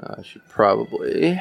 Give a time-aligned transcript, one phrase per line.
[0.00, 1.40] Uh, I should probably.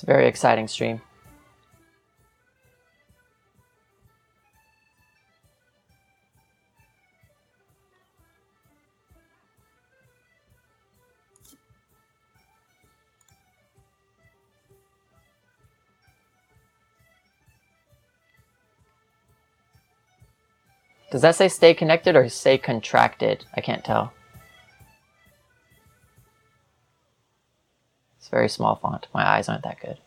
[0.00, 1.02] It's a very exciting stream.
[21.10, 23.44] Does that say stay connected or stay contracted?
[23.54, 24.14] I can't tell.
[28.30, 29.06] Very small font.
[29.14, 29.98] My eyes aren't that good.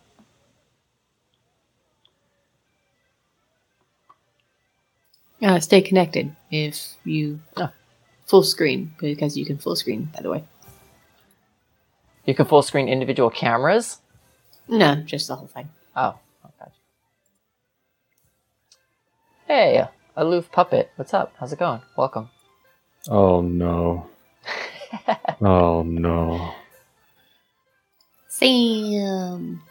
[5.41, 7.69] Uh, stay connected if you Oh.
[8.25, 10.43] full screen because you can full screen by the way.
[12.25, 13.99] You can full screen individual cameras?
[14.69, 15.69] No, just the whole thing.
[15.95, 16.15] Oh,
[16.45, 16.71] okay.
[19.47, 20.91] Hey, aloof puppet.
[20.95, 21.33] What's up?
[21.37, 21.81] How's it going?
[21.97, 22.29] Welcome.
[23.09, 24.07] Oh no.
[25.41, 26.53] oh no.
[28.33, 29.61] Sam.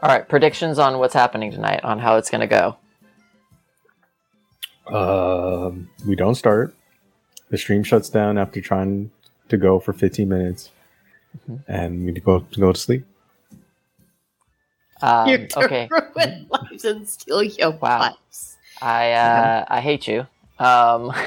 [0.00, 2.76] All right, predictions on what's happening tonight, on how it's going to go.
[4.96, 6.74] Um, we don't start.
[7.50, 9.10] The stream shuts down after trying
[9.50, 10.70] to go for 15 minutes,
[11.46, 11.60] Mhm.
[11.68, 13.04] and we go to go to sleep.
[15.02, 17.98] Um, You're gonna okay, ruin lives and steal your Wow.
[18.00, 18.56] lives.
[18.80, 20.26] I uh, I hate you.
[20.58, 21.12] Um,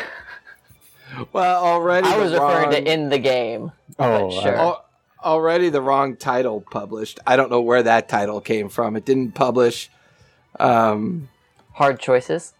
[1.34, 3.72] Well, already I was referring wrong- to in the game.
[3.98, 4.56] Oh, but sure.
[4.56, 4.86] Al-
[5.24, 7.20] already the wrong title published.
[7.26, 8.96] I don't know where that title came from.
[8.96, 9.90] It didn't publish.
[10.60, 11.30] Um,
[11.74, 12.54] Hard choices.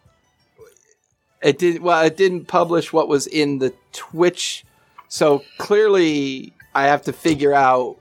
[1.42, 2.04] it did well.
[2.04, 4.64] It didn't publish what was in the Twitch.
[5.08, 7.98] So clearly, I have to figure out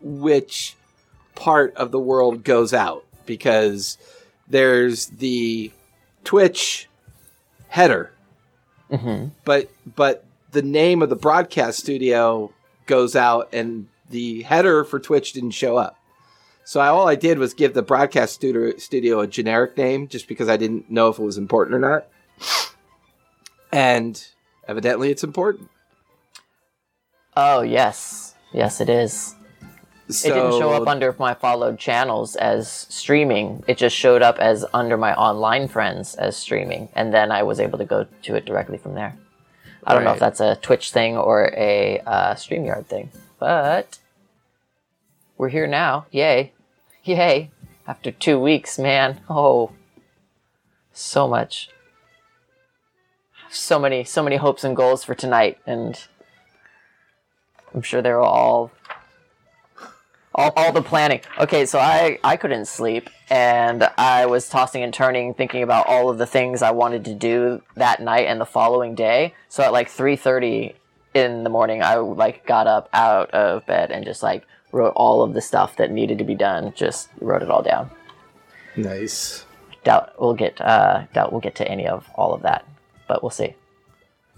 [0.00, 0.76] which
[1.34, 3.98] part of the world goes out because
[4.48, 5.70] there's the
[6.24, 6.88] Twitch
[7.68, 8.12] header,
[8.90, 12.52] hmm but but the name of the broadcast studio
[12.86, 15.96] goes out and the header for Twitch didn't show up.
[16.64, 20.28] So I, all I did was give the broadcast studio, studio a generic name just
[20.28, 22.08] because I didn't know if it was important or not.
[23.72, 24.24] And
[24.66, 25.68] evidently it's important.
[27.36, 29.34] Oh yes, yes it is.
[30.10, 33.62] So, It didn't show up under my followed channels as streaming.
[33.66, 37.60] It just showed up as under my online friends as streaming, and then I was
[37.60, 39.16] able to go to it directly from there.
[39.84, 43.98] I don't know if that's a Twitch thing or a uh, Streamyard thing, but
[45.38, 46.06] we're here now.
[46.10, 46.52] Yay,
[47.04, 47.50] yay!
[47.86, 49.20] After two weeks, man.
[49.28, 49.72] Oh,
[50.92, 51.70] so much,
[53.48, 55.98] so many, so many hopes and goals for tonight, and
[57.74, 58.70] I'm sure they're all
[60.34, 61.20] all, all the planning.
[61.38, 66.08] Okay, so I I couldn't sleep, and I was tossing and turning, thinking about all
[66.08, 69.34] of the things I wanted to do that night and the following day.
[69.48, 70.74] So at like three thirty
[71.14, 75.22] in the morning, I like got up out of bed and just like wrote all
[75.24, 76.72] of the stuff that needed to be done.
[76.76, 77.90] Just wrote it all down.
[78.76, 79.44] nice.
[79.82, 82.66] Doubt we'll get uh doubt we'll get to any of all of that,
[83.08, 83.54] but we'll see.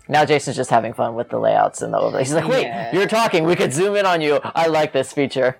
[0.08, 2.22] Now Jason's just having fun with the layouts and the overlay.
[2.22, 2.94] He's like, "Wait, Yeah.
[2.94, 3.44] you're talking.
[3.44, 4.40] We could zoom in on you.
[4.44, 5.56] I like this feature."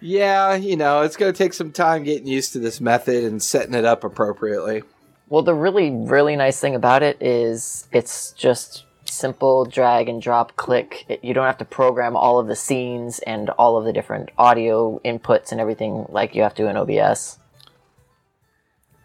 [0.00, 3.42] Yeah, you know, it's going to take some time getting used to this method and
[3.42, 4.82] setting it up appropriately.
[5.28, 10.56] Well, the really, really nice thing about it is it's just simple drag and drop
[10.56, 11.04] click.
[11.08, 14.30] It, you don't have to program all of the scenes and all of the different
[14.38, 17.38] audio inputs and everything like you have to in OBS.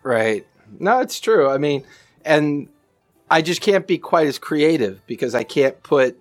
[0.04, 0.46] Right.
[0.80, 1.50] No, it's true.
[1.50, 1.84] I mean,
[2.24, 2.70] and
[3.30, 6.20] I just can't be quite as creative because I can't put.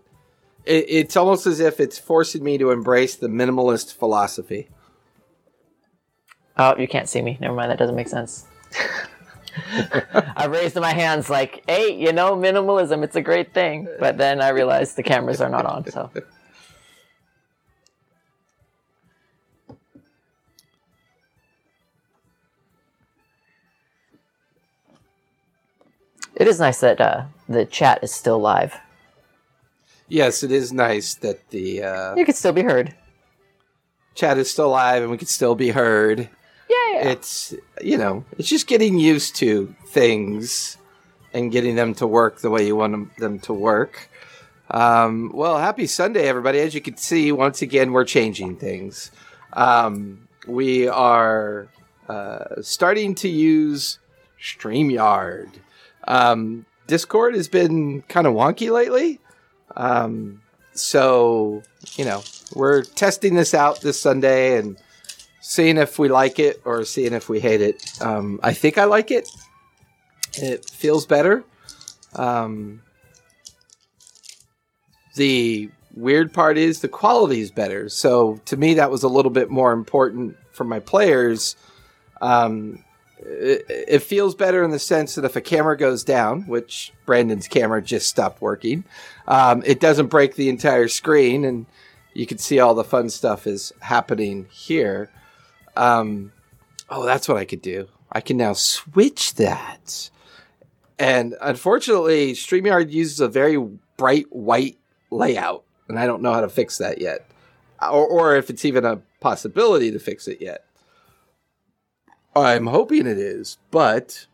[0.64, 4.68] It, it's almost as if it's forcing me to embrace the minimalist philosophy.
[6.56, 7.36] Oh, you can't see me.
[7.40, 7.70] Never mind.
[7.70, 8.46] That doesn't make sense.
[10.36, 13.88] I raised my hands like, hey, you know, minimalism, it's a great thing.
[13.98, 16.10] But then I realized the cameras are not on, so.
[26.36, 28.74] It is nice that uh, the chat is still live.
[30.08, 32.94] Yes, it is nice that the uh, You can still be heard.
[34.14, 36.28] chat is still live and we can still be heard.
[36.68, 37.08] Yeah.
[37.10, 40.76] It's you know, it's just getting used to things
[41.32, 44.08] and getting them to work the way you want them, them to work.
[44.70, 46.58] Um, well, happy Sunday, everybody!
[46.60, 49.10] As you can see, once again, we're changing things.
[49.52, 51.68] Um, we are
[52.08, 53.98] uh, starting to use
[54.40, 55.50] Streamyard.
[56.08, 59.20] Um, Discord has been kind of wonky lately.
[59.76, 60.42] Um,
[60.72, 61.62] so,
[61.96, 62.22] you know,
[62.54, 64.76] we're testing this out this Sunday and
[65.40, 68.00] seeing if we like it or seeing if we hate it.
[68.00, 69.28] Um, I think I like it.
[70.34, 71.44] It feels better.
[72.14, 72.82] Um,
[75.14, 77.88] the weird part is the quality is better.
[77.88, 81.56] So to me, that was a little bit more important for my players.
[82.20, 82.84] Um,
[83.18, 87.80] it, feels better in the sense that if a camera goes down, which Brandon's camera
[87.82, 88.84] just stopped working,
[89.26, 91.66] um, it doesn't break the entire screen, and
[92.12, 95.10] you can see all the fun stuff is happening here.
[95.76, 96.32] Um,
[96.90, 97.88] oh, that's what I could do.
[98.10, 100.10] I can now switch that.
[100.98, 103.56] And unfortunately, StreamYard uses a very
[103.96, 104.78] bright white
[105.10, 107.28] layout, and I don't know how to fix that yet,
[107.82, 110.64] or, or if it's even a possibility to fix it yet.
[112.36, 114.26] I'm hoping it is, but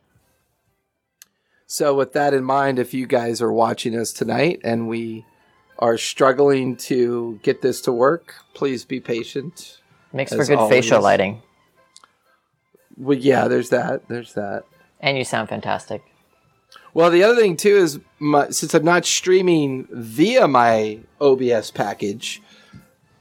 [1.66, 5.24] so with that in mind, if you guys are watching us tonight and we
[5.78, 9.78] are struggling to get this to work, please be patient.
[10.12, 11.42] Makes for good facial lighting.
[12.96, 14.08] Well, yeah, there's that.
[14.08, 14.64] There's that.
[15.00, 16.02] And you sound fantastic.
[16.92, 22.42] Well, the other thing too is my, since I'm not streaming via my OBS package,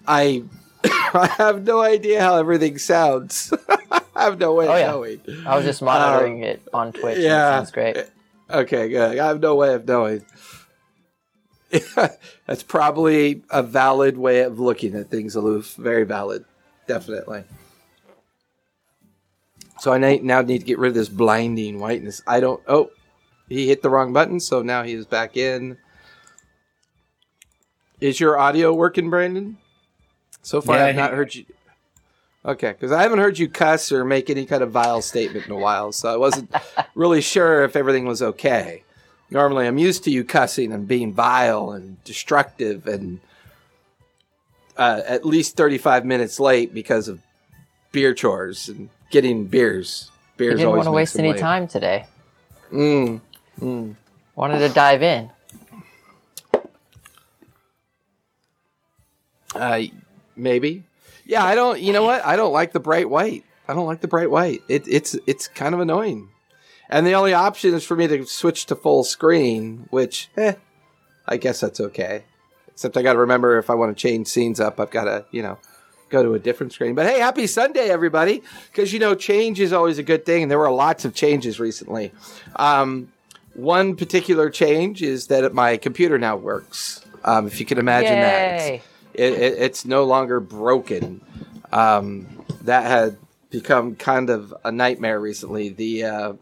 [0.08, 0.44] I
[1.14, 3.54] I have no idea how everything sounds.
[4.16, 4.88] I have no way Oh, of yeah.
[4.92, 5.22] knowing.
[5.46, 7.18] I was just monitoring um, it on Twitch.
[7.20, 7.58] Yeah.
[7.58, 7.98] sounds great.
[7.98, 8.06] Eh,
[8.52, 9.18] okay, good.
[9.18, 10.24] I have no way of knowing.
[12.48, 15.76] That's probably a valid way of looking at things, aloof.
[15.76, 16.46] Very valid,
[16.88, 17.44] definitely.
[19.80, 22.22] So I now need to get rid of this blinding whiteness.
[22.28, 22.62] I don't.
[22.68, 22.90] Oh,
[23.48, 25.78] he hit the wrong button, so now he is back in.
[28.02, 29.58] Is your audio working, Brandon?
[30.50, 31.46] So far, Yeah, I've not heard you.
[32.44, 35.52] Okay, because I haven't heard you cuss or make any kind of vile statement in
[35.52, 36.52] a while, so I wasn't
[36.96, 38.82] really sure if everything was okay.
[39.30, 43.20] Normally, I'm used to you cussing and being vile and destructive and
[44.76, 47.22] uh, at least 35 minutes late because of
[47.92, 50.10] beer chores and getting beers.
[50.10, 51.40] You Beers didn't always want to waste any late.
[51.40, 52.08] time today.
[52.74, 53.22] Mm,
[53.62, 53.96] mm.
[54.34, 55.30] Wanted to dive in.
[59.54, 59.82] Uh,
[60.40, 60.84] maybe.
[61.26, 61.80] Yeah, I don't.
[61.80, 62.26] You know what?
[62.26, 63.44] I don't like the bright white.
[63.68, 64.62] I don't like the bright white.
[64.68, 66.30] It, it's it's kind of annoying.
[66.90, 70.54] And the only option is for me to switch to full screen, which, eh,
[71.28, 72.24] I guess that's okay.
[72.70, 75.26] Except I got to remember if I want to change scenes up, I've got to,
[75.30, 75.60] you know,
[76.10, 76.96] go to a different screen.
[76.96, 78.42] But hey, happy Sunday, everybody!
[78.72, 81.60] Because you know, change is always a good thing, and there were lots of changes
[81.60, 82.12] recently.
[82.56, 83.12] Um,
[83.54, 87.06] one particular change is that my computer now works.
[87.24, 88.82] Um, if you can imagine that Yay!
[89.20, 91.22] It, it, it's no longer broken.
[91.72, 92.28] Um,
[92.62, 93.18] that had
[93.50, 95.70] become kind of a nightmare recently.
[95.70, 96.34] The uh,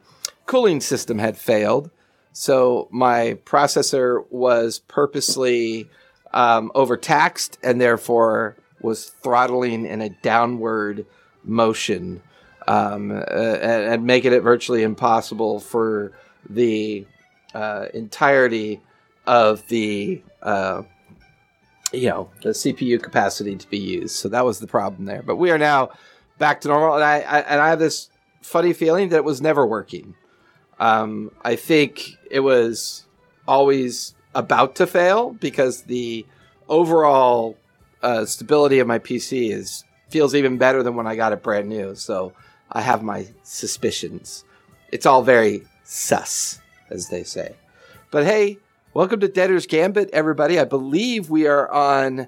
[0.46, 1.90] cooling system had failed,
[2.34, 5.90] so my processor was purposely
[6.34, 11.06] um, overtaxed and therefore was throttling in a downward
[11.44, 12.22] motion
[12.68, 16.12] um, uh, and, making it virtually impossible for
[16.50, 17.06] the
[17.54, 18.82] uh, entirety
[19.26, 20.84] of the uh,
[21.98, 24.16] you know the CPU capacity to be used.
[24.16, 25.24] So that was the problem there.
[25.24, 25.90] But we are now
[26.38, 28.10] back to normal, and I, I and I have this
[28.42, 30.16] funny feeling that it was never working.
[30.80, 33.06] Um, I think it was
[33.48, 36.26] always about to fail because the
[36.70, 37.58] overall
[38.04, 41.68] uh, stability of my PC is feels even better than when I got it brand
[41.68, 41.96] new.
[41.96, 42.34] So
[42.72, 44.46] I have my suspicions.
[44.92, 47.56] It's all very sus, as they say.
[48.12, 48.58] But hey,
[48.98, 50.60] welcome to Debtor's Gambit, everybody.
[50.60, 52.28] I believe we are on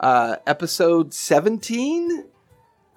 [0.00, 2.24] uh, episode 17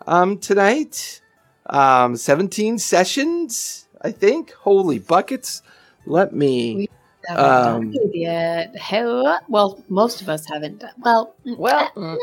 [0.08, 1.20] um, tonight.
[1.66, 4.54] Um, 17 sessions, I think.
[4.54, 5.62] Holy buckets.
[6.06, 6.88] Let me.
[7.28, 8.78] Haven't Um, done yet.
[8.78, 10.80] Hell, well, most of us haven't.
[10.80, 12.20] done- Well, Well, uh,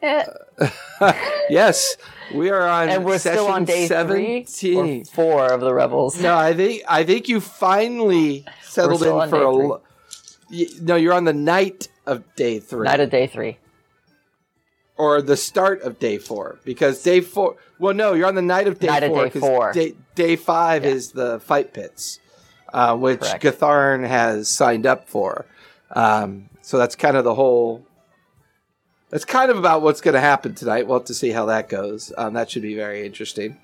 [1.02, 1.14] mm,
[1.50, 1.96] Yes,
[2.34, 5.04] we are on and we're still on day three or seventeen.
[5.04, 6.18] four of the revels.
[6.20, 9.87] No, I think I think you finally settled in for day a.
[10.48, 10.58] three.
[10.58, 13.58] lo- y- No, you're on the night of day three, Night of day three.
[14.96, 17.56] or the start of day four, because day four.
[17.78, 19.24] Well, no, you're on the night of day Night of four.
[19.24, 19.72] day 'cause four.
[19.72, 22.18] Day, day five is the fight pits,
[22.72, 23.44] uh, which Correct.
[23.44, 25.46] Gatharn has signed up for.
[25.94, 27.84] Um, so that's kind of the whole.
[29.10, 30.86] That's kind of about what's going to happen tonight.
[30.86, 32.12] We'll have to see how that goes.
[32.18, 33.56] Um, that should be very interesting.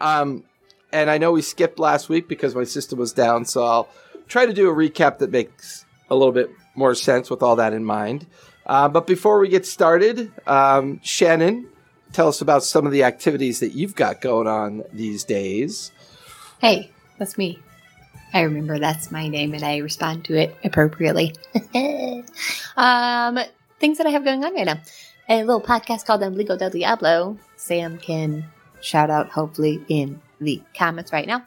[0.00, 0.44] Um,
[0.90, 3.88] and I know we skipped last week because my system was down, so I'll
[4.26, 7.72] try to do a recap that makes a little bit more sense with all that
[7.72, 8.26] in mind.
[8.66, 11.66] Uh, but before we get started, um, Shannon,
[12.12, 15.92] tell us about some of the activities that you've got going on these days.
[16.60, 17.58] Hey, that's me.
[18.32, 21.34] I remember that's my name and I respond to it appropriately.
[22.76, 23.38] um,
[23.80, 24.80] things that I have going on right now.
[25.28, 27.38] A little podcast called Ombligo del Diablo.
[27.56, 28.44] Sam can
[28.80, 31.44] shout out hopefully in the comments right now.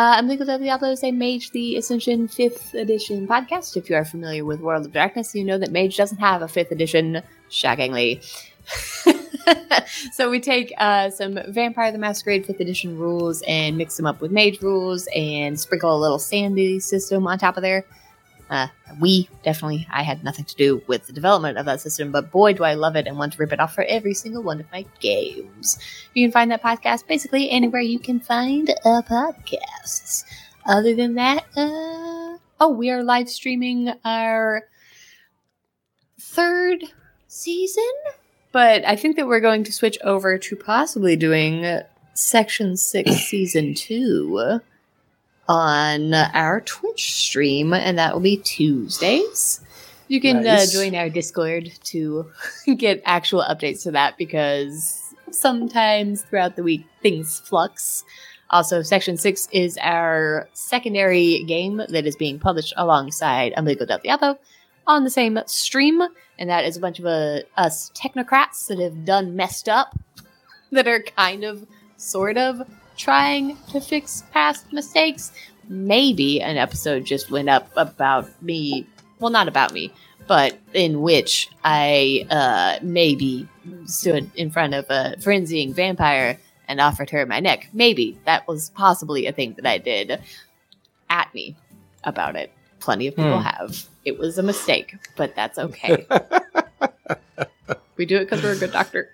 [0.00, 3.76] Uh, Ombligo del Diablo is a Mage the Ascension 5th edition podcast.
[3.76, 6.46] If you are familiar with World of Darkness, you know that Mage doesn't have a
[6.46, 8.22] 5th edition, shockingly.
[10.12, 14.22] so we take uh, some Vampire the Masquerade 5th edition rules and mix them up
[14.22, 17.84] with Mage rules and sprinkle a little Sandy system on top of there.
[18.50, 18.66] Uh,
[19.00, 22.52] we definitely, I had nothing to do with the development of that system, but boy,
[22.52, 24.66] do I love it and want to rip it off for every single one of
[24.72, 25.78] my games.
[26.14, 30.24] You can find that podcast basically anywhere you can find uh, podcasts.
[30.66, 34.64] Other than that, uh, oh, we are live streaming our
[36.20, 36.84] third
[37.28, 37.92] season,
[38.50, 41.80] but I think that we're going to switch over to possibly doing
[42.14, 44.60] Section 6 Season 2
[45.50, 49.60] on our Twitch stream, and that will be Tuesdays.
[50.06, 50.68] You can Nice.
[50.68, 52.30] uh, join our Discord to
[52.76, 58.04] get actual updates to that because sometimes throughout the week things flux.
[58.50, 64.38] Also, Section 6 is our secondary game that is being published alongside Ombligo del Diablo
[64.86, 66.00] on the same stream,
[66.38, 69.98] and that is a bunch of uh, us technocrats that have done messed up,
[70.70, 71.66] that are kind of,
[71.96, 72.62] sort of
[73.00, 75.32] trying to fix past mistakes.
[75.68, 78.86] Maybe an episode just went up about me,
[79.18, 79.92] well, not about me,
[80.26, 83.48] but in which I uh, maybe
[83.86, 86.38] stood in front of a frenzying vampire
[86.68, 87.68] and offered her my neck.
[87.72, 90.20] Maybe that was possibly a thing that I did.
[91.08, 91.56] At me
[92.04, 92.52] about it.
[92.78, 93.44] Plenty of people Hmm.
[93.44, 93.84] have.
[94.04, 96.06] It was a mistake, but that's okay.
[97.96, 99.10] we do it because we're a good doctor.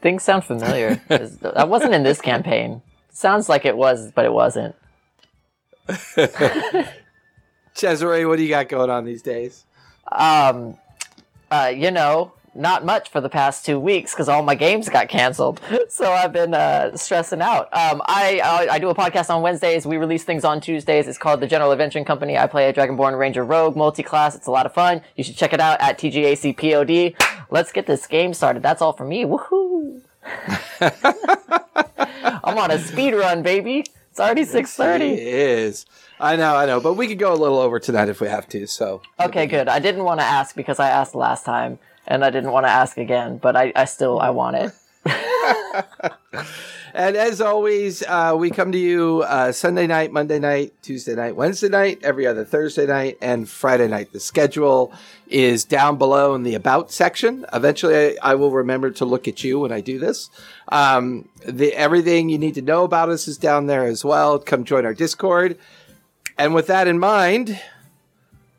[0.00, 0.94] Things sound familiar.
[1.08, 2.80] that wasn't in this campaign.
[3.18, 4.76] Sounds like it was, but it wasn't.
[7.74, 9.64] Cesare, what do you got going on these days?
[10.12, 10.78] Um,
[11.50, 15.08] uh, you know, not much for the past two weeks because all my games got
[15.08, 15.60] canceled.
[15.90, 17.64] So I've been uh, stressing out.
[17.72, 19.84] Um, I, I I do a podcast on Wednesdays.
[19.84, 21.08] We release things on Tuesdays.
[21.08, 22.38] It's called the General Adventuring Company.
[22.38, 24.36] I play a Dragonborn Ranger Rogue multi-class.
[24.36, 25.00] It's a lot of fun.
[25.16, 27.20] You should check it out at TGACPOD.
[27.50, 28.62] Let's get this game started.
[28.62, 29.24] That's all for me.
[29.24, 30.02] Woohoo!
[32.44, 33.84] I'm on a speed run, baby.
[34.10, 35.12] It's already six thirty.
[35.12, 35.86] It is.
[36.20, 38.48] I know, I know, but we could go a little over tonight if we have
[38.48, 38.66] to.
[38.66, 39.68] So Okay, good.
[39.68, 42.70] I didn't want to ask because I asked last time, and I didn't want to
[42.70, 43.38] ask again.
[43.38, 44.72] But I, I still I want it.
[46.98, 51.36] And as always, uh, we come to you uh, Sunday night, Monday night, Tuesday night,
[51.36, 54.12] Wednesday night, every other Thursday night, and Friday night.
[54.12, 54.92] The schedule
[55.28, 57.46] is down below in the About section.
[57.52, 60.28] Eventually, I, I will remember to look at you when I do this.
[60.68, 64.38] Um, the everything you need to know about us is down there as well.
[64.38, 65.56] Come join our Discord.
[66.36, 67.60] And with that in mind,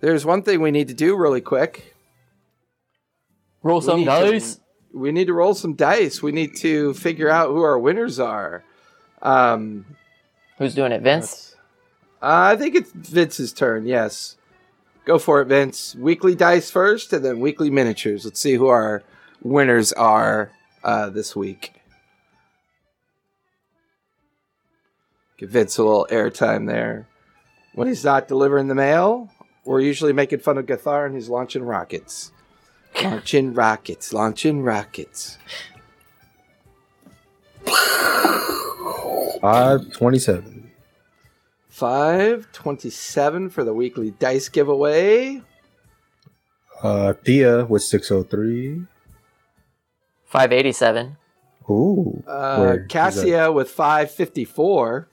[0.01, 1.93] there's one thing we need to do really quick.
[3.63, 4.59] Roll some dice.
[4.93, 6.21] We need to roll some dice.
[6.21, 8.63] We need to figure out who our winners are.
[9.21, 9.85] Um,
[10.57, 11.55] Who's doing it, Vince?
[12.21, 13.85] uh, I think it's Vince's turn.
[13.85, 14.35] Yes,
[15.05, 15.95] go for it, Vince.
[15.95, 18.25] Weekly dice first, and then weekly miniatures.
[18.25, 19.03] Let's see who our
[19.41, 20.51] winners are
[20.83, 21.73] uh, this week.
[25.37, 27.07] Give Vince a little airtime there.
[27.73, 29.31] When he's not delivering the mail,
[29.63, 32.31] we're usually making fun of Gathar and he's launching rockets.
[33.03, 35.37] Launching rockets, launching rockets.
[39.41, 40.71] Five twenty-seven.
[41.69, 45.41] 527 for the weekly dice giveaway.
[46.83, 48.81] Uh, Thea with six oh three.
[50.25, 51.15] Five eighty-seven.
[51.69, 55.07] Ooh, Uh, Cassia with 554.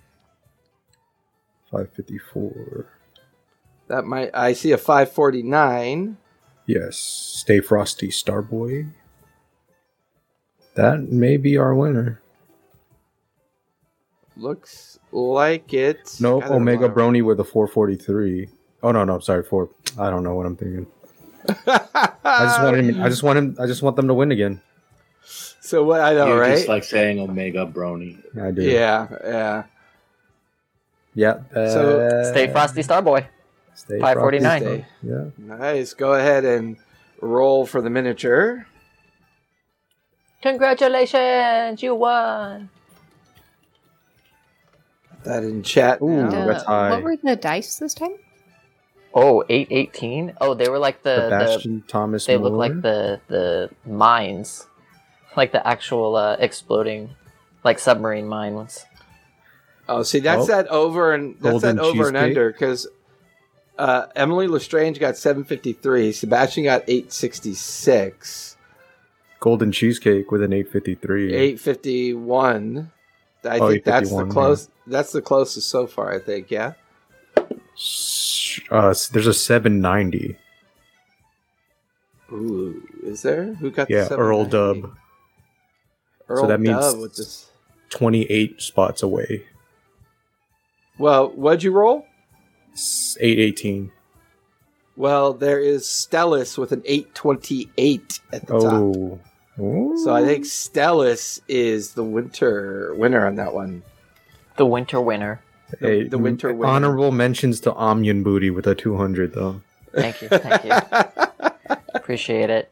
[1.70, 2.86] five fifty-four.
[3.88, 6.16] That might I see a 549.
[6.66, 8.90] Yes, Stay Frosty, Starboy.
[10.74, 12.20] That may be our winner.
[14.36, 16.16] Looks like it.
[16.20, 16.88] No, God, Omega.
[16.88, 18.48] Brony with a 443.
[18.82, 19.70] Oh no, no, I'm sorry, four.
[19.98, 20.86] I don't know what I'm thinking.
[21.66, 23.02] I just want him.
[23.02, 23.56] I just want him.
[23.58, 24.60] I just want them to win again.
[25.66, 26.54] So what I know, you right?
[26.54, 28.22] just like saying Omega Brony.
[28.40, 28.62] I do.
[28.62, 29.64] yeah, yeah.
[31.12, 31.40] Yeah.
[31.52, 33.26] So, uh, Stay Frosty Starboy.
[33.76, 34.62] Stay 549.
[34.62, 34.84] Frosty.
[35.02, 35.24] Yeah.
[35.36, 35.92] Nice.
[35.94, 36.78] Go ahead and
[37.20, 38.66] roll for the miniature.
[40.42, 42.70] Congratulations, you won.
[45.24, 46.00] That in chat.
[46.00, 46.28] Ooh, now.
[46.42, 46.90] Uh, that's high.
[46.90, 48.14] What were the dice this time?
[49.12, 50.34] Oh, 818.
[50.40, 52.26] Oh, they were like the, the Sebastian Thomas.
[52.26, 54.66] they look like the the mines.
[55.36, 57.10] Like the actual uh, exploding
[57.64, 58.86] like submarine mine ones.
[59.88, 60.46] Oh, see, that's Oh.
[60.46, 62.86] that over and that's Golden that over and under because
[63.78, 66.12] uh, Emily Lestrange got seven fifty three.
[66.12, 68.56] Sebastian got eight sixty six.
[69.40, 71.34] Golden Cheesecake with an 853.
[71.34, 72.90] Eight fifty one.
[73.44, 74.68] I Oh, think that's the 851, close.
[74.86, 76.12] That's the closest so far.
[76.12, 76.50] I think.
[76.50, 76.72] Yeah.
[78.70, 80.36] Uh, there's a 790.
[82.32, 83.54] Ooh, is there?
[83.54, 83.88] Who got?
[83.90, 84.96] Yeah, Earl Dub.
[86.28, 87.50] Earl that means- Dub with this.
[87.90, 89.44] 28 spots away.
[90.98, 92.04] Well, what'd you roll?
[92.76, 93.90] S- 818.
[94.96, 98.72] Well, there is Stellus with an 828 at the top.
[98.72, 99.20] Oh.
[99.58, 99.98] Ooh.
[100.04, 103.82] So I think Stellus is the winter winner on that one.
[104.56, 105.40] The winter winner.
[105.80, 106.70] the- Hey, the winter winner.
[106.72, 109.60] Honorable mentions to Omnian Booty with a 200, though.
[109.92, 111.76] Thank you, thank you.
[111.94, 112.70] Appreciate it.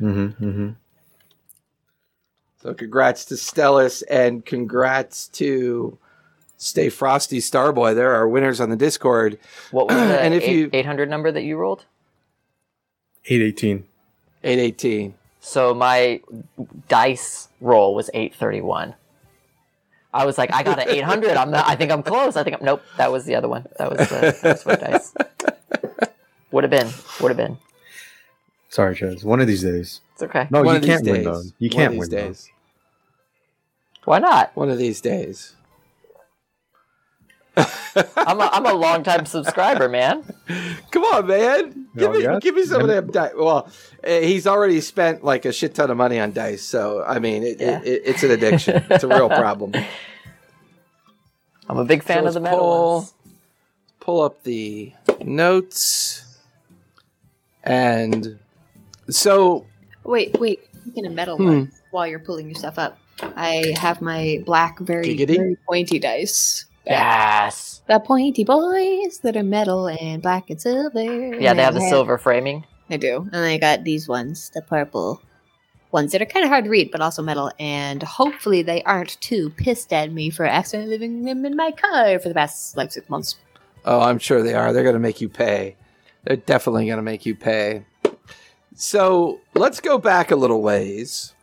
[0.00, 0.68] Mm-hmm, mm-hmm.
[2.62, 5.96] So congrats to Stellus and congrats to
[6.62, 7.94] Stay Frosty Starboy.
[7.94, 9.38] There are winners on the Discord.
[9.70, 11.86] What was the And if eight- you- 800 number that you rolled?
[13.24, 13.84] 818.
[14.44, 15.14] 818.
[15.40, 16.20] So my
[16.88, 18.94] dice roll was 831.
[20.12, 21.30] I was like, I got an 800.
[21.36, 22.36] I'm not, I think I'm close.
[22.36, 22.82] I think I'm, nope.
[22.98, 23.66] That was the other one.
[23.78, 25.14] That was the that was my dice.
[26.50, 26.90] Would have been.
[27.22, 27.56] Would have been.
[28.68, 29.24] Sorry, Chaz.
[29.24, 30.00] One of these days.
[30.12, 30.46] It's okay.
[30.50, 31.24] No, One you of can't win, days.
[31.24, 31.42] though.
[31.58, 32.26] You can't of win, these though.
[32.26, 32.50] days.
[34.04, 34.54] Why not?
[34.56, 35.54] One of these days.
[37.56, 40.22] I'm a, I'm a long time subscriber, man.
[40.90, 41.86] Come on, man.
[41.96, 42.38] Give Oh, me, yeah?
[42.40, 43.32] give me some of them dice.
[43.36, 43.68] Well,
[44.04, 47.42] eh, he's already spent like a shit ton of money on dice, so I mean,
[47.42, 47.80] it, Yeah.
[47.80, 48.84] it, it, it's an addiction.
[48.88, 49.72] it's a real problem.
[51.68, 53.14] I'm a big fan So of the let's metal pull- ones.
[54.00, 56.24] Pull up the notes,
[57.64, 58.38] and
[59.10, 59.66] so
[60.04, 60.60] Wait, wait.
[60.80, 61.44] Speaking of metal Hmm.
[61.44, 65.36] one, while you're pulling your stuff up, I have my black, very, Giggity?
[65.36, 66.64] very pointy dice.
[66.90, 67.82] Yes.
[67.86, 71.34] The pointy boys that are metal and black and silver.
[71.34, 72.64] Yeah, they have the silver framing.
[72.88, 73.28] I do.
[73.32, 75.22] And I got these ones, the purple
[75.92, 77.50] ones that are kind of hard to read, but also metal.
[77.58, 82.18] And hopefully they aren't too pissed at me for accidentally leaving them in my car
[82.18, 83.36] for the past like six months.
[83.84, 84.72] Oh, I'm sure they are.
[84.72, 85.76] They're going to make you pay.
[86.24, 87.84] They're definitely going to make you pay.
[88.74, 91.34] So let's go back a little ways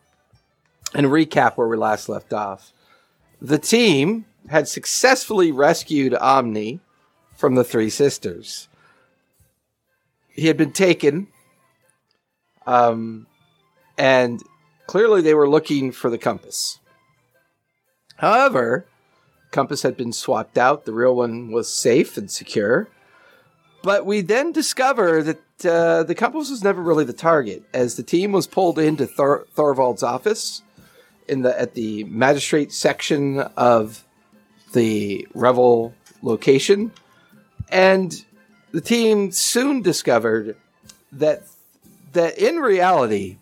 [0.94, 2.72] and recap where we last left off.
[3.42, 6.80] The team had successfully rescued Omni
[7.36, 8.68] from the Three Sisters.
[10.30, 11.28] He had been taken,
[12.66, 13.28] um,
[13.98, 14.42] and
[14.86, 16.80] clearly they were looking for the compass.
[18.18, 18.86] However,
[19.52, 20.86] compass had been swapped out.
[20.86, 22.90] The real one was safe and secure.
[23.84, 28.04] But we then discover that uh, the compass was never really the target, as the
[28.04, 30.62] team was pulled into Thor- Tharivol's office
[31.28, 34.07] in the at the magistrate section of
[34.78, 36.92] the Revel location,
[37.70, 38.24] and
[38.72, 40.56] the team soon discovered
[41.12, 41.44] that
[42.14, 43.38] that in reality,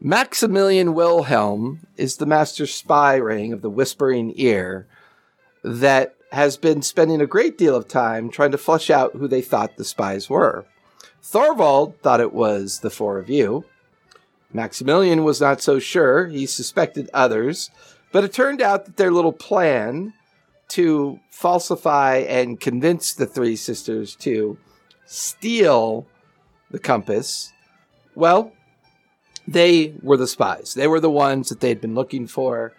[0.00, 4.86] Maximilian Wilhelm is the master spy ring of the Whispering Ear
[5.64, 9.42] that has been spending a great deal of time trying to flush out who they
[9.42, 10.66] thought the spies were.
[11.22, 13.64] Tharivol thought it was the four of you.
[14.52, 16.26] Maximilian was not so sure.
[16.28, 17.70] He suspected others,
[18.12, 20.14] but it turned out that their little plan
[20.68, 24.58] to falsify and convince the three sisters to
[25.06, 26.06] steal
[26.70, 27.52] the compass,
[28.14, 28.52] well,
[29.46, 30.74] they were the spies.
[30.74, 32.74] They were the ones that they'd been looking for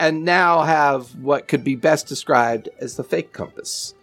[0.00, 3.94] and now have what could be best described as the fake compass.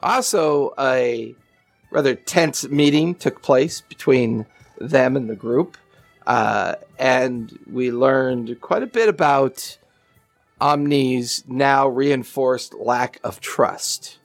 [0.00, 1.34] Also, a
[1.90, 4.44] rather tense meeting took place between
[4.78, 5.78] them and the group,
[6.26, 9.78] uh, and we learned quite a bit about
[10.64, 14.16] Omni's now reinforced lack of trust.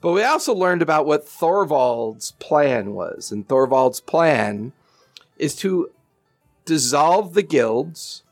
[0.00, 4.72] But we also learned about what Tharivol's plan was, and Tharivol's plan
[5.36, 5.90] is to
[6.64, 8.22] dissolve the guilds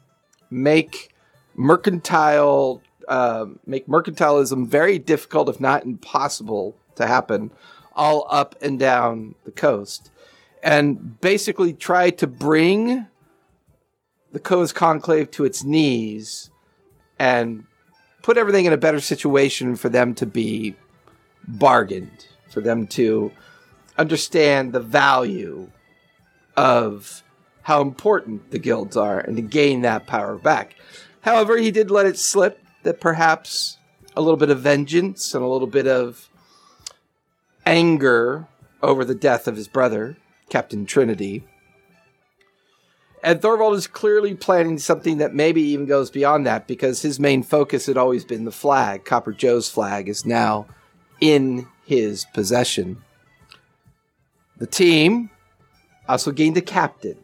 [0.50, 1.14] make
[1.54, 7.50] mercantile uh, make mercantilism very difficult, if not impossible, to happen,
[7.94, 10.10] all up and down the coast,
[10.62, 13.08] and basically try to bring
[14.30, 16.48] the Coast Conclave to its knees
[17.18, 17.64] and
[18.22, 20.74] put everything in a better situation for them to be
[21.46, 23.32] bargained, for them to
[23.98, 25.70] understand the value
[26.56, 27.22] of
[27.62, 30.74] how important the guilds are and to gain that power back.
[31.20, 33.78] However, he did let it slip that perhaps
[34.16, 36.28] a little bit of vengeance and a little bit of
[37.64, 38.46] anger
[38.82, 40.16] over the death of his brother,
[40.48, 41.44] Captain Trinity.
[43.22, 47.44] And Tharivol is clearly planning something that maybe even goes beyond that because his main
[47.44, 49.04] focus had always been the flag.
[49.04, 50.66] Copper Joe's flag is now
[51.20, 53.00] in his possession.
[54.56, 55.30] The team
[56.08, 57.18] also gained a captain.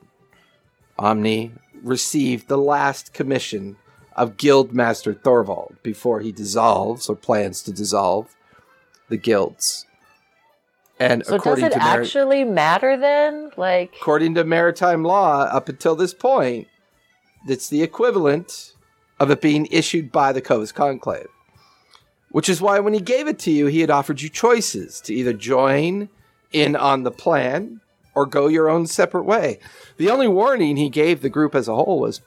[0.99, 3.77] Omni received the last commission
[4.15, 8.37] of Guildmaster Thorvald before he dissolves or plans to dissolve
[9.09, 9.85] the guilds.
[11.01, 13.51] And So does it to Mar- actually matter then?
[13.57, 16.67] Like, according to maritime law, up until this point,
[17.47, 18.75] it's the equivalent
[19.21, 21.29] of it being issued by the Coast Conclave.
[22.31, 25.15] Which is why when he gave it to you, he had offered you choices to
[25.15, 26.09] either join
[26.53, 27.81] in on the plan
[28.15, 29.59] or go your own separate way.
[29.97, 32.21] The only warning he gave the group as a whole was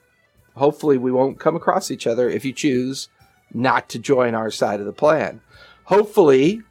[0.56, 3.10] hopefully we won't come across each other if you choose
[3.54, 5.42] not to join our side of the plan.
[5.86, 6.62] Hopefully,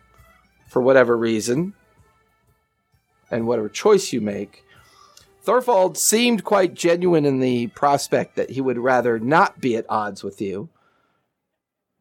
[0.69, 1.75] for whatever reason,
[3.31, 4.65] and whatever choice you make,
[5.45, 10.23] Tharivol seemed quite genuine in the prospect that he would rather not be at odds
[10.23, 10.69] with you.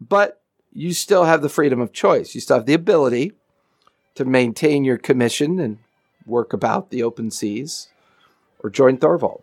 [0.01, 2.35] But you still have the freedom of choice.
[2.35, 3.33] You still have the ability
[4.15, 5.77] to maintain your commission and
[6.25, 7.87] work about the open seas
[8.59, 9.41] or join Tharivol.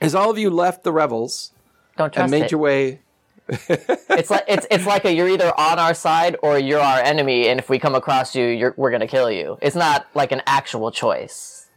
[0.00, 1.52] As all of you left the revels
[1.96, 2.50] don't and made it.
[2.52, 3.00] your way
[3.48, 7.48] it's like it's it's like a you're either on our side or you're our enemy,
[7.48, 9.58] and if we come across you, you're, we're gonna kill you.
[9.60, 11.68] It's not like an actual choice.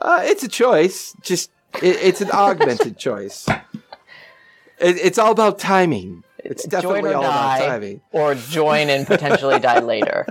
[0.00, 1.14] Uh, it's a choice.
[1.22, 1.50] Just
[1.82, 3.48] it, it's an augmented choice.
[3.48, 6.24] It, it's all about timing.
[6.38, 8.00] It's definitely or all about timing.
[8.12, 10.26] or join and potentially die later.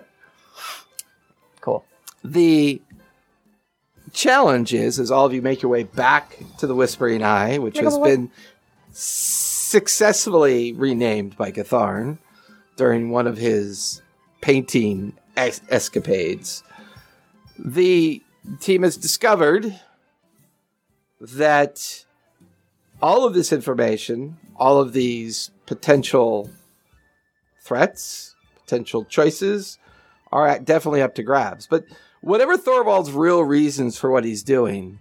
[1.59, 1.83] Cool.
[2.23, 2.81] The
[4.11, 7.79] challenge is, as all of you make your way back to the Whispering Eye, which
[7.79, 8.29] has been
[9.73, 12.19] successfully renamed by Gatharn
[12.75, 14.03] during one of his
[14.39, 16.61] painting es- escapades,
[17.57, 18.21] the
[18.59, 19.79] team has discovered
[21.19, 22.05] that
[23.01, 26.51] all of this information, all of these potential
[27.63, 29.79] threats, potential choices,
[30.31, 31.65] are definitely up to grabs.
[31.65, 31.85] But
[32.21, 34.99] whatever Tharivol's real reasons for what he's doing,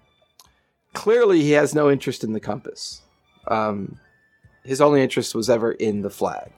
[0.95, 3.03] clearly he has no interest in the compass.
[3.49, 3.99] Um,
[4.65, 6.53] his only interest was ever in the flag.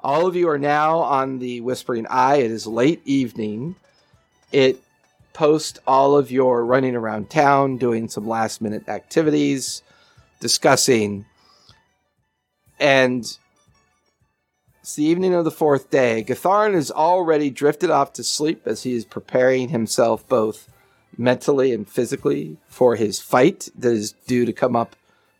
[0.00, 2.36] All of you are now on the Whispering Eye.
[2.36, 3.76] It is late evening.
[4.52, 4.82] It
[5.32, 9.82] posts all of your running around town, doing some last minute activities,
[10.40, 11.26] discussing.
[12.78, 13.24] And
[14.80, 16.24] it's the evening of the fourth day.
[16.26, 20.68] Gatharn is already drifted off to sleep as he is preparing himself both
[21.16, 24.94] mentally and physically for his fight that is due to come up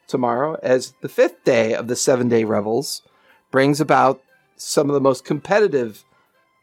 [0.08, 0.58] tomorrow.
[0.62, 3.02] As the fifth day of the seven day revels
[3.50, 4.20] brings about
[4.56, 6.04] some of the most competitive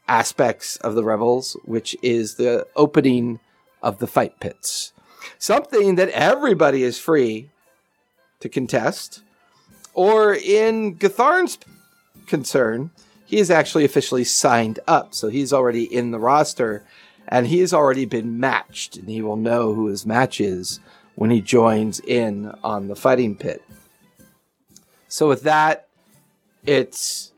[0.08, 3.40] aspects of the revels, which is the opening
[3.82, 4.92] of the fight pits.
[5.40, 7.50] Something that everybody is free
[8.40, 9.22] to contest.
[9.94, 11.58] Or in Gatharn's
[12.28, 12.92] concern,
[13.26, 15.16] he is actually officially signed up.
[15.16, 16.86] So he's already in the roster
[17.28, 20.80] and he has already been matched and he will know who his match is
[21.16, 23.64] when he joins in on the fighting pit.
[25.08, 25.88] So with that,
[26.66, 27.32] it's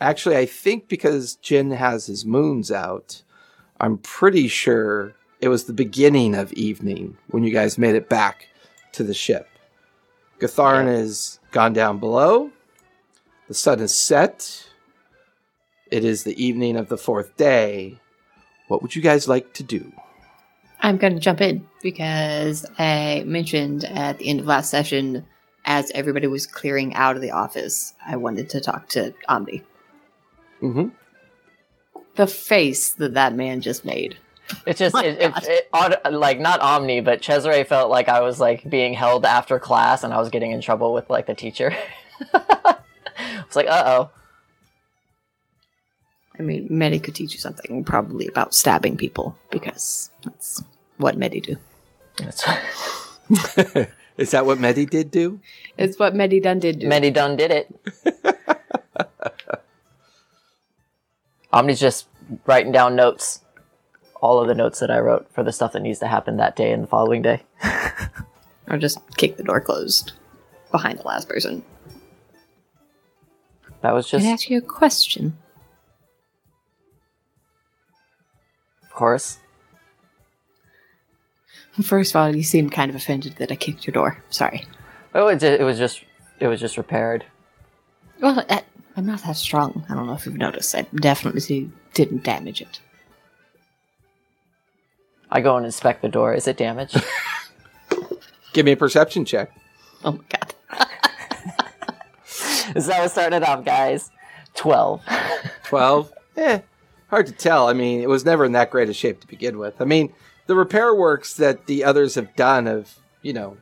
[0.00, 3.22] actually I think because Jin has his moons out,
[3.80, 8.48] I'm pretty sure it was the beginning of evening when you guys made it back
[8.92, 9.48] to the ship.
[10.40, 12.50] Gatharn has gone down below.
[13.48, 14.66] The sun is set.
[15.90, 18.00] It is the evening of the fourth day.
[18.68, 19.92] What would you guys like to do?
[20.80, 25.26] I'm going to jump in because I mentioned at the end of last session,
[25.64, 29.62] as everybody was clearing out of the office, I wanted to talk to Omni.
[30.62, 30.88] Mm-hmm.
[32.14, 34.16] The face that that man just made.
[34.64, 35.96] It's just My it, it, God.
[36.04, 40.04] it, like not Omni, but Cesare felt like I was like being held after class,
[40.04, 41.74] and I was getting in trouble with like the teacher.
[42.34, 44.10] it's like, uh oh.
[46.38, 50.62] I mean, Medi could teach you something probably about stabbing people because that's
[50.98, 51.56] what Medi do.
[52.18, 52.44] That's
[54.16, 55.40] Is that what Medi did do?
[55.76, 56.88] It's what Medi Dun did do.
[56.88, 57.74] Many done did it.
[61.52, 62.06] Omni's just
[62.46, 63.42] writing down notes.
[64.22, 66.56] All of the notes that I wrote for the stuff that needs to happen that
[66.56, 67.42] day and the following day.
[68.68, 70.12] or just kick the door closed
[70.70, 71.62] behind the last person.
[73.82, 75.36] That was Can just, I ask you a question?
[78.96, 79.38] Course.
[81.82, 84.22] First of all, you seem kind of offended that I kicked your door.
[84.30, 84.64] Sorry.
[85.14, 86.02] Oh, it, it was just,
[86.40, 87.24] it was just repaired.
[88.20, 88.62] Well, I,
[88.96, 89.84] I'm not that strong.
[89.88, 90.74] I don't know if you've noticed.
[90.74, 92.80] I definitely didn't damage it.
[95.30, 96.32] I go and inspect the door.
[96.32, 97.02] Is it damaged?
[98.54, 99.52] Give me a perception check.
[100.02, 100.54] Oh my god.
[102.74, 104.10] Is that what started off, guys?
[104.54, 105.02] Twelve.
[105.64, 106.12] 12?
[106.36, 106.60] Eh,
[107.08, 107.68] hard to tell.
[107.68, 109.80] I mean, it was never in that great a shape to begin with.
[109.80, 110.12] I mean,
[110.46, 113.56] the repair works that the others have done have, you know,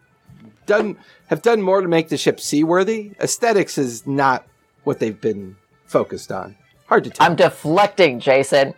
[0.66, 0.96] done
[1.28, 3.12] have done more to make the ship seaworthy.
[3.20, 4.46] Aesthetics is not
[4.84, 6.56] what they've been focused on.
[6.86, 7.26] Hard to tell.
[7.26, 8.74] I'm deflecting, Jason.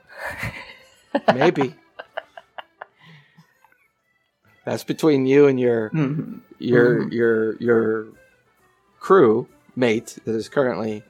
[1.35, 1.75] Maybe.
[4.65, 6.41] That's between you and your Mhm.
[6.59, 8.07] your your your
[9.01, 11.05] crew mate that is currently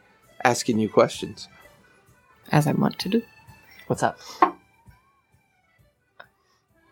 [0.45, 1.49] asking you questions.
[2.53, 3.23] As I want to do.
[3.87, 4.19] What's up?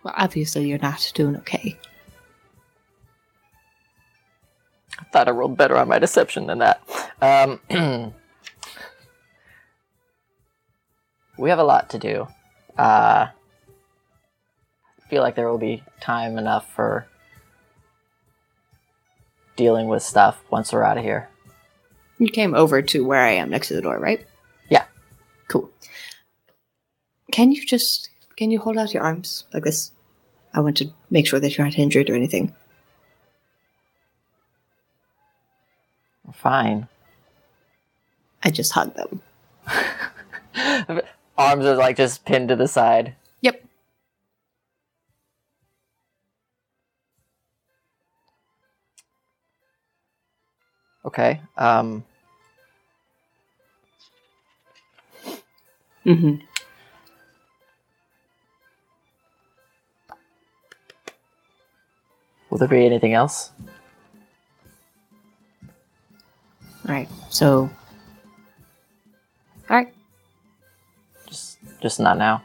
[0.04, 1.76] Well, obviously, you're not doing okay.
[4.98, 6.80] I thought I rolled better on my deception than that.
[7.20, 7.61] Um,
[11.38, 12.28] we have a lot to do.
[12.78, 17.07] Uh, I feel like there will be time enough for
[19.57, 21.28] dealing with stuff once we're out of here.
[22.18, 24.24] You came over to where I am next to the door, right?
[24.68, 24.85] Yeah.
[25.48, 25.70] Cool.
[27.34, 29.90] Can you just can you hold out your arms like this?
[30.52, 32.54] I want to make sure that you're not injured or anything.
[36.32, 36.86] Fine.
[38.44, 39.20] I just hug them.
[41.36, 43.16] Arms are like just pinned to the side.
[43.40, 43.64] Yep.
[51.04, 51.40] Okay.
[51.58, 52.04] Um,
[56.06, 56.44] Mm-hmm.
[62.54, 63.50] Will there be anything else?
[66.88, 67.08] All right.
[67.28, 67.68] So.
[69.68, 69.92] All right.
[71.26, 72.44] Just, just not now.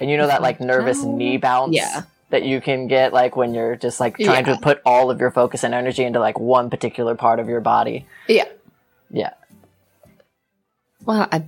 [0.00, 1.14] And you know that like nervous No.
[1.16, 2.02] knee bounce Yeah.
[2.30, 4.54] that you can get like when you're just like trying Yeah.
[4.56, 7.60] to put all of your focus and energy into like one particular part of your
[7.60, 8.04] body.
[8.26, 8.48] Yeah.
[9.10, 9.34] Yeah.
[11.04, 11.44] Well, I,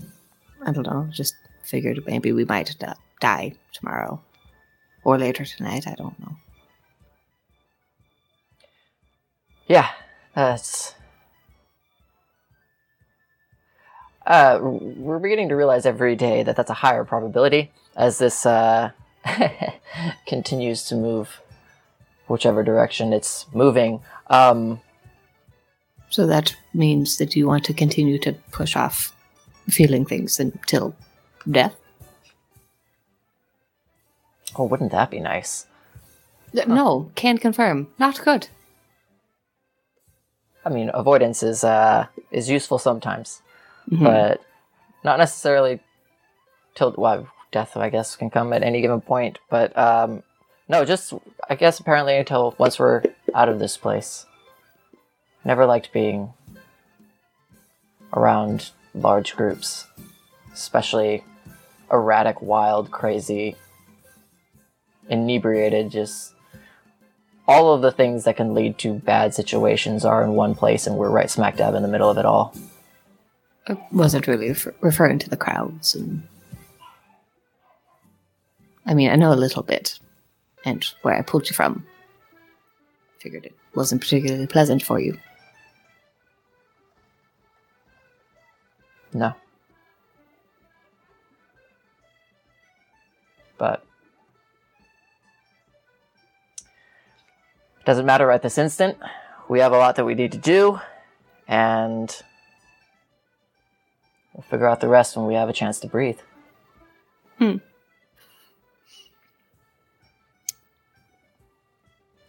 [0.64, 1.08] I don't know.
[1.10, 2.76] Just figured maybe we might
[3.20, 4.20] die tomorrow,
[5.04, 5.86] or later tonight.
[5.86, 6.36] I don't know.
[9.66, 9.90] Yeah.
[10.34, 10.94] That's
[14.26, 18.90] uh we're beginning to realize every day that that's a higher probability as this uh
[20.26, 21.40] continues to move
[22.28, 24.00] whichever direction it's moving.
[24.28, 24.80] Um
[26.10, 29.12] So that means that you want to continue to push off
[29.68, 30.94] feeling things until
[31.50, 31.74] death.
[34.56, 35.66] Oh wouldn't that be nice?
[36.66, 37.88] No, can confirm.
[37.98, 38.48] Not good.
[40.64, 43.42] I mean, avoidance is uh is useful sometimes,
[43.90, 44.04] Mhm.
[44.04, 44.40] but
[45.04, 45.80] not necessarily
[46.74, 47.76] till well, death.
[47.76, 50.22] I guess can come at any given point, but um,
[50.68, 51.12] no, just
[51.50, 53.02] I guess apparently until once we're
[53.34, 54.26] out of this place.
[55.44, 56.34] Never liked being
[58.12, 59.86] around large groups,
[60.52, 61.24] especially
[61.90, 63.56] erratic, wild, crazy,
[65.08, 66.34] inebriated, just
[67.46, 70.96] all of the things that can lead to bad situations are in one place and
[70.96, 72.54] we're right smack dab in the middle of it all.
[73.68, 76.22] I wasn't really refer- referring to the crowds and.
[78.84, 80.00] I mean, I know a little bit,
[80.64, 81.86] and where I pulled you from.
[83.20, 85.16] Figured it wasn't particularly pleasant for you.
[89.12, 89.34] No.
[97.84, 98.98] Doesn't matter at this instant.
[99.48, 100.80] We have a lot that we need to do,
[101.48, 102.14] and
[104.32, 106.18] we'll figure out the rest when we have a chance to breathe.
[107.38, 107.56] Hmm.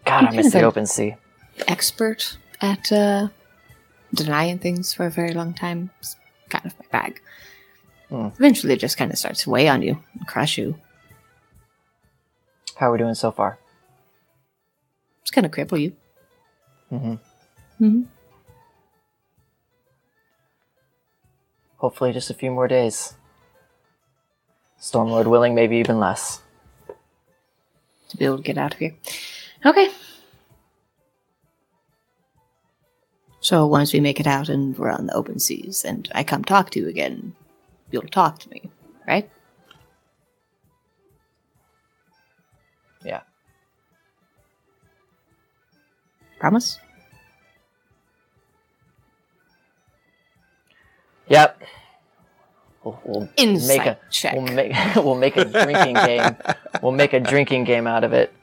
[0.06, 1.16] God, I miss the open sea.
[1.68, 3.30] Expert at uh,
[4.13, 5.92] denying things for a very long time.
[6.00, 6.16] It's
[6.50, 7.22] kind of my bag.
[8.10, 8.28] Hmm.
[8.38, 10.76] Eventually, it just kind of starts to weigh on you and crush you.
[12.76, 13.60] How are we doing so far?
[15.32, 15.94] Kind of cripple you.
[16.92, 17.14] Mm-hmm.
[17.86, 18.02] Mm-hmm.
[21.78, 23.16] Hopefully, just a few more days.
[24.80, 26.42] Stormlord willing, maybe even less.
[28.10, 28.96] to be able to get out of here.
[29.66, 29.90] Okay.
[33.42, 36.44] So once we make it out and we're on the open seas and I come
[36.46, 37.36] talk to you again,
[37.92, 38.72] you'll talk to me,
[39.08, 39.30] right?
[43.06, 43.22] Yeah.
[46.43, 46.77] Promise?
[51.29, 51.62] Yep.
[52.84, 54.36] We'll, we'll Insight make a check.
[54.36, 56.36] We'll make we'll make a drinking game.
[56.82, 58.34] We'll make a drinking game out of it.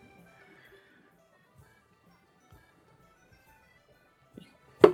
[4.82, 4.92] Oh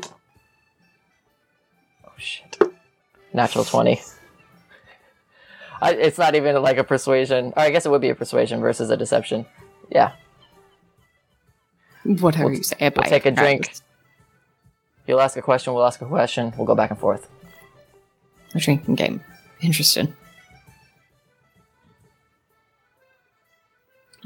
[2.17, 2.61] shit!
[3.33, 4.01] Natural twenty.
[5.81, 7.53] I, it's not even like a persuasion.
[7.57, 9.47] Or I guess it would be a persuasion versus a deception.
[9.93, 10.11] Yeah.
[12.21, 12.77] Whatever We'll- you say.
[12.81, 13.75] we'll take a drink.
[15.07, 15.73] You'll ask a question.
[15.75, 16.53] We'll ask a question.
[16.57, 17.29] We'll go back and forth.
[18.55, 19.23] A drinking game.
[19.61, 20.15] Interesting.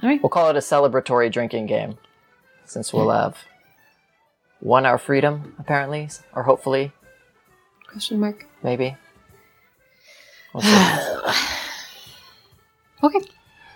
[0.02, 0.22] All right.
[0.22, 1.98] We'll call it a celebratory drinking game,
[2.64, 3.36] since we'll have
[4.60, 6.92] won our freedom, apparently, or hopefully,
[7.86, 8.46] Question mark.
[8.62, 8.96] maybe.
[10.54, 10.62] We'll.
[13.02, 13.20] Okay.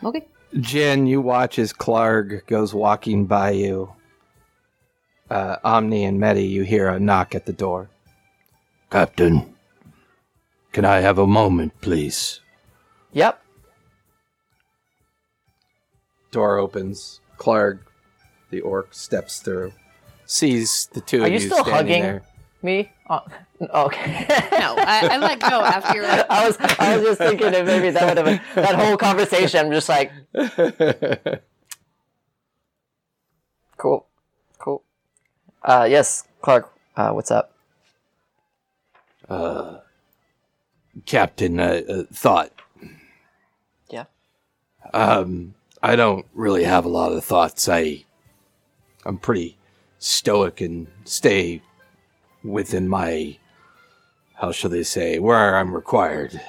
[0.05, 0.27] Okay.
[0.61, 3.93] Jen, you watch as Clark goes walking by you.
[5.31, 7.89] Uh, Omni and Medi, you hear a knock at the door.
[8.91, 9.55] Captain,
[10.73, 12.41] can I have a moment, please?
[13.13, 13.41] yep.
[16.31, 17.21] Door opens.
[17.37, 17.87] Clark,
[18.51, 19.73] the orc, steps through.
[20.27, 22.03] Sees the two Are of you you still standing hugging?
[22.03, 22.23] there.
[22.65, 22.91] Me?
[23.11, 23.21] Oh,
[23.61, 24.27] okay.
[24.53, 27.67] No, I, I let go after you're like, I was I was just thinking that
[27.67, 29.67] maybe that would have been that whole conversation.
[29.67, 30.11] I'm just like,
[33.77, 34.07] cool,
[34.59, 34.83] cool.
[35.63, 36.73] Uh, yes, Clark.
[36.97, 37.55] Uh, what's up?
[39.29, 39.81] Uh,
[41.05, 42.51] Captain, uh, uh, thought.
[43.91, 44.05] Yeah.
[44.95, 47.69] Um, I don't really have a lot of thoughts.
[47.69, 48.05] I,
[49.05, 49.59] I'm pretty
[49.99, 51.61] stoic and stay
[52.45, 53.39] within my,
[54.35, 56.41] how shall they say, where I'm required.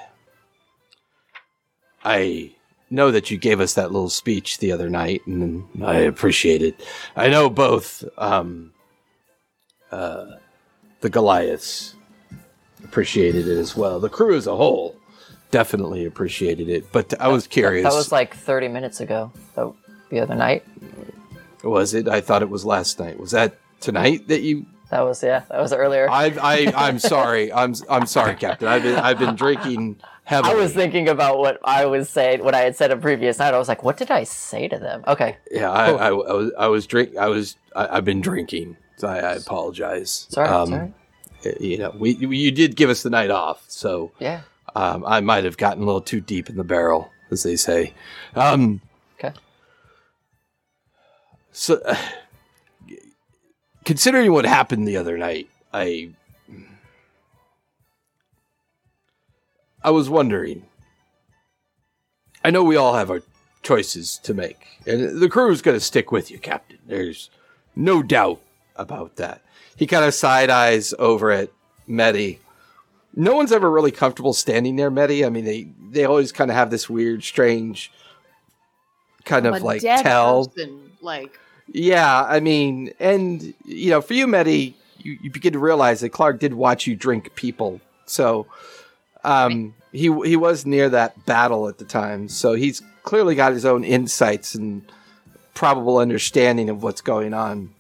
[2.03, 2.51] I
[2.89, 6.85] know that you gave us that little speech the other night, and I appreciate it.
[7.15, 8.73] I know both um,
[9.91, 10.25] uh,
[11.01, 11.95] the Goliaths
[12.83, 13.99] appreciated it as well.
[13.99, 14.95] The crew as a whole
[15.51, 16.91] definitely appreciated it.
[16.91, 17.83] But I was curious.
[17.83, 19.31] That was like 30 minutes ago.
[19.55, 19.73] The,
[20.09, 20.65] the other night.
[21.63, 22.07] was it?
[22.07, 23.19] I thought it was last night.
[23.19, 24.65] Was that tonight that you?
[24.95, 25.43] That was yeah.
[25.49, 26.09] That was earlier.
[26.09, 27.51] I, I, I'm sorry.
[27.51, 28.65] I'm I'm sorry, Captain.
[28.69, 30.53] I've been I've been drinking heavily.
[30.53, 33.53] I was thinking about what I was saying, what I had said a previous night.
[33.53, 35.03] I was like, what did I say to them?
[35.05, 38.77] Okay, Yeah, I, I, I was I was drink I was I, I've been drinking.
[38.95, 40.27] So I, I apologize.
[40.29, 40.93] sorry, Um, sorry.
[41.59, 44.43] You know, we you did give us the night off, so Yeah.
[44.77, 47.93] um, I might have gotten a little too deep in the barrel, as they say.
[48.33, 48.79] Um,
[49.19, 49.33] Okay.
[51.51, 51.95] So, uh,
[53.85, 56.09] considering what happened the other night, I
[59.83, 60.65] I was wondering.
[62.43, 63.21] I know we all have our
[63.63, 66.79] choices to make, and the crew is going to stick with you, Captain.
[66.85, 67.29] There's
[67.75, 68.41] no doubt
[68.75, 69.41] about that.
[69.75, 71.49] He kind of side eyes over at
[71.87, 72.39] Medi.
[73.15, 75.25] No one's ever really comfortable standing there, Medi.
[75.25, 77.91] I mean, they they always kind of have this weird, strange
[79.23, 80.47] kind of a like tell.
[80.47, 85.59] person, like Yeah, I mean, and you know, for you, Medi, you, you begin to
[85.59, 87.81] realize that Clark did watch you drink people.
[88.05, 88.47] So,
[89.23, 93.65] um, he he was near that battle at the time, so he's clearly got his
[93.65, 94.83] own insights and
[95.53, 97.73] probable understanding of what's going on.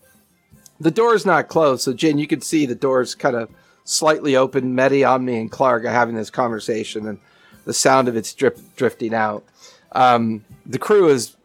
[0.79, 3.49] The door's not closed, so Jin, you can see the door's kind of
[3.83, 4.75] slightly open.
[4.75, 7.19] Medi, Omni, and Clark are having this conversation, and
[7.65, 9.43] the sound of it's drip, drifting out.
[9.91, 11.35] Um, the crew is,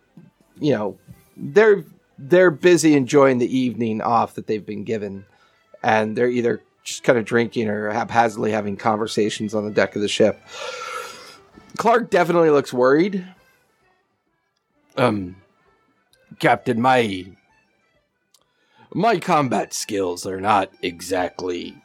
[0.59, 0.98] you know,
[1.37, 1.85] they're
[2.20, 5.25] they're busy enjoying the evening off that they've been given,
[5.83, 10.02] and they're either just kind of drinking or haphazardly having conversations on the deck of
[10.02, 10.40] the ship.
[11.77, 13.27] Clark definitely looks worried.
[14.96, 15.37] Um,
[16.38, 17.27] Captain, my
[18.92, 21.81] my combat skills are not exactly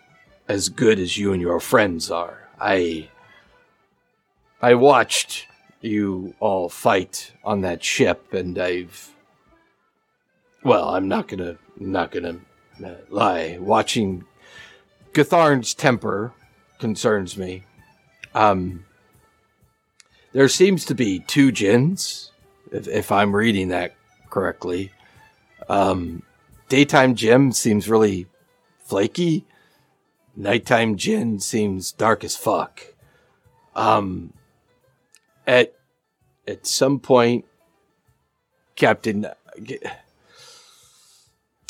[0.48, 2.50] as good as you and your friends are.
[2.60, 3.10] I
[4.62, 5.48] I watched
[5.82, 9.15] you all fight on that ship, and I've
[10.66, 12.40] well, I'm not gonna not gonna
[12.84, 13.58] uh, lie.
[13.62, 14.26] Watching
[15.14, 16.34] Gatharn's temper
[16.80, 17.64] concerns me.
[18.34, 18.86] Um,
[20.34, 22.32] there seems to be two gins,
[22.72, 23.96] if, if I'm reading that
[24.30, 24.92] correctly.
[25.70, 26.24] Um,
[26.68, 28.28] daytime Jim seems really
[28.80, 29.46] flaky.
[30.36, 32.94] Nighttime Jin seems dark as fuck.
[33.76, 34.34] Um,
[35.46, 35.76] at
[36.48, 37.46] at some point,
[38.76, 39.28] Captain,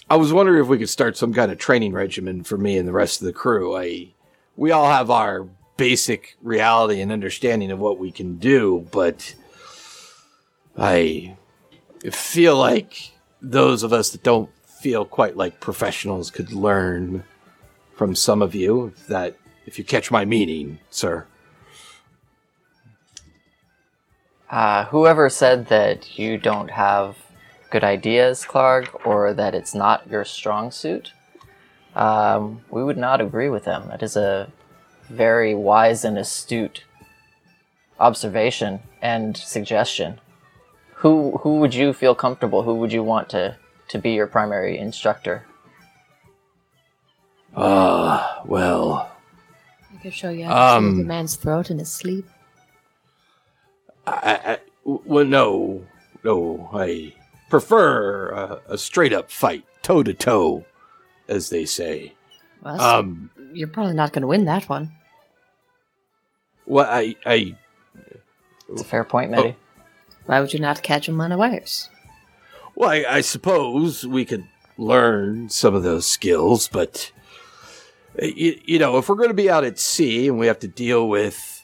[0.08, 2.88] I was wondering if we could start some kind of training regimen for me and
[2.88, 3.76] the rest of the crew.
[3.76, 4.10] I,
[4.56, 5.47] we all have our
[5.78, 9.34] basic reality and understanding of what we can do, but
[10.78, 11.38] I
[12.12, 17.24] feel like those of us that don't feel quite like professionals could learn
[17.95, 18.93] from some of you.
[18.95, 21.26] If that, if you catch my meaning, sir.
[24.51, 27.18] Uh, whoever said that you don't have
[27.70, 31.13] good ideas, Clark, or that it's not your strong suit,
[31.95, 33.88] um, we would not agree with them.
[33.89, 34.51] That is a
[35.09, 36.84] very wise and astute
[37.99, 40.20] observation and suggestion.
[40.95, 42.63] Who who would you feel comfortable?
[42.63, 43.57] Who would you want to
[43.89, 45.45] to be your primary instructor?
[47.55, 49.11] Ah, well,
[49.93, 52.26] I could show you how to Um, slit a man's throat in his sleep.
[54.07, 55.86] I, I, well, no,
[56.24, 57.13] no, I
[57.50, 60.66] prefer a, a straight up fight, toe to toe,
[61.28, 62.14] as they say.
[62.64, 64.91] Well, Um, you're probably not going to win that one.
[66.66, 67.56] well, I, I,
[68.70, 69.56] It's a fair point, Mitty.
[70.26, 71.89] Why would you not catch him unawares?
[72.76, 74.46] well, I, I suppose we could
[74.78, 77.12] learn some of those skills, but
[78.22, 80.68] you, you know, if we're going to be out at sea and we have to
[80.68, 81.64] deal with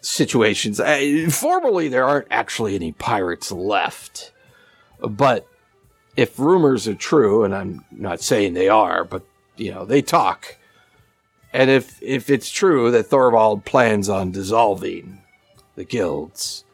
[0.00, 4.32] situations, I, formally there aren't actually any pirates left,
[5.08, 5.46] but
[6.16, 9.24] if rumors are true, and I'm not saying they are, but
[9.56, 10.56] you know, they talk.
[11.52, 15.22] And if if it's true that Tharivol plans on dissolving
[15.76, 16.64] the guilds,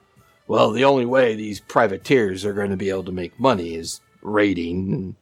[0.47, 4.01] well, the only way these privateers are going to be able to make money is
[4.22, 5.14] raiding and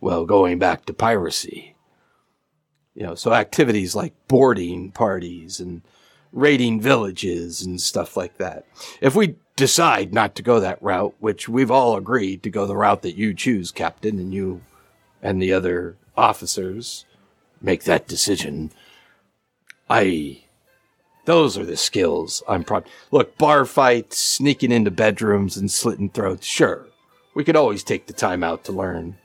[0.00, 1.74] well, going back to piracy.
[2.94, 5.82] You know, so activities like boarding parties and
[6.32, 8.66] raiding villages and stuff like that.
[9.00, 12.76] If we decide not to go that route, which we've all agreed to go the
[12.76, 14.62] route that you choose, Captain, and you
[15.20, 17.04] and the other officers
[17.60, 18.70] make that decision,
[19.90, 20.42] I.
[21.24, 22.88] Those are the skills I'm proud.
[23.10, 26.86] Look, bar fights, sneaking into bedrooms and slitting throats, sure.
[27.34, 29.18] We could always take the time out to learn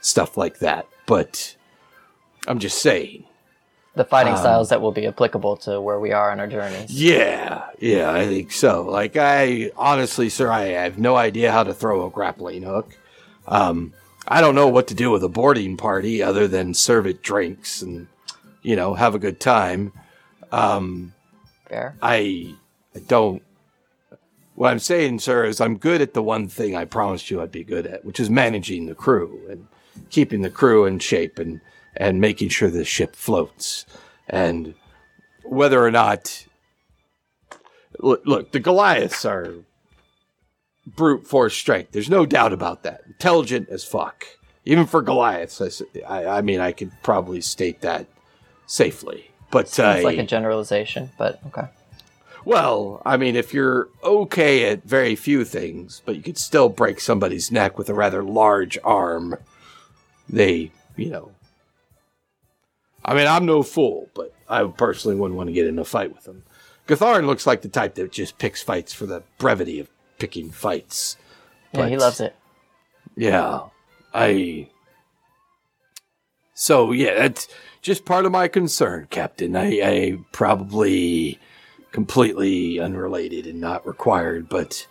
[0.00, 1.56] stuff like that, but
[2.46, 3.24] I'm just saying.
[4.00, 6.90] The fighting um, styles that will be applicable to where we are on our journeys.
[6.90, 8.80] Yeah, yeah, I think so.
[8.84, 12.96] Like, I honestly, sir, I have no idea how to throw a grappling hook.
[13.46, 13.92] Um,
[14.26, 17.82] I don't know what to do with a boarding party other than serve it drinks
[17.82, 18.06] and,
[18.62, 19.92] you know, have a good time.
[20.50, 21.12] Um,
[21.68, 21.94] Fair.
[22.00, 22.54] I,
[22.94, 23.42] I don't.
[24.54, 27.52] What I'm saying, sir, is I'm good at the one thing I promised you I'd
[27.52, 29.66] be good at, which is managing the crew and
[30.08, 31.60] keeping the crew in shape and
[32.00, 33.84] and making sure the ship floats.
[34.26, 34.74] And
[35.44, 36.46] whether or not,
[37.98, 39.52] look, look, the Goliaths are
[40.86, 41.92] brute force strength.
[41.92, 43.02] There's no doubt about that.
[43.06, 44.24] Intelligent as fuck.
[44.64, 48.06] Even for Goliaths, I mean, I could probably state that
[48.66, 49.30] safely.
[49.50, 51.68] But It's I, like a generalization, but okay.
[52.44, 57.00] well, I mean, if you're okay at very few things, but you could still break
[57.00, 59.36] somebody's neck with a rather large arm,
[60.28, 61.32] they, you know.
[63.04, 66.14] I mean, I'm no fool, but I personally wouldn't want to get in a fight
[66.14, 66.42] with him.
[66.86, 69.88] Gatharn looks like the type that just picks fights for the brevity of
[70.18, 71.16] picking fights.
[71.72, 72.34] Yeah, he loves it.
[73.16, 73.60] Yeah,
[74.12, 74.68] I.
[76.54, 77.48] So yeah, that's
[77.80, 79.56] just part of my concern, Captain.
[79.56, 81.38] I, I probably
[81.92, 84.86] completely unrelated and not required, but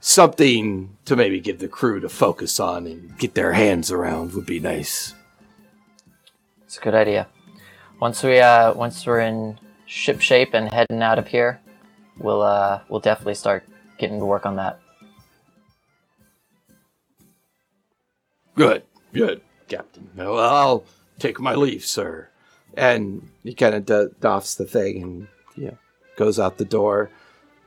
[0.00, 4.46] something to maybe give the crew to focus on and get their hands around would
[4.46, 5.14] be nice.
[6.68, 7.28] It's a good idea.
[7.98, 11.62] Once we uh once we're in ship shape and heading out of here,
[12.18, 13.64] we'll uh we'll definitely start
[13.96, 14.78] getting to work on that.
[18.54, 18.82] Good,
[19.14, 20.10] good, Captain.
[20.14, 20.84] Well, I'll
[21.18, 22.28] take my leave, sir.
[22.76, 25.78] And he kind of do- doffs the thing and you know,
[26.16, 27.08] goes out the door,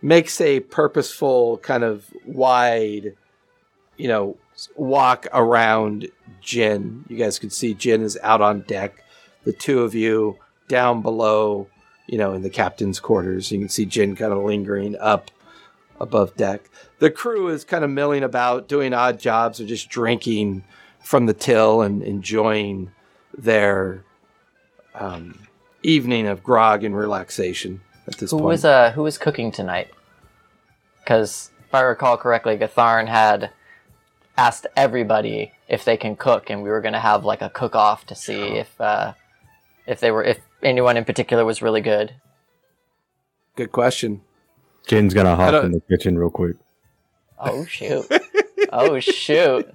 [0.03, 3.15] makes a purposeful kind of wide,
[3.97, 4.37] you know,
[4.75, 6.07] walk around
[6.41, 7.05] Jin.
[7.07, 9.03] You guys can see Jin is out on deck.
[9.43, 10.37] The two of you
[10.67, 11.67] down below,
[12.07, 13.51] you know, in the captain's quarters.
[13.51, 15.31] You can see Jin kind of lingering up
[15.99, 16.69] above deck.
[16.99, 20.63] The crew is kind of milling about, doing odd jobs or just drinking
[21.03, 22.91] from the till and enjoying
[23.37, 24.03] their
[24.93, 25.47] um,
[25.83, 28.47] evening of grog and relaxation at this Who point.
[28.47, 29.89] was uh who was cooking tonight?
[30.99, 33.49] Because if I recall correctly, Gatharn had
[34.37, 38.05] asked everybody if they can cook, and we were gonna have like a cook off
[38.07, 39.13] to see if uh,
[39.85, 42.13] if they were if anyone in particular was really good.
[43.55, 44.21] Good question.
[44.87, 46.55] Jin's gonna hop in the kitchen real quick.
[47.39, 48.05] Oh shoot!
[48.71, 49.73] oh shoot!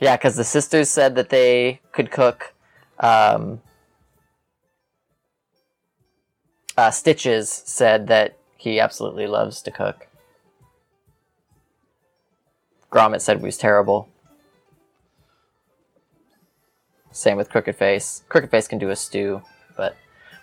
[0.00, 2.54] Yeah, because the sisters said that they could cook.
[2.98, 3.60] Um,
[6.76, 10.06] uh, Stitches said that he absolutely loves to cook.
[12.90, 14.08] Gromit said he was terrible.
[17.12, 18.22] Same with Crooked Face.
[18.28, 19.42] Crooked Face can do a stew,
[19.76, 19.96] but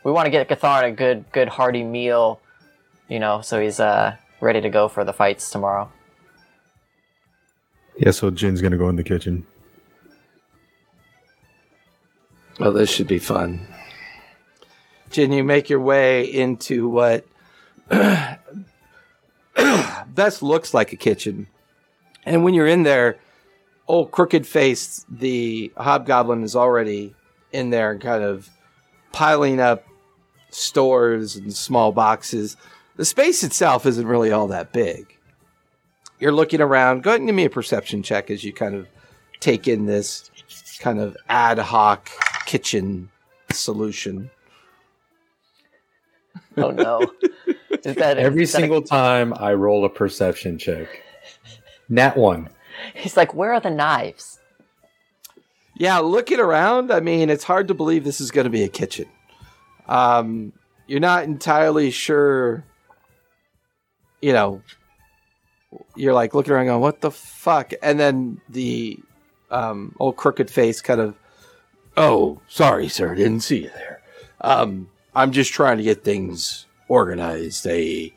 [0.03, 2.39] we want to get Gatharn a good, good hearty meal,
[3.07, 5.91] you know, so he's uh, ready to go for the fights tomorrow.
[7.97, 9.45] Yeah, so Jin's gonna go in the kitchen.
[12.59, 13.67] Well, this should be fun.
[15.09, 17.25] Jin, you make your way into what
[20.07, 21.47] best looks like a kitchen.
[22.27, 23.17] And when you're in there,
[23.87, 27.15] old crooked face, the hobgoblin is already
[27.53, 28.49] in there and kind of
[29.13, 29.85] piling up
[30.49, 32.57] stores and small boxes.
[32.97, 35.17] The space itself isn't really all that big.
[36.19, 37.03] You're looking around.
[37.03, 38.87] Go ahead and give me a perception check as you kind of
[39.39, 40.29] take in this
[40.79, 42.09] kind of ad hoc
[42.45, 43.09] kitchen
[43.51, 44.29] solution.
[46.57, 47.09] Oh no!
[47.83, 51.03] Is that Every is that a- single time I roll a perception check.
[51.89, 52.49] Nat one.
[52.93, 54.39] he's like, where are the knives?
[55.75, 58.67] Yeah, looking around, I mean, it's hard to believe this is going to be a
[58.67, 59.05] kitchen.
[59.87, 60.53] Um,
[60.87, 62.63] you're not entirely sure,
[64.21, 64.61] you know,
[65.95, 67.73] you're like looking around going, what the fuck?
[67.83, 68.99] And then the
[69.51, 71.15] um, old crooked face kind of,
[71.95, 74.01] oh, sorry, sir, didn't see you there.
[74.41, 77.67] Um, I'm just trying to get things organized.
[77.67, 78.13] A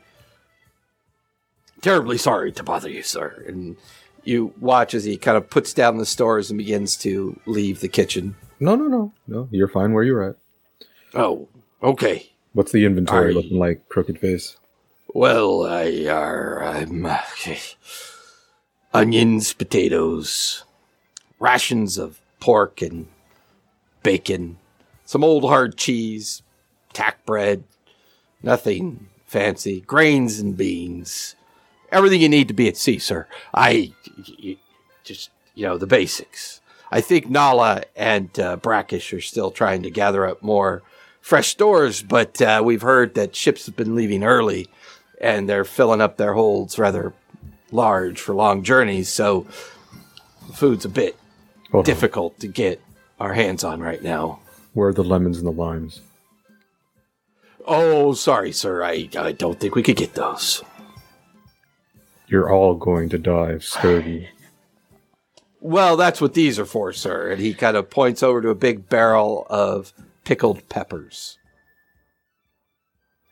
[1.81, 3.43] terribly sorry to bother you, sir.
[3.47, 3.77] And
[4.23, 7.87] you watch as he kind of puts down the stores and begins to leave the
[7.87, 8.35] kitchen.
[8.59, 9.47] No, no, no, no.
[9.51, 10.35] You're fine where you're at.
[11.13, 11.47] Oh,
[11.81, 12.29] okay.
[12.53, 14.57] What's the inventory I- looking like, Crooked Face?
[15.13, 17.19] Well, I are I'm uh,
[18.93, 20.63] onions, potatoes,
[21.37, 23.07] rations of pork and
[24.03, 24.57] bacon,
[25.05, 26.43] some old hard cheese,
[26.93, 27.65] tack bread,
[28.41, 31.35] nothing fancy, grains and beans,
[31.91, 33.27] everything you need to be at sea, sir.
[33.53, 33.93] I
[35.03, 36.61] just you know the basics.
[36.91, 40.81] I think Nala and uh, Brackish are still trying to gather up more
[41.21, 44.67] fresh stores, but uh, we've heard that ships have been leaving early
[45.21, 47.13] and they're filling up their holds rather
[47.71, 49.43] large for long journeys, so
[50.53, 51.15] food's a bit
[51.71, 51.93] Hold on.
[51.93, 52.81] difficult to get
[53.21, 54.39] our hands on right now.
[54.73, 56.01] Where are the lemons and the limes?
[57.65, 58.83] Oh, sorry, sir.
[58.83, 60.63] I, I don't think we could get those.
[62.31, 64.29] You're all going to die of scurvy.
[65.63, 67.29] Well, that's what these are for, sir.
[67.29, 71.37] And he kind of points over to a big barrel of pickled peppers.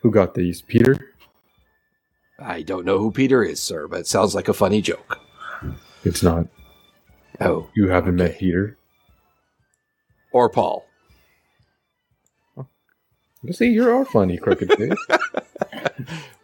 [0.04, 0.62] Who got these?
[0.62, 1.16] Peter?
[2.38, 5.20] I don't know who Peter is, sir, but it sounds like a funny joke.
[6.04, 6.46] It's not.
[7.42, 8.78] Oh, You haven't met Peter?
[10.32, 10.86] or Paul.
[13.42, 14.94] You see, you're all funny, Crooked Face.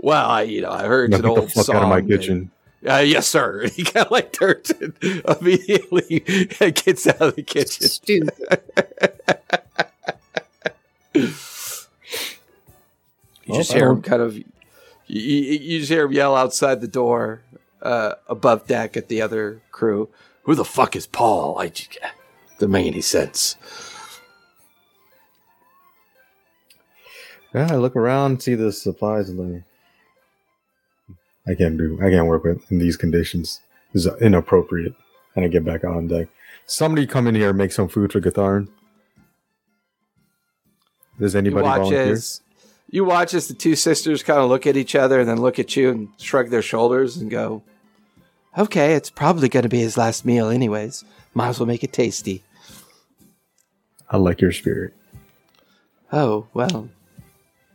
[0.06, 1.78] Well, I, you know, I heard now an the old fuck song.
[1.78, 2.52] out of my that- kitchen.
[2.88, 3.68] Uh, yes, sir.
[3.76, 4.94] He kind of like turns and
[5.42, 6.20] immediately
[6.60, 7.88] gets out of the kitchen.
[7.88, 8.28] Stew.
[11.16, 11.34] You
[13.48, 14.38] Well, just I hear him kind of.
[14.38, 14.44] You,
[15.08, 17.42] you you just hear him yell outside the door,
[17.82, 20.10] uh, above deck at the other crew.
[20.44, 21.58] Who the fuck is Paul?
[21.58, 21.98] I just,
[22.60, 23.56] doesn't make any sense.
[27.56, 29.64] Yeah, I look around, see the supplies, and like,
[31.48, 33.62] I can't do, I can't work with in these conditions.
[33.94, 34.96] This is inappropriate.
[35.36, 36.28] And I get back on deck.
[36.66, 38.70] Somebody come in here and make some food for Gatharn.
[41.20, 42.14] Does You anybody watch volunteer?
[42.14, 42.42] as
[42.90, 45.60] you watch as the two sisters kind of look at each other and then look
[45.60, 47.64] at you and shrug their shoulders and go,
[48.58, 51.04] "Okay, it's probably going to be his last meal, anyways.
[51.34, 52.44] Might as well make it tasty."
[54.10, 54.94] I like your spirit.
[56.12, 56.90] Oh well,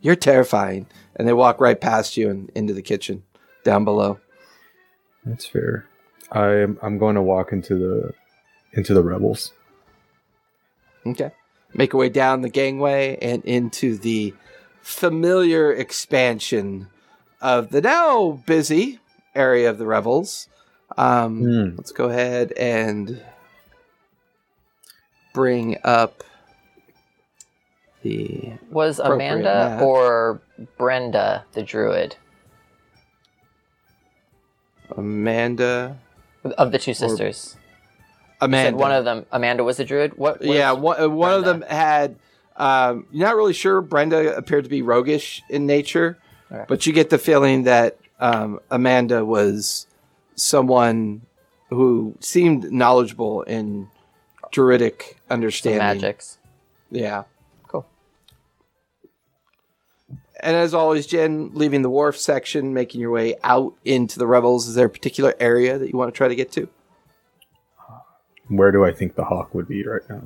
[0.00, 0.86] you're terrifying.
[1.16, 3.22] And they walk right past you and into the kitchen
[3.64, 4.18] down below.
[5.24, 5.86] That's fair.
[6.32, 8.12] I'm I'm going to walk into the
[8.72, 9.52] into the revels.
[11.06, 11.32] Okay.
[11.74, 14.34] Make your way down the gangway and into the
[14.82, 16.88] familiar expansion
[17.40, 18.98] of the now busy
[19.34, 20.48] area of the revels.
[20.96, 21.76] Um, Hmm.
[21.76, 23.22] Let's go ahead and
[25.32, 26.24] bring up
[28.02, 28.52] the.
[28.70, 29.44] Was Amanda
[29.76, 29.82] map.
[29.82, 30.40] or
[30.76, 32.16] Brenda the druid
[34.96, 35.98] Amanda.
[36.44, 37.56] of the two sisters?
[38.40, 38.68] Amanda.
[38.68, 40.16] Said one of them, Amanda was a druid.
[40.16, 40.40] What?
[40.40, 42.16] what yeah, one, uh, one of them had.
[42.56, 43.80] Um, you're not really sure.
[43.80, 46.18] Brenda appeared to be roguish in nature,
[46.68, 49.86] but you get the feeling that um, Amanda was
[50.34, 51.22] someone
[51.70, 53.88] who seemed knowledgeable in
[54.50, 55.78] druidic some understanding.
[55.78, 56.38] magics.
[56.90, 57.24] Yeah.
[60.42, 64.68] And as always, Jen, leaving the wharf section, making your way out into the revels.
[64.68, 66.68] Is there a particular area that you want to try to get to?
[68.48, 70.22] Where do I think the hawk would be right now?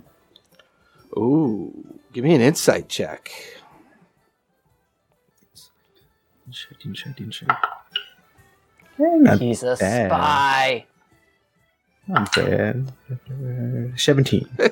[1.16, 3.30] Ooh, give me an insight check.
[6.46, 7.56] Insight, insight, insight.
[8.98, 10.10] Not He's a bad.
[10.10, 10.86] spy.
[12.06, 12.92] Not bad.
[13.10, 14.48] Uh, Seventeen.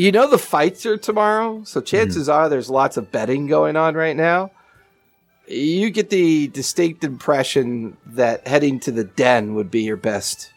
[0.00, 3.76] 17 you know the fights are tomorrow so chances are there's lots of betting going
[3.76, 4.50] on right now
[5.46, 10.52] you get the distinct impression that heading to the den would be your best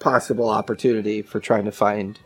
[0.00, 2.18] possible opportunity for trying to find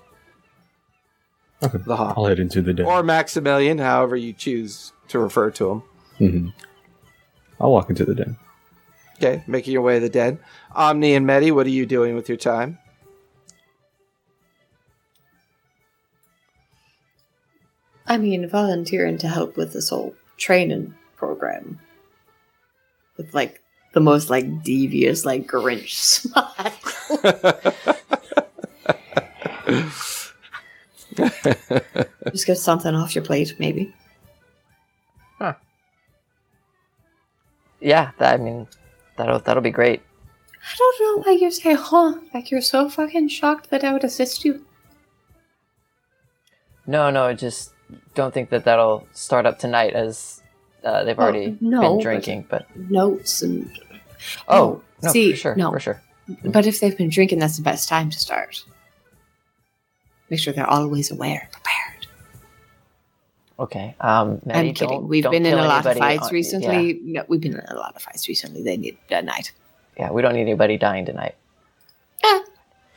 [1.61, 1.79] Okay.
[1.87, 2.87] the hawk I'll head into the den.
[2.87, 5.83] or maximilian however you choose to refer to him
[6.21, 6.53] Mhm.
[7.61, 8.37] I'll walk into the den.
[9.17, 10.39] okay making your way to the den
[10.75, 12.79] omni and medi what are you doing with your time
[18.09, 21.79] I mean, volunteering to help with this whole training program.
[23.19, 23.61] With like
[23.93, 26.73] the most like devious, like Grinch smile.
[32.31, 33.95] Just get something off your plate, maybe.
[35.39, 35.55] Huh.
[37.81, 38.67] Yeah, that, I mean,
[39.17, 40.01] that'll that'll be great.
[40.55, 42.15] I don't know why you say, huh?
[42.33, 44.65] Like you're so fucking shocked that I would assist you.
[46.87, 47.73] No, no, just
[48.15, 50.43] don't think that that'll start up tonight as
[50.85, 52.47] uh, they've Well, already no, been drinking.
[52.49, 53.71] But, Notes and
[54.49, 55.71] oh, no, see, for sure, no.
[55.71, 56.03] for sure.
[56.45, 58.65] But if they've been drinking, that's the best time to start.
[60.31, 62.07] Make sure they're always aware, prepared.
[63.59, 63.95] Okay.
[64.01, 65.09] Um, Maddie, I'm kidding.
[65.09, 67.01] We've been in a lot of fights on- recently.
[67.03, 68.63] No, we've been in a lot of fights recently.
[68.63, 69.53] They need a night.
[69.97, 71.35] Yeah, yeah, we don't need anybody dying tonight.
[72.25, 72.45] Ah.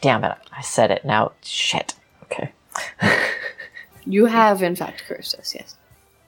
[0.02, 0.38] Damn it!
[0.52, 1.06] I said it.
[1.06, 1.96] Now, shit.
[2.24, 2.52] Okay.
[4.06, 5.76] You have, in fact, cursed us, yes.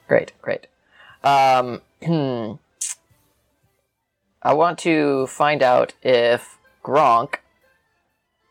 [0.08, 0.66] Great, great.
[1.22, 1.80] Um.
[4.46, 7.36] I want to find out if Gronk,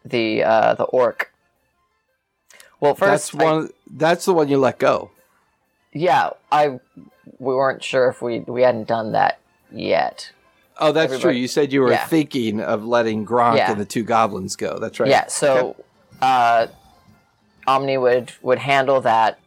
[0.04, 1.32] the uh, the orc.
[2.80, 5.12] Well, first, that's one that's the one you let go
[5.94, 6.80] yeah, I
[7.40, 9.40] we weren't sure if we we hadn't done that
[9.72, 10.32] yet.
[10.80, 11.32] Oh, that's true.
[11.32, 12.06] You said you were Yeah.
[12.08, 13.72] thinking of letting Gronk Yeah.
[13.72, 14.80] and the two goblins go.
[14.80, 15.10] That's right.
[15.10, 15.76] Yeah, so
[16.22, 16.68] uh,
[17.68, 19.40] Omni would would handle that.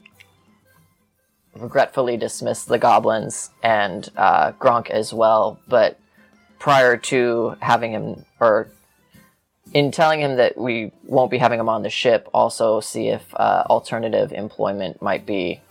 [1.55, 5.99] Regretfully dismiss the goblins and uh, Gronk as well, but
[6.59, 8.69] prior to having him, or
[9.73, 13.35] in telling him that we won't be having him on the ship, also see if
[13.35, 15.63] uh, alternative employment might be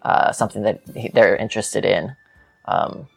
[0.00, 2.16] uh, something that he, they're interested in.
[2.64, 3.08] Um,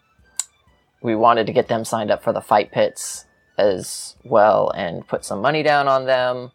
[1.02, 3.26] we wanted to get them signed up for the fight pits
[3.58, 6.52] as well and put some money down on them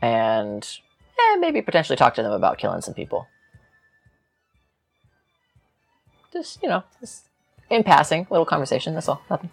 [0.00, 0.78] and
[1.18, 3.26] eh, maybe potentially talk to them about killing some people.
[6.32, 7.26] Just, you know, just
[7.68, 9.22] in passing, little conversation, that's all.
[9.28, 9.50] Nothing.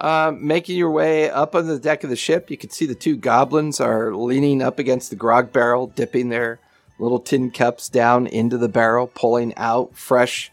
[0.00, 2.94] Um, making your way up on the deck of the ship, you can see the
[2.94, 6.60] two goblins are leaning up against the grog barrel, dipping their
[6.98, 10.52] little tin cups down into the barrel, pulling out fresh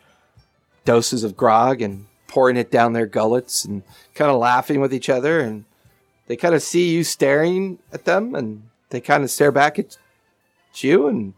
[0.83, 3.83] doses of grog and pouring it down their gullets and
[4.13, 5.39] kind of laughing with each other.
[5.39, 5.65] And
[6.27, 9.97] they kind of see you staring at them and they kind of stare back at
[10.75, 11.33] you and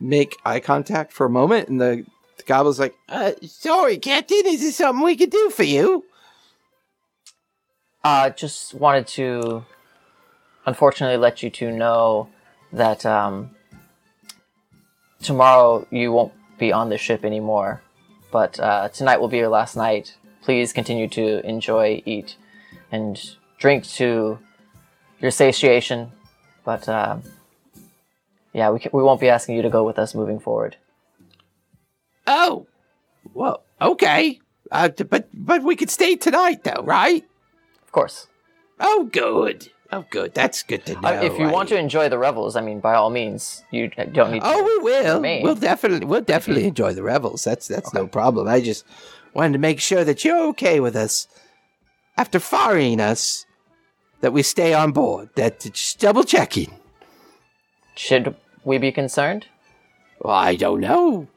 [0.00, 1.68] make eye contact for a moment.
[1.68, 2.04] And the,
[2.36, 6.04] the goblin's like, uh, sorry, Captain, is this something we could do for you?
[8.02, 9.64] Uh, just wanted to,
[10.66, 12.28] unfortunately, let you two know
[12.72, 13.50] that um,
[15.22, 17.82] tomorrow you won't be on the ship anymore.
[18.30, 20.16] But uh, tonight will be your last night.
[20.42, 22.36] Please continue to enjoy, eat,
[22.92, 23.18] and
[23.58, 24.38] drink to
[25.20, 26.12] your satiation.
[26.64, 27.18] But uh,
[28.52, 30.76] yeah, we, ca- we won't be asking you to go with us moving forward.
[32.26, 32.66] Oh,
[33.34, 34.40] well, okay.
[34.72, 37.24] Uh, but but we could stay tonight, though, right?
[37.82, 38.26] Of course.
[38.80, 39.68] Oh, good.
[39.92, 40.34] Oh, good.
[40.34, 41.08] That's good to know.
[41.08, 44.32] Uh, if you want to enjoy the revels, I mean, by all means, you don't
[44.32, 44.46] need to.
[44.46, 45.20] Oh, we will.
[45.20, 45.40] me.
[45.42, 47.44] We'll definitely we'll definitely enjoy the revels.
[47.44, 48.48] That's that's no problem.
[48.48, 48.84] I just
[49.34, 51.28] wanted to make sure that you're okay with us
[52.16, 53.44] after firing us.
[54.24, 55.28] That we stay on board.
[55.34, 56.80] That just double checking.
[57.94, 59.44] Should we be concerned?
[60.18, 61.28] Well, I don't know.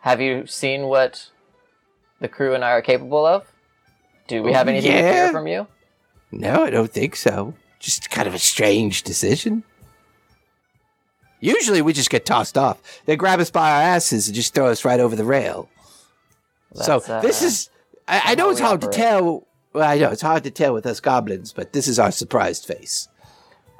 [0.00, 1.28] Have you seen what
[2.20, 3.46] the crew and I are capable of?
[4.26, 5.12] Do we have anything to Yeah.
[5.12, 5.68] fear from you?
[6.32, 7.54] No, I don't think so.
[7.78, 9.62] Just kind of a strange decision.
[11.38, 12.80] Usually we just get tossed off.
[13.06, 15.68] They grab us by our asses and just throw us right over the rail.
[16.74, 17.70] so That's, uh, this is,
[18.08, 19.46] I, I know it's hard to tell.
[19.74, 22.64] Well, I know it's hard to tell with us goblins, but this is our surprised
[22.64, 23.08] face.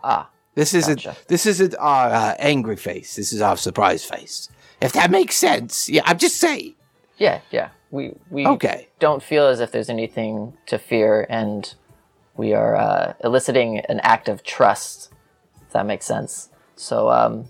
[0.03, 1.05] Ah, This isn't.
[1.05, 1.17] Gotcha.
[1.29, 3.17] This isn't our uh, angry face.
[3.17, 4.49] This is our surprise face.
[4.81, 5.89] If that makes sense.
[5.89, 6.75] Yeah, I'm just saying.
[7.17, 7.69] yeah, yeah.
[7.91, 8.89] We we Okay.
[8.99, 11.73] don't feel as if there's anything to fear, and
[12.37, 15.13] we are uh, eliciting an act of trust.
[15.67, 16.51] If that makes sense.
[16.75, 17.47] So, um,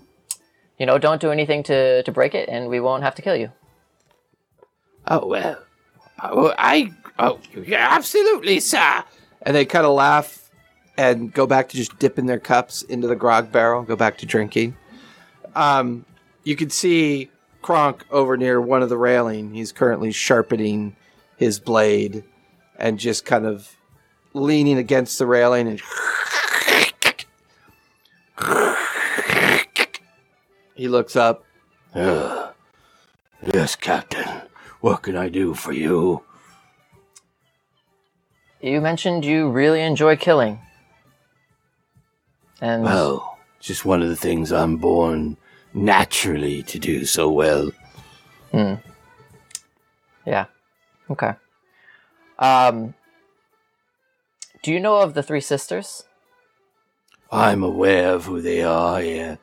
[0.77, 3.35] you know, don't do anything to to break it, and we won't have to kill
[3.35, 3.51] you.
[5.07, 5.57] Oh well.
[6.21, 6.91] Oh, I.
[7.17, 9.03] Oh, yeah, absolutely, sir.
[9.41, 10.49] And they kind of laugh
[10.97, 14.25] and go back to just dipping their cups into the grog barrel, go back to
[14.25, 14.75] drinking.
[15.55, 16.05] Um,
[16.43, 17.29] you can see
[17.63, 19.53] Gronk over near one of the railing.
[19.53, 20.95] He's currently sharpening
[21.37, 22.23] his blade
[22.77, 23.75] and just kind of
[24.33, 25.81] leaning against the railing and
[30.75, 31.45] he looks up.
[31.93, 32.51] Uh,
[33.53, 34.41] yes, Captain.
[34.81, 36.23] What can I do for you?
[38.65, 40.59] You mentioned you really enjoy killing,
[42.59, 45.37] and Well, just one of the things I'm born
[45.75, 47.69] naturally to do so well.
[48.51, 48.73] Hmm.
[50.25, 50.45] Yeah,
[51.11, 51.33] okay.
[52.39, 52.95] Um,
[54.63, 56.05] do you know of the three sisters?
[57.31, 59.35] I'm aware of who they are, yeah.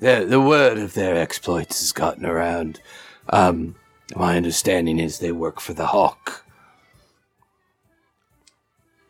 [0.00, 2.80] The, the word of their exploits has gotten around.
[3.28, 3.76] Um,
[4.16, 6.42] my understanding is they work for the Hawk.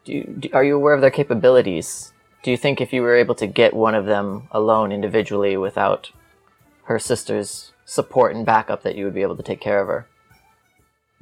[0.06, 2.12] Do you, do, are you aware of their capabilities?
[2.42, 6.12] Do you think if you were able to get one of them alone individually without
[6.84, 10.06] her sister's support and backup that you would be able to take care of her?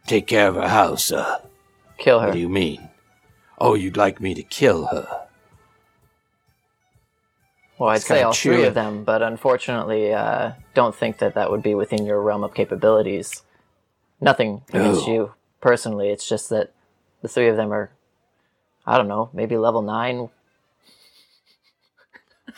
[0.06, 1.40] Take care of her how, sir.
[1.96, 2.26] Kill her.
[2.26, 2.90] What do you mean?
[3.58, 5.26] Oh, you'd like me to kill her?
[7.78, 11.50] well, I'd It's say all three of them, but unfortunately, uh, don't think that that
[11.50, 13.42] would be within your realm of capabilities.
[14.20, 15.12] Nothing against Oh.
[15.12, 16.10] you personally.
[16.10, 16.72] It's just that
[17.22, 17.90] the three of them are,
[18.86, 20.28] I don't know, maybe level nine.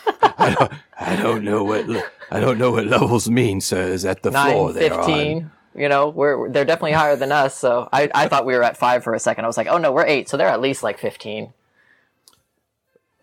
[0.38, 3.82] I don't, I don't know what le- I don't know what levels mean, sir.
[3.88, 5.06] Is that the floor Nine, they're on?
[5.06, 5.50] 15.
[5.76, 7.54] You know, we're they're definitely higher than us.
[7.56, 9.44] So I, I thought we were at five for a second.
[9.44, 10.28] I was like, oh no, we're eight.
[10.28, 11.52] So they're at least like fifteen.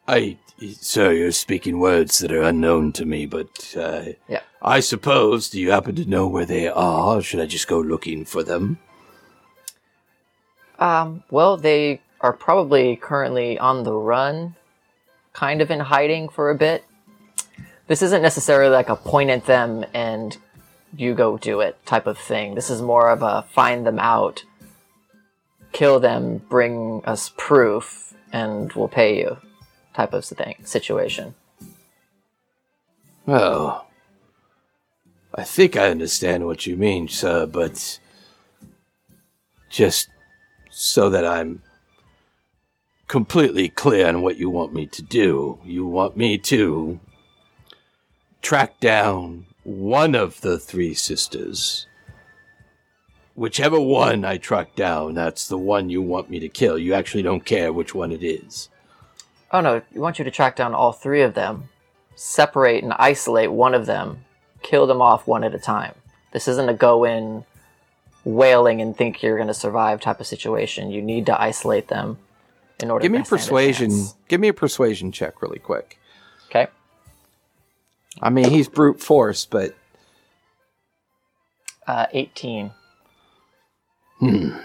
[0.08, 0.38] I,
[0.80, 4.42] sir, you're speaking words that are unknown to me, but uh, Yeah.
[4.62, 5.50] I suppose.
[5.50, 7.22] Do you happen to know where they are?
[7.22, 8.80] Should I just go looking for them?
[10.80, 14.56] Um, well, they are probably currently on the run,
[15.34, 16.86] kind of in hiding for a bit.
[17.88, 20.38] This isn't necessarily like a point at them and
[20.96, 22.56] you go do it type of thing.
[22.56, 24.46] This is more of a find them out,
[25.74, 29.38] kill them, bring us proof, and we'll pay you
[29.94, 31.36] type of thing situation.
[33.28, 33.86] Oh,
[35.36, 38.00] I think I understand what you mean, sir, but
[39.70, 40.08] just
[40.70, 41.62] so that I'm
[43.14, 47.00] completely clear on what you want me to do, you want me to
[48.42, 51.86] track down one of the three sisters.
[53.36, 56.76] Whichever one I track down, that's the one you want me to kill.
[56.76, 58.70] You actually don't care which one it is.
[59.52, 61.70] Oh no, we want you to track down all three of them,
[62.16, 64.26] separate and isolate one of them,
[64.64, 65.94] kill them off one at a time.
[66.32, 67.46] This isn't a go in
[68.24, 70.90] wailing and think you're going to survive type of situation.
[70.90, 72.18] You need to isolate them
[72.84, 74.06] in order Give me to stand a persuasion.
[74.28, 75.98] Give me a persuasion check really quick.
[76.50, 76.68] Okay.
[78.22, 79.74] I mean, he's brute force, but
[81.88, 82.72] Uh, 18.
[84.20, 84.58] Hmm.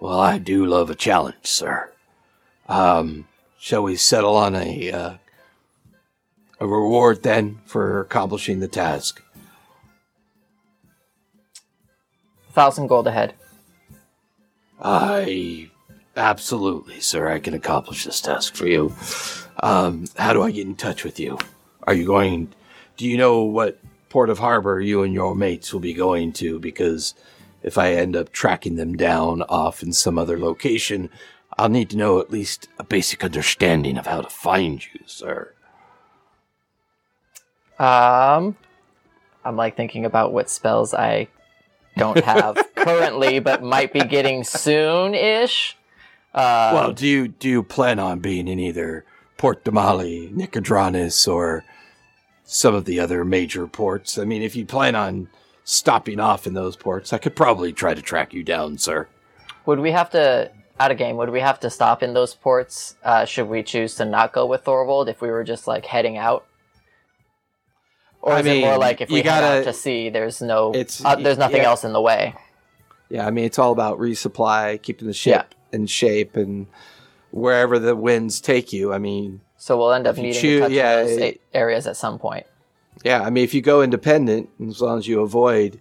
[0.00, 1.92] Well, I do love a challenge, sir.
[2.68, 5.14] Um, shall we settle on a uh,
[6.58, 9.22] a reward then for accomplishing the task?
[12.52, 13.34] Thousand gold ahead.
[14.80, 15.70] I
[16.16, 17.28] absolutely, sir.
[17.28, 18.94] I can accomplish this task for you.
[19.62, 21.38] Um, how do I get in touch with you?
[21.86, 22.52] Are you going?
[22.96, 23.78] Do you know what
[24.08, 26.58] port of harbor you and your mates will be going to?
[26.58, 27.14] Because
[27.62, 31.10] if I end up tracking them down off in some other location,
[31.58, 35.52] I'll need to know at least a basic understanding of how to find you, sir.
[37.78, 38.56] Um,
[39.44, 41.28] I'm like thinking about what spells I
[41.96, 45.76] don't have currently, but might be getting soon ish.
[46.34, 49.04] Uh, well, do you do you plan on being in either
[49.36, 51.64] Port Damali, Nicodranus, or
[52.44, 54.18] some of the other major ports?
[54.18, 55.28] I mean, if you plan on
[55.64, 59.08] stopping off in those ports, I could probably try to track you down, sir.
[59.66, 61.16] Would we have to out of game?
[61.16, 62.96] Would we have to stop in those ports?
[63.04, 66.16] Uh, should we choose to not go with Tharivol if we were just like heading
[66.16, 66.46] out?
[68.22, 70.40] Or I is it more like if you we head out gotta- to sea, there's
[70.40, 71.68] no, It's- uh, there's nothing yeah.
[71.68, 72.34] else in the way.
[73.08, 76.66] Yeah, I mean it's all about resupply, keeping the ship in shape, and
[77.30, 78.92] wherever the winds take you.
[78.92, 81.96] I mean, So we'll end up needing choo- to touch yeah, those it- areas at
[81.96, 82.46] some point.
[83.04, 85.80] yeah, I mean if you go independent, as long as you avoid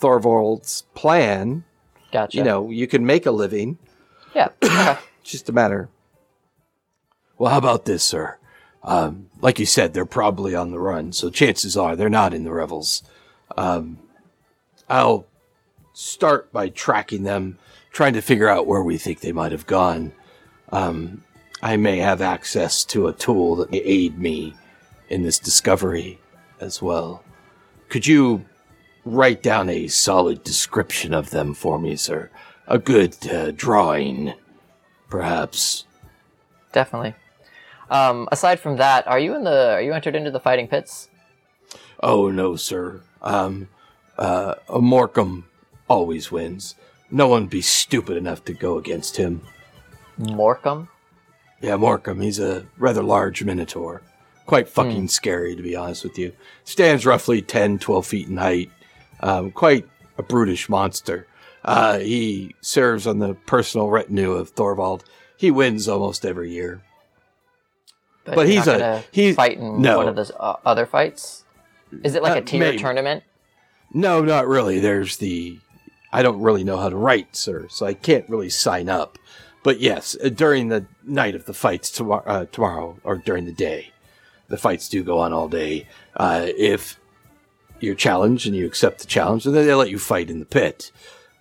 [0.00, 1.64] Tharivol's plan,
[2.12, 2.36] Gotcha.
[2.36, 3.78] you know you can make a living.
[4.34, 4.48] Yeah.
[4.62, 4.96] Okay.
[5.24, 5.88] Just a matter.
[7.38, 8.38] Well, how about this, sir?
[8.84, 12.44] Um, like you said, they're probably on the run, so chances are they're not in
[12.44, 13.02] the revels.
[13.56, 13.98] Um,
[14.88, 15.26] I'll
[15.94, 17.58] start by tracking them,
[17.92, 20.12] trying to figure out where we think they might have gone.
[20.70, 21.24] Um,
[21.62, 24.54] I may have access to a tool that may aid me
[25.08, 26.18] in this discovery
[26.60, 27.24] as well.
[27.88, 28.44] Could you
[29.04, 32.30] write down a solid description of them for me, sir?
[32.66, 34.34] A good uh, drawing,
[35.08, 35.84] perhaps.
[36.72, 37.14] Definitely.
[37.90, 39.72] Um, aside from that, are you in the?
[39.72, 41.08] Are you entered into the fighting pits?
[42.00, 43.00] Oh no, sir.
[43.22, 43.68] Um,
[44.18, 45.44] uh, Morcom
[45.88, 46.74] always wins.
[47.10, 49.42] No one be stupid enough to go against him.
[50.18, 50.88] Morcom.
[51.60, 54.02] Yeah, Morcom, he's a rather large minotaur.
[54.46, 56.32] Quite fucking scary, to be honest with you.
[56.64, 58.70] Stands roughly 10, 12 feet in height.
[59.20, 61.26] Um, quite a brutish monster.
[61.64, 65.02] Uh, he serves on the personal retinue of Tharivol.
[65.38, 66.82] He wins almost every year.
[68.24, 69.98] But you're he's a- he's- fight in no.
[69.98, 71.44] one of those uh, other fights.
[72.02, 72.78] Is it like Uh, a tier maybe.
[72.78, 73.22] tournament?
[73.92, 74.80] No, not really.
[74.80, 75.58] There's the.
[76.12, 79.18] I don't really know how to write, sir, so I can't really sign up.
[79.62, 83.52] But yes, uh, during the night of the fights tomorrow, uh, tomorrow or during the
[83.52, 83.90] day,
[84.48, 85.86] the fights do go on all day.
[86.16, 86.98] Uh, if
[87.80, 90.90] you're challenged and you accept the challenge, then they let you fight in the pit.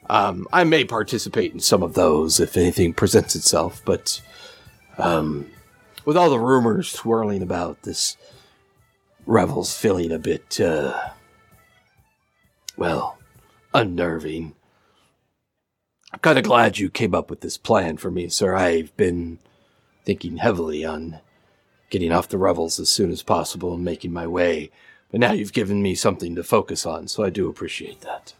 [0.09, 4.21] Um, I may participate in some of those if anything presents itself, but
[4.97, 5.47] um,
[6.05, 8.17] with all the rumors swirling about this,
[9.25, 10.59] Revel's feeling a bit.
[10.59, 11.09] Uh,
[12.77, 13.17] well,
[13.73, 14.55] unnerving.
[16.11, 18.55] I'm kind of glad you came up with this plan for me, sir.
[18.55, 19.39] I've been
[20.05, 21.19] thinking heavily on
[21.89, 24.71] getting off the revels as soon as possible and making my way.
[25.11, 28.33] But now you've given me something to focus on, so I do appreciate that.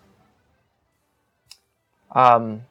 [2.12, 2.64] Um,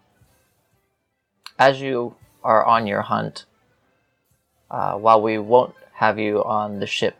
[1.58, 3.44] as you are on your hunt,
[4.72, 7.16] uh, while we won't have you on the ship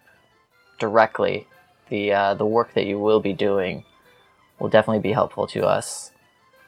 [0.81, 1.47] directly,
[1.91, 3.85] the uh, the work that you will be doing
[4.59, 6.11] will definitely be helpful to us.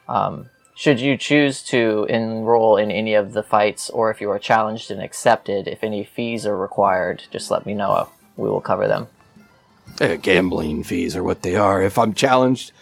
[0.07, 4.39] Um, should you choose to enroll in any of the fights, or if you are
[4.39, 8.09] challenged and accepted, if any fees are required, just let me know.
[8.37, 9.07] We will cover them.
[10.01, 11.81] Eh, gambling fees are what they are.
[11.81, 12.73] If I'm challenged,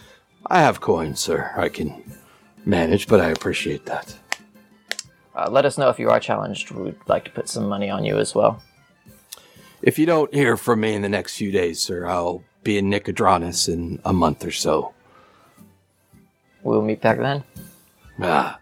[0.47, 1.51] I have coins, sir.
[1.56, 2.04] I can
[2.66, 4.18] manage, but I appreciate that.
[5.36, 6.72] Uh, let us know if you are challenged.
[6.72, 8.62] We'd like to put some money on you as well.
[9.82, 12.90] If you don't hear from me in the next few days, sir, I'll be in
[12.90, 14.94] Nicodranus in a month or so.
[16.62, 17.44] We'll meet back then.
[18.22, 18.60] Ah,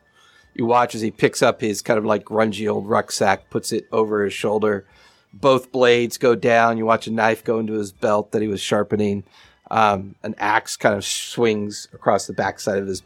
[0.56, 3.88] You watch as he picks up his kind of like grungy old rucksack, puts it
[3.92, 4.86] over his shoulder.
[5.34, 6.78] Both blades go down.
[6.78, 9.24] You watch a knife go into his belt that he was sharpening.
[9.70, 13.04] Um, an axe kind of swings across the backside of his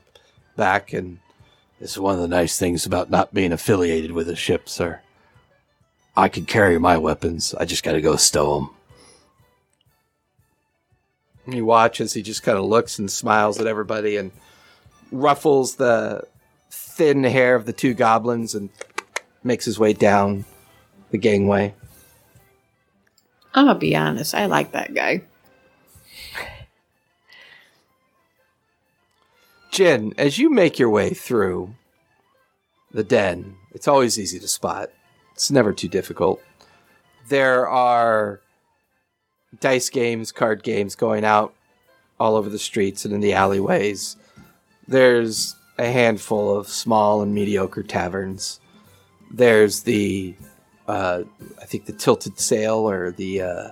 [0.55, 1.19] back, and
[1.79, 5.01] this is one of the nice things about not being affiliated with a ship, sir.
[6.15, 7.53] I can carry my weapons.
[7.53, 8.69] I just gotta go stow them.
[11.55, 14.31] you watch as he just kind of looks and smiles at everybody and
[15.11, 16.23] ruffles the
[16.71, 18.69] thin hair of the two goblins and
[19.43, 20.45] makes his way down
[21.11, 21.73] the gangway.
[23.53, 24.33] I'm gonna be honest.
[24.33, 25.21] I like that guy.
[29.75, 31.75] Jin, as you make your way through
[32.93, 34.89] the den, it's always easy to spot.
[35.33, 36.41] It's never too difficult.
[37.27, 38.39] There are
[39.59, 41.53] dice games, card games going out
[42.21, 44.15] all over the streets and in the alleyways.
[44.87, 48.61] There's a handful of small and mediocre taverns.
[49.29, 50.35] There's the,
[50.87, 51.23] uh,
[51.61, 53.67] I think the tilted sail or the, uh,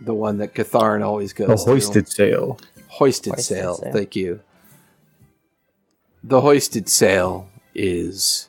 [0.00, 1.48] the one that Gatharn always goes.
[1.48, 1.62] The to.
[1.64, 2.60] hoisted sail.
[2.86, 3.74] Hoisted, Hoisted sail.
[3.74, 3.92] sail.
[3.92, 4.40] Thank you.
[6.24, 8.48] The hoisted sail is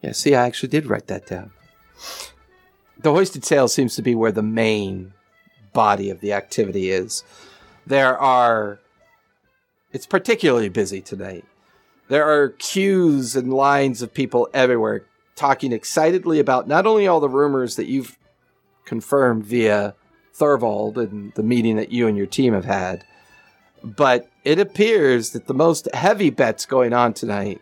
[0.00, 1.50] Yeah, see, I actually did write that down.
[2.98, 5.12] The hoisted sail seems to be where the main
[5.72, 7.24] body of the activity is.
[7.86, 8.78] There are.
[9.92, 11.44] It's particularly busy tonight.
[12.08, 15.06] There are queues and lines of people everywhere
[15.36, 18.18] talking excitedly about not only all the rumors that you've
[18.84, 19.94] confirmed via
[20.34, 23.04] Tharivol and the meeting that you and your team have had.
[23.84, 27.60] But it appears that the most heavy bets going on tonight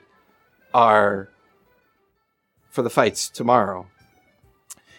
[0.72, 1.28] are
[2.70, 3.88] for the fights tomorrow.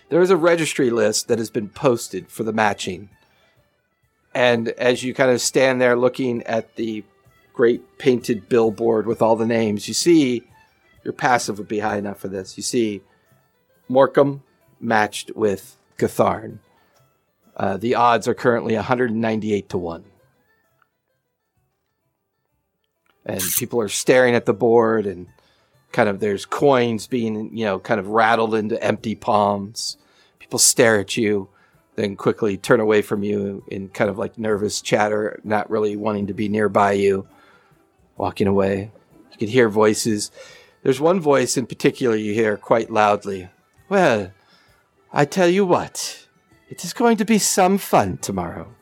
[0.09, 3.09] There is a registry list that has been posted for the matching.
[4.35, 7.05] And as you kind of stand there looking at the
[7.53, 10.43] great painted billboard with all the names, you see
[11.05, 12.57] your passive would be high enough for this.
[12.57, 13.01] You see
[13.89, 14.41] Morcom
[14.81, 16.59] matched with Gatharn.
[17.55, 20.03] Uh, the odds are currently 198 to 1.
[23.25, 25.27] And people are staring at the board, and
[25.91, 29.97] kind of there's coins being, you know, kind of rattled into empty palms.
[30.39, 31.47] People stare at you,
[31.95, 36.27] then quickly turn away from you in kind of like nervous chatter, not really wanting
[36.27, 37.27] to be nearby you,
[38.17, 38.91] walking away.
[39.31, 40.31] You can hear voices.
[40.81, 43.49] There's one voice in particular you hear quite loudly.
[43.87, 44.31] Well,
[45.13, 46.27] I tell you what,
[46.69, 48.73] it is going to be some fun tomorrow,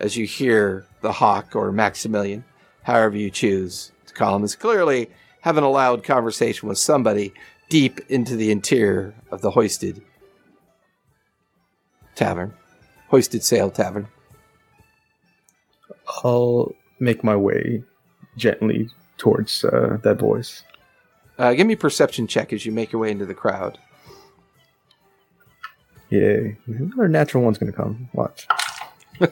[0.00, 2.44] as you hear the Hawk or Maximilian,
[2.86, 5.10] however you choose to call him, is clearly
[5.40, 7.34] having a loud conversation with somebody
[7.68, 10.00] deep into the interior of the hoisted
[12.14, 12.54] tavern,
[13.08, 14.06] hoisted sail tavern.
[16.22, 17.82] I'll make my way
[18.36, 20.62] gently towards uh, that voice.
[21.38, 23.78] Uh, give me a perception check as you make your way into the crowd.
[26.08, 28.08] Yeah, Another natural one's gonna come.
[28.12, 28.46] Watch.
[29.20, 29.26] uh,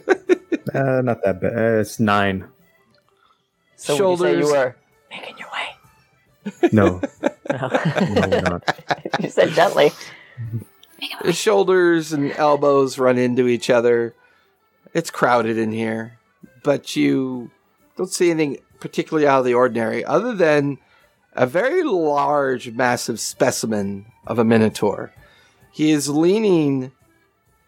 [1.04, 1.52] not that bad.
[1.54, 2.48] It's nine.
[3.84, 4.76] So would you say you were
[5.10, 6.70] making your way?
[6.72, 7.00] No,
[7.50, 7.68] No.
[8.14, 8.80] no, not.
[9.20, 9.92] you said gently.
[11.22, 14.14] The shoulders and elbows run into each other.
[14.94, 16.18] It's crowded in here,
[16.62, 17.50] but you
[17.96, 20.78] don't see anything particularly out of the ordinary other than
[21.34, 25.12] a very large, massive specimen of a minotaur.
[25.72, 26.92] He is leaning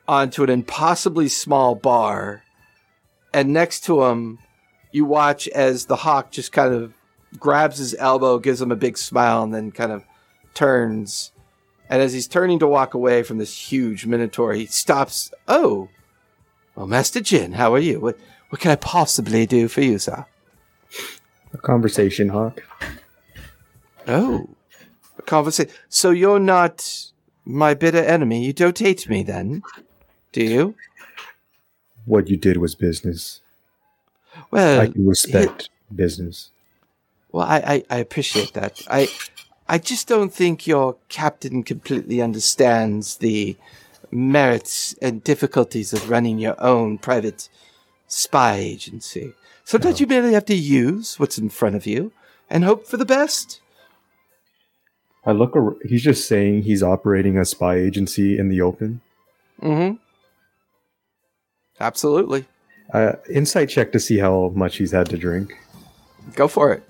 [0.08, 2.42] onto an impossibly small bar,
[3.34, 4.38] and next to him,
[4.96, 6.94] you watch as the hawk just kind of
[7.38, 10.04] grabs his elbow, gives him a big smile, and then kind of
[10.54, 11.32] turns.
[11.90, 15.30] And as he's turning to walk away from this huge minotaur, he stops.
[15.46, 15.90] Oh,
[16.74, 18.00] well, Master Jin, how are you?
[18.00, 18.18] What
[18.48, 20.24] what can I possibly do for you, sir?
[21.52, 22.62] A conversation, Hawk.
[24.08, 24.48] Oh,
[25.18, 25.72] a conversation.
[25.90, 27.10] So you're not
[27.44, 28.46] my bitter enemy.
[28.46, 29.62] You don't hate me, then,
[30.32, 30.74] do you?
[32.06, 33.42] What you did was business.
[34.50, 36.50] Well, I can respect business.
[37.32, 38.82] Well, I, I, I appreciate that.
[38.88, 39.08] I
[39.68, 43.56] I just don't think your captain completely understands the
[44.10, 47.48] merits and difficulties of running your own private
[48.06, 49.34] spy agency.
[49.64, 52.12] Sometimes you merely have to use what's in front of you
[52.48, 53.60] and hope for the best.
[55.24, 55.56] I look.
[55.56, 59.00] Ar- he's just saying he's operating a spy agency in the open.
[59.60, 59.96] Mm-hmm.
[61.80, 62.46] Absolutely.
[62.92, 65.52] Uh, insight check to see how much he's had to drink.
[66.34, 66.82] Go for it.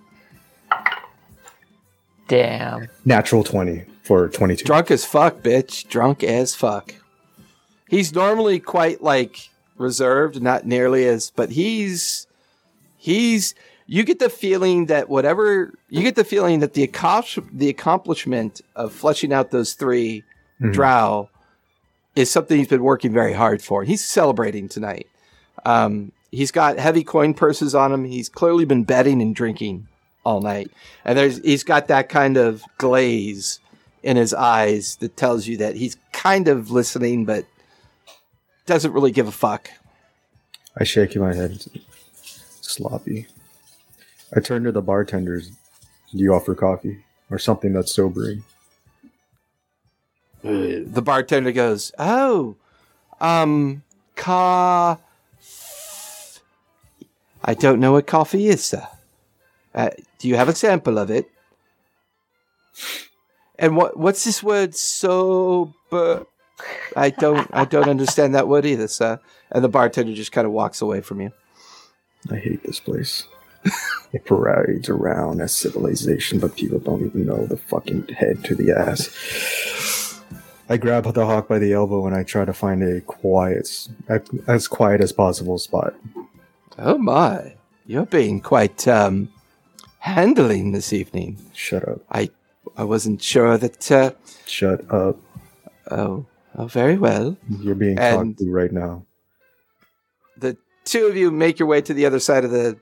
[2.28, 2.88] Damn.
[3.04, 4.64] Natural twenty for twenty-two.
[4.64, 5.88] Drunk as fuck, bitch.
[5.88, 6.94] Drunk as fuck.
[7.88, 12.26] He's normally quite like reserved, not nearly as, but he's
[12.96, 13.54] he's.
[13.88, 18.60] You get the feeling that whatever you get the feeling that the accomplish, the accomplishment
[18.74, 20.24] of fleshing out those 3
[20.60, 20.72] Mhm.
[20.72, 21.28] drow
[22.16, 23.84] is something he's been working very hard for.
[23.84, 25.06] He's celebrating tonight.
[25.64, 28.04] Um, he's got heavy coin purses on him.
[28.04, 29.88] He's clearly been betting and drinking
[30.24, 30.70] all night,
[31.04, 33.60] and there's he's got that kind of glaze
[34.02, 37.44] in his eyes that tells you that he's kind of listening, but
[38.66, 39.70] doesn't really give a fuck.
[40.76, 41.64] I shake my head.
[42.60, 43.26] Sloppy.
[44.34, 45.50] I turn to the bartenders.
[46.12, 48.44] Do you offer coffee or something that's sobering?
[50.42, 52.56] The bartender goes, "Oh,
[53.20, 53.82] um,
[54.14, 54.98] ca.
[57.46, 58.86] I don't know what coffee is, sir.
[59.74, 61.30] Uh, do you have a sample of it?
[63.58, 66.26] And what what's this word sober?
[66.96, 69.20] I don't I don't understand that word either, sir."
[69.50, 71.32] And the bartender just kind of walks away from you.
[72.30, 73.26] I hate this place.
[74.12, 78.72] it parades around as civilization, but people don't even know the fucking head to the
[78.72, 80.20] ass.
[80.68, 83.88] I grab the hawk by the elbow and I try to find a quiet,
[84.48, 85.94] as quiet as possible spot.
[86.78, 87.54] Oh my,
[87.86, 89.30] you're being quite um,
[89.98, 91.38] handling this evening.
[91.54, 92.00] Shut up.
[92.10, 92.30] I
[92.76, 93.90] I wasn't sure that.
[93.90, 94.10] Uh,
[94.46, 95.16] Shut up.
[95.90, 97.36] oh, oh, very well.
[97.60, 99.04] You're being And- talked to right now.
[100.38, 102.76] The two of you make your way to the other side of the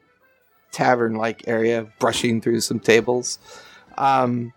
[0.72, 3.38] tavern-like area, brushing through some tables.
[3.96, 4.52] Um,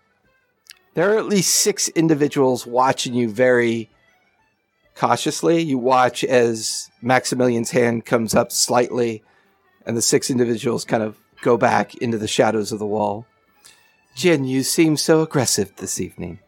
[0.94, 3.88] there are at least six individuals watching you very
[4.98, 5.62] cautiously.
[5.62, 9.22] You watch as Maximilian's hand comes up slightly,
[9.86, 13.24] and the six individuals kind of go back into the shadows of the wall.
[14.14, 16.40] Jin, you seem so aggressive this evening.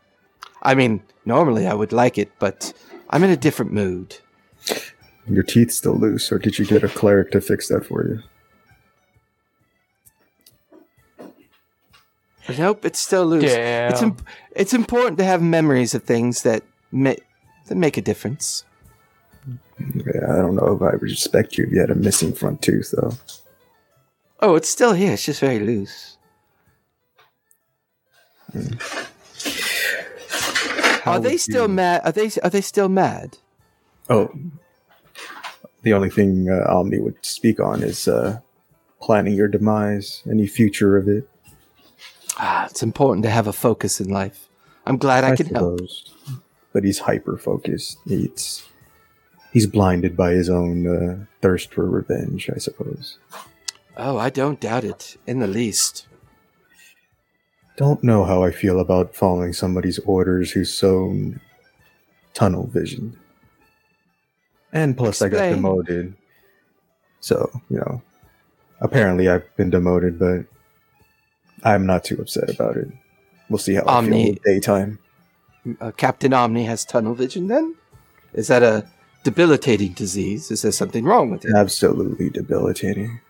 [0.62, 2.72] I mean, normally I would like it, but
[3.08, 4.16] I'm in a different mood.
[5.28, 8.18] Your teeth still loose, or did you get a cleric to fix that for you?
[12.58, 13.44] Nope, it's still loose.
[13.92, 14.26] It's imp-
[14.56, 17.14] it's important to have memories of things that ma-
[17.70, 18.64] that make a difference.
[19.78, 22.92] Yeah, I don't know if I respect you if you had a missing front tooth,
[22.94, 23.12] though.
[24.40, 25.12] Oh, it's still here.
[25.12, 26.18] It's just very loose.
[31.02, 32.02] How are they still you- mad?
[32.04, 33.38] Are they are they still mad?
[34.10, 34.30] Oh,
[35.82, 38.40] the only thing uh, Omni would speak on is uh,
[39.00, 41.28] planning your demise, any future of it.
[42.36, 44.48] Ah, it's important to have a focus in life.
[44.86, 45.80] I'm glad I, can help.
[46.72, 47.98] But he's hyper focused.
[48.06, 48.66] He's
[49.52, 53.18] he's blinded by his own uh, thirst for revenge, I suppose.
[53.96, 56.06] Oh, I don't doubt it in the least.
[57.76, 61.32] Don't know how I feel about following somebody's orders who's so
[62.34, 63.18] tunnel vision.
[64.72, 66.14] And plus, I got demoted.
[67.20, 68.02] So, you know,
[68.80, 70.44] apparently I've been demoted, but
[71.64, 72.88] I'm not too upset about it.
[73.48, 74.98] We'll see how I feel in the daytime.
[75.80, 77.48] Uh, Captain Omni has tunnel vision.
[77.48, 77.74] Then,
[78.32, 78.86] is that a
[79.24, 80.50] debilitating disease?
[80.50, 81.54] Is there something wrong with it?
[81.54, 83.20] Absolutely debilitating.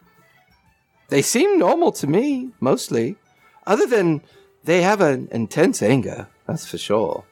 [1.08, 3.16] They seem normal to me, mostly,
[3.66, 4.22] other than
[4.62, 6.28] they have an intense anger.
[6.46, 7.24] That's for sure.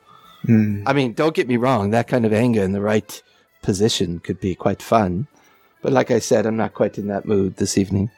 [0.42, 0.82] Hmm.
[0.86, 1.90] I mean, don't get me wrong.
[1.90, 3.22] That kind of anger in the right
[3.62, 5.28] position could be quite fun.
[5.82, 8.10] But like I said, I'm not quite in that mood this evening.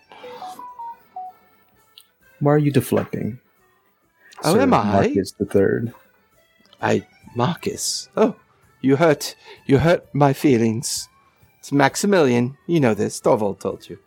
[2.40, 3.38] Why are you deflecting?
[4.44, 4.84] Oh, am I?
[4.84, 5.92] Marcus the third.
[6.80, 8.08] I, Marcus.
[8.16, 8.36] Oh,
[8.80, 9.34] you hurt.
[9.66, 11.08] You hurt my feelings.
[11.58, 12.56] It's Maximilian.
[12.66, 13.20] You know this.
[13.20, 13.98] Tharivol told you.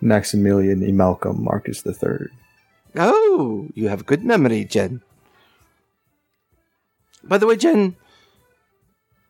[0.00, 0.92] Maximilian E.
[0.92, 2.30] Malcolm Marcus the third.
[2.96, 5.02] Oh, you have a good memory, Jen.
[7.24, 7.96] By the way, Jen,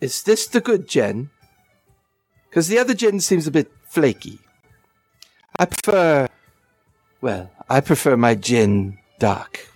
[0.01, 1.31] is this the good Jen?
[2.49, 4.41] Because the other Jen seems a bit flaky.
[5.59, 6.29] I prefer,
[7.21, 9.69] well, I prefer my gin dark.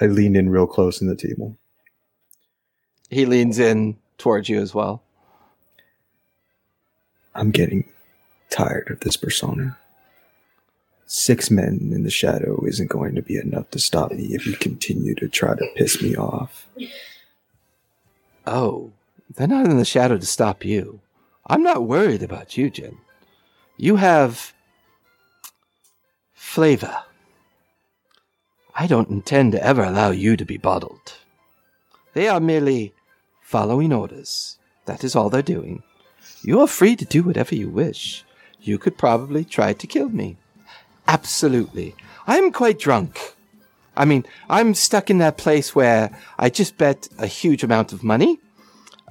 [0.00, 1.56] I leaned in real close in the table.
[3.10, 5.02] He leans in towards you as well.
[7.34, 7.84] I'm getting
[8.50, 9.76] tired of this persona.
[11.06, 14.54] Six men in the shadow isn't going to be enough to stop me if you
[14.54, 16.68] continue to try to piss me off.
[18.46, 18.92] Oh,
[19.34, 21.00] they're not in the shadow to stop you.
[21.46, 22.98] I'm not worried about you, Jen.
[23.76, 24.52] You have
[26.32, 27.02] flavor.
[28.80, 31.12] I don't intend to ever allow you to be bottled.
[32.14, 32.94] They are merely
[33.42, 34.56] following orders.
[34.86, 35.82] That is all they're doing.
[36.40, 38.24] You are free to do whatever you wish.
[38.58, 40.38] You could probably try to kill me.
[41.06, 41.94] Absolutely.
[42.26, 43.34] I'm quite drunk.
[43.98, 48.02] I mean, I'm stuck in that place where I just bet a huge amount of
[48.02, 48.38] money.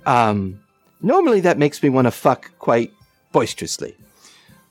[0.04, 0.62] Um,
[1.00, 2.92] normally, that makes me want to fuck quite
[3.32, 3.96] boisterously.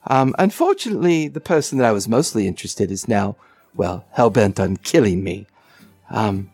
[0.09, 3.37] Um, unfortunately, the person that I was mostly interested is now,
[3.75, 5.47] well, hell bent on killing me.
[6.11, 6.51] Um,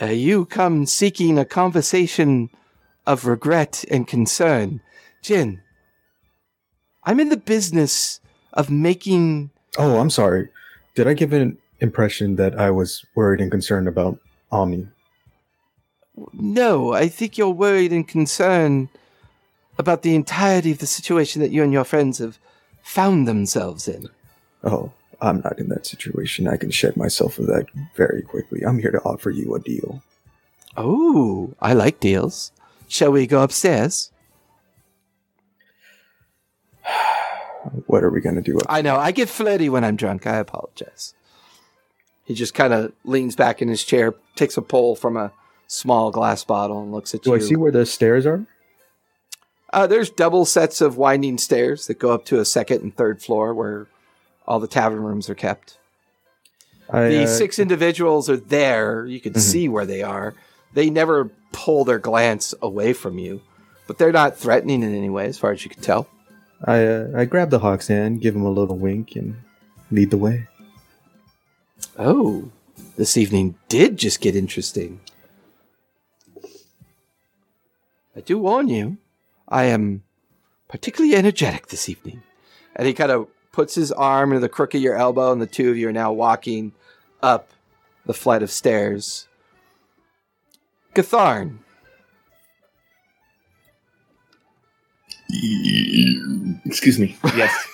[0.00, 2.50] uh, you come seeking a conversation
[3.06, 4.80] of regret and concern.
[5.22, 5.60] Jin,
[7.04, 8.20] I'm in the business
[8.52, 10.48] of making Oh, I'm sorry.
[10.94, 14.18] Did I give an impression that I was worried and concerned about
[14.50, 14.88] Omni?
[16.32, 18.88] No, I think you're worried and concerned
[19.78, 22.38] about the entirety of the situation that you and your friends have
[22.82, 24.08] found themselves in.
[24.64, 26.46] Oh, I'm not in that situation.
[26.46, 28.62] I can shed myself of that very quickly.
[28.64, 30.02] I'm here to offer you a deal.
[30.76, 32.52] Oh, I like deals.
[32.88, 34.10] Shall we go upstairs?
[37.86, 38.60] What are we going to do?
[38.68, 40.24] I know, I get flirty when I'm drunk.
[40.24, 41.14] I apologize.
[42.24, 45.32] He just kind of leans back in his chair, takes a pull from a
[45.66, 47.32] small glass bottle, and looks at you.
[47.32, 47.44] Do you.
[47.44, 48.46] I see where the stairs are?
[49.72, 53.20] Uh, there's double sets of winding stairs that go up to a second and third
[53.20, 53.88] floor where
[54.46, 55.78] all the tavern rooms are kept.
[56.88, 59.06] I, the uh, six individuals are there.
[59.06, 59.40] You can Mhm.
[59.40, 60.34] see where they are.
[60.72, 63.40] They never pull their glance away from you,
[63.86, 66.06] but they're not threatening in any way, as far as you can tell.
[66.64, 69.36] I, uh, I grab the hawk's hand, give him a little wink, and
[69.90, 70.46] lead the way.
[71.98, 72.50] Oh,
[72.96, 75.00] this evening did just get interesting.
[78.14, 78.96] I do warn you,
[79.48, 80.02] I am
[80.68, 82.22] particularly energetic this evening.
[82.74, 85.46] And he kind of puts his arm into the crook of your elbow, and the
[85.46, 86.72] two of you are now walking
[87.22, 87.48] up
[88.04, 89.28] the flight of stairs.
[90.94, 91.60] Gatharn,
[96.66, 97.16] Excuse me.
[97.34, 97.66] Yes.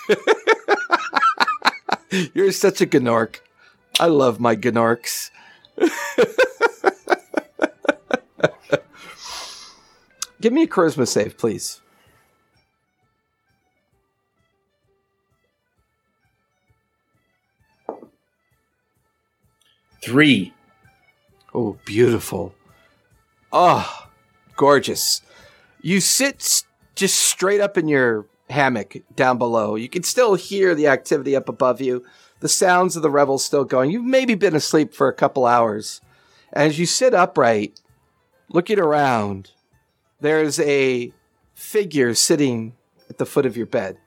[2.33, 3.41] you're such a Gnork.
[3.99, 5.31] I love my Gnorks.
[10.41, 11.82] Give me a charisma save, please.
[20.03, 20.53] Three.
[21.55, 22.55] Oh, beautiful.
[23.53, 24.09] Oh,
[24.57, 25.23] gorgeous.
[25.81, 26.65] You sit
[26.95, 29.77] just straight up in your hammock down below.
[29.77, 32.05] You can still hear the activity up above you.
[32.41, 33.91] The sounds of the revels still going.
[33.91, 36.01] You've maybe been asleep for a couple hours.
[36.53, 37.81] As you sit upright,
[38.49, 39.53] looking around,
[40.21, 41.13] there's a
[41.55, 42.75] figure sitting
[43.09, 43.99] at the foot of your bed.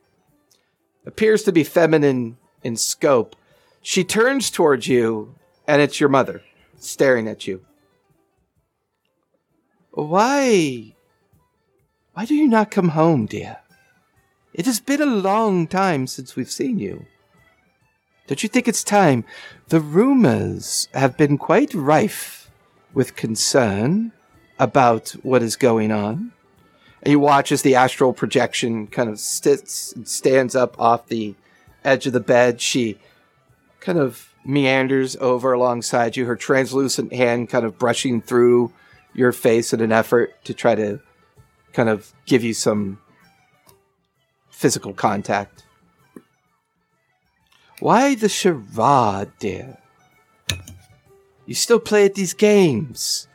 [1.06, 3.36] Appears to be feminine in scope.
[3.82, 5.36] She turns towards you,
[5.68, 6.42] and it's your mother
[6.78, 7.66] staring at you.
[9.92, 10.94] Why?
[12.14, 13.58] Why do you not come home, dear?
[14.54, 17.06] It has been a long time since we've seen you.
[18.28, 19.24] Don't you think it's time?
[19.68, 22.50] The rumors have been quite rife
[22.94, 24.12] with concern
[24.58, 26.32] about what is going on.
[27.02, 31.36] And you watch as the astral projection kind of sits and stands up off the
[31.84, 32.62] edge of the bed.
[32.62, 32.98] She
[33.80, 38.72] kind of meanders over alongside you, her translucent hand kind of brushing through
[39.14, 41.00] your face in an effort to try to
[41.74, 43.00] kind of give you some
[44.50, 45.64] physical contact.
[47.80, 49.78] Why the charade, dear?
[51.46, 53.28] You still play at these games.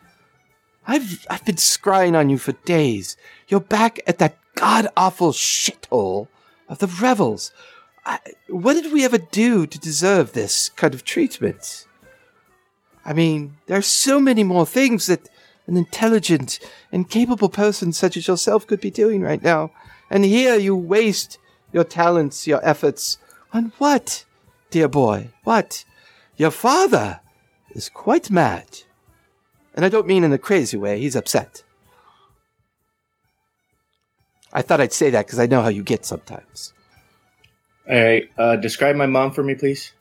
[0.87, 3.17] I've I've been scrying on you for days.
[3.49, 6.29] You're back at that god awful shithole
[6.69, 7.53] of the revels.
[8.49, 11.87] What did we ever do to deserve this kind of treatment?
[13.05, 15.29] I mean, there are so many more things that
[15.67, 16.59] an intelligent
[16.93, 19.71] and capable person such as yourself could be doing right now.
[20.11, 21.39] And here you waste
[21.73, 23.19] your talents, your efforts
[23.53, 24.25] on what,
[24.71, 25.31] dear boy?
[25.45, 25.85] What?
[26.37, 27.21] Your father
[27.71, 28.81] is quite mad.
[29.75, 31.63] And I don't mean in a crazy way, he's upset.
[34.53, 36.73] I thought I'd say that because I know how you get sometimes.
[37.89, 38.31] All right.
[38.39, 39.93] Uh, describe my mom for me, please.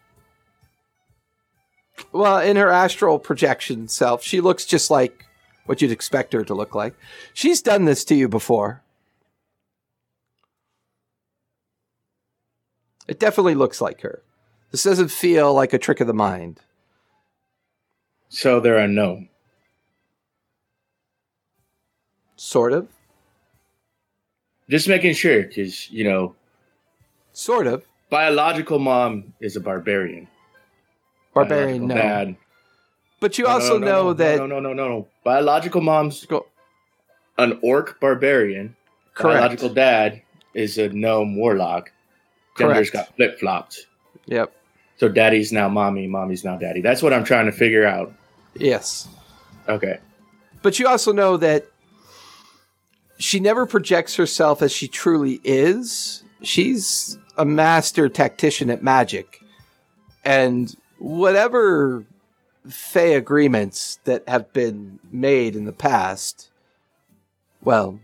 [2.11, 5.25] Well, in her astral projection self, she looks just like
[5.65, 6.95] what you'd expect her to look like.
[7.33, 8.81] She's done this to you before.
[13.07, 14.21] It definitely looks like her.
[14.71, 16.59] This doesn't feel like a trick of the mind.
[18.29, 19.25] So there are no.
[22.35, 22.87] Sort of.
[24.69, 26.35] Just making sure, because you know,
[27.33, 27.83] Sort of.
[28.09, 30.27] biological mom is a barbarian.
[31.33, 31.95] Barbarian, no.
[31.95, 32.35] Dad.
[33.19, 34.37] But you No, also no, know no, that.
[34.37, 35.07] no, no, no, no, no.
[35.23, 36.47] Biological mom's Go-
[37.37, 38.75] an orc barbarian.
[39.13, 39.35] Correct.
[39.39, 40.21] Biological dad
[40.53, 41.91] is a gnome warlock.
[42.57, 43.85] Genders got flip flopped.
[44.25, 44.51] Yep.
[44.97, 46.81] So daddy's now mommy, mommy's now daddy.
[46.81, 48.13] That's what I'm trying to figure out.
[48.55, 49.07] Yes.
[49.67, 49.99] Okay.
[50.61, 51.65] But you also know that
[53.17, 56.23] she never projects herself as she truly is.
[56.41, 59.41] She's a master tactician at magic.
[60.23, 62.05] And whatever
[62.67, 66.49] Fey agreements that have been made in the past,
[67.63, 67.99] well,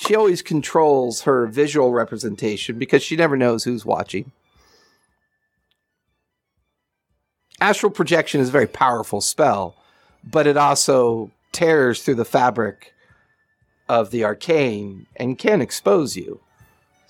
[0.00, 4.32] she always controls her visual representation because she never knows who's watching.
[7.60, 9.76] Astral projection is a very powerful spell,
[10.22, 12.92] but it also tears through the fabric
[13.88, 16.40] of the arcane and can expose you.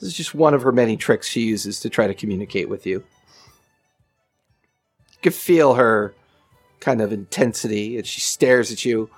[0.05, 2.85] This is just one of her many tricks she uses to try to communicate with
[2.85, 2.97] you.
[5.13, 6.15] You can feel her
[6.79, 9.09] kind of intensity as she stares at you,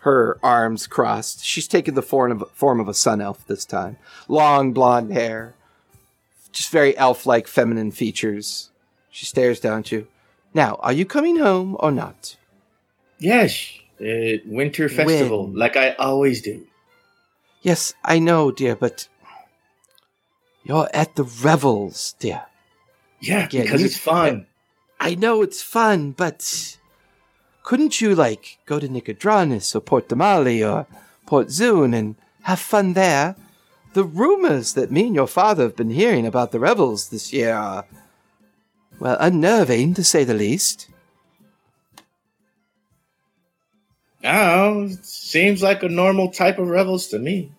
[0.00, 1.44] her arms crossed.
[1.44, 3.98] She's taken the form of, form of a sun elf this time.
[4.26, 5.54] Long blonde hair,
[6.50, 8.70] just very elf like feminine features.
[9.10, 10.08] She stares down at you.
[10.52, 12.34] Now, are you coming home or not?
[13.20, 13.70] Yes.
[14.00, 15.54] Uh, winter festival, When?
[15.54, 16.66] like I always do.
[17.60, 19.06] Yes, I know, dear, but
[20.64, 22.42] you're at the revels, dear.
[23.20, 24.46] Yeah, Yeah, because you- it's fun.
[25.00, 26.76] I know it's fun, but
[27.64, 30.86] couldn't you, like, go to Nicodranus or Port Damali or
[31.26, 33.36] Port Zoon and have fun there?
[33.94, 37.52] The rumors that me and your father have been hearing about the revels this year
[37.54, 37.84] are,
[38.98, 40.88] well, unnerving, to say the least.
[44.24, 47.50] Oh, seems like a normal type of revels to me.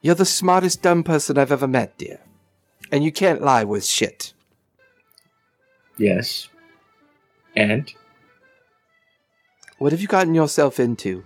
[0.00, 2.20] You're the smartest dumb person I've ever met, dear.
[2.92, 4.32] And you can't lie with shit.
[5.98, 6.48] Yes.
[7.54, 7.92] And
[9.78, 11.24] What have you gotten yourself into?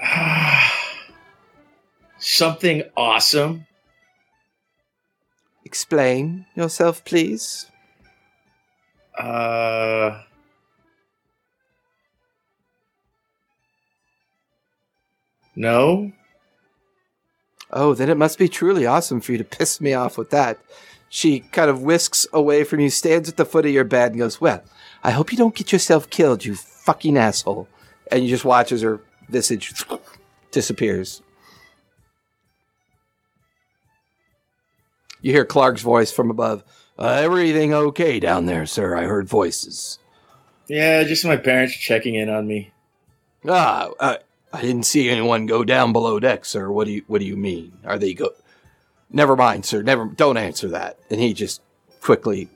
[2.18, 3.66] Something awesome.
[5.64, 7.66] Explain yourself, please.
[9.16, 10.22] Uh.
[15.56, 16.12] No.
[17.70, 20.58] Oh, then it must be truly awesome for you to piss me off with that.
[21.08, 24.20] She kind of whisks away from you, stands at the foot of your bed, and
[24.20, 24.62] goes, Well,
[25.02, 27.68] I hope you don't get yourself killed, you fucking asshole.
[28.10, 29.72] And you just watch as her visage
[30.50, 31.22] disappears.
[35.20, 36.62] You hear Clark's voice from above.
[36.98, 38.96] Uh, everything okay down there, sir?
[38.96, 39.98] I heard voices.
[40.68, 42.72] Yeah, just my parents checking in on me.
[43.46, 44.16] Ah, uh,
[44.54, 46.70] I didn't see anyone go down below deck, sir.
[46.70, 47.72] What do you What do you mean?
[47.84, 48.30] Are they go?
[49.10, 49.82] Never mind, sir.
[49.82, 50.06] Never.
[50.06, 50.98] Don't answer that.
[51.10, 51.60] And he just
[52.00, 52.48] quickly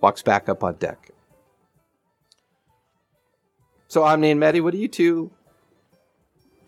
[0.00, 1.10] walks back up on deck.
[3.88, 5.32] So, Omni and Maddie, what are you two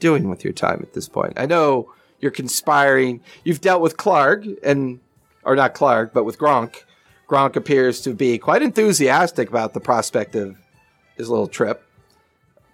[0.01, 1.35] doing with your time at this point?
[1.36, 3.20] I know you're conspiring.
[3.44, 4.98] You've dealt with Clark, and
[5.44, 6.82] or not Clark, but with Gronk.
[7.28, 10.56] Gronk appears to be quite enthusiastic about the prospect of
[11.16, 11.86] his little trip.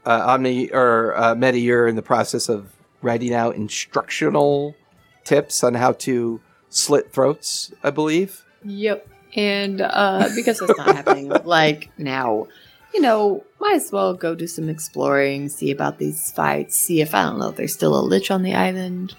[0.07, 2.73] Uh, Omni or uh, Medi, you're in the process of
[3.03, 4.77] writing out instructional
[5.24, 8.45] tips on how to slit throats, I believe.
[8.65, 9.09] Yep.
[9.35, 12.47] And uh, because that's not happening like now,
[12.95, 17.15] you know, might as well go do some exploring, see about these fights, see if
[17.15, 19.16] I don't know if there's still a lich on the island.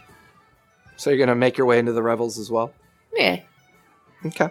[0.95, 2.73] So you're gonna make your way into the revels as well.
[3.13, 3.41] Yeah.
[4.25, 4.49] Okay.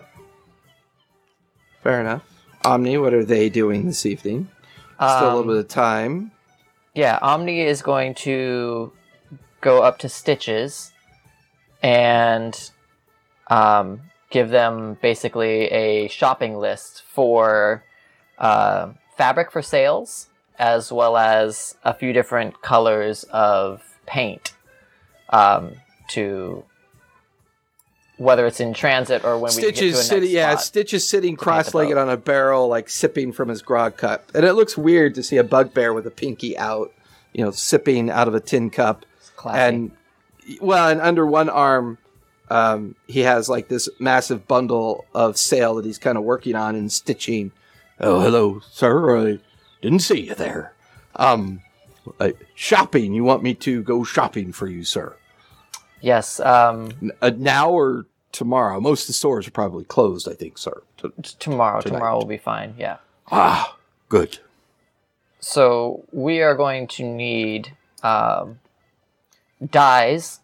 [1.83, 2.23] Fair enough.
[2.65, 4.49] Omni, what are they doing this evening?
[4.97, 6.33] Still a little Um, bit of time.
[6.95, 8.93] Yeah, Omni is going to
[9.61, 10.93] go up to Stitches
[11.83, 12.71] and
[13.49, 14.01] um,
[14.31, 17.85] give them basically a shopping list for
[18.39, 20.29] uh, fabric for sails,
[20.59, 24.55] as well as a few different colors of paint
[25.31, 25.73] um,
[26.09, 26.65] to
[28.19, 30.65] whether it's in transit or when we get to a Stitch sitting, yeah, spot.
[30.65, 34.55] Stitch is sitting cross-legged on a barrel, like sipping from his grog cup, and it
[34.55, 36.93] looks weird to see a bugbear with a pinky out,
[37.33, 39.05] you know, sipping out of a tin cup.
[39.45, 39.91] And
[40.61, 41.99] well, and under one arm,
[42.49, 46.75] um, he has like this massive bundle of sail that he's kind of working on
[46.75, 47.53] and stitching.
[48.01, 49.29] Oh, hello, sir.
[49.29, 49.39] I
[49.83, 50.73] didn't see you there.
[51.17, 51.61] Um,
[52.21, 53.15] uh, shopping.
[53.15, 55.17] You want me to go shopping for you, sir?
[56.07, 58.81] Yes, um, uh, now or tomorrow?
[58.81, 60.29] Most of the stores are probably closed.
[60.29, 60.83] I think, sir.
[60.99, 61.09] T-
[61.39, 61.81] tomorrow.
[61.81, 61.99] Tonight.
[61.99, 62.75] Tomorrow will be fine.
[62.79, 62.97] Yeah.
[63.31, 63.77] ah,
[64.09, 64.39] good.
[65.41, 67.73] So we are going to need
[68.03, 68.59] um,
[69.71, 70.41] dyes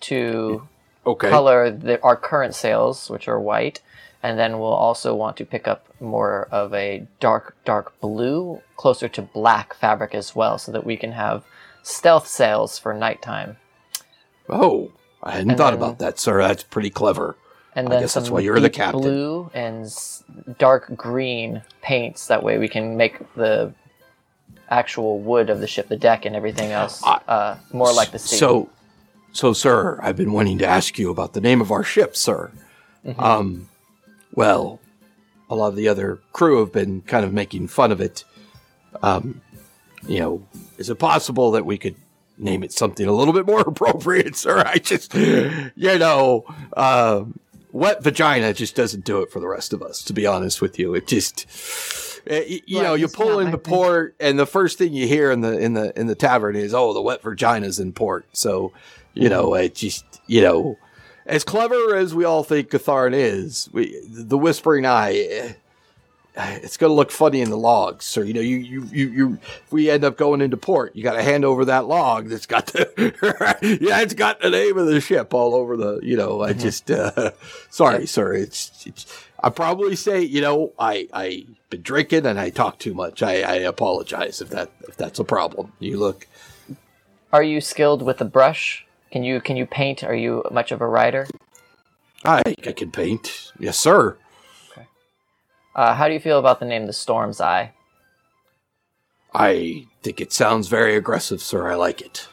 [0.00, 0.66] to
[1.06, 1.30] Okay.
[1.30, 3.80] color the, our current sails, which are white,
[4.22, 9.08] and then we'll also want to pick up more of a dark, dark blue, closer
[9.08, 11.44] to black fabric as well, so that we can have
[11.82, 13.56] stealth sails for nighttime.
[14.48, 14.90] Oh,
[15.26, 16.40] I hadn't And thought then- about that, sir.
[16.40, 17.36] That's pretty clever.
[17.74, 19.00] And I then guess that's why you're the captain.
[19.02, 19.86] blue and
[20.56, 22.28] dark green paints.
[22.28, 23.74] That way we can make the
[24.70, 28.36] actual wood of the ship, the deck, and everything else uh, more like the sea.
[28.36, 28.70] So,
[29.32, 32.50] so, sir, I've been wanting to ask you about the name of our ship, sir.
[33.04, 33.20] Mm-hmm.
[33.20, 33.68] Um,
[34.32, 34.80] well,
[35.50, 38.24] a lot of the other crew have been kind of making fun of it.
[39.02, 39.42] Um,
[40.08, 40.46] you know,
[40.78, 41.96] is it possible that we could
[42.38, 44.62] name it something a little bit more appropriate, sir?
[44.66, 46.44] I just, you know,
[46.76, 47.24] uh,
[47.72, 50.02] wet vagina just doesn't do it for the rest of us.
[50.04, 51.46] To be honest with you, it just.
[52.30, 55.30] uh, y- You know, you pull in the port, and the first thing you hear
[55.30, 58.72] in the in the in the tavern is, "Oh, the wet vagina's in port." So,
[59.14, 59.64] you know, Mm-hmm.
[59.64, 60.76] it just you know,
[61.24, 65.52] as clever as we all think Gatharn is, we, the Whispering Eye, eh,
[66.36, 68.04] it's going to look funny in the logs.
[68.04, 71.02] So, you know, you, you, you, you, if we end up going into port, you
[71.02, 72.90] got to hand over that log that's got the,
[73.80, 76.90] yeah, it's got the name of the ship all over the, you know, I just,
[76.90, 77.30] uh,
[77.70, 78.34] sorry, sir.
[78.34, 82.94] It's, it's, I probably say, you know, I, I been drinking and I talk too
[82.94, 83.22] much.
[83.22, 85.72] I, I apologize if that, if that's a problem.
[85.78, 86.26] You look,
[87.32, 88.86] Are you skilled with the brush?
[89.10, 90.04] Can you can you paint?
[90.04, 91.26] Are you much of a writer?
[92.24, 93.52] I, I can paint.
[93.58, 94.16] Yes, sir.
[95.76, 97.72] Uh, how do you feel about the name the Storm's Eye?
[99.34, 101.70] I think it sounds very aggressive, sir.
[101.70, 102.26] I like it.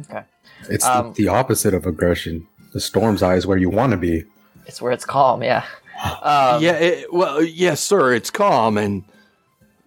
[0.00, 0.22] Okay,
[0.68, 2.46] It's Um, the, the opposite of aggression.
[2.72, 4.24] The storm's eye is where you want to be.
[4.66, 5.42] it's where it's calm.
[5.42, 5.64] Yeah.
[6.22, 8.12] Um, yeah, it, well, yes, sir.
[8.14, 9.04] It's calm, and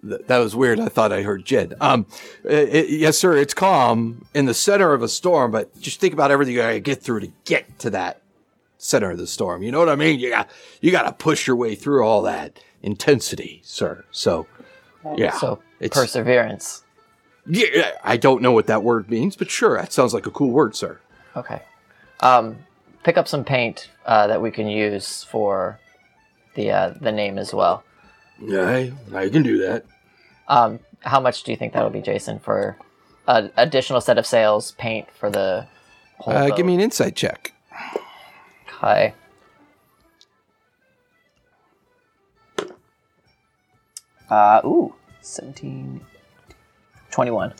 [0.07, 0.79] th- that was weird.
[0.79, 1.73] I thought I heard Jed.
[1.81, 2.05] Um,
[2.45, 3.35] it, it- yes, sir.
[3.35, 6.79] It's calm in the center of a storm, but just think about everything you gotta
[6.79, 8.21] get through to get to that
[8.83, 9.63] center of the storm.
[9.63, 10.19] You know what I mean?
[10.19, 10.49] You got
[10.81, 14.03] you got to push your way through all that intensity, sir.
[14.11, 14.45] So,
[15.15, 15.31] Yeah.
[15.31, 16.83] So it's- perseverance.
[17.45, 20.51] Yeah, I don't know what that word means, but sure, that sounds like a cool
[20.51, 20.99] word, sir.
[21.35, 21.61] Okay.
[22.21, 22.59] Um,
[23.03, 25.77] pick up some paint uh, that we can use for
[26.55, 27.83] the uh, the name as well.
[28.39, 29.83] Yeah, I can do that.
[30.47, 32.77] Um, how much do you think that'll be, Jason, for
[33.27, 35.67] an additional set of sails, paint for the
[36.19, 37.51] whole Uh, give me an insight check.
[38.83, 39.13] Okay.
[44.29, 46.01] Uh, ooh, 17,
[47.11, 47.53] 21.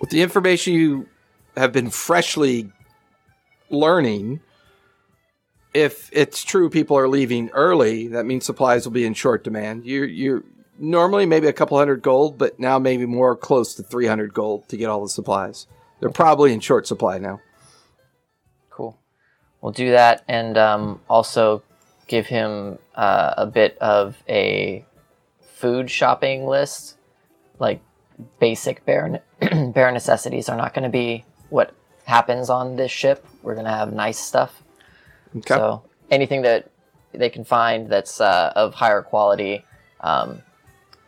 [0.00, 1.08] With the information you
[1.56, 2.70] have been freshly
[3.68, 4.40] learning,
[5.74, 9.84] if it's true people are leaving early, that means supplies will be in short demand.
[9.84, 10.44] You you
[10.78, 14.76] normally maybe a couple hundred gold, but now maybe more close to 300 gold to
[14.76, 15.66] get all the supplies.
[16.00, 17.40] They're probably in short supply now.
[19.66, 21.64] We'll do that and um, also
[22.06, 24.86] give him uh, a bit of a
[25.40, 26.96] food shopping list.
[27.58, 27.80] Like
[28.38, 29.24] basic bare,
[29.74, 31.74] bare necessities are not going to be what
[32.04, 33.26] happens on this ship.
[33.42, 34.62] We're going to have nice stuff.
[35.38, 35.56] Okay.
[35.56, 35.82] So
[36.12, 36.70] anything that
[37.10, 39.64] they can find that's uh, of higher quality
[40.00, 40.42] um,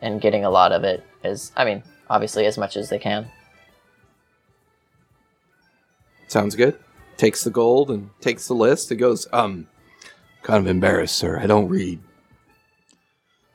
[0.01, 3.31] and getting a lot of it is, I mean, obviously as much as they can.
[6.27, 6.77] Sounds good.
[7.19, 8.91] Takes the gold and takes the list.
[8.91, 9.67] It goes, um,
[10.41, 11.37] Kind of embarrassed, sir.
[11.37, 11.99] I don't read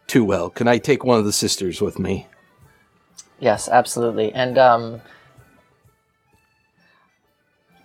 [0.07, 0.51] too well.
[0.51, 2.27] Can I take one of the sisters with me?
[3.41, 4.33] Yes, absolutely.
[4.35, 5.01] And um,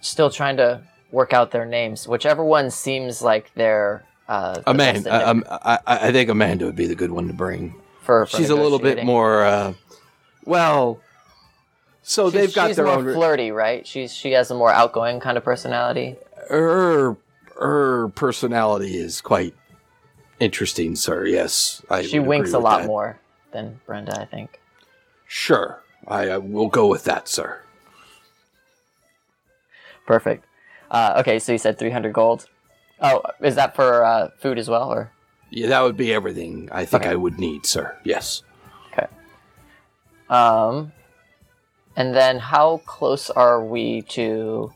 [0.02, 0.82] still trying to
[1.12, 2.08] work out their names.
[2.08, 5.12] Whichever one seems like they're uh, the Amanda.
[5.12, 7.74] I, um, I, I I think Amanda would be the good one to bring.
[8.02, 9.46] for, for She's a little bit more.
[9.46, 9.74] Uh,
[10.46, 11.00] well,
[12.02, 13.14] so She's- they've got she's their more own.
[13.14, 13.86] flirty, right?
[13.86, 16.16] She's she has a more outgoing kind of personality.
[16.50, 17.16] her
[17.60, 19.54] her personality is quite
[20.40, 21.26] interesting, sir.
[21.26, 22.02] Yes, I.
[22.04, 22.88] she winks a lot that.
[22.88, 23.20] more
[23.52, 24.60] than Brenda, I think.
[25.28, 27.62] Sure, I, I will go with that, sir.
[30.08, 30.46] Perfect.
[30.90, 32.48] Uh, okay, so you said 300 gold.
[33.02, 35.12] Oh, is that for uh, food as well, or?
[35.52, 37.12] Yeah, that would be everything I think Okay.
[37.12, 37.96] I would need, sir.
[38.04, 38.44] Yes.
[38.92, 39.08] Okay.
[40.30, 40.92] Um,
[42.00, 44.72] and then how close are we to?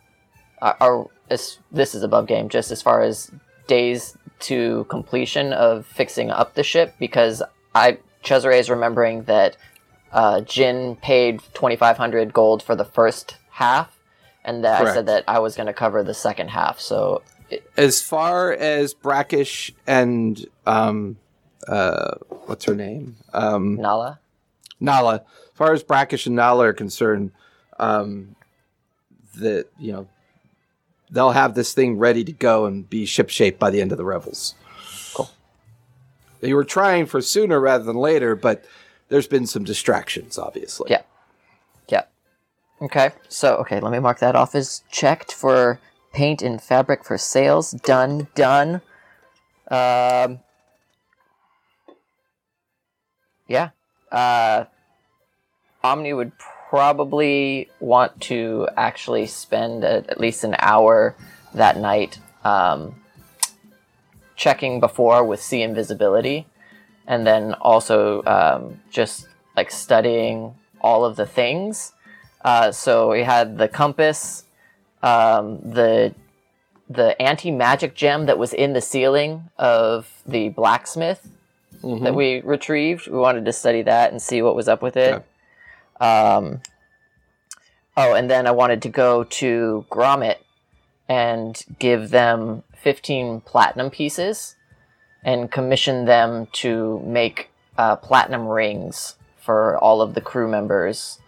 [0.61, 3.31] Are, are is, this is above game, just as far as
[3.65, 6.95] days to completion of fixing up the ship?
[6.99, 7.41] Because
[7.73, 9.55] I Cesare is remembering that
[10.11, 13.97] uh, Jin paid twenty five hundred gold for the first half,
[14.43, 16.81] and that I said that I was going to cover the second half.
[16.81, 17.23] So
[17.77, 21.15] as far as Brackish and um,
[21.69, 22.15] uh,
[22.47, 23.15] what's her name?
[23.31, 24.19] Um, Nala.
[24.81, 25.23] Nala.
[25.53, 27.31] As far as Brackish and Nala are concerned,
[27.79, 28.35] um,
[29.35, 30.07] that you know
[31.11, 34.03] they'll have this thing ready to go and be shipshape by the end of the
[34.03, 34.55] Revels.
[35.13, 35.29] Cool.
[36.41, 38.65] They were trying for sooner rather than later, but
[39.09, 40.89] there's been some distractions, obviously.
[40.89, 41.03] Yeah.
[41.87, 42.03] Yeah.
[42.81, 43.11] Okay.
[43.29, 45.79] So, okay, let me mark that off as checked for
[46.13, 47.71] paint and fabric for sails.
[47.71, 48.27] Done.
[48.33, 48.81] Done.
[49.69, 50.39] Um.
[53.47, 53.69] Yeah.
[54.11, 54.65] Uh,
[55.83, 56.31] Omni would
[56.69, 61.15] probably want to actually spend a, at least an hour
[61.53, 62.95] that night um,
[64.35, 66.47] checking before with see invisibility
[67.05, 71.93] and then also um, just like studying all of the things.
[72.43, 74.45] Uh, so we had the compass,
[75.01, 76.13] um, the
[76.89, 81.27] the anti magic gem that was in the ceiling of the blacksmith
[82.03, 83.07] that we retrieved.
[83.07, 85.23] We wanted to study that and see what was up with it.
[85.99, 86.61] Um,
[87.95, 90.37] oh, and then I wanted to go to Gromit
[91.07, 94.55] and give them 15 platinum pieces
[95.23, 101.19] and commission them to make uh, platinum rings for all of the crew members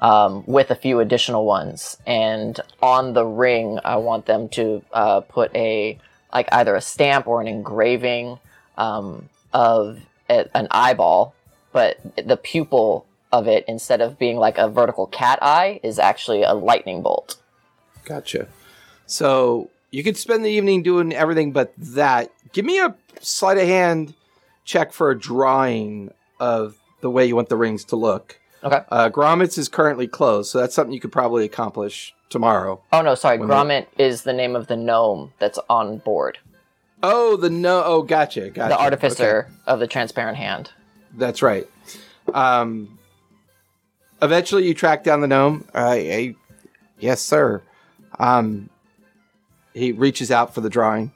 [0.00, 1.96] um, with a few additional ones.
[2.06, 5.98] And on the ring, I want them to uh, put a
[6.32, 8.38] like either a stamp or an engraving
[8.78, 10.00] um, of
[10.30, 11.34] a, an eyeball,
[11.72, 16.42] but the pupil of it instead of being like a vertical cat eye is actually
[16.42, 17.36] a lightning bolt.
[18.04, 18.48] Gotcha.
[19.06, 22.30] So you could spend the evening doing everything but that.
[22.52, 24.14] Give me a sleight of hand
[24.64, 28.38] check for a drawing of the way you want the rings to look.
[28.62, 28.80] Okay.
[28.90, 32.80] Uh, Gromit's is currently closed, so that's something you could probably accomplish tomorrow.
[32.92, 33.38] Oh no, sorry.
[33.38, 36.38] When they- Gromit is the name of the gnome that's on board.
[37.02, 37.82] Oh, the no.
[37.84, 38.50] Oh, gotcha.
[38.50, 38.68] Gotcha.
[38.74, 39.54] the artificer Okay.
[39.66, 40.70] of the transparent hand.
[41.16, 41.66] That's right.
[42.32, 42.98] Um,
[44.22, 45.66] eventually, you track down the gnome.
[45.74, 46.34] Uh, I,
[46.98, 47.62] yes, sir.
[48.18, 48.70] Um,
[49.74, 51.12] he reaches out for the drawing.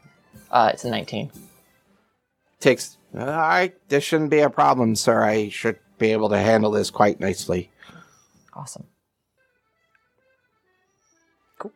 [0.50, 1.30] Uh, it's a 19.
[2.60, 2.96] Takes.
[3.14, 5.22] All right, this shouldn't be a problem, sir.
[5.22, 7.70] I should be able to handle this quite nicely.
[8.52, 8.86] Awesome.
[11.58, 11.72] Cool.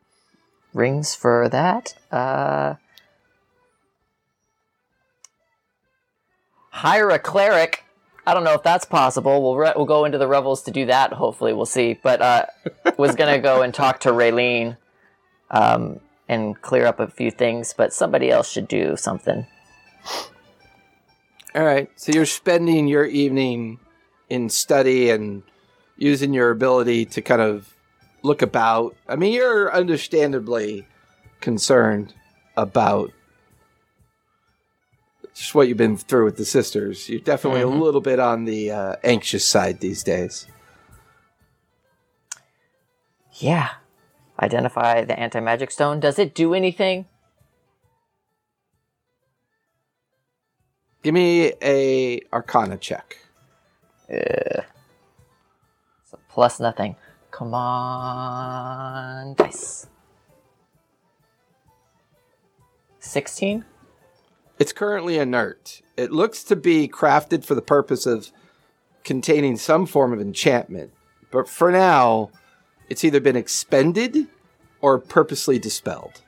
[0.75, 1.95] Rings for that.
[2.11, 2.75] Uh,
[6.71, 7.85] hire a cleric.
[8.27, 9.43] I don't know if that's possible.
[9.43, 11.13] We'll re- we'll go into the revels to do that.
[11.13, 11.99] Hopefully, we'll see.
[12.03, 12.47] But uh,
[12.99, 14.77] was gonna go and talk to Raylene,
[15.51, 17.75] um, and clear up a few things.
[17.77, 19.47] But somebody else should do something.
[21.55, 21.91] All right.
[21.97, 23.81] So you're spending your evening
[24.29, 25.43] in study and
[25.97, 27.75] using your ability to kind of
[28.23, 28.97] look about.
[29.09, 30.87] I mean, you're understandably
[31.41, 32.15] concerned
[32.57, 33.13] about
[35.41, 37.09] just what you've been through with the sisters.
[37.09, 37.73] You're definitely Mhm.
[37.81, 40.47] a little bit on the uh, anxious side these days.
[43.35, 43.71] Yeah.
[44.39, 45.99] Identify the anti magic stone.
[45.99, 47.07] Does it do anything?
[51.03, 53.17] Give me a Arcana check.
[54.13, 54.65] Ugh.
[56.05, 56.97] So plus nothing.
[57.31, 59.87] Come on, dice.
[62.99, 63.65] Sixteen.
[64.61, 65.81] It's currently inert.
[65.97, 68.31] It looks to be crafted for the purpose of
[69.05, 70.93] containing some form of enchantment,
[71.31, 72.31] but for now,
[72.91, 74.29] it's either been expended
[74.83, 76.21] or purposely dispelled.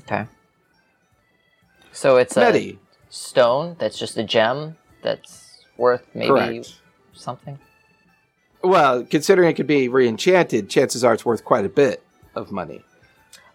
[0.00, 0.26] Okay.
[1.90, 6.80] So it's a stone that's just a gem that's worth maybe correct.
[7.14, 7.58] something.
[8.62, 12.02] Well, considering it could be re-enchanted, chances are it's worth quite a bit
[12.34, 12.84] of money.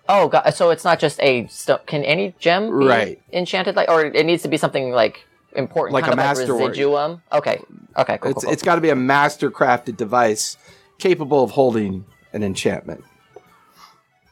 [0.10, 1.80] Oh, God, so it's not just a stone.
[1.86, 3.22] Can any gem be Right.
[3.34, 6.38] enchanted like, or it needs to be something like important, Like kind a of like
[6.38, 6.62] masterwork.
[6.70, 7.22] residuum?
[7.34, 7.62] Okay,
[7.98, 8.32] okay, cool.
[8.32, 8.66] It's cool, it's cool.
[8.66, 10.56] got to be a master crafted device
[10.98, 13.04] capable of holding an enchantment.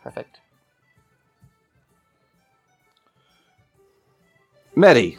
[0.04, 0.40] perfect.
[4.76, 5.18] Medi,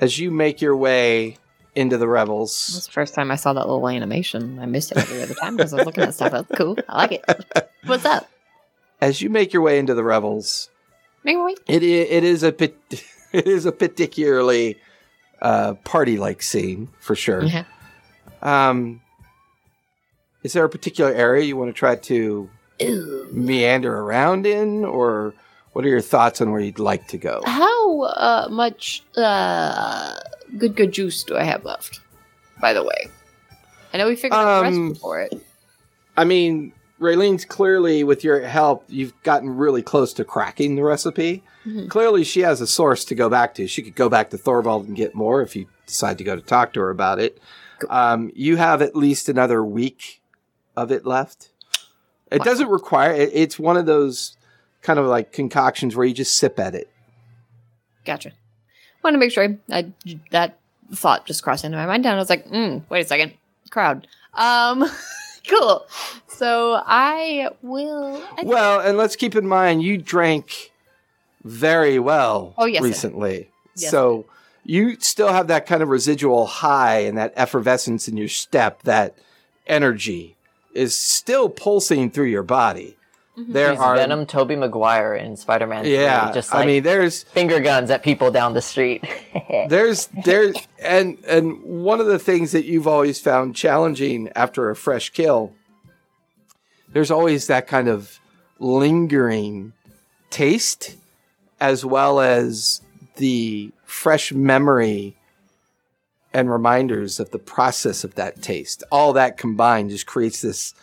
[0.00, 1.36] as you make your way
[1.74, 4.58] into the That's revels, the first time I saw that little animation.
[4.58, 6.32] I missed it every other time because I was looking at stuff.
[6.32, 6.76] That's cool.
[6.88, 7.24] I like it.
[7.86, 8.28] What's up?
[9.02, 10.70] As you make your way into the revels.
[11.66, 12.48] It it is a
[13.32, 14.78] it is a particularly
[15.42, 17.42] uh, party like scene for sure.
[17.42, 17.64] Yeah.
[18.40, 19.02] Um,
[20.42, 22.48] is there a particular area you want to try to
[23.32, 25.34] meander around in, or
[25.72, 27.42] what are your thoughts on where you'd like to go?
[27.44, 30.14] How uh, much uh,
[30.58, 32.00] good good juice do I have left?
[32.60, 33.08] By the way,
[33.92, 35.46] I know we figured out the Um, recipe for it.
[36.16, 36.72] I mean,
[37.02, 41.42] Raylene's clearly, with your help, you've gotten really close to cracking the recipe.
[41.66, 41.90] Mhm.
[41.90, 43.66] Clearly, she has a source to go back to.
[43.66, 46.42] She could go back to Tharivol and get more if you decide to go to
[46.42, 47.38] talk to her about it.
[47.90, 50.20] Um, you have at least another week
[50.76, 51.50] of it left.
[52.30, 52.44] It Wow.
[52.44, 53.12] doesn't require.
[53.12, 54.36] It, it's one of those
[54.80, 56.88] kind of like concoctions where you just sip at it.
[58.04, 58.32] Gotcha.
[59.04, 59.92] Want to make sure I
[60.30, 60.58] that
[60.94, 63.32] thought just crossed into my mind, and I was like, mm, "Wait a second,
[63.70, 64.84] crowd." Um,
[65.48, 65.86] cool.
[66.28, 68.22] So I will.
[68.36, 70.72] I Well, and let's keep in mind you drank
[71.44, 73.50] very well Oh, yes, recently.
[73.76, 74.26] Yes, so
[74.64, 79.16] you still have that kind of residual high and that effervescence in your step, that
[79.66, 80.36] energy
[80.74, 82.96] is still pulsing through your body.
[83.36, 83.52] Mhm.
[83.52, 85.84] There He's are Venom, Tobey Maguire in Spider-Man.
[85.84, 89.04] 3, Yeah, just like I mean there's finger guns at people down the street.
[89.68, 94.76] there's there and and one of the things that you've always found challenging after a
[94.76, 95.52] fresh kill
[96.92, 98.20] there's always that kind of
[98.58, 99.72] lingering
[100.28, 100.96] taste
[101.58, 102.82] as well as
[103.16, 105.16] the fresh memory
[106.34, 110.74] and reminders of the process of that taste all that combined just creates this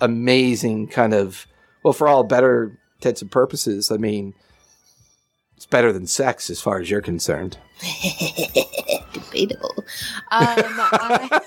[0.00, 1.44] amazing kind of
[1.82, 4.34] well for all better intents and purposes i mean
[5.56, 7.58] it's better than sex as far as you're concerned
[9.12, 9.74] debatable.
[10.30, 11.40] Um, I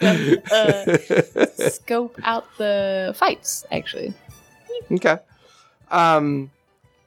[0.50, 3.64] uh, scope out the fights.
[3.70, 4.14] Actually,
[4.90, 5.18] Okay.
[5.90, 6.50] Um,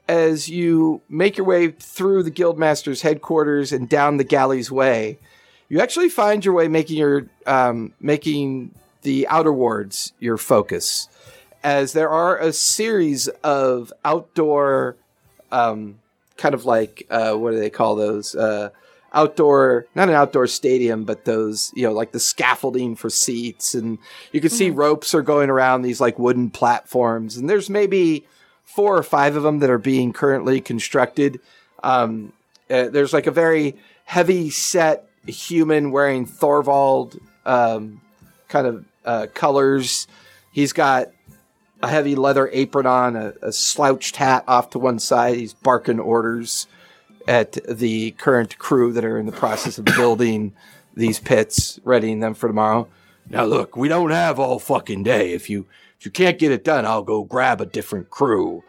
[0.07, 5.17] as you make your way through the Guildmaster's headquarters and down the galley's way,
[5.69, 8.73] you actually find your way making your um, making
[9.03, 11.07] the outer wards your focus,
[11.63, 14.95] as there are a series of outdoor,
[15.51, 15.99] um,
[16.37, 18.35] kind of like uh, what do they call those?
[18.35, 18.69] Uh,
[19.13, 23.97] outdoor, not an outdoor stadium, but those you know like the scaffolding for seats, and
[24.31, 28.25] you can see ropes are going around these like wooden platforms, and there's maybe
[28.63, 31.39] four or five of them that are being currently constructed.
[31.83, 32.31] Um,
[32.69, 33.75] uh, there's like a very
[34.05, 38.01] heavy set human wearing Tharivol um,
[38.47, 40.07] kind of uh, colors.
[40.51, 41.11] He's got
[41.83, 45.37] a heavy leather apron on, a, a slouched hat off to one side.
[45.37, 46.67] He's barking orders.
[47.27, 50.53] at the current crew that are in the process of building
[50.95, 52.87] these pits, readying them for tomorrow.
[53.29, 55.33] Now look, we don't have all fucking day.
[55.33, 55.67] If you
[55.99, 58.63] if you can't get it done, I'll go grab a different crew.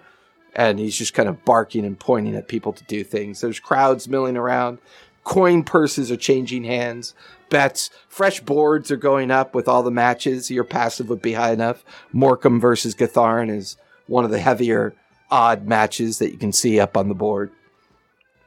[0.54, 3.40] and he's just kind of barking and pointing at people to do things.
[3.40, 4.78] There's crowds milling around.
[5.24, 7.14] Coin purses are changing hands.
[7.48, 10.50] Bets, fresh boards are going up with all the matches.
[10.50, 11.84] Your passive would be high enough.
[12.14, 13.76] Morcom versus Gatharn is
[14.06, 14.94] one of the heavier,
[15.30, 17.50] odd matches that you can see up on the board.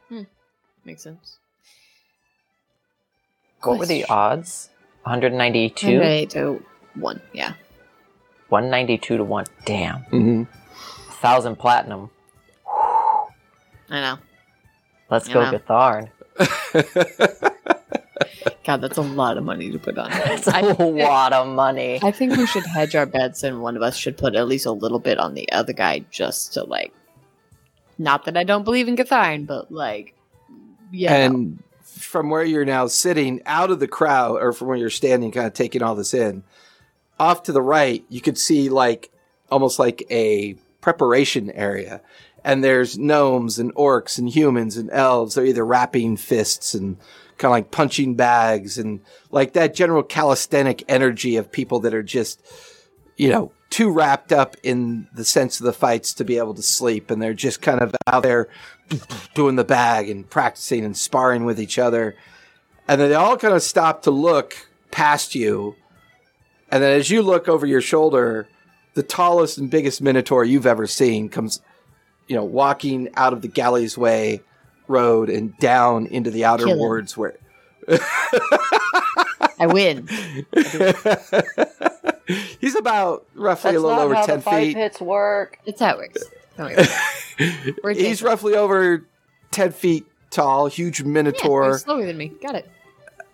[0.09, 0.23] Hmm.
[0.83, 1.37] Makes sense.
[3.61, 4.69] What were the odds?
[5.03, 5.87] 192?
[5.87, 6.61] 108
[6.95, 7.53] 1, yeah.
[8.49, 9.45] 192 to 1.
[9.65, 10.03] Damn.
[10.05, 10.43] Mm-hmm.
[10.43, 12.09] 1,000 platinum.
[13.89, 14.17] I know.
[15.09, 15.57] Let's I go, know.
[15.57, 16.09] Gatharn.
[18.65, 20.09] God, that's a lot of money to put on.
[20.25, 21.99] That's a I, lot of money.
[22.01, 24.65] I think we should hedge our bets, and one of us should put at least
[24.65, 26.91] a little bit on the other guy just to, like,
[27.99, 30.15] not that I don't believe in Gatharn, but, like,
[30.91, 31.13] yeah.
[31.13, 35.31] And from where you're now sitting out of the crowd, or from where you're standing,
[35.31, 36.43] kind of taking all this in,
[37.19, 39.11] off to the right, you could see like
[39.49, 42.01] almost like a preparation area.
[42.45, 45.33] And there's gnomes and orcs and humans and elves.
[45.33, 46.97] They're either wrapping fists and
[47.39, 49.01] kind of like punching bags and
[49.31, 52.39] like that general calisthenic energy of people that are just,
[53.17, 56.61] you know, too wrapped up in the sense of the fights to be able to
[56.61, 57.09] sleep.
[57.09, 58.47] And they're just kind of out there
[59.33, 62.15] doing the bag and practicing and sparring with each other.
[62.87, 65.75] And then they all kind of stop to look past you.
[66.69, 68.47] And then as you look over your shoulder,
[68.93, 71.59] the tallest and biggest minotaur you've ever seen comes,
[72.27, 74.41] you know, walking out of the Galleys Way
[74.87, 76.79] road and down into the outer Kill him.
[76.79, 77.35] wards where
[79.59, 80.07] I win.
[82.59, 84.75] he's about roughly That's a little not over how 10 the fight feet.
[84.75, 85.59] pits work.
[85.65, 86.23] It's how it works.
[86.57, 86.85] Don't worry.
[87.95, 88.27] He's adjacent.
[88.27, 89.05] roughly over
[89.51, 91.65] 10 feet tall, huge minotaur.
[91.65, 92.29] you're slower than me.
[92.41, 92.69] Got it.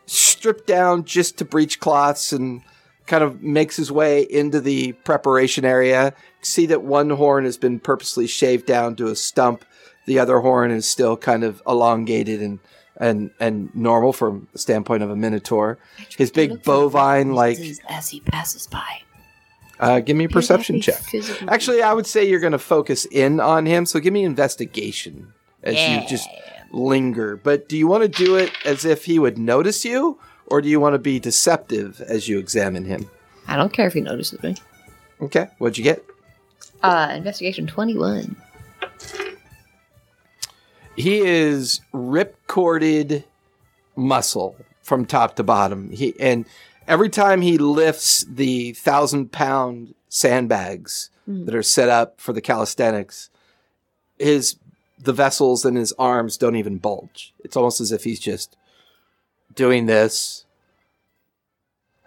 [0.07, 2.61] stripped down just to breech cloths and
[3.07, 6.14] kind of makes his way into the preparation area.
[6.41, 9.65] See that one horn has been purposely shaved down to a stump.
[10.06, 12.60] The other horn is still kind of elongated and
[12.98, 15.78] and and normal from the standpoint of a minotaur.
[16.18, 17.60] His big bovine like
[17.90, 19.02] as he passes by.
[19.80, 21.02] uh, give me a perception check.
[21.48, 25.34] Actually, I would say you're going to focus in on him, so give me investigation
[25.64, 26.30] as you just
[26.72, 27.36] linger.
[27.36, 30.19] But do you want to do it as if he would notice you,
[30.52, 33.10] or do you want to be deceptive as you examine him?
[33.48, 34.56] I don't care if he notices me.
[35.22, 36.03] Okay, what'd you get?
[36.84, 38.36] Uh, investigation twenty-one.
[40.95, 43.23] He is rip-corded
[43.95, 45.90] muscle from top to bottom.
[45.91, 46.45] He and
[46.88, 51.45] every time he lifts the thousand-pound sandbags Hmm.
[51.45, 53.30] that are set up for the calisthenics,
[54.18, 54.56] his
[54.99, 57.34] the vessels in his arms don't even bulge.
[57.44, 58.57] It's almost as if he's just
[59.53, 60.45] doing this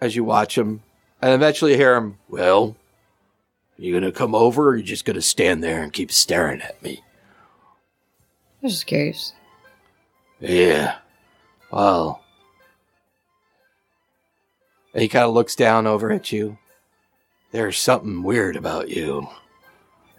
[0.01, 0.81] as you watch him,
[1.21, 2.17] and eventually you hear him.
[2.29, 2.75] Well,
[3.77, 6.61] are you gonna come over or are you just gonna stand there and keep staring
[6.61, 7.01] at me?
[8.61, 9.33] I was just curious.
[10.39, 10.97] Yeah.
[11.71, 12.21] Well,
[14.93, 16.57] And he kind of looks down over at you.
[17.51, 19.27] there's something weird about you.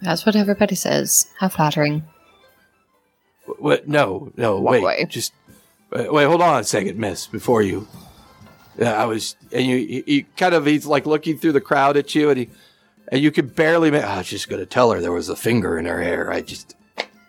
[0.01, 1.27] That's what everybody says.
[1.39, 2.03] How flattering.
[3.59, 3.87] What?
[3.87, 4.81] No, no, Walk wait.
[4.83, 5.05] away.
[5.09, 5.33] Just
[5.91, 6.25] wait, wait.
[6.25, 7.27] Hold on a second, Miss.
[7.27, 7.87] Before you,
[8.77, 11.97] yeah, I was, and you, he, he kind of, he's like looking through the crowd
[11.97, 12.49] at you, and he,
[13.09, 13.91] and you could barely.
[13.91, 16.31] Ma- I was just gonna tell her there was a finger in her hair.
[16.31, 16.75] I just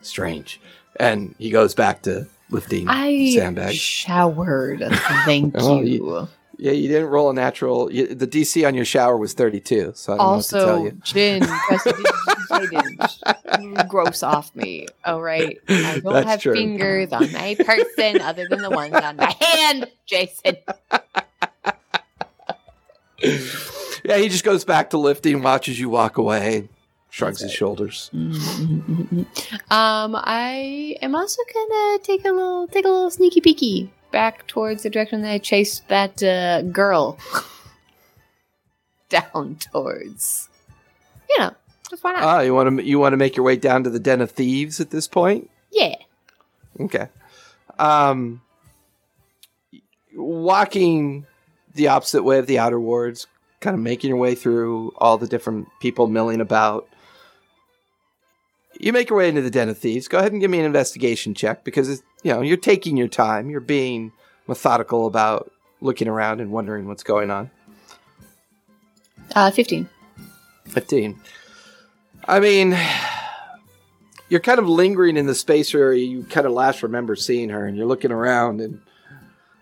[0.02, 0.60] strange.
[1.00, 3.76] And he goes back to lifting I sandbags.
[3.76, 4.80] showered.
[5.24, 6.28] Thank Oh, you.
[6.58, 7.90] Yeah, you didn't roll a natural.
[7.90, 10.82] You, the DC on your shower was thirty-two, so I don't know what to tell
[10.82, 10.90] you.
[11.68, 12.98] Prestidigitated.
[13.88, 14.88] gross off me.
[15.04, 16.54] All right, I don't That's have true.
[16.54, 20.56] fingers on my person other than the ones on my hand, Jason.
[24.04, 26.68] Yeah, he just goes back to lifting, watches you walk away,
[27.10, 28.10] shrugs his shoulders.
[28.12, 29.72] Mm-hmm, mm-hmm, mm-hmm.
[29.72, 34.82] um, I am also gonna take a little, take a little sneaky peeky back towards
[34.82, 37.18] the direction that I chased that uh, girl
[39.08, 40.48] down towards.
[41.30, 41.54] You know,
[41.90, 42.22] just why not?
[42.22, 44.30] Ah, you want to you want to make your way down to the den of
[44.30, 45.50] thieves at this point?
[45.72, 45.94] yeah.
[46.80, 47.08] Okay.
[47.78, 48.40] Um,
[50.14, 51.26] walking
[51.74, 53.26] the opposite way of the outer wards,
[53.60, 56.87] kind of making your way through all the different people milling about.
[58.78, 60.08] You make your way into the den of thieves.
[60.08, 63.08] Go ahead and give me an investigation check because it's, you know you're taking your
[63.08, 63.50] time.
[63.50, 64.12] You're being
[64.46, 65.50] methodical about
[65.80, 67.50] looking around and wondering what's going on.
[69.34, 69.88] Uh, fifteen.
[70.66, 71.18] 15.
[72.26, 72.76] I mean,
[74.28, 77.64] you're kind of lingering in the space where you kind of last remember seeing her,
[77.64, 78.80] and you're looking around, and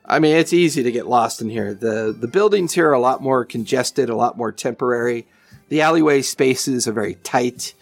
[0.04, 1.74] I mean, it's easy to get lost in here.
[1.74, 5.26] the The buildings here are a lot more congested, a lot more temporary.
[5.68, 7.74] The alleyway spaces are very tight.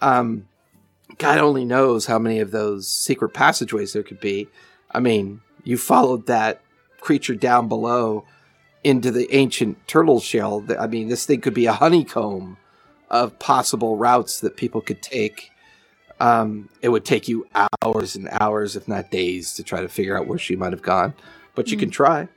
[0.00, 0.48] Um,
[1.18, 4.48] God only knows how many of those secret passageways there could be.
[4.90, 6.60] I mean, you followed that
[7.00, 8.24] creature down below
[8.84, 10.64] into the ancient turtle shell.
[10.78, 12.56] I mean, this thing could be a honeycomb
[13.10, 15.50] of possible routes that people could take.
[16.18, 17.46] Um, it would take you
[17.82, 20.82] hours and hours, if not days, to try to figure out where she might have
[20.82, 21.14] gone.
[21.54, 22.28] But you can try.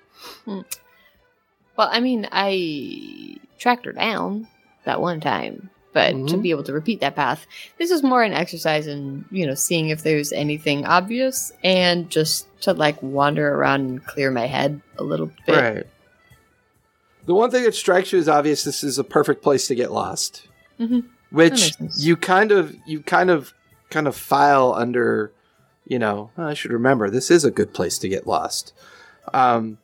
[0.45, 4.47] Well, I mean, I tracked her down
[4.85, 6.41] that one time, but to Mhm.
[6.43, 7.47] be able to repeat that path,
[7.79, 12.45] this is more an exercise in, you know, seeing if there's anything obvious and just
[12.61, 15.55] to like wander around and clear my head a little bit.
[15.55, 15.87] Right.
[17.25, 18.63] The one thing that strikes you is obvious.
[18.65, 20.47] This is a perfect place to get lost,
[20.79, 21.05] Mhm.
[21.31, 23.53] which you kind of you kind of
[23.89, 25.31] kind of file under.
[25.87, 28.73] You know, I should remember this is a good place to get lost.
[29.33, 29.77] Um,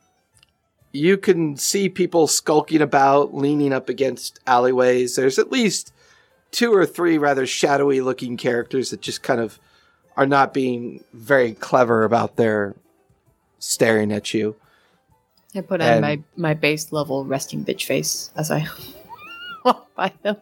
[0.92, 5.16] you can see people skulking about, leaning up against alleyways.
[5.16, 5.94] There's at least
[6.52, 9.60] two or three rather shadowy looking characters that just kind of
[10.18, 12.76] are not being very clever about their
[13.60, 14.56] staring at you.
[15.56, 18.68] I put on my, my base level resting bitch face as I
[19.66, 20.38] walk by them.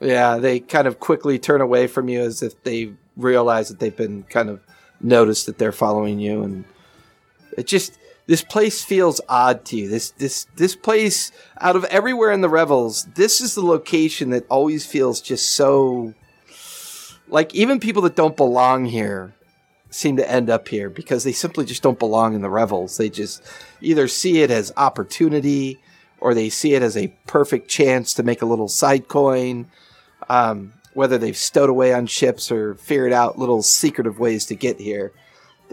[0.00, 3.96] Yeah, they kind of quickly turn away from you as if they realize that they've
[3.96, 4.60] been kind of
[5.00, 6.64] noticed that they're following you, and
[7.56, 9.88] it just this place feels odd to you.
[9.88, 14.46] This this this place, out of everywhere in the revels, this is the location that
[14.48, 16.14] always feels just so
[17.28, 19.34] like even people that don't belong here
[19.90, 22.96] seem to end up here because they simply just don't belong in the revels.
[22.96, 23.42] They just
[23.80, 25.78] either see it as opportunity
[26.18, 29.66] or they see it as a perfect chance to make a little side coin.
[30.28, 34.80] Um, whether they've stowed away on ships or figured out little secretive ways to get
[34.80, 35.12] here.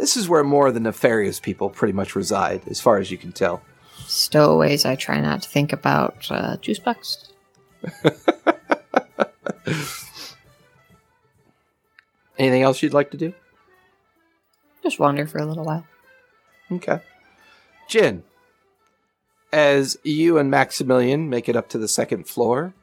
[0.01, 3.19] This is where more of the nefarious people pretty much reside, as far as you
[3.19, 3.61] can tell.
[4.07, 7.31] Stowaways, I try not to think about uh, juice box.
[12.39, 13.31] Anything else you'd like to do?
[14.81, 15.85] Just wander for a little while.
[16.71, 16.99] Okay.
[17.87, 18.23] Jin,
[19.53, 22.73] as you and Maximilian make it up to the second floor,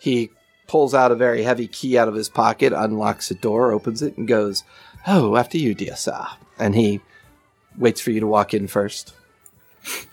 [0.00, 0.30] he
[0.66, 4.16] pulls out a very heavy key out of his pocket, unlocks a door, opens it,
[4.16, 4.64] and goes,
[5.06, 6.26] Oh, after you, dear sir.
[6.58, 7.00] And he
[7.76, 9.14] waits for you to walk in first.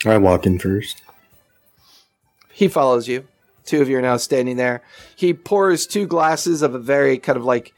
[0.06, 1.02] I walk in first.
[2.54, 3.28] He follows you.
[3.66, 4.82] Two of you are now standing there.
[5.16, 7.74] He pours two glasses of a very kind of like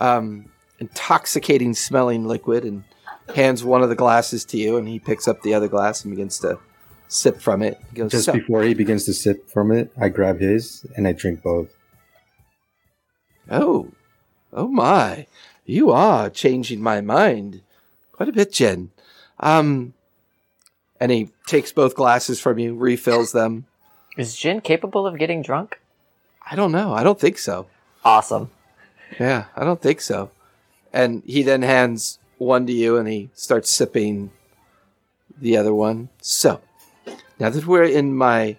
[0.00, 2.84] um, intoxicating smelling liquid and
[3.34, 4.76] hands one of the glasses to you.
[4.76, 6.58] And he picks up the other glass and begins to
[7.08, 7.80] sip from it.
[7.90, 11.08] He goes, Just "So, before he begins to sip from it, I grab his and
[11.08, 11.68] I drink both.
[13.50, 13.90] Oh,
[14.52, 15.26] oh my!
[15.70, 17.62] You are changing my mind
[18.10, 18.90] quite a bit, Jen.
[19.38, 19.94] Um,
[20.98, 23.66] and he takes both glasses from you, refills them.
[24.18, 25.78] Is Jin capable of getting drunk?
[26.50, 26.92] I don't know.
[26.92, 27.68] I don't think so.
[28.04, 28.50] Awesome.
[29.20, 30.32] Yeah, I don't think so.
[30.92, 34.32] And he then hands one to you, and he starts sipping
[35.40, 36.08] the other one.
[36.20, 36.60] So,
[37.38, 38.56] now that we're in my,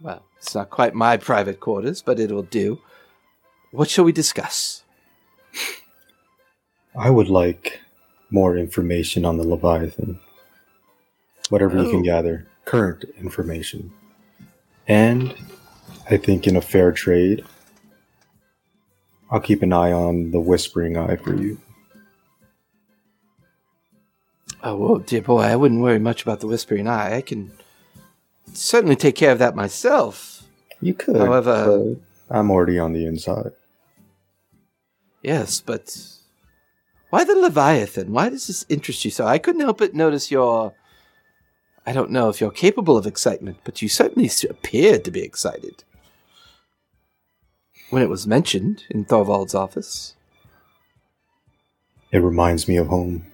[0.00, 2.80] well, it's not quite my private quarters, but it'll do.
[3.70, 4.82] What shall we discuss?
[6.98, 7.80] I would like
[8.30, 10.18] more information on the Leviathan.
[11.50, 11.90] Whatever you Oh.
[11.90, 12.46] can gather.
[12.64, 13.92] Current information.
[14.88, 15.34] And
[16.10, 17.44] I think in a fair trade,
[19.30, 21.58] I'll keep an eye on the Whispering Eye for you.
[24.62, 27.16] Oh, well, dear boy, I wouldn't worry much about the whispering eye.
[27.16, 27.52] I can
[28.52, 30.42] certainly take care of that myself.
[30.80, 31.16] You could.
[31.16, 31.96] However-
[32.30, 33.52] I'm already on the inside.
[35.26, 35.98] Yes, but
[37.10, 38.12] why the Leviathan?
[38.12, 39.26] Why does this interest you so?
[39.26, 40.72] I couldn't help but notice your.
[41.84, 45.82] I don't know if you're capable of excitement, but you certainly appeared to be excited
[47.90, 50.14] when it was mentioned in Tharivol's office.
[52.12, 53.26] It reminds me of home.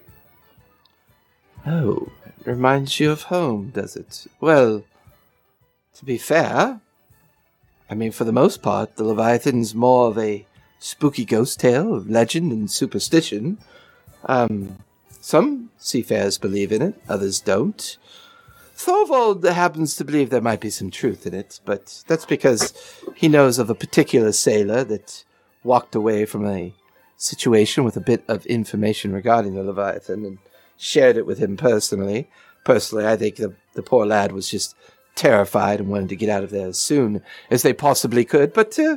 [1.66, 2.10] Oh,
[2.40, 4.26] it reminds you of home, does it?
[4.40, 4.82] Well,
[5.96, 6.80] to be fair,
[7.90, 10.46] I mean, for the most part, the Leviathan's more of a
[10.82, 13.56] spooky ghost tale of legend and superstition.
[14.26, 14.78] Um,
[15.20, 17.96] some seafarers believe in it, others don't.
[18.76, 22.74] Tharivol happens to believe there might be some truth in it, but that's because
[23.14, 25.22] he knows of a particular sailor that
[25.62, 26.74] walked away from a
[27.16, 30.38] situation with a bit of information regarding the Leviathan and
[30.76, 32.28] shared it with him personally.
[32.64, 34.74] Personally, I think the, the poor lad was just
[35.14, 38.52] terrified and wanted to get out of there as soon as they possibly could.
[38.52, 38.96] But uh,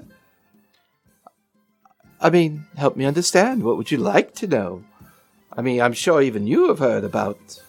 [2.19, 3.63] I mean, help me understand.
[3.63, 4.83] What would you like to know?
[5.53, 7.61] I mean, I'm sure even you have heard about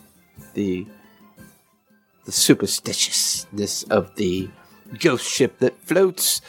[0.55, 0.87] the
[2.25, 4.51] the superstitiousness of the
[4.99, 6.41] ghost ship that floats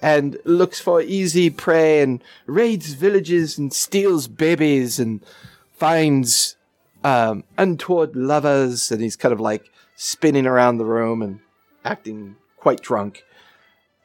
[0.00, 5.24] and looks for easy prey and raids villages and steals babies and
[5.72, 6.56] finds
[7.02, 8.92] um, untoward lovers.
[8.92, 11.40] And he's kind of like spinning around the room and
[11.84, 13.24] acting quite drunk.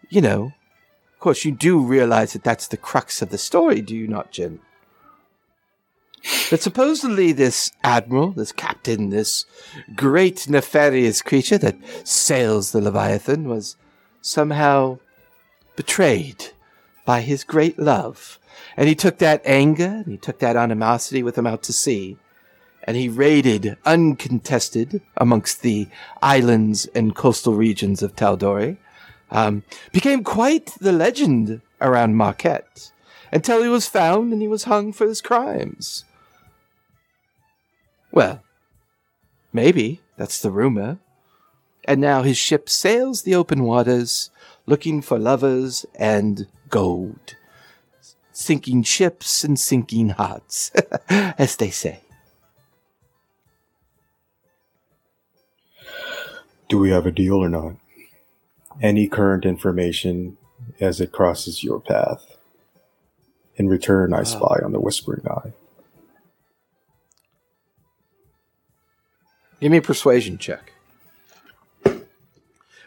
[0.10, 0.54] You know,
[1.20, 4.32] of course, you do realize that that's the crux of the story, do you not,
[4.32, 4.62] Jin?
[6.50, 9.44] That supposedly this admiral, this captain, this
[9.98, 11.76] great nefarious creature that
[12.06, 13.76] sails the Leviathan was
[14.22, 15.00] somehow
[15.76, 16.52] betrayed
[17.04, 18.40] by his great love.
[18.78, 22.18] And he took that anger and he took that animosity with him out to sea.
[22.86, 25.90] And he raided uncontested amongst the
[26.22, 28.78] islands and coastal regions of Tal'Dorei.
[29.32, 32.62] Um, became quite the legend around Marquet
[33.32, 36.06] until he was found and he was hung for his crimes.
[38.12, 38.42] Well,
[39.54, 40.98] maybe that's the rumor.
[41.86, 44.32] And now his ship sails the open waters
[44.66, 47.36] looking for lovers and gold.
[48.32, 50.72] Sinking ships and sinking hearts,
[51.10, 52.02] as they say.
[56.70, 57.76] Do we have a deal or not?
[58.82, 60.38] Any current information
[60.80, 62.38] as it crosses your path.
[63.56, 64.24] In return, I ah.
[64.24, 65.52] spy on the Whispering Eye.
[69.60, 70.72] Give me a persuasion check.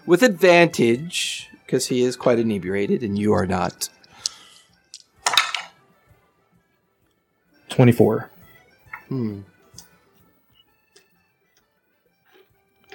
[0.07, 3.89] With advantage, because he is quite inebriated and you are not.
[7.69, 8.31] 24.
[9.09, 9.41] Hmm.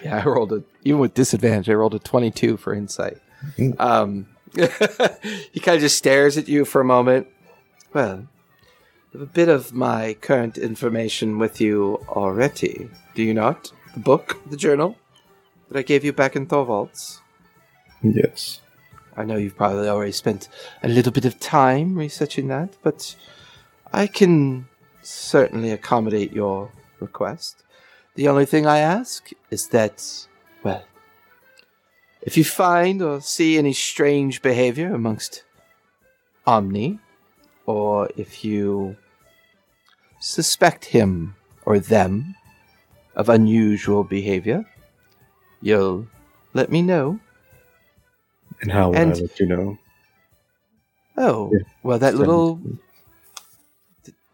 [0.04, 1.70] Yeah, I rolled a even with disadvantage.
[1.70, 3.18] I rolled a twenty-two for insight.
[3.58, 3.80] Mhm.
[3.80, 4.28] Um,
[5.52, 7.28] he kind of just stares at you for a moment.
[7.94, 8.28] Well,
[9.14, 12.90] a bit of my current information with you already.
[13.16, 13.72] Do you not?
[13.94, 14.96] The book, the journal
[15.70, 17.22] that I gave you back in Tharivol's.
[18.04, 18.62] Yes.
[19.16, 20.48] I know you've probably already spent
[20.84, 23.16] a little bit of time researching that, but
[23.92, 24.68] I can
[25.02, 27.64] certainly accommodate your request.
[28.18, 30.26] The only thing I ask is that,
[30.64, 30.84] well,
[32.24, 35.44] if you find or see any strange behavior amongst
[36.48, 36.98] Omni,
[37.68, 38.98] or if you
[40.20, 42.34] suspect him or them
[43.16, 44.66] of unusual behavior,
[45.62, 46.08] you'll
[46.56, 47.20] let me know.
[48.62, 49.78] And how will And- I let you know?
[51.18, 51.60] Oh, Yeah.
[51.84, 52.60] well, that little.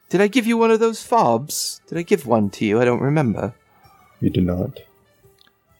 [0.09, 1.81] Did I give you one of those fobs?
[1.87, 2.79] Did I give one to you?
[2.79, 3.55] I don't remember.
[4.23, 4.79] You do not.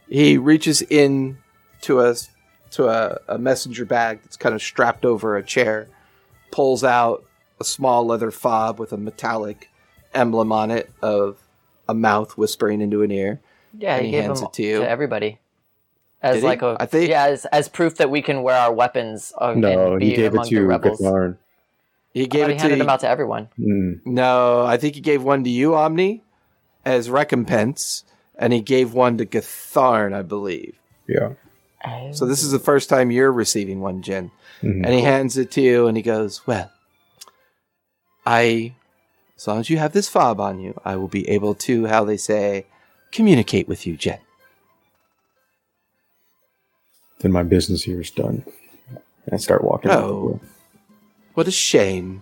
[0.10, 1.38] He reaches in
[1.82, 2.15] to a
[2.72, 5.88] to a, a messenger bag that's kind of strapped over a chair,
[6.52, 7.24] pulls out
[7.61, 9.70] a small leather fob with a metallic
[10.14, 11.38] emblem on it of
[11.88, 13.40] a mouth whispering into an ear.
[13.78, 14.80] Yeah, And he he gave hands them it to you.
[14.80, 15.40] to everybody.
[16.22, 16.48] As Did he?
[16.48, 19.53] like a I think- yeah, as, as proof that we can wear our weapons uh,
[19.56, 20.99] No, and he be gave it among the to revels.
[20.99, 21.38] Gatharn.
[22.14, 23.48] He gave thought he it handed to them out to everyone.
[23.57, 26.24] Mm, No, I think he gave one to you, Omni,
[26.86, 28.03] as recompense,
[28.38, 30.76] and he gave one to Gatharn, I believe.
[31.07, 31.34] yeah.
[32.14, 34.31] So this is the first time you're receiving one, Jen.
[34.61, 34.85] Mhm.
[34.85, 36.72] And he hands it to you and he goes, Well,
[38.26, 38.73] I,
[39.35, 42.05] as long as you have this fob on you, I will be able to, how
[42.05, 42.68] they say,
[43.11, 44.19] communicate with you, Jen.
[47.19, 48.43] Then my business here is done.
[48.89, 49.91] And I start walking.
[49.91, 50.39] Oh.
[51.34, 52.22] What a shame.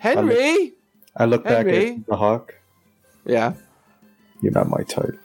[0.00, 0.72] Henry!
[1.16, 1.90] I look back Henry?
[1.92, 2.54] at the hawk.
[3.24, 3.52] Yeah.
[4.44, 5.18] You're not my type.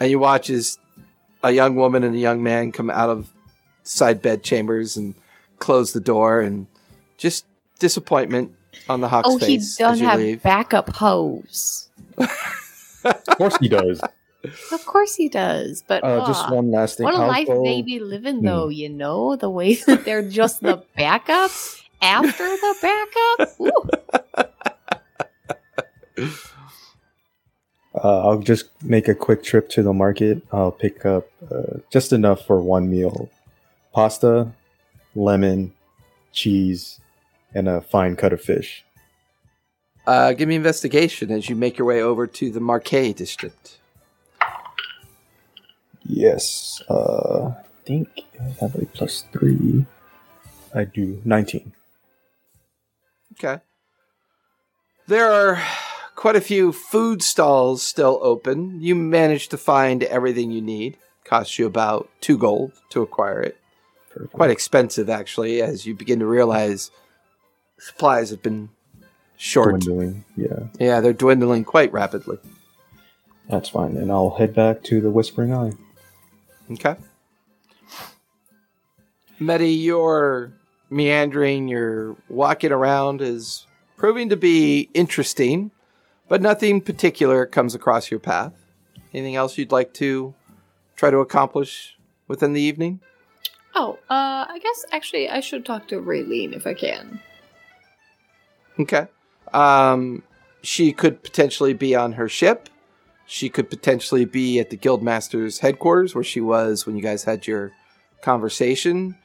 [0.00, 0.78] And you watch as
[1.42, 3.30] a young woman and a young man come out of
[3.82, 5.14] side bed chambers and
[5.58, 6.66] close the door and
[7.16, 7.46] just
[7.78, 8.54] disappointment
[8.88, 10.42] on the hawk's Oh, he face does as you have leave.
[10.42, 11.88] backup hose.
[13.04, 14.00] Of course he does.
[14.72, 15.84] Of course he does.
[15.86, 17.04] But Uh, just ah, one last thing.
[17.04, 18.44] what a I'll life go- they be living, Hmm.
[18.46, 18.68] though.
[18.68, 21.52] You know the way that they're just the backup
[22.02, 24.48] after the backup.
[28.02, 30.42] Uh, I'll just make a quick trip to the market.
[30.52, 33.28] I'll pick up uh, just enough for one meal
[33.92, 34.52] pasta,
[35.14, 35.72] lemon,
[36.32, 37.00] cheese,
[37.54, 38.84] and a fine cut of fish.
[40.06, 43.78] Uh, give me investigation as you make your way over to the Marquet district.
[46.04, 46.80] Yes.
[46.88, 48.08] Uh, I think
[48.40, 49.84] I have a plus three.
[50.74, 51.72] I do 19.
[53.32, 53.60] Okay.
[55.06, 55.62] There are
[56.18, 58.80] quite a few food stalls still open.
[58.82, 60.96] You managed to find everything you need.
[61.22, 63.56] Cost you about two gold to acquire it.
[64.10, 64.32] Perfect.
[64.32, 66.90] quite expensive actually, as you begin to realize
[67.78, 68.70] supplies have been
[69.36, 69.80] short.
[69.82, 70.24] dwindling.
[70.36, 72.38] Yeah, Yeah, they're dwindling quite rapidly.
[73.48, 73.96] that's fine.
[73.96, 75.72] And I'll head back to the Whispering Eye.
[76.72, 76.96] Okay.
[79.38, 80.52] Medi, your
[80.90, 83.66] meandering, your walking around is
[83.96, 85.70] proving to be interesting,
[86.28, 88.52] but nothing particular comes across your path.
[89.12, 90.34] Anything else you'd like to
[90.96, 91.96] try to accomplish
[92.26, 93.00] within the evening?
[93.74, 97.20] Oh, uh, I guess actually I should talk to Raylene if I can.
[98.78, 99.06] Okay.
[99.52, 100.22] Um,
[100.62, 102.68] she could potentially be on her ship.
[103.26, 107.46] She could potentially be at the Guildmaster's headquarters where she was when you guys had
[107.46, 107.72] your
[108.22, 109.16] conversation.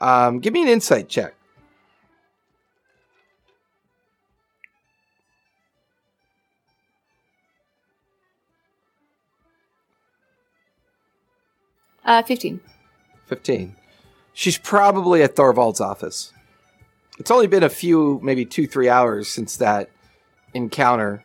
[0.00, 1.34] Um, give me an insight check.
[12.08, 12.60] Uh, 15.
[13.26, 13.76] 15.
[14.32, 16.32] She's probably at Tharivol's office.
[17.18, 19.90] It's only been a few, maybe two, three hours since that
[20.54, 21.22] encounter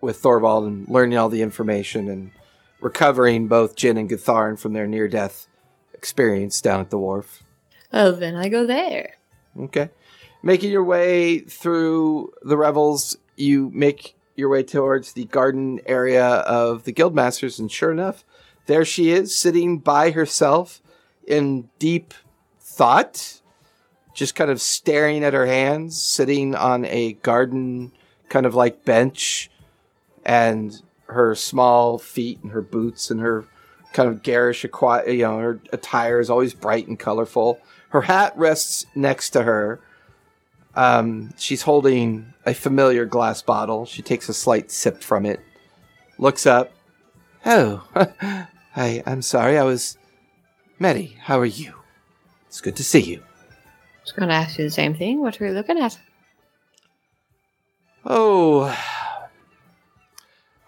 [0.00, 2.32] with Tharivol and learning all the information and
[2.80, 5.46] recovering both Jin and Gatharn from their near death
[5.94, 7.44] experience down at the wharf.
[7.92, 9.18] Oh, then I go there.
[9.56, 9.90] Okay.
[10.42, 16.82] Making your way through the revels, you make your way towards the garden area of
[16.82, 18.24] the Guildmasters, and sure enough,
[18.70, 20.80] there she is, sitting by herself
[21.26, 22.14] in deep
[22.60, 23.40] thought,
[24.14, 27.90] just kind of staring at her hands, sitting on a garden
[28.28, 29.50] kind of like bench,
[30.24, 33.44] and her small feet and her boots and her
[33.92, 37.58] kind of garish, aqua- you know, her attire is always bright and colorful.
[37.88, 39.80] Her hat rests next to her.
[40.76, 43.84] Um, she's holding a familiar glass bottle.
[43.84, 45.40] She takes a slight sip from it,
[46.18, 46.72] looks up.
[47.44, 47.82] Oh,
[48.76, 49.58] I, I'm sorry.
[49.58, 49.96] I was.
[50.78, 51.74] Medi, how are you?
[52.46, 53.20] It's good to see you.
[53.20, 55.20] I was going to ask you the same thing.
[55.20, 55.98] What are you looking at?
[58.04, 58.74] Oh,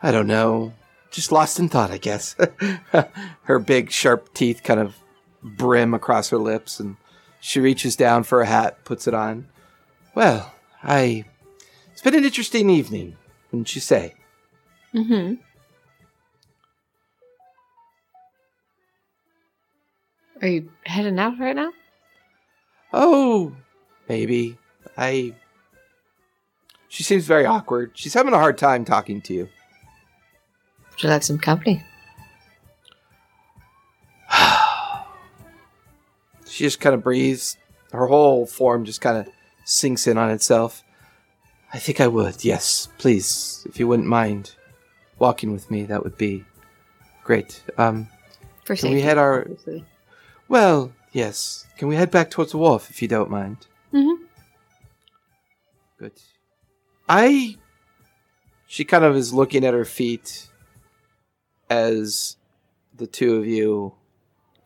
[0.03, 0.75] I don't know.
[1.11, 2.37] Just lost in thought, I guess.
[3.43, 4.97] her big, sharp teeth kind of
[5.43, 6.97] brim across her lips, and
[7.41, 9.49] she reaches down for a hat, puts it on.
[10.15, 10.53] Well,
[10.83, 11.25] I.
[11.93, 13.17] It's been an interesting evening,
[13.51, 14.15] wouldn't you say?
[14.95, 15.35] Mm-hmm.
[20.43, 21.73] Are you heading out right now?
[22.93, 23.53] Oh,
[24.09, 24.59] maybe.
[24.97, 25.35] I.
[26.89, 27.93] She seems very awkward.
[27.95, 29.49] She's having a hard time talking to you.
[30.91, 31.83] Would you like some company?
[36.47, 37.57] She just kind of breathes.
[37.93, 39.27] Her whole form just kind of
[39.65, 40.83] sinks in on itself.
[41.73, 42.89] I think I would, yes.
[42.99, 44.55] Please, if you wouldn't mind
[45.19, 46.45] walking with me, that would be
[47.25, 47.63] great.
[47.79, 48.07] Um,
[48.67, 49.83] For Can we head our- obviously.
[50.53, 51.67] Well, yes.
[51.79, 53.67] Can we head back towards the wharf if you don't mind?
[53.91, 54.25] Mm-hmm.
[55.97, 56.13] Good.
[57.09, 57.57] I.
[58.67, 60.49] She kind of is looking at her feet
[61.71, 62.37] as
[62.95, 63.95] the two of you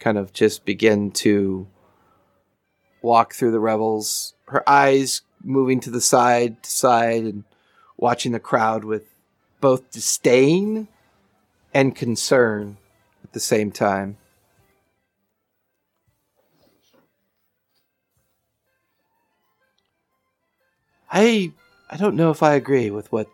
[0.00, 1.68] kind of just begin to
[3.00, 4.34] walk through the revels.
[4.48, 7.44] Her eyes moving to the side to side and
[7.96, 9.04] watching the crowd with
[9.60, 10.88] both disdain
[11.72, 12.76] and concern
[13.22, 14.16] at the same time.
[21.10, 21.52] I
[21.90, 23.28] I don't know if I agree with what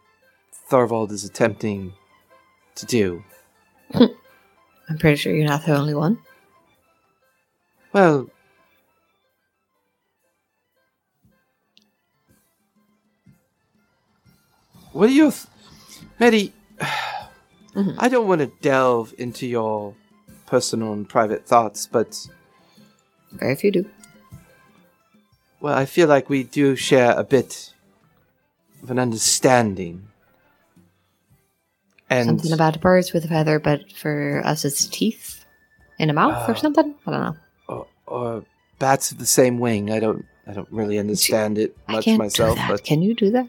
[0.71, 1.93] Tharivol is attempting
[2.77, 3.25] to do.
[3.95, 6.19] I'm pretty sure you're not the only one.
[7.93, 8.31] Well,
[14.93, 15.47] what do you, th-
[16.19, 16.53] Medi?
[17.75, 17.95] Mhm.
[17.99, 19.95] I don't want to delve into your
[20.45, 22.29] personal and private thoughts, but
[23.33, 23.91] Very few do.
[25.63, 27.73] Well, I feel like we do share a bit
[28.83, 30.09] of an understanding.
[32.11, 35.45] And Something about birds with a feather, but for us it's teeth
[35.99, 36.59] in a mouth or Oh.
[36.59, 36.95] something.
[37.07, 37.37] I don't know.
[37.69, 38.45] or, or
[38.79, 39.91] bats of the same wing.
[39.91, 42.71] I don't I don't really understand it I much can't myself, do that.
[42.71, 43.49] but Can you do that?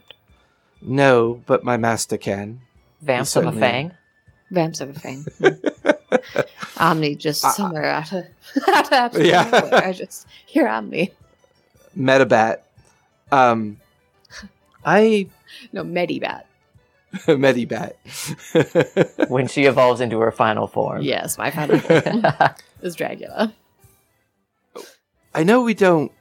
[0.81, 2.61] no, but my master can.
[3.01, 3.91] Vamps of a certainly- fang.
[4.51, 5.25] Vamps of a fang.
[6.77, 8.25] Omni just I- somewhere out of
[8.67, 9.49] out of absolute Yeah.
[9.51, 9.87] nowhere.
[9.87, 11.11] I just hear Omni.
[11.97, 12.57] Metabat.
[13.31, 13.79] Um
[14.85, 15.27] I
[15.71, 16.43] No, Medibat.
[17.13, 17.93] Medibat.
[19.29, 21.01] when she evolves into her final form.
[21.03, 22.25] Yes, my final form
[22.81, 23.53] is Dracula.
[25.35, 26.11] I know we don't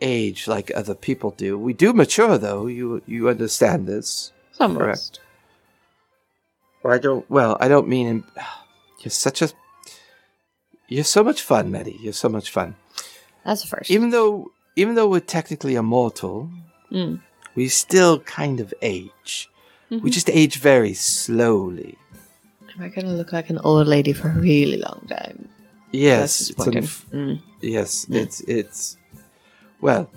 [0.00, 1.58] age like other people do.
[1.58, 2.66] We do mature though.
[2.66, 4.32] You you understand this.
[4.52, 5.20] Some Correct.
[6.82, 8.24] Or I don't well, I don't mean in,
[9.00, 9.50] you're such a
[10.88, 11.98] You're so much fun, Medi.
[12.00, 12.76] You're so much fun.
[13.44, 13.90] That's the first.
[13.90, 16.50] Even though even though we're technically immortal,
[16.92, 17.20] Mm.
[17.54, 19.48] we still kind of age.
[19.90, 20.12] We Mhm.
[20.12, 21.96] just age very slowly.
[22.76, 25.48] Am I gonna look like an old lady for a really long time?
[25.92, 27.40] Yes, it's unf- Mm.
[27.62, 28.20] yes, Yeah.
[28.22, 28.96] it's it's.
[29.80, 30.10] Well,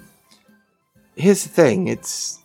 [1.16, 1.88] here's the thing.
[1.88, 2.40] It's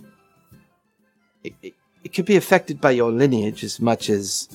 [1.42, 1.74] it, it,
[2.04, 4.48] it could be affected by your lineage as much as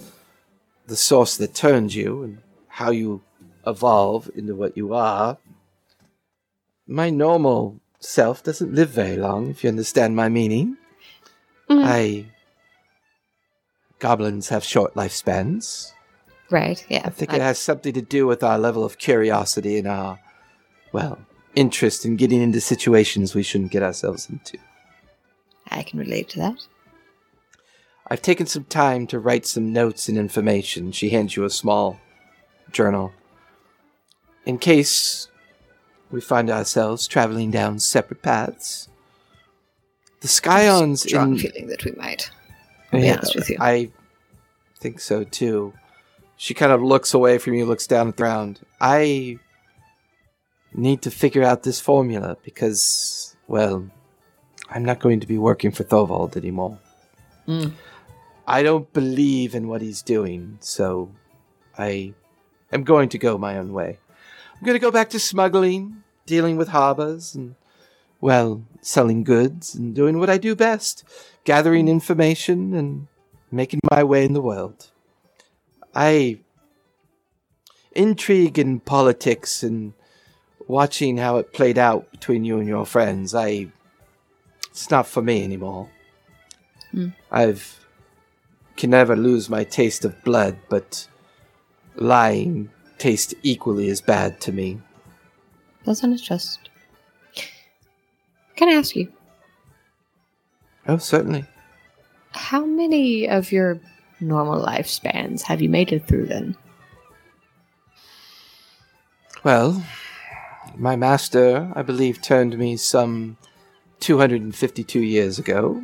[0.88, 2.38] the source that turned you and
[2.68, 3.22] how you
[3.68, 5.38] evolve into what you are.
[6.90, 10.76] My normal self doesn't live very long, if you understand my meaning.
[11.70, 11.84] Mhm.
[11.86, 12.26] I.
[14.00, 15.92] Goblins have short lifespans.
[16.50, 16.84] Right.
[16.90, 17.04] Yeah.
[17.06, 20.20] I think it has something to do with our level of curiosity and our,
[20.92, 21.20] well,
[21.54, 24.58] interest in getting into situations we shouldn't get ourselves into.
[25.70, 26.66] I can relate to that.
[28.08, 30.92] I've taken some time to write some notes and information.
[30.92, 32.00] She hands you a small
[32.72, 33.12] journal.
[34.44, 35.28] In case
[36.12, 38.88] we find ourselves traveling down separate paths.
[40.22, 42.30] The Scions Strong in feeling that we might.
[42.92, 43.58] I'll be Yeah, honest with you.
[43.60, 43.92] I
[44.80, 45.74] think so too.
[46.38, 48.60] She kind of looks away from you, looks down at the ground.
[48.80, 49.40] I
[50.74, 53.90] need to figure out this formula because, well,
[54.70, 56.80] I'm not going to be working for Tharivol anymore.
[57.48, 57.74] Mm.
[58.48, 61.12] I don't believe in what he's doing, so
[61.78, 62.14] I
[62.72, 64.00] am going to go my own way.
[64.60, 67.56] I'm going to go back to smuggling, dealing with harbors, and,
[68.20, 71.04] well, selling goods and doing what I do best
[71.46, 73.08] gathering information and
[73.52, 74.92] making my way in the world.
[75.96, 76.40] I
[77.94, 79.94] intrigue in politics and
[80.68, 83.34] watching how it played out between you and your friends.
[83.34, 83.72] I
[84.70, 85.90] it's not for me anymore.
[86.92, 87.10] Hmm.
[87.32, 87.80] I've
[88.78, 91.08] can never lose my taste of blood, but
[91.96, 92.70] lying
[93.00, 94.80] tastes equally as bad to me.
[95.86, 96.70] Doesn't it just?
[98.56, 99.12] Can I ask you,
[100.88, 101.46] Oh, certainly.
[102.32, 103.80] how many of your
[104.20, 106.56] normal lifespans have you made it through then?
[109.44, 109.84] Well,
[110.76, 113.38] my master, I believe, turned me some
[114.02, 115.82] 252 years ago.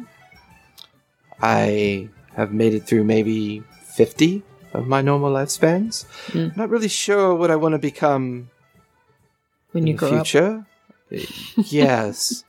[1.41, 4.43] I have made it through maybe 50
[4.75, 6.05] of my normal lifespans.
[6.31, 6.49] Hmm.
[6.55, 8.49] Not really sure what I want to become
[9.71, 10.27] When in you the grow up?
[10.27, 10.65] future.
[11.57, 12.43] yes.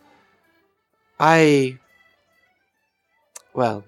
[1.18, 1.78] I.
[3.54, 3.84] Well.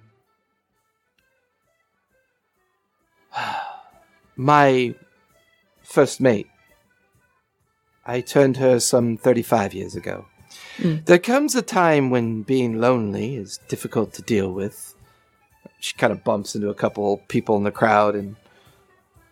[4.36, 4.94] My
[5.82, 6.46] first mate.
[8.06, 10.26] I turned her some 35 years ago.
[10.78, 11.04] Mm.
[11.04, 14.94] There comes a time when being lonely is difficult to deal with.
[15.80, 18.36] She kind of bumps into a couple people in the crowd and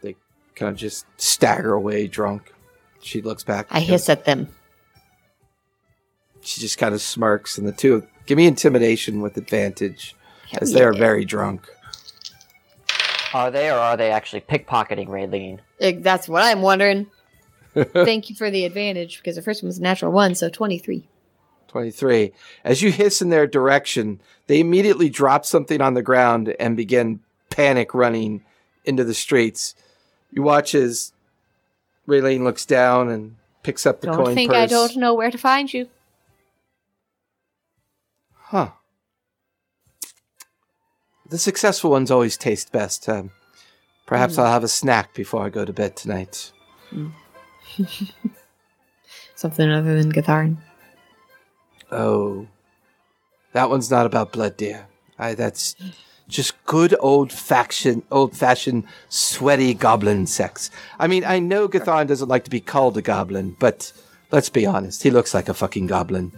[0.03, 0.15] they
[0.55, 2.53] kind of just stagger away drunk.
[3.01, 3.67] She looks back.
[3.71, 4.49] I hiss at them.
[6.41, 10.15] She just kind of smirks, and the two of give me intimidation with advantage,
[10.61, 11.69] as they are very drunk.
[13.35, 15.59] Are they or are they actually pickpocketing Raylene?
[15.81, 17.09] Eh, That's what I'm wondering.
[17.75, 21.07] Thank you for the advantage because the first one was a natural one, so 23.
[21.69, 22.33] 23.
[22.65, 27.21] As you hiss in their direction, they immediately drop something on the ground and begin
[27.51, 28.45] panic running
[28.85, 29.75] into the streets.
[30.31, 31.13] You watch as
[32.09, 34.59] Raylene looks down and picks up the Don't coin think purse.
[34.59, 35.89] I don't know where to find you.
[38.35, 38.71] Huh.
[41.29, 43.09] The successful ones always taste best.
[43.09, 43.31] Um,
[44.07, 44.43] perhaps Hmm.
[44.43, 46.53] I'll have a snack before I go to bed tonight.
[49.35, 50.59] Something other than Gatharn.
[51.91, 52.47] Oh,
[53.53, 54.87] that one's not about blood, dear.
[55.19, 55.77] I, that's
[56.29, 60.71] just good old faction, old fashioned sweaty goblin sex.
[60.99, 63.93] I mean, I know Gatharn doesn't like to be called a goblin, but
[64.31, 66.33] let's be honest, he looks like a fucking goblin.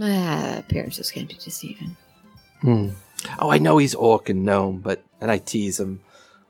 [0.00, 1.96] Ah, appearances can be deceiving.
[2.60, 2.90] Hmm.
[3.38, 6.00] Oh, I know he's orc and gnome, but and I tease him.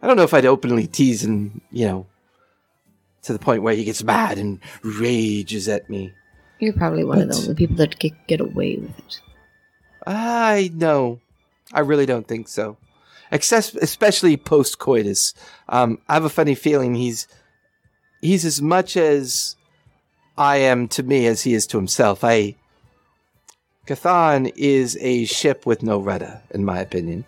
[0.03, 2.07] I don't know if I'd openly tease him, you know,
[3.23, 6.13] to the point where he gets mad and rages at me.
[6.61, 9.21] You're probably one of But- the only people that get, get away with it.
[10.07, 11.21] I know.
[11.73, 12.77] I really don't think so.
[13.31, 15.35] Except, especially post coitus.
[15.69, 17.29] Um, I have a funny feeling he's
[18.23, 19.55] he's as much as
[20.39, 22.25] I am to me as he is to himself.
[22.25, 22.55] I
[23.87, 27.25] Cathan is a ship with no rudder, in my opinion,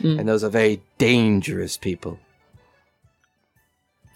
[0.00, 0.20] Mm.
[0.20, 2.18] and those are very dangerous people.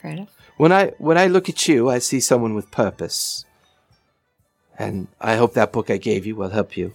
[0.01, 0.29] Fair enough.
[0.57, 3.45] When I when I look at you, I see someone with purpose,
[4.79, 6.95] and I hope that book I gave you will help you.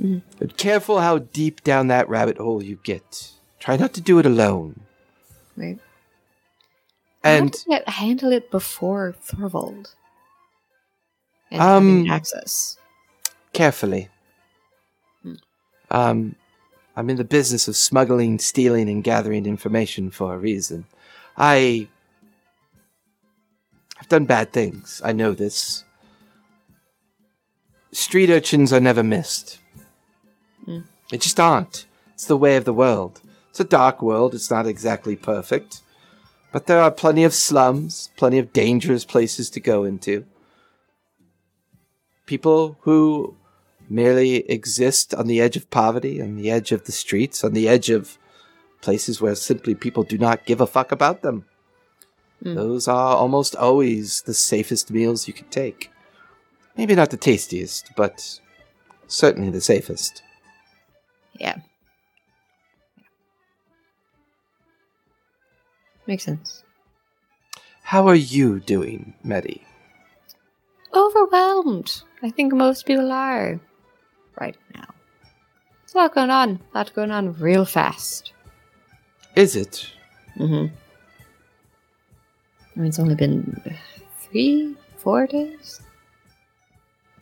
[0.00, 0.22] Mhm.
[0.38, 3.32] But careful how deep down that rabbit hole you get.
[3.60, 4.80] Try not to do it alone.
[5.56, 5.78] Right.
[7.24, 9.86] And How did handle it before Tharivol?
[11.50, 12.76] And Um, access.
[13.52, 14.08] carefully.
[15.22, 15.34] Hmm.
[15.90, 16.36] Um,
[16.96, 20.86] I'm in the business of smuggling, stealing, and gathering information for a reason.
[21.36, 21.88] I.
[23.98, 25.00] I've done bad things.
[25.02, 25.84] I know this.
[27.96, 29.58] Street urchins are never missed.
[30.66, 30.80] Hmm.
[31.10, 31.86] They just aren't.
[32.12, 33.22] It's the way of the world.
[33.48, 34.34] It's a dark world.
[34.34, 35.80] It's not exactly perfect.
[36.52, 40.26] But there are plenty of slums, plenty of dangerous places to go into
[42.26, 43.34] people who
[43.88, 47.66] merely exist on the edge of poverty, on the edge of the streets, on the
[47.66, 48.18] edge of
[48.82, 51.46] places where simply people do not give a fuck about them.
[52.44, 52.56] Mm.
[52.56, 55.90] Those are almost always the safest meals you can take.
[56.76, 58.40] Maybe not the tastiest, but
[59.06, 60.22] certainly the safest.
[61.38, 61.56] Yeah.
[66.06, 66.62] Makes sense.
[67.82, 69.62] How are you doing, Medi?
[70.94, 72.02] Overwhelmed.
[72.22, 73.60] I think most people are
[74.40, 74.86] right now.
[75.82, 76.60] There's a lot going on.
[76.74, 78.32] A lot going on real fast.
[79.34, 79.90] Is it?
[80.38, 80.74] Mm-hmm.
[82.74, 83.62] I mean, it's only been
[84.20, 85.80] three, four days.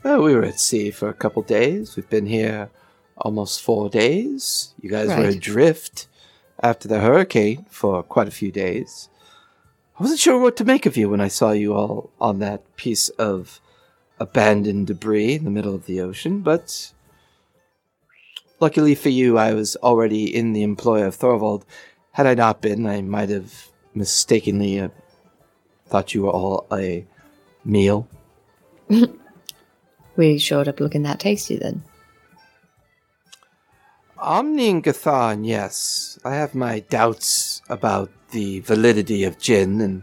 [0.04, 1.96] Well, we were at sea for a couple days.
[1.96, 2.68] We've been here
[3.16, 4.74] almost four days.
[4.82, 6.08] You guys were adrift
[6.62, 9.08] after the hurricane for quite a few days.
[9.98, 12.76] I wasn't sure what to make of you when I saw you all on that
[12.76, 13.62] piece of
[14.20, 16.92] abandoned debris in the middle of the ocean, but
[18.60, 21.62] luckily for you, I was already in the employ of Tharivol.
[22.12, 24.90] Had I not been, I might have mistakenly uh,
[25.86, 27.06] thought you were all a
[27.64, 28.06] meal.
[30.16, 31.82] We showed up looking that tasty then.
[34.18, 36.18] Omni and Gatharn, yes.
[36.24, 40.02] I have my doubts about the validity of gin and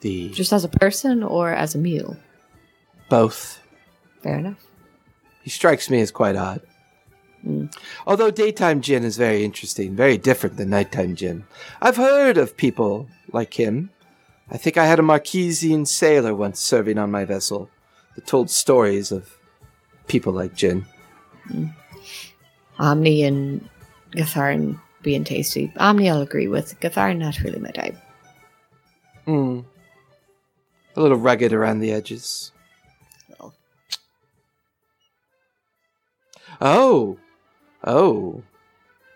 [0.00, 2.16] the Just as a person or as a meal?
[3.08, 3.60] both.
[4.22, 4.66] Fair enough.
[5.42, 6.60] He strikes me as quite odd.
[7.46, 7.74] Mm.
[8.06, 11.44] Although daytime gin is very interesting, very different than nighttime gin.
[11.80, 13.90] I've heard of people like him.
[14.50, 17.70] I think I had a Marquesian sailor once serving on my vessel
[18.18, 19.38] that told stories of
[20.08, 20.84] people like Jin.
[22.80, 23.68] Omni and
[24.10, 25.72] Gatharn being tasty.
[25.76, 26.80] Omni I'll agree with.
[26.80, 27.96] Gatharn not really my type.
[29.24, 29.60] Hmm.
[30.96, 32.50] A little rugged around the edges.
[33.28, 33.54] Little.
[36.60, 37.18] Oh.
[37.84, 38.42] Oh.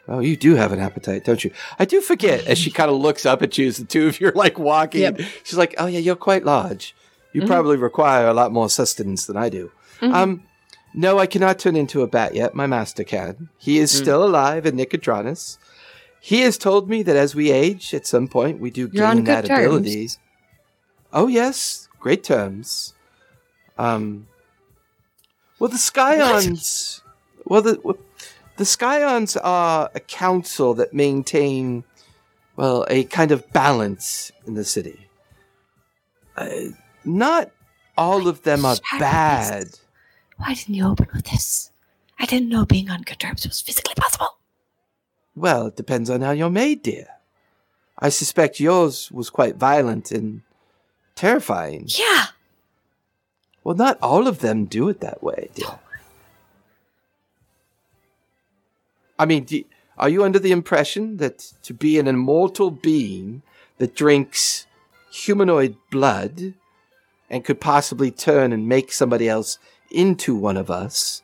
[0.07, 1.51] Oh, you do have an appetite, don't you?
[1.81, 4.21] I do forget as she kind of looks up at you as the two of
[4.21, 5.01] you are like walking.
[5.01, 5.21] Yep.
[5.43, 6.95] She's like, Oh yeah, you're quite large.
[7.33, 7.47] You Mhm.
[7.47, 9.71] probably require a lot more sustenance than I do.
[10.01, 10.15] Mhm.
[10.15, 10.43] Um
[10.95, 12.55] no, I cannot turn into a bat yet.
[12.55, 13.49] My master can.
[13.57, 13.97] He is Mm.
[14.03, 15.59] still alive in Nicodranus.
[16.21, 19.25] He has told me that as we age, at some point we do You're gain
[19.25, 19.59] that terms.
[19.67, 20.11] ability.
[21.13, 22.93] Oh yes, great terms.
[23.79, 24.27] Um.
[25.59, 27.01] Well, the Scions.
[27.47, 27.81] Well, the
[28.57, 31.85] the Scions are a council that maintain,
[32.57, 35.09] well, a kind of balance in the city.
[36.37, 36.73] Uh,
[37.05, 37.51] not
[37.97, 39.79] all of them are bad.
[40.37, 41.71] Why didn't you open with this?
[42.19, 44.39] I didn't know being on good terms was physically possible.
[45.35, 47.07] Well, it depends on how you're made, dear.
[47.99, 50.43] I suspect yours was quite violent and
[51.15, 51.85] terrifying.
[51.87, 52.27] Yeah.
[53.65, 55.79] Well, not all of them do it that way, dear.
[59.19, 59.65] I mean, do,
[59.97, 63.43] are you under the impression that to be an immortal being
[63.79, 64.67] that drinks
[65.13, 66.55] humanoid blood
[67.33, 69.59] and could possibly turn and make somebody else
[69.91, 71.23] into one of us,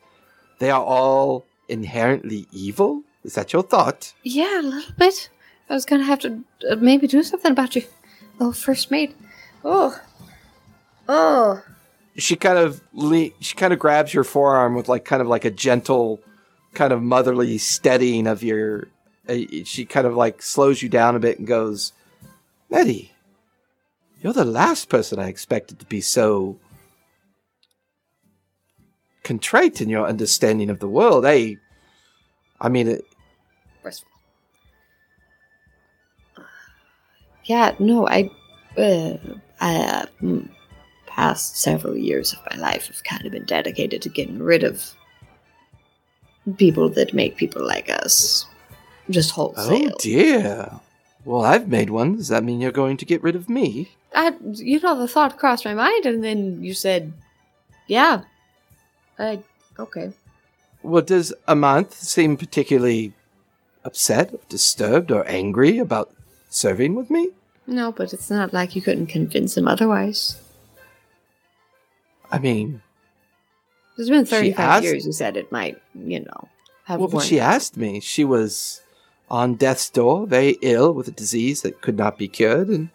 [0.59, 3.03] they are all inherently evil?
[3.23, 4.15] Is that your thought?
[4.23, 5.29] Yeah, a little bit.
[5.69, 7.83] I was gonna have to uh, maybe do something about you.
[8.41, 9.15] Oh, first mate.
[9.65, 10.01] Oh.
[11.09, 11.63] Oh.
[12.17, 15.45] she kind of le- she kind of grabs your forearm with like kind of like
[15.45, 16.21] a gentle
[16.75, 18.89] kind of motherly steadying of your
[19.29, 21.93] uh, she kind of like slows you down a bit and goes
[22.71, 23.13] Nettie
[24.21, 26.59] you're the last person I expected to be so
[29.23, 31.57] contrite in your understanding of the world I
[32.61, 33.05] I mean it,
[37.49, 38.31] Yeah, no, I,
[38.77, 39.17] uh,
[39.59, 40.49] I, uh, mm,
[41.07, 44.95] past several years of my life have kind of been dedicated to getting rid of
[46.59, 48.45] people that make people like us.
[49.09, 49.91] Just wholesale.
[49.91, 50.81] oh dear
[51.25, 54.35] well I've made one does that mean you're going to get rid of me I,
[54.55, 57.13] you know, the thought crossed my mind, and then you said,
[57.87, 58.23] "Yeah,
[59.19, 59.43] I
[59.79, 60.13] okay."
[60.83, 63.13] Well, does Amanth seem particularly
[63.85, 66.11] upset, or disturbed, or angry about
[66.49, 67.31] serving with me?
[67.67, 70.41] No, but it's not like you couldn't convince him otherwise.
[72.31, 72.81] I mean,
[73.99, 75.07] it's been thirty-five asked- years.
[75.07, 76.49] You said it might, you know,
[76.85, 78.01] have well, but she asked me.
[78.01, 78.81] She was
[79.31, 82.89] on death's door, very ill with a disease that could not be cured, and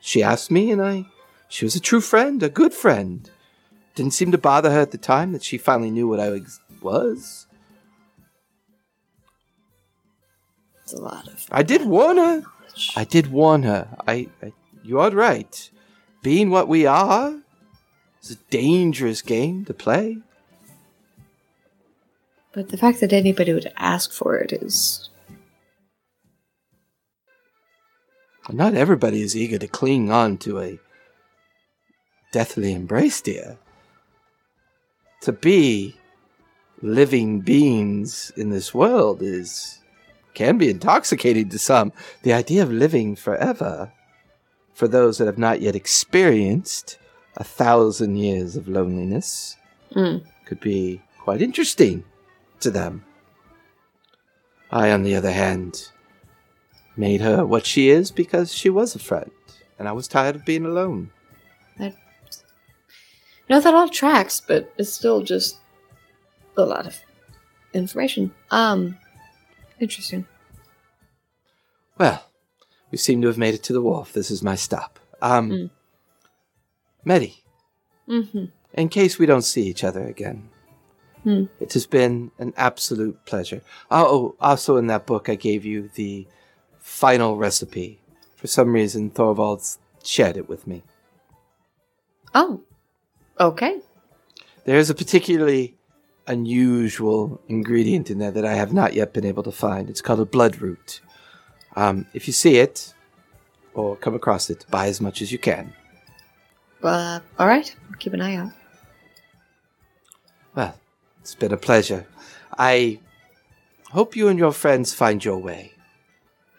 [0.00, 1.06] she asked me, and I.
[1.48, 3.30] She was a true friend, a good friend.
[3.94, 6.60] Didn't seem to bother her at the time that she finally knew what I ex-
[6.80, 7.46] was.
[10.82, 11.46] It's a lot of.
[11.50, 12.44] I did warn her.
[12.96, 13.88] I did warn her.
[14.06, 14.52] I, I
[14.82, 15.70] you are right.
[16.22, 17.40] Being what we are,
[18.18, 20.18] it's a dangerous game to play.
[22.52, 25.10] But the fact that anybody would ask for it is.
[28.50, 30.78] Not everybody is eager to cling on to a
[32.32, 33.58] deathly embrace, dear.
[35.22, 35.96] To be
[36.80, 39.80] living beings in this world is
[40.34, 41.92] can be intoxicating to some.
[42.22, 43.92] The idea of living forever
[44.72, 46.98] for those that have not yet experienced
[47.36, 49.56] a thousand years of loneliness
[49.94, 50.22] Mm.
[50.44, 52.04] could be quite interesting
[52.60, 53.04] to them.
[54.70, 55.90] I, on the other hand,
[56.98, 59.30] made her what she is because she was a friend,
[59.78, 61.10] and I was tired of being alone.
[63.50, 65.56] No, that all tracks, but it's still just
[66.58, 67.00] a lot of
[67.72, 68.34] information.
[68.50, 68.98] Um,
[69.80, 70.26] interesting.
[71.96, 72.22] Well,
[72.90, 74.12] we seem to have made it to the wharf.
[74.12, 74.98] This is my stop.
[75.22, 75.70] Um, Mm.
[77.04, 77.42] Medi,
[78.06, 78.44] Mm-hmm.
[78.74, 80.50] in case we don't see each other again,
[81.24, 81.44] Hmm.
[81.58, 83.62] it has been an absolute pleasure.
[83.90, 86.26] Oh, also in that book, I gave you the
[86.88, 88.00] final recipe.
[88.34, 90.82] For some reason, Tharivol's shared it with me.
[92.34, 92.62] Oh,
[93.38, 93.80] okay.
[94.64, 95.76] There is a particularly
[96.26, 99.88] unusual ingredient in there that I have not yet been able to find.
[99.88, 101.00] It's called a bloodroot.
[101.76, 102.94] Um, if you see it
[103.74, 105.74] or come across it, buy as much as you can.
[106.82, 107.74] Uh, all right.
[107.98, 108.52] Keep an eye out.
[110.54, 110.74] Well,
[111.20, 112.06] it's been a pleasure.
[112.58, 112.98] I
[113.90, 115.72] hope you and your friends find your way.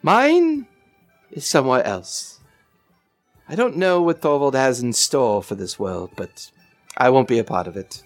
[0.02, 0.68] Mine
[1.32, 2.40] is somewhere else.
[3.48, 6.52] I don't know what Tharivol has in store for this world, but
[6.96, 8.04] I won't be a part of it.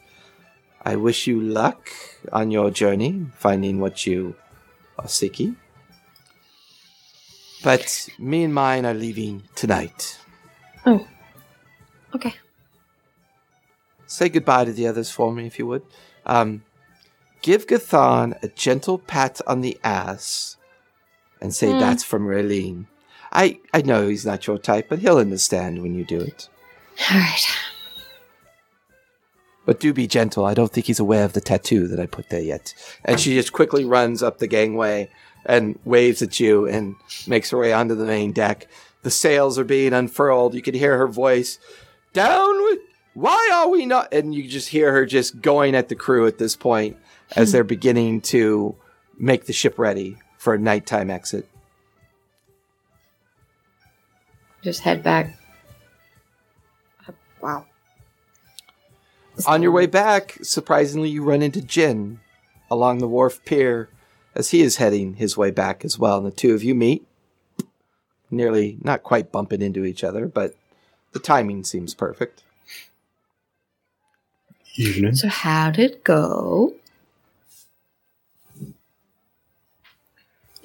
[0.83, 1.89] I wish you luck
[2.31, 4.35] on your journey, finding what you
[4.97, 5.57] are seeking.
[7.63, 10.19] But me and mine are leaving tonight.
[10.85, 11.07] Oh,
[12.15, 12.35] okay.
[14.05, 15.83] say goodbye to the others for me, if you would.
[16.25, 16.63] Um,
[17.41, 20.57] give Gatharn a gentle pat on the ass
[21.43, 21.79] and say Hmm.
[21.79, 22.85] that's from Raylene.
[23.31, 26.49] I, I know he's not your type, but he'll understand when you do it.
[27.11, 27.45] All right.
[29.65, 30.45] But do be gentle.
[30.45, 32.73] I don't think he's aware of the tattoo that I put there yet.
[33.05, 35.09] And she just quickly runs up the gangway
[35.45, 36.95] and waves at you and
[37.27, 38.67] makes her way onto the main deck.
[39.03, 40.53] The sails are being unfurled.
[40.53, 41.59] You can hear her voice.
[42.13, 42.79] Down with.
[43.13, 44.13] Why are we not?
[44.13, 46.97] And you just hear her just going at the crew at this point
[47.35, 48.75] as they're beginning to
[49.17, 51.47] make the ship ready for a nighttime exit.
[54.61, 55.39] Just head back.
[57.07, 57.65] Uh, wow.
[59.47, 62.19] On your way back, surprisingly, you run into Jin
[62.69, 63.87] along the wharf pier
[64.35, 66.17] as he is heading his way back as well.
[66.17, 67.07] And the two of you meet,
[68.29, 70.57] nearly not quite bumping into each other, but
[71.13, 72.43] the timing seems perfect.
[74.75, 75.15] Evening.
[75.15, 76.73] So how did it go?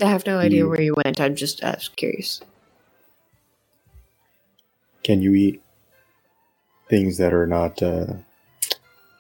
[0.01, 1.21] I have no idea You- where you went.
[1.21, 2.41] I'm just uh, curious.
[5.03, 5.63] Can you eat
[6.89, 8.07] things that are not uh,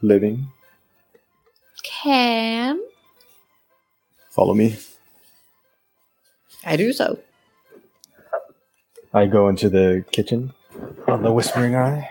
[0.02, 0.48] living?
[1.82, 2.80] Can
[4.30, 4.76] Follow me.
[6.64, 7.18] I do so?
[9.14, 10.52] I go into the kitchen
[11.08, 12.08] on the Whispering Eye.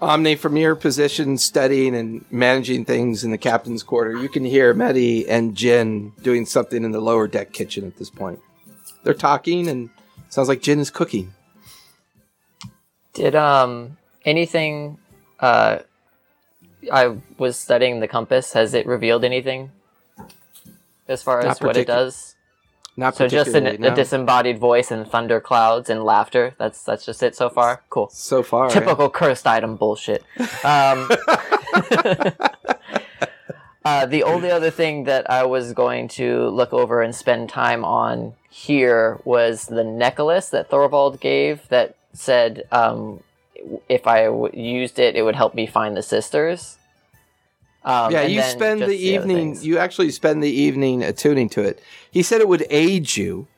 [0.00, 4.72] Omni, from your position studying and managing things in the captain's quarter, you can hear
[4.72, 8.38] Medi and Jin doing something in the lower deck kitchen at this point.
[9.02, 9.90] They're talking, and
[10.28, 11.34] sounds like Jin is cooking.
[13.12, 14.98] Did um anything
[15.40, 15.80] uh
[16.92, 19.72] I was studying the compass, has it revealed anything
[21.08, 22.36] as far as what it does?
[22.98, 23.92] Not So just an, no.
[23.92, 26.56] a disembodied voice and thunder clouds and laughter.
[26.58, 27.82] That's that's just it so far.
[27.90, 28.08] Cool.
[28.10, 28.66] so far.
[28.66, 28.74] yeah.
[28.74, 30.24] Typical cursed item bullshit.
[30.64, 31.08] Um,
[33.84, 37.84] uh, the only other thing that I was going to look over and spend time
[37.84, 43.22] on here was the necklace that Tharivol gave that said um,
[43.88, 46.77] if I w- used it, it would help me find the sisters.
[47.88, 49.56] Um, yeah, you spend the evening.
[49.62, 51.82] You actually spend the evening attuning to it.
[52.10, 53.48] He said it would aid you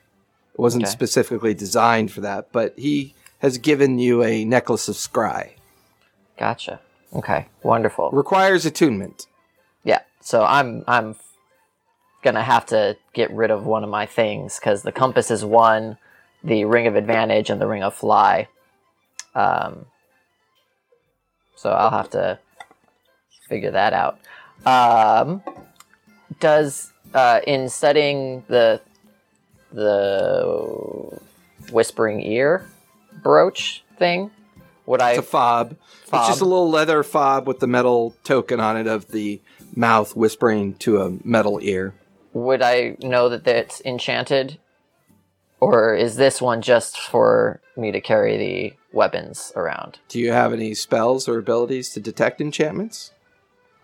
[0.55, 0.93] It wasn't Okay.
[0.93, 5.55] specifically designed for that, but he has given you a necklace of scry.
[6.39, 6.81] Gotcha.
[7.13, 8.11] Okay, wonderful.
[8.13, 9.27] Requires attunement.
[9.83, 11.17] Yeah, so I'm I'm
[12.23, 15.99] gonna have to get rid of one of my things because the compass is one,
[16.45, 18.47] the ring of advantage and the ring of fly.
[19.35, 19.87] Um,
[21.57, 22.39] so I'll have to
[23.49, 24.20] figure that out.
[24.67, 25.43] Um,
[26.39, 28.81] does uh, in studying the
[29.73, 31.19] the
[31.71, 32.69] whispering ear
[33.23, 34.31] brooch thing,
[34.87, 35.77] would I It's a fob.
[36.03, 39.41] It's just a little leather fob with the metal token on it of the
[39.77, 41.95] mouth whispering to a metal ear.
[42.33, 44.59] would I know that it's enchanted?
[45.61, 49.99] Or is this one just for me to carry the weapons around?
[50.09, 53.13] Do you have any spells or abilities to detect enchantments?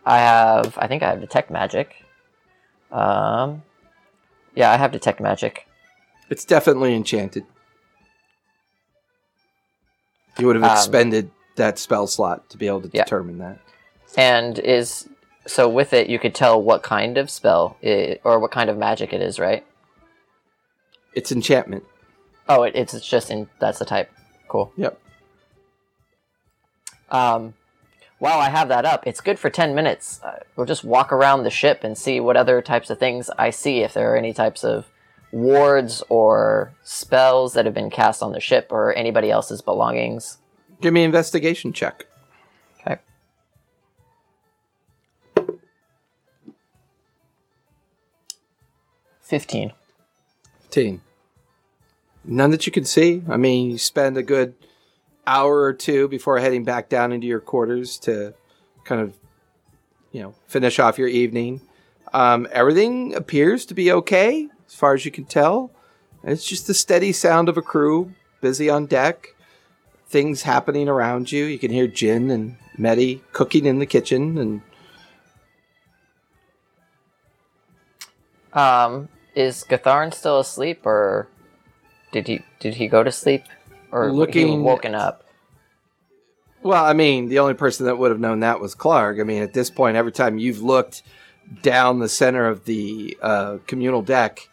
[0.06, 2.04] I have, I think I have detect magic.
[2.92, 3.62] Um,
[4.54, 5.66] yeah, I have detect magic.
[6.30, 7.44] It's definitely enchanted.
[10.38, 13.02] You would have Um, expended that spell slot to be able to Yeah.
[13.04, 13.58] determine that.
[14.16, 15.08] And is,
[15.46, 18.76] so with it, you could tell what kind of spell it, or what kind of
[18.78, 19.66] magic it is, right?
[21.14, 21.84] It's enchantment.
[22.48, 24.10] Oh, it, it's just in, that's the type.
[24.46, 24.72] Cool.
[24.76, 25.00] Yep.
[27.10, 27.54] Um,
[28.18, 30.20] while I have that up, it's good for 10 minutes.
[30.22, 33.50] Uh, we'll just walk around the ship and see what other types of things I
[33.50, 34.86] see, if there are any types of
[35.32, 40.38] wards or spells that have been cast on the ship or anybody else's belongings.
[40.80, 42.06] Give me an investigation check.
[42.80, 42.98] Okay.
[49.20, 49.72] Fifteen.
[50.76, 51.00] 15.
[52.24, 53.22] None that you can see.
[53.28, 54.54] I mean, you spend a good
[55.26, 58.34] hour or two before heading back down into your quarters to
[58.84, 59.16] kind of,
[60.12, 61.60] you know, finish off your evening.
[62.12, 65.70] Um, everything appears to be okay as far as you can tell.
[66.22, 69.34] It's just the steady sound of a crew busy on deck,
[70.08, 71.44] things happening around you.
[71.44, 74.62] You can hear Jin and Medi cooking in the kitchen, and
[78.52, 81.28] Um, is Gatharn still asleep, or
[82.10, 83.42] did he did he go to sleep,
[83.96, 85.24] or Looking- woken up?
[86.62, 89.20] Well, I mean, the only person that would have known that was Clark.
[89.20, 91.02] I mean, at this point, every time you've looked
[91.62, 94.48] down the center of the uh, communal deck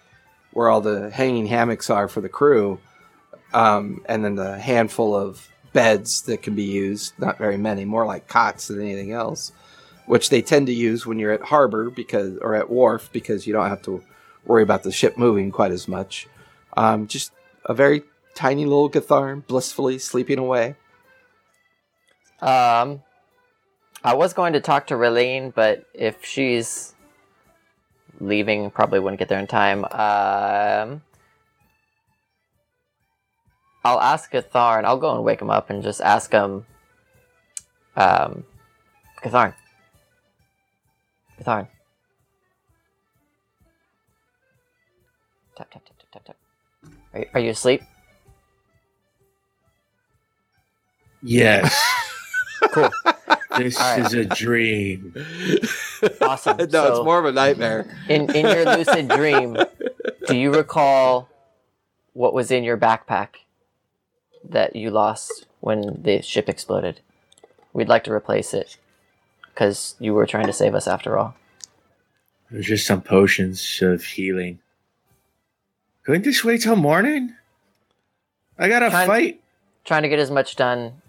[0.51, 2.79] where all the hanging hammocks are for the crew,
[3.53, 8.05] um, and then the handful of beds that can be used, not very many, more
[8.05, 9.51] like cots than anything else,
[10.05, 13.53] which they tend to use when you're at harbor because or at wharf because you
[13.53, 14.03] don't have to
[14.45, 16.27] worry about the ship moving quite as much.
[16.77, 17.31] Um, just
[17.65, 18.03] a very
[18.35, 20.75] tiny little Gatharn blissfully sleeping away.
[22.41, 23.01] Um,
[24.03, 26.93] I was going to talk to Raylene, but if she's
[28.19, 29.85] leaving, probably wouldn't get there in time.
[29.85, 31.01] Um,
[33.85, 34.83] I'll ask Gatharn.
[34.85, 36.65] I'll go and wake him up and just ask him.
[37.95, 38.43] Um,
[39.21, 39.53] Gatharn.
[41.39, 41.67] Gatharn.
[45.55, 46.37] Tap tap tap tap tap tap.
[47.13, 47.83] Are are you asleep?
[51.23, 51.73] Yes.
[52.71, 52.89] Cool.
[53.57, 54.05] This All right.
[54.05, 55.13] is a dream.
[56.21, 56.55] Awesome.
[56.59, 57.85] no, So- it's more of a nightmare.
[58.07, 59.57] In in your lucid dream,
[60.27, 61.27] do you recall
[62.13, 63.27] what was in your backpack
[64.47, 67.01] that you lost when the ship exploded?
[67.73, 68.77] We'd like to replace it
[69.53, 71.35] because you were trying to save us after all.
[72.49, 74.59] There's just some potions of healing.
[76.05, 77.35] Couldn't this wait till morning?
[78.57, 79.41] I gotta fight.
[79.83, 81.01] Trying to get as much done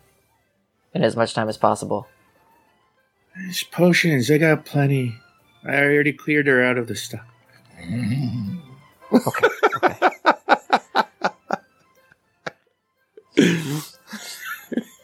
[0.94, 2.06] in as much time as possible.
[3.36, 4.30] There's potions.
[4.30, 5.16] I got plenty.
[5.64, 7.26] I already cleared her out of the stock.
[9.12, 9.48] Okay.
[9.82, 10.10] Okay.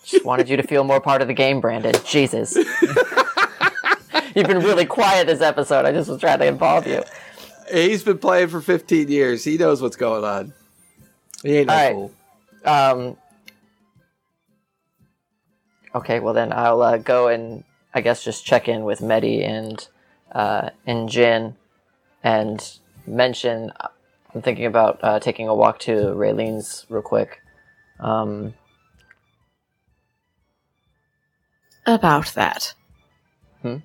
[0.05, 1.95] Just wanted you to feel more part of the game, Brandon.
[2.05, 2.57] Jesus.
[4.35, 5.85] You've been really quiet this episode.
[5.85, 7.03] I just was trying to involve you.
[7.73, 9.45] He's been playing for 15 years.
[9.45, 10.53] He knows what's going on.
[11.43, 11.93] He ain't no All right.
[11.93, 12.13] fool.
[12.65, 13.17] Um.
[15.95, 19.87] Okay, well then I'll uh, go and I guess just check in with Medi and
[20.33, 21.57] uh, and Jin,
[22.23, 23.73] and mention.
[24.33, 27.43] I'm thinking about uh, taking a walk to Raylene's real quick.
[27.99, 28.55] Um,
[31.87, 32.75] About that.
[33.63, 33.79] Hmm?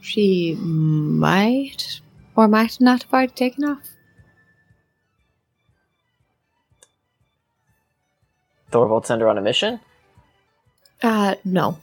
[0.00, 2.00] She might
[2.34, 3.88] or might not have already taken off.
[8.72, 9.78] Tharivol send her on a mission,
[11.02, 11.78] Uh, no.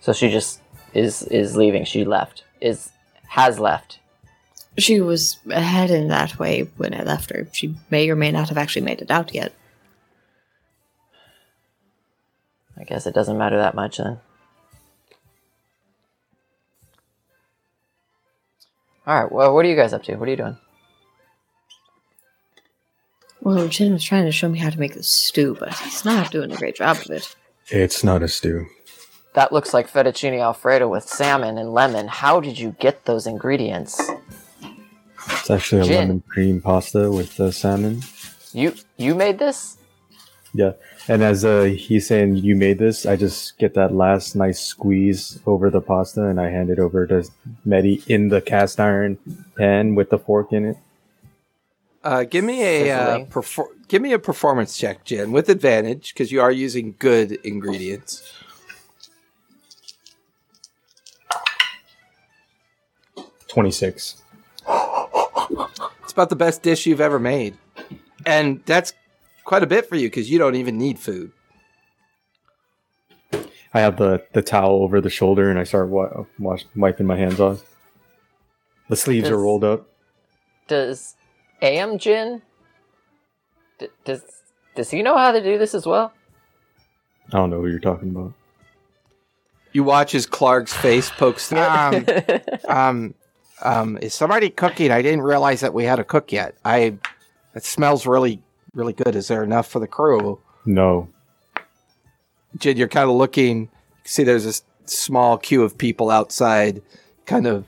[0.00, 0.60] so she just
[0.94, 1.84] is is leaving.
[1.84, 2.44] She left.
[2.60, 2.90] Is
[3.28, 3.98] has left.
[4.78, 7.46] She was heading that way when I left her.
[7.52, 9.52] She may or may not have actually made it out yet.
[12.78, 14.18] I guess it doesn't matter that much then.
[19.06, 19.30] All right.
[19.30, 20.16] Well, what are you guys up to?
[20.16, 20.56] What are you doing?
[23.44, 26.30] Well, Jin was trying to show me how to make the stew, but he's not
[26.30, 27.34] doing a great job of it.
[27.68, 28.66] It's not a stew.
[29.34, 32.06] That looks like fettuccine alfredo with salmon and lemon.
[32.06, 34.00] How did you get those ingredients?
[35.28, 35.96] It's actually a Jin.
[35.96, 38.02] lemon cream pasta with uh, salmon.
[38.52, 39.76] You you made this?
[40.54, 40.72] Yeah,
[41.08, 45.40] and as uh, he's saying you made this, I just get that last nice squeeze
[45.46, 47.28] over the pasta, and I hand it over to
[47.64, 49.18] Medi in the cast iron
[49.56, 50.76] pan with the fork in it.
[52.04, 56.32] Uh, give me a uh, perfor- give me a performance check, Jin, with advantage because
[56.32, 58.32] you are using good ingredients.
[63.46, 64.22] Twenty six.
[66.02, 67.56] It's about the best dish you've ever made,
[68.26, 68.92] and that's
[69.44, 71.32] quite a bit for you because you don't even need food.
[73.74, 77.16] I have the, the towel over the shoulder, and I start wa- wash- wiping my
[77.16, 77.64] hands off.
[78.88, 79.88] The sleeves are rolled up.
[80.68, 81.16] Does
[81.62, 82.42] AM Jin?
[83.78, 84.22] D- does
[84.74, 86.12] does he know how to do this as well?
[87.28, 88.34] I don't know who you're talking about.
[89.72, 91.60] You watch as Clark's face pokes through.
[91.60, 92.06] Um,
[92.68, 93.14] um,
[93.62, 94.90] um, is somebody cooking?
[94.90, 96.56] I didn't realize that we had a cook yet.
[96.64, 96.98] I.
[97.54, 98.42] It smells really,
[98.74, 99.14] really good.
[99.14, 100.40] Is there enough for the crew?
[100.64, 101.08] No,
[102.58, 103.68] Jid, you're kind of looking.
[104.04, 106.82] See, there's this small queue of people outside,
[107.26, 107.64] kind of,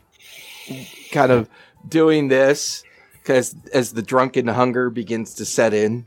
[1.12, 1.49] kind of
[1.89, 2.83] doing this
[3.24, 6.05] because as the drunken hunger begins to set in.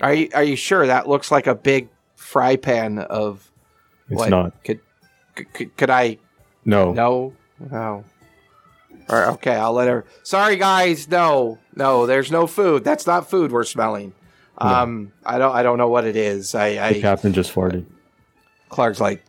[0.00, 3.50] Are you are you sure that looks like a big fry pan of
[4.10, 4.30] it's what?
[4.30, 4.64] not.
[4.64, 4.80] Could,
[5.34, 6.18] could could I
[6.64, 6.92] No.
[6.92, 7.32] no
[7.70, 8.04] no?
[9.08, 10.04] Or okay, I'll let her.
[10.24, 11.08] Sorry, guys.
[11.08, 12.06] No, no.
[12.06, 12.82] There's no food.
[12.82, 14.12] That's not food we're smelling.
[14.58, 15.54] Um, I don't.
[15.54, 16.54] I don't know what it is.
[16.56, 16.70] I.
[16.70, 17.84] The I captain just farted.
[18.68, 19.24] Clark's like,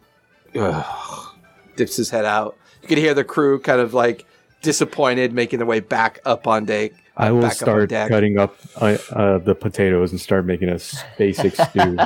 [0.55, 1.35] Ugh,
[1.75, 2.57] dips his head out.
[2.81, 4.25] You can hear the crew kind of like
[4.61, 6.91] disappointed, making their way back up on deck.
[7.15, 8.09] I will back up start deck.
[8.09, 10.77] cutting up uh, uh, the potatoes and start making a
[11.17, 11.97] basic stew.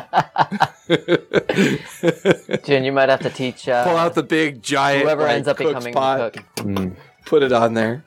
[2.64, 5.04] Jin, you might have to teach uh, Pull out the big giant.
[5.04, 6.96] whoever like, ends up becoming pot, cook Mm,
[7.26, 8.04] Put it on there.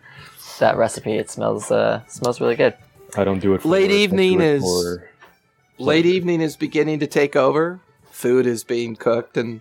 [0.61, 1.15] that recipe.
[1.15, 2.75] It smells uh smells really good.
[3.17, 3.63] I don't do it.
[3.63, 5.09] For Late work, I do evening it is- for-
[5.77, 7.81] Late evening is beginning to take over.
[8.13, 9.61] Food is being cooked, and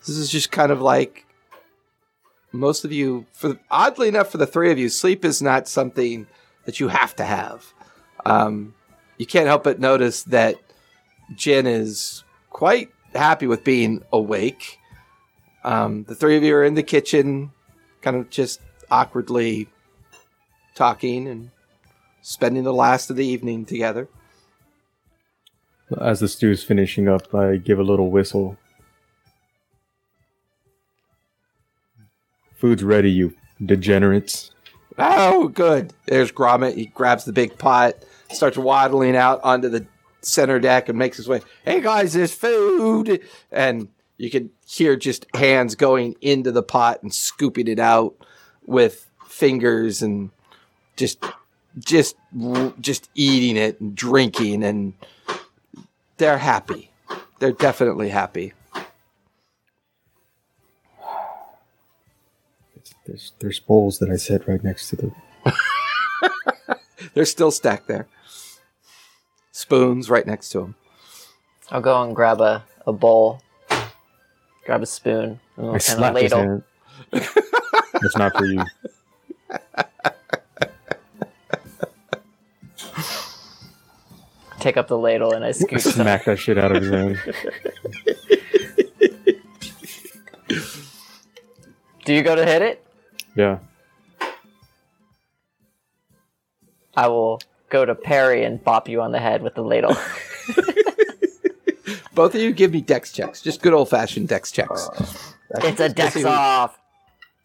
[0.00, 1.23] this is just kind of like
[2.54, 3.26] most of you.
[3.32, 6.26] For oddly enough, for the three of you, sleep is not something
[6.64, 7.72] that you have to have.
[8.24, 8.74] Um,
[9.18, 10.56] you can't help but notice that
[11.34, 14.78] Jin is quite happy with being awake.
[15.62, 17.52] Um, the three of you are in the kitchen,
[18.02, 18.60] kind of just
[18.90, 19.68] awkwardly
[20.74, 21.50] talking and
[22.22, 24.08] spending the last of the evening together.
[26.00, 28.56] As the stew's finishing up, I give a little whistle.
[32.54, 34.50] Food's ready, you degenerates.
[34.98, 35.92] Oh, good.
[36.06, 36.76] There's Gromit.
[36.76, 37.94] He grabs the big pot,
[38.30, 39.86] starts waddling out onto the
[40.20, 41.40] center deck, and makes his way.
[41.64, 43.20] Hey guys, there's food,
[43.50, 48.14] and you can hear just hands going into the pot and scooping it out
[48.66, 50.30] with fingers and
[50.96, 51.24] just,
[51.78, 52.16] just,
[52.80, 54.94] just eating it and drinking, and
[56.16, 56.90] they're happy.
[57.40, 58.52] They're definitely happy.
[63.06, 65.12] There's, there's bowls that I set right next to the.
[67.14, 68.06] They're still stacked there.
[69.52, 70.74] Spoons right next to them.
[71.70, 73.40] I'll go and grab a, a bowl,
[74.64, 76.38] grab a spoon, and I a, and a slap his ladle.
[76.38, 76.62] hand.
[77.12, 78.62] That's not for you.
[84.60, 85.92] Take up the ladle and I scoop some.
[85.92, 87.18] Smack that shit out of his hand.
[92.04, 92.83] Do you go to hit it?
[93.34, 93.58] Yeah.
[96.96, 99.96] I will go to parry and bop you on the head with the ladle.
[102.14, 103.42] Both of you give me dex checks.
[103.42, 104.88] Just good old fashioned dex checks.
[105.50, 106.78] it's a dex see- off.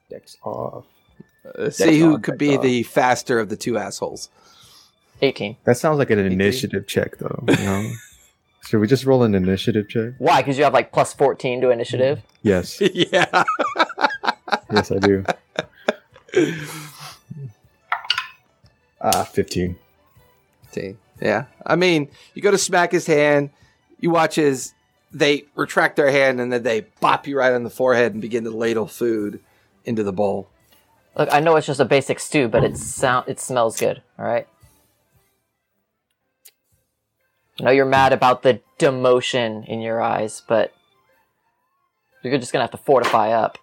[0.10, 0.86] Dex off.
[1.57, 2.64] Uh, see who on, could be on.
[2.64, 4.30] the faster of the two assholes.
[5.22, 5.57] 18.
[5.64, 7.44] That sounds like an initiative check, though.
[7.48, 7.91] You know?
[8.68, 10.14] Should we just roll an initiative check?
[10.20, 10.41] Why?
[10.41, 12.22] Because you have like plus 14 to initiative?
[12.44, 12.80] Yes.
[12.82, 13.44] yeah.
[14.72, 15.26] Yes, I do.
[19.01, 19.77] Ah, 15.
[20.72, 21.45] See, yeah.
[21.65, 23.49] I mean, you go to smack his hand.
[23.99, 24.73] You watch as
[25.11, 28.43] they retract their hand and then they bop you right on the forehead and begin
[28.43, 29.39] to ladle food
[29.85, 30.49] into the bowl.
[31.18, 34.01] Look, I know it's just a basic stew, but it sound it smells good.
[34.18, 34.47] All right.
[37.60, 40.73] I know you're mad about the demotion in your eyes, but
[42.23, 43.57] you're just gonna have to fortify up.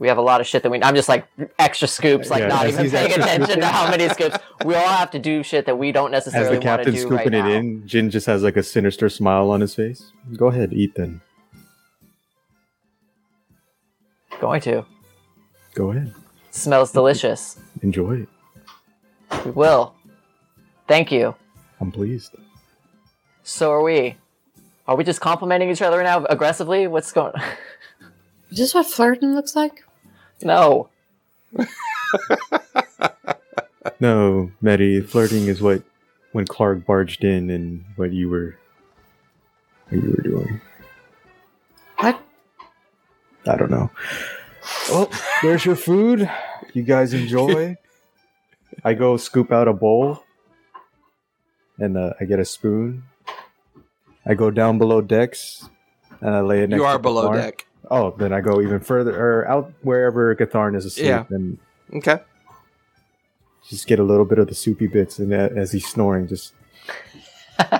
[0.00, 0.82] We have a lot of shit that we.
[0.82, 1.26] I'm just like
[1.58, 4.36] extra scoops, like Yeah, not even paying extra attention to how many scoops.
[4.64, 6.96] We all have to do shit that we don't As necessarily the want to captain's
[6.96, 7.48] do scooping right it now.
[7.50, 10.10] in, Jin just has like a sinister smile on his face.
[10.36, 11.20] Go ahead, eat then.
[14.40, 14.84] Going to.
[15.74, 16.12] Go ahead.
[16.50, 17.58] smells delicious.
[17.82, 18.28] Enjoy it.
[19.44, 19.94] We will.
[20.88, 21.34] Thank you.
[21.80, 22.34] I'm pleased.
[23.44, 24.16] So are we.
[24.86, 26.86] Are we just complimenting each other now aggressively?
[26.88, 27.32] What's going?
[28.50, 29.83] Is this what flirting looks like?
[30.42, 30.88] No.
[34.00, 35.82] No, Medi, flirting is what
[36.32, 38.56] when Clark barged in and what you were
[39.88, 40.60] what you were doing.
[41.98, 42.20] What?
[43.46, 43.90] I don't know.
[44.90, 45.10] Well,
[45.42, 46.28] there's your food.
[46.72, 47.76] You guys enjoy.
[48.84, 50.24] I go scoop out a bowl
[51.78, 53.04] and uh, I get a spoon.
[54.26, 55.68] I go down below decks
[56.20, 57.34] and I lay it next You are to below Gatharn.
[57.34, 57.66] deck.
[57.90, 61.24] Oh, then I go even further or out wherever Gatharn is asleep Yeah.
[61.30, 61.58] and
[61.94, 62.18] Okay.
[63.68, 66.54] just get a little bit of the soupy bits and as he's snoring just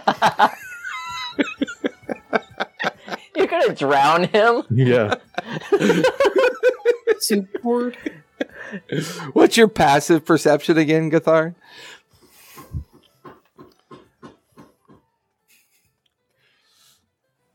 [3.37, 4.63] You're gonna drown him?
[4.71, 5.15] yeah.
[7.19, 7.97] Support.
[9.33, 11.55] What's your passive perception again, Gatharn?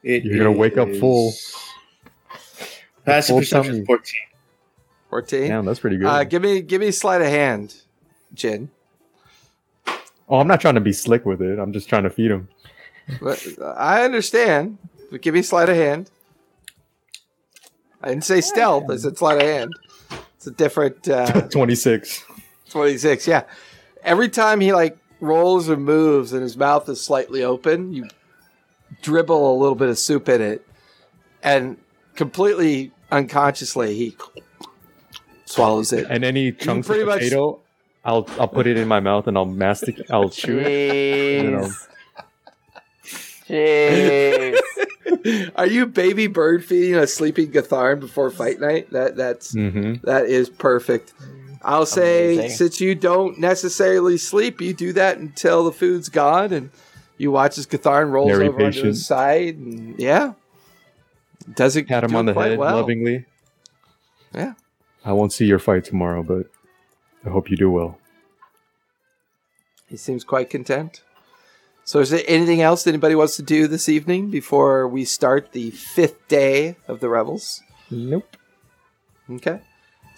[0.03, 1.33] It You're gonna wake up full.
[3.01, 3.85] Is- Passive perception tummy.
[3.85, 4.19] 14.
[5.09, 5.47] 14.
[5.49, 6.07] Damn, that's pretty good.
[6.07, 7.75] Uh, give me give me a sleight of hand,
[8.33, 8.69] Jin.
[9.87, 11.57] oh, I'm not trying to be slick with it.
[11.59, 12.47] I'm just trying to feed him.
[13.21, 14.77] But, uh, I understand.
[15.09, 16.11] But give me sleight of hand.
[18.01, 18.89] I didn't say stealth.
[18.89, 19.73] I said sleight of hand.
[20.35, 22.23] It's a different uh, 26.
[22.69, 23.27] 26.
[23.27, 23.43] Yeah.
[24.03, 28.07] Every time he like rolls or moves and his mouth is slightly open, you
[29.01, 30.65] dribble a little bit of soup in it,
[31.43, 31.77] and
[32.19, 34.15] completely unconsciously he
[35.45, 36.05] swallows it.
[36.09, 37.61] And any chunks pretty of much- potato,
[38.03, 39.95] I'll I'll put it in my mouth and I'll mastic.
[40.11, 41.43] I'll chew it.
[41.45, 41.69] You know.
[43.47, 44.57] Jeez.
[45.07, 45.51] Jeez.
[45.55, 48.89] Are you baby bird feeding a sleeping Gatharn before fight night?
[48.91, 51.13] That that's hmm that is perfect.
[51.61, 52.57] I'll say Amazing.
[52.57, 56.69] since you don't necessarily sleep, you do that until the food's gone, and
[57.17, 60.33] you watch as Gatharn rolls Very over onto his side, and yeah,
[61.53, 62.75] does it Pat him on the head well.
[62.75, 63.25] lovingly.
[64.33, 64.53] Yeah.
[65.05, 66.47] I won't see your fight tomorrow, but
[67.25, 67.97] I hope you do well.
[69.87, 71.01] He seems quite content.
[71.83, 75.71] So, is there anything else anybody wants to do this evening before we start the
[75.71, 77.63] fifth day of the revels?
[77.89, 78.37] Nope.
[79.31, 79.61] Okay.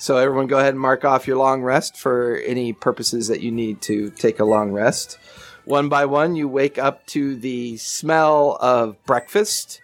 [0.02, 3.52] So everyone go ahead and mark off your long rest for any purposes that you
[3.52, 5.20] need to take a long rest.
[5.64, 9.80] One by one, you wake up to the smell of breakfast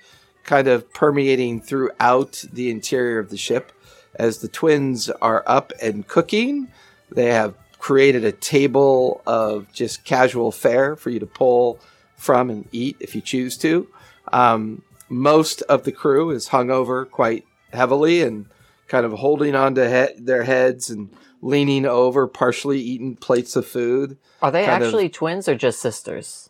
[0.48, 3.72] kind of permeating throughout the interior of the ship.
[4.16, 6.70] As the twins are up and cooking,
[7.12, 11.80] they have created a table of just casual fare for you to pull
[12.16, 13.88] from and eat if you choose to.
[14.34, 18.48] Um, most of the crew is hung over quite heavily and
[18.88, 21.10] kind of holding onto he- their heads and
[21.42, 24.18] leaning over, partially eating plates of food.
[24.42, 26.50] Are they Kind of- actually twins or just sisters?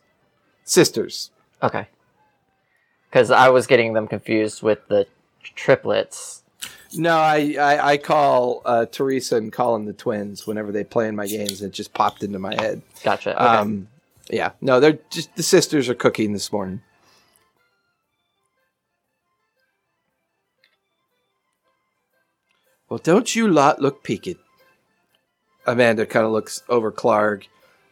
[0.64, 1.32] Sisters.
[1.62, 1.88] Okay.
[3.10, 5.08] Because I was getting them confused with the
[5.42, 6.44] triplets.
[6.94, 11.16] No, I, I, I call uh, Teresa and Colin the twins whenever they play in
[11.16, 11.62] my games.
[11.62, 12.82] It just popped into my head.
[13.04, 13.36] Gotcha.
[13.36, 13.44] Okay.
[13.44, 13.88] Um,
[14.30, 16.82] yeah, no, they're just the sisters are cooking this morning.
[22.90, 24.40] Well, don't you lot look peaked?
[25.66, 27.48] Amanda kind of looks over Clark.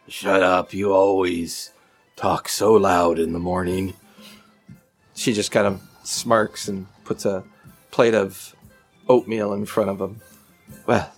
[0.08, 0.74] Shut up!
[0.74, 1.72] You always
[2.16, 3.94] talk so loud in the morning.
[5.16, 7.44] She just kind of smirks and puts a
[7.92, 8.56] plate of
[9.08, 10.22] oatmeal in front of him.
[10.86, 11.12] Well,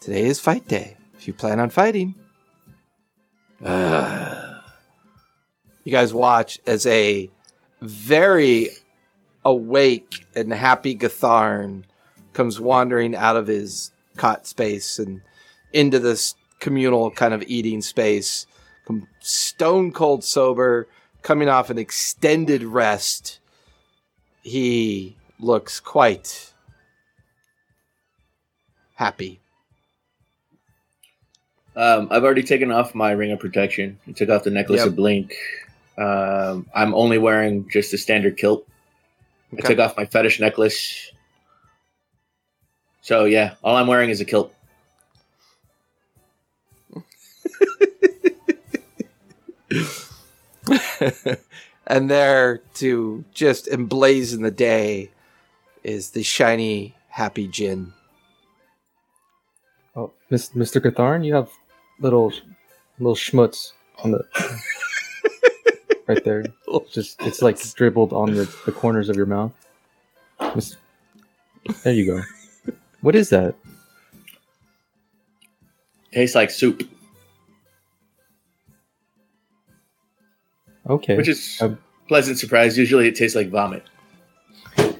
[0.00, 0.96] today is fight day.
[1.14, 2.14] If you plan on fighting.
[3.64, 4.60] Uh,
[5.84, 7.30] you guys watch as a
[7.80, 8.70] very
[9.44, 11.84] awake and happy Gatharn
[12.32, 15.20] comes wandering out of his cot space and
[15.72, 18.46] into this communal kind of eating space,
[19.20, 20.88] stone cold sober,
[21.22, 23.38] coming off an extended rest.
[24.42, 26.52] He looks quite
[28.94, 29.40] happy.
[31.74, 33.98] Um, I've already taken off my ring of protection.
[34.06, 34.88] I took off the necklace Yep.
[34.88, 35.34] of blink.
[35.96, 38.66] Um, I'm only wearing just a standard kilt.
[39.56, 41.10] I took off my fetish necklace.
[43.02, 44.52] So yeah, all I'm wearing is a kilt.
[51.86, 55.10] and there to just emblazon the day
[55.82, 57.92] is the shiny, happy Jin.
[59.96, 60.80] Oh, Miss, Mr.
[60.80, 61.50] Gatharn, you have
[62.00, 62.32] little
[62.98, 63.72] little schmutz
[64.04, 64.24] on the
[66.06, 66.44] right there.
[66.90, 69.52] Just it's like dribbled on the, the corners of your mouth.
[70.54, 70.76] Miss-
[71.84, 72.72] There you go.
[73.00, 73.54] What is that?
[76.12, 76.88] Tastes like soup,
[80.92, 81.16] Okay.
[81.16, 81.76] which is a
[82.08, 82.76] pleasant surprise.
[82.76, 83.84] Usually, it tastes like vomit.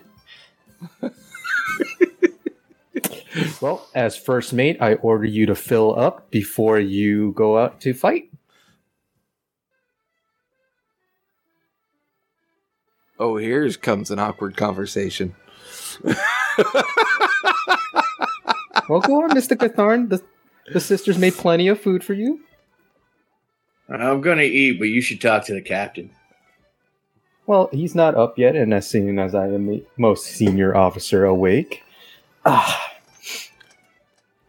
[3.61, 7.95] well, as first mate, I order you to fill up before you go out to
[7.95, 8.31] fight.
[13.19, 15.35] Oh, here comes an awkward conversation.
[18.89, 19.57] Well, go on, Mr.
[19.57, 20.09] Gatharn.
[20.09, 20.23] The
[20.73, 22.41] the sisters made plenty of food for you.
[24.01, 26.11] I'm gonna eat, but you should talk to the captain.
[27.47, 31.25] Well, he's not up yet, and as soon as I am the most senior officer
[31.25, 31.83] awake,
[32.47, 32.89] ah,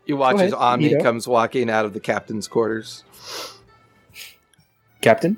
[0.05, 1.01] You watch Go as Omni Ito.
[1.01, 3.03] comes walking out of the captain's quarters.
[5.01, 5.38] Captain.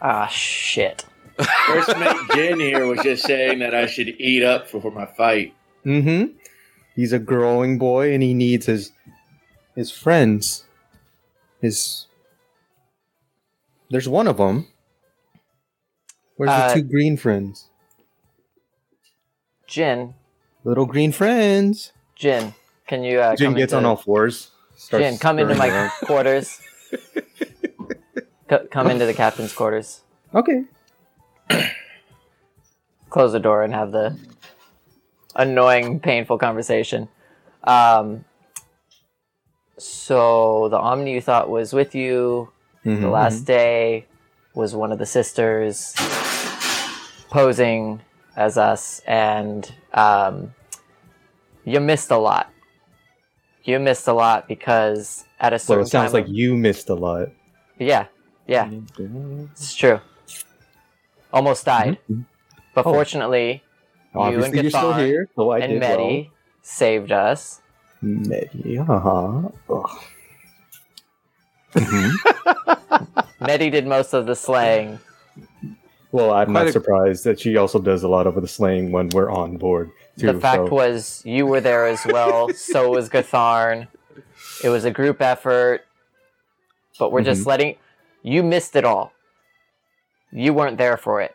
[0.00, 1.04] Ah, shit.
[1.66, 5.54] First mate Jin here was just saying that I should eat up for my fight.
[5.84, 6.36] Mm-hmm.
[6.94, 8.92] He's a growing boy, and he needs his
[9.74, 10.64] his friends.
[11.64, 12.06] His
[13.90, 14.66] there's one of them.
[16.36, 17.70] Where's Uh, the two green friends?
[19.66, 20.12] Jin,
[20.62, 21.92] Little green friends.
[22.16, 22.54] Jin,
[22.86, 24.50] can you uh, Jin come gets into, on all fours.
[24.76, 25.90] starts Jin, come into scurrying my around.
[26.04, 26.60] quarters.
[28.48, 30.02] Co- come into the captain's quarters.
[30.34, 30.64] Okay.
[33.08, 34.18] Close the door and have the
[35.34, 37.08] annoying, painful conversation.
[37.64, 38.24] Um,
[39.78, 42.50] so the Omni you thought was with you
[42.84, 44.06] Mhm, the last day
[44.54, 45.94] was one of the sisters
[47.30, 48.00] posing
[48.36, 50.54] as us, and um,
[51.64, 52.50] you missed a lot.
[53.64, 55.60] You missed a lot because at a mhm.
[55.60, 57.28] So it sounds time, like you missed a lot.
[57.78, 58.06] yeah,
[58.46, 58.68] yeah,
[59.52, 60.00] it's true.
[61.32, 62.26] Almost died, Mhm.
[62.74, 62.92] but Oh.
[62.92, 63.62] fortunately,
[64.14, 66.30] you and Obviously, you're still here, so and Medi
[66.62, 67.60] saved us.
[68.04, 68.28] Well.
[68.28, 69.48] Medi, uh-huh.
[69.70, 70.00] Ugh.
[71.74, 73.26] Mhm.
[73.40, 74.98] Medi did most of the slaying.
[76.12, 78.92] Well, I'm Quite not a- surprised that she also does a lot of the slaying
[78.92, 79.90] when we're on board.
[80.18, 82.48] Too, the fact so- was you were there as well.
[82.54, 83.88] so was Gatharn.
[84.62, 85.82] It was a group effort,
[86.98, 87.26] but we're Mm-hmm.
[87.26, 87.76] just letting
[88.22, 89.12] you missed it all.
[90.30, 91.34] You weren't there for it.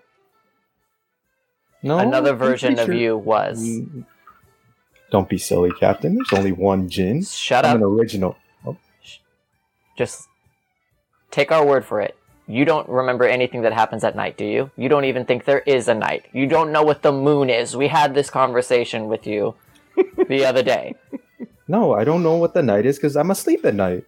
[1.83, 3.81] no, Another I'm pretty version of you was.
[5.11, 6.15] Don't be silly, Captain.
[6.15, 7.23] There's only one Jin.
[7.23, 7.77] Shut I'm up.
[7.77, 8.37] an original.
[8.65, 8.77] Oh,
[9.97, 10.27] Just
[11.31, 12.15] take our word for it.
[12.47, 14.71] You don't remember anything that happens at night, do you?
[14.75, 16.25] You don't even think there is a night.
[16.33, 17.75] You don't know what the moon is.
[17.77, 19.53] We had this conversation with you
[20.27, 20.95] the other day.
[21.67, 24.03] no, I don't know what the night is because I'm asleep at night.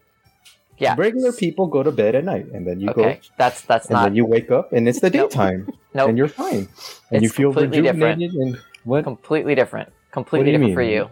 [0.79, 0.95] Yeah.
[0.97, 3.13] Regular people go to bed at night, and then you Okay.
[3.15, 6.09] go, That's that's and not then you wake up, and it's the daytime, Nope.
[6.09, 6.69] and you're fine,
[7.11, 8.17] and you feel completely different.
[8.19, 8.33] rejuvenated.
[8.41, 9.03] And what?
[9.03, 9.93] completely different.
[10.11, 11.09] Completely do you different for you.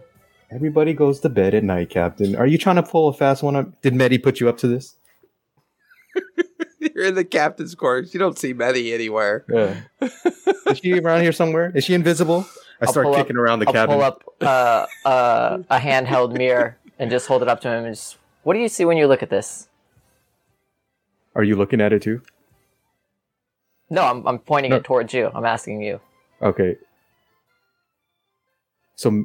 [0.50, 2.34] Everybody goes to bed at night, Captain.
[2.36, 3.80] Are you trying to pull a fast one up?
[3.82, 4.96] Did Medi put you up to this?
[6.80, 8.12] You're in the captain's quarters.
[8.14, 9.44] You don't see Medi anywhere.
[9.48, 9.80] Yeah.
[10.66, 11.70] is she around here somewhere?
[11.74, 12.46] Is she invisible?
[12.80, 13.94] I I'll start pull up- kicking around the I'll cabin.
[13.96, 17.94] pull up uh, uh, a handheld mirror and just hold it up to him and
[17.94, 19.68] just, what do you see when you look at this?
[21.36, 22.22] Are you looking at it too?
[23.88, 24.76] No, I'm, I'm pointing No.
[24.78, 25.30] it towards you.
[25.34, 26.00] I'm asking you.
[26.42, 26.76] Okay.
[29.00, 29.24] So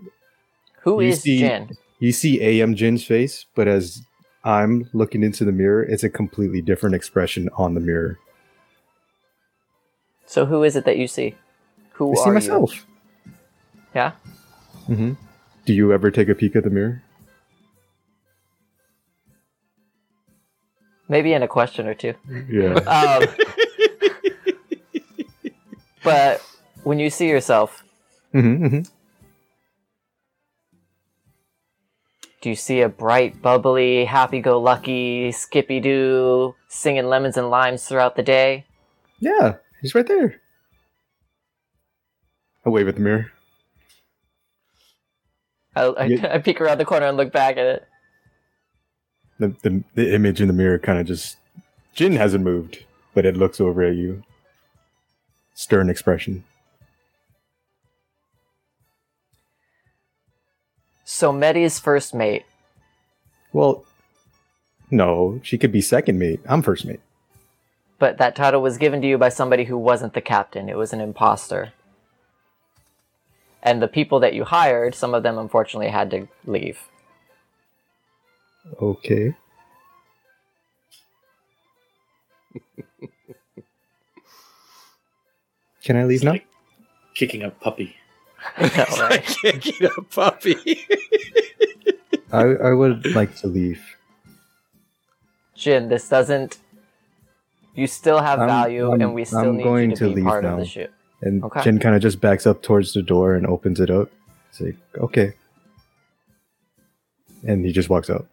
[0.83, 1.75] Who You is see- Jin?
[1.99, 4.01] you see AM Jin's face, but as
[4.45, 8.17] I'm looking into the mirror, it's a completely different expression on the mirror.
[10.25, 11.35] So who is it that you see?
[11.93, 12.85] Who I are see myself.
[13.25, 13.31] you?
[13.93, 14.11] Yeah.
[14.87, 15.13] hmm
[15.65, 17.03] Do you ever take a peek at the mirror?
[21.09, 22.13] Maybe in a question or two.
[22.49, 22.79] Yeah.
[22.87, 23.27] Um,
[26.03, 26.41] but
[26.83, 27.83] when you see yourself,
[28.31, 28.79] hmm hmm
[32.45, 38.21] do you see a bright, bubbly, happy-go-lucky Skippy Doo singing lemons and limes throughout the
[38.21, 38.67] day?
[39.17, 40.39] Yeah, he's right there.
[42.63, 43.31] I wave at the mirror.
[45.75, 46.27] I, I, Yeah.
[46.35, 47.87] I peek around the corner and look back at it.
[49.39, 51.37] The, the, the image in the mirror kind of just.
[51.95, 54.23] Jin hasn't moved, but it looks over at you.
[55.55, 56.43] Stern expression.
[61.05, 62.45] So Medi's first mate.
[63.53, 63.85] Well,
[64.91, 66.41] No, she could be second mate.
[66.47, 66.99] I'm first mate.
[67.97, 70.67] But that title was given to you by somebody who wasn't the captain.
[70.67, 71.71] It was an imposter.
[73.63, 76.79] And the people that you hired, some of them unfortunately had to leave.
[78.81, 79.35] Okay.
[85.83, 86.31] Can I leave now?
[86.31, 86.47] Like
[87.15, 87.95] kicking a puppy.
[88.57, 89.23] I know, right?
[89.25, 90.85] Kicking a puppy.
[92.31, 93.81] I, I would like to leave.
[95.55, 96.57] Jin, this doesn't.
[97.75, 100.09] You still have I'm- value, I'm- and we still I'm need going you to, to
[100.09, 100.93] be leave part of the ship.
[101.21, 101.61] And Okay.
[101.63, 104.09] Jin kind of just backs up towards the door and opens it up.
[104.49, 105.33] It's like, okay.
[107.47, 108.27] And he just walks out.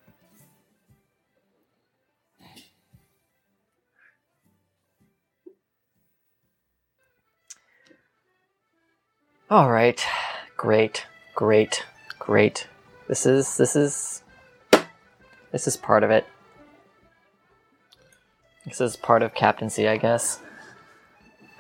[9.53, 10.03] All right,
[10.57, 11.85] great, great,
[12.19, 12.67] great.
[13.07, 14.23] This is this is
[15.51, 16.27] this is part of it.
[18.65, 20.41] This is part of captaincy, I guess.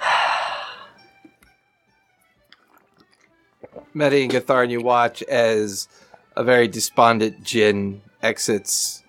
[3.92, 5.86] Medi and Gatharn, you watch as
[6.34, 9.02] a very despondent Jin exits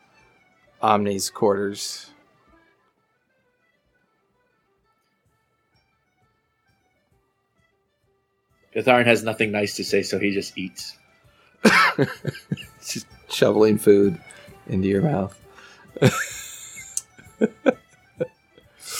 [0.81, 2.09] Omni's quarters.
[8.75, 10.97] Gatharn has nothing nice to say, so he just eats.
[12.85, 14.19] Just shoveling food
[14.67, 15.39] into your mouth.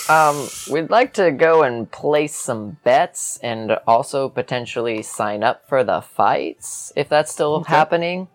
[0.08, 5.82] Um, we'd like to go and place some bets and also potentially sign up for
[5.82, 8.28] the fights if that's still happening.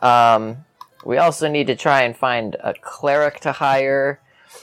[0.00, 0.64] Um,
[1.04, 4.20] we also need to try and find a cleric to hire.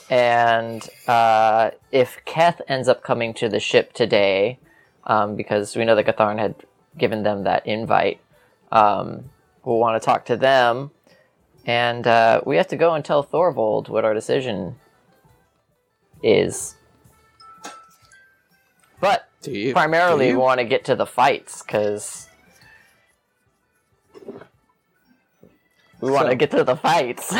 [0.09, 4.59] And uh, if Keth ends up coming to the ship today,
[5.05, 6.55] um, because we know that Gatharn had
[6.97, 8.19] given them that invite,
[8.71, 9.29] um,
[9.63, 10.91] we'll want to talk to them.
[11.65, 14.75] And uh, we have to go and tell Tharivol what our decision
[16.21, 16.75] is.
[18.99, 19.73] But Do you?
[19.73, 22.27] primarily, we want to get to the fights because
[26.01, 27.33] we want to So- get to the fights.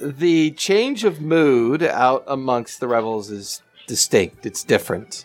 [0.00, 4.44] the change of mood out amongst the revels is distinct.
[4.46, 5.24] It's different.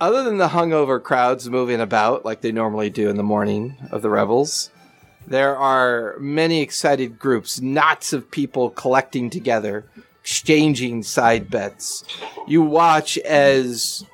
[0.00, 4.02] Other than the hungover crowds moving about like they normally do in the morning of
[4.02, 4.70] the revels,
[5.26, 9.86] there are many excited groups, knots of people collecting together,
[10.20, 12.04] exchanging side bets.
[12.46, 14.04] You watch as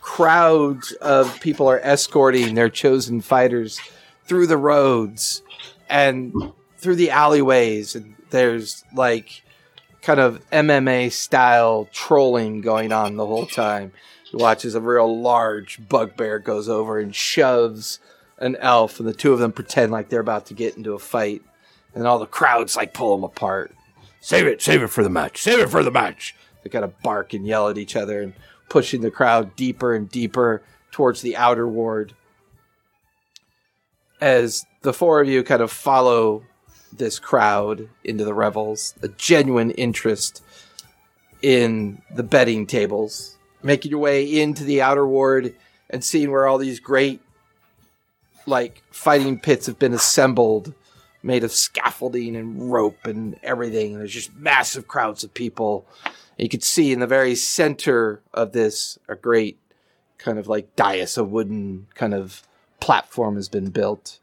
[0.00, 3.80] crowds of people are escorting their chosen fighters
[4.26, 5.42] through the roads
[5.88, 6.32] and
[6.78, 9.42] through the alleyways and there's like
[10.02, 13.92] kind of MMA style trolling going on the whole time.
[14.32, 18.00] You watch as a real large bugbear goes over and shoves
[18.38, 20.98] an elf, and the two of them pretend like they're about to get into a
[20.98, 21.42] fight,
[21.94, 23.72] and all the crowds like pull them apart.
[24.20, 26.34] Save it, save it for the match, save it for the match.
[26.62, 28.34] They kind of bark and yell at each other and
[28.68, 32.14] pushing the crowd deeper and deeper towards the outer ward.
[34.20, 36.42] As the four of you kind of follow
[36.92, 40.42] this crowd into the revels, a genuine interest
[41.42, 45.54] in the betting tables, making your way into the outer ward
[45.90, 47.20] and seeing where all these great
[48.46, 50.72] like fighting pits have been assembled
[51.22, 56.44] made of scaffolding and rope and everything and there's just massive crowds of people and
[56.44, 59.58] you can see in the very center of this a great
[60.18, 62.42] kind of like dais a wooden kind of
[62.78, 64.20] platform has been built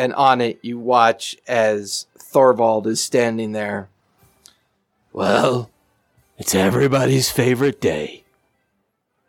[0.00, 3.88] and on it you watch as Tharivol is standing there.
[5.12, 5.70] Well,
[6.38, 8.19] it's everybody's favorite day.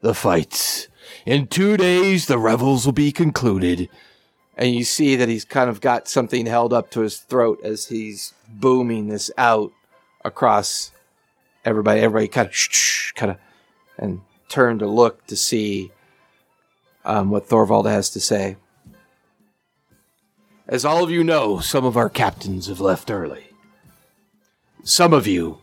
[0.01, 0.87] The fights.
[1.25, 3.89] In two days, the revels will be concluded.
[4.57, 7.87] And you see that he's kind of got something held up to his throat as
[7.87, 9.71] he's booming this out
[10.25, 10.91] across
[11.63, 12.01] everybody.
[12.01, 13.37] Everybody kind of shh, kind of
[13.97, 15.91] and turn to look to see
[17.05, 18.57] um, what Tharivol has to say.
[20.67, 23.45] As all of you know, some of our captains have left early.
[24.83, 25.59] Some of you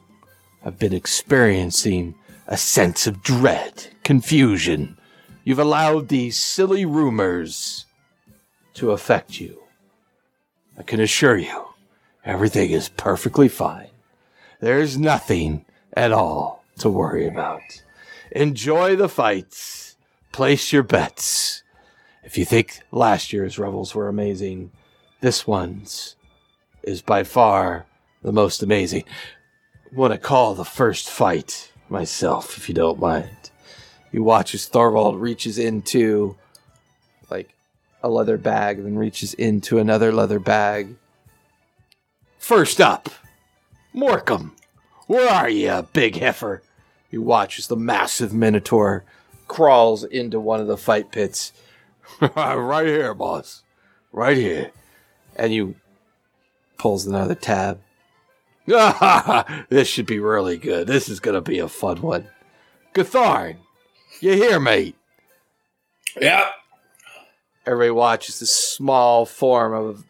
[0.63, 2.15] have been experiencing
[2.49, 4.97] a sense of dread, confusion.
[5.45, 7.85] You've allowed these silly rumors
[8.75, 9.63] to affect you.
[10.79, 11.67] I can assure you,
[12.25, 13.91] everything is perfectly fine.
[14.61, 17.61] There's nothing at all to worry about.
[18.33, 19.97] Enjoy the fights.
[20.33, 21.63] Place your bets.
[22.25, 24.71] If you think last year's Revels were amazing,
[25.21, 26.17] this one's
[26.83, 27.87] is by far
[28.23, 29.05] the most amazing.
[29.93, 33.51] Want to call the first fight myself, if you don't mind.
[34.13, 36.37] You watch as Tharivol reaches into
[37.31, 37.55] like
[38.03, 40.97] a leather bag, then reaches into another leather bag
[42.49, 43.11] First up,
[43.95, 44.53] Morcom.
[45.07, 46.63] Where are you, big heifer?
[47.11, 49.05] You watch as the massive minotaur
[49.49, 51.53] crawls into one of the fight pits.
[52.21, 53.65] right here, boss.
[54.13, 54.71] Right here.
[55.37, 55.75] And you
[56.79, 57.81] pulls another tab.
[59.71, 60.87] this should be really good.
[60.87, 62.29] This is gonna be a fun one.
[62.95, 63.57] Gatharn,
[64.21, 64.95] you here, mate?
[66.21, 66.51] Yeah.
[67.65, 70.05] Everybody watches this small form of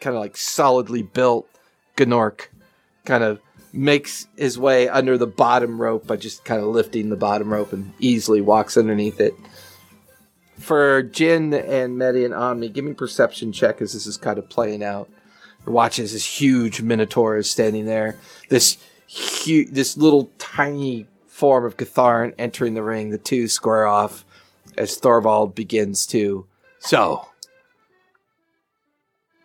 [0.00, 1.48] kind of like solidly built
[1.96, 2.48] Gnork
[3.04, 3.40] kind of
[3.72, 7.72] makes his way under the bottom rope by just kind of lifting the bottom rope
[7.72, 9.34] and easily walks underneath it.
[10.58, 14.48] For Jin and Medi and Omni, give me perception check as this is kind of
[14.48, 15.08] playing out.
[15.76, 18.18] As this huge Minotaur is standing there.
[18.48, 18.78] This
[19.46, 23.10] this little tiny form of Gatharn entering the ring.
[23.10, 24.24] The two square off
[24.76, 26.46] as Tharivol begins to.
[26.78, 27.28] So,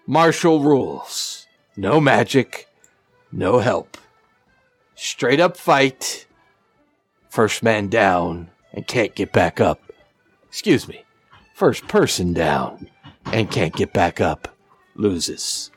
[0.06, 1.48] martial rules.
[1.76, 2.68] No magic,
[3.32, 3.98] no help.
[4.96, 6.28] Straight up fight.
[7.30, 9.92] First man down and can't get back up.
[10.48, 11.04] Excuse me.
[11.56, 12.90] First person down
[13.26, 14.56] and can't get back up
[14.96, 15.72] loses.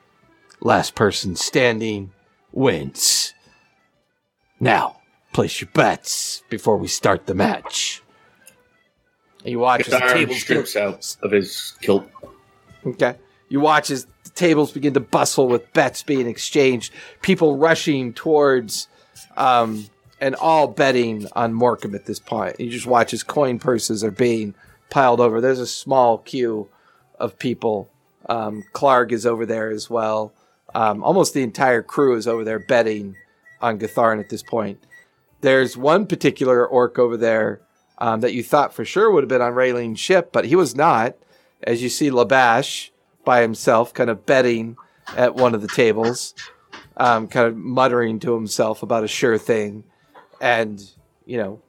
[0.67, 2.11] Last person standing
[2.51, 3.35] wins.
[4.59, 4.97] Now,
[5.33, 8.03] place your bets before we start the match.
[9.45, 12.09] And you watch as the get strips out of his kilt.
[12.85, 13.15] Okay.
[13.49, 18.89] You watch as the tables begin to bustle with bets being exchanged, people rushing towards,
[19.37, 19.87] um,
[20.21, 22.59] and all betting on Morecambe at this point.
[22.59, 24.57] You just watch as coin purses are being
[24.91, 25.41] piled over.
[25.41, 26.69] There's a small queue
[27.21, 27.89] of people.
[28.29, 30.33] Um, Clark is over there as well.
[30.77, 33.17] Um, almost the entire crew is over there betting
[33.63, 34.79] on Gatharn at this point.
[35.41, 37.63] There's one particular orc over there
[37.97, 40.77] um, that you thought for sure would have been on Raylene's ship, but he was
[40.77, 41.17] not.
[41.63, 42.91] As you see Labash
[43.25, 44.77] by himself, kind of betting
[45.17, 46.35] at one of the tables,
[46.99, 49.83] um, kind of muttering to himself about a sure thing.
[50.43, 50.79] And,
[51.25, 51.63] you know,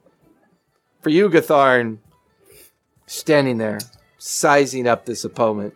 [1.00, 1.96] for you, Gatharn,
[3.06, 3.78] standing there,
[4.18, 5.72] sizing up this opponent,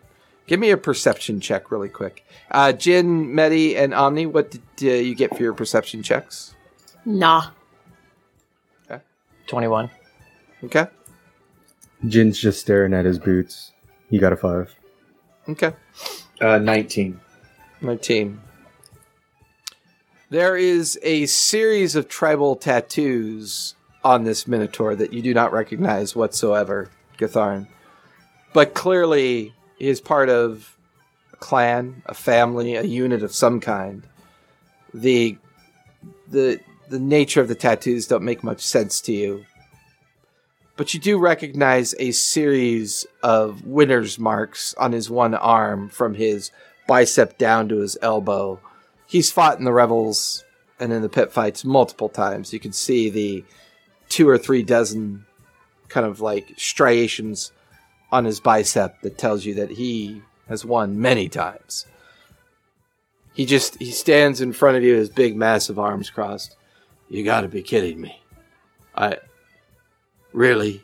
[0.53, 2.27] give me a perception check really quick.
[2.51, 6.55] Uh, Jin, Medi, and Omni, what did uh, you get for your perception checks?
[7.07, 7.53] Nah.
[8.85, 9.03] Okay.
[9.47, 9.89] 21.
[10.65, 10.89] Okay.
[12.07, 13.73] Jin's just staring at his boots.
[14.11, 14.75] He got a five.
[15.49, 15.73] Okay.
[16.39, 17.19] Uh, 19.
[17.81, 18.43] my team.
[20.29, 23.75] There is a series of tribal tattoos
[24.05, 27.69] on this Minotaur that you do not recognize whatsoever, Gatharn.
[28.53, 29.55] But clearly,
[29.89, 30.77] is part of
[31.33, 34.07] a clan, a family, a unit of some kind.
[34.95, 35.37] The
[36.29, 39.45] the the nature of the tattoos don't make much sense to you.
[40.77, 46.51] But you do recognize a series of winner's marks on his one arm from his
[46.87, 48.61] bicep down to his elbow.
[49.07, 50.45] He's fought in the revels
[50.81, 52.53] and in the pit fights multiple times.
[52.53, 53.45] You can see the
[54.09, 55.27] two or three dozen
[55.89, 57.53] kind of like striations
[58.13, 61.87] on his bicep that tells you that he has won many times.
[63.33, 66.57] He just he stands in front of you, his big massive arms crossed.
[67.09, 68.21] You got to be kidding me.
[68.95, 69.17] I
[70.35, 70.83] really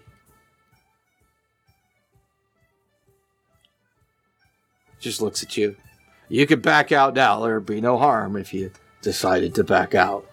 [4.99, 5.77] just looks at you.
[6.31, 7.41] You could back out now.
[7.41, 8.71] There'd be no harm if you
[9.03, 10.27] decided to back out.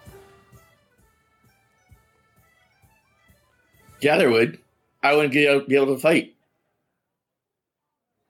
[4.02, 4.58] Would.
[5.02, 6.35] I wouldn't be able to fight.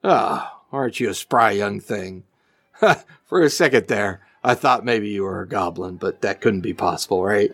[0.08, 2.22] Ah, aren't you a spry young thing?
[3.24, 6.74] For a second there, I thought maybe you were a goblin, but that couldn't be
[6.74, 7.50] possible, right?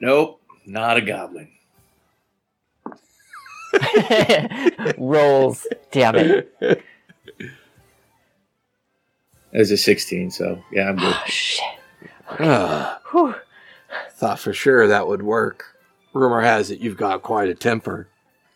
[0.00, 1.48] Nope, not a goblin.
[4.98, 5.64] Rolls.
[5.92, 6.82] Damn it.
[9.52, 11.14] As a 16, so yeah, I'm good.
[11.14, 11.64] Oh, shit.
[13.12, 13.34] Whew.
[14.10, 15.76] thought for sure that would work.
[16.12, 18.08] Rumor has it you've got quite a temper.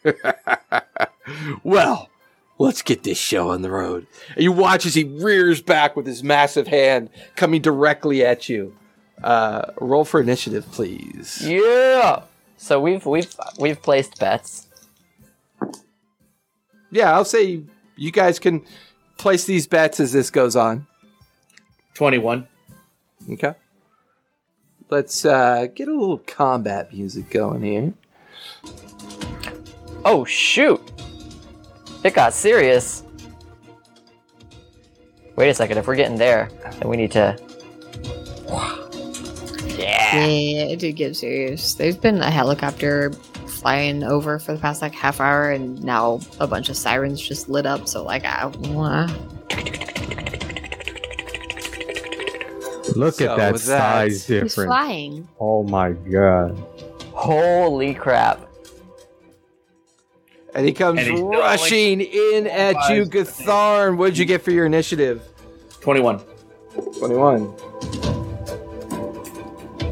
[1.63, 2.09] well,
[2.59, 4.07] let's get this show on the road.
[4.35, 8.77] And you watch as he rears back with his massive hand coming directly at you.
[9.23, 11.47] Uh, roll for initiative, please.
[11.47, 12.23] Yeah.
[12.57, 14.69] So we've we've we've placed bets.
[16.91, 17.63] Yeah, I'll say
[17.97, 18.65] you guys can
[19.17, 20.87] place these bets as this goes on.
[21.95, 22.49] 21.
[23.33, 23.55] Okay.
[24.91, 27.95] Let's uh, get a little combat music going here.
[30.05, 30.92] Oh shoot!
[32.05, 33.03] It got serious.
[35.37, 35.79] Wait a second.
[35.79, 37.37] If we're getting there, then we need to.
[39.77, 40.17] Yeah.
[40.17, 41.75] Yeah, it did get serious.
[41.75, 43.13] There's been a helicopter
[43.47, 47.49] flying over for the past like half hour, and now a bunch of sirens just
[47.49, 47.89] lit up.
[47.89, 48.47] So like, I,
[52.95, 54.55] Look So at that with that- size He's difference.
[54.69, 55.29] flying.
[55.41, 56.63] Oh my god.
[57.13, 58.47] Holy crap.
[60.55, 63.05] And he comes And rushing in at you.
[63.07, 63.97] Gatharn.
[63.97, 65.23] What'd you get for your initiative?
[65.81, 66.21] 21.
[66.99, 67.55] 21.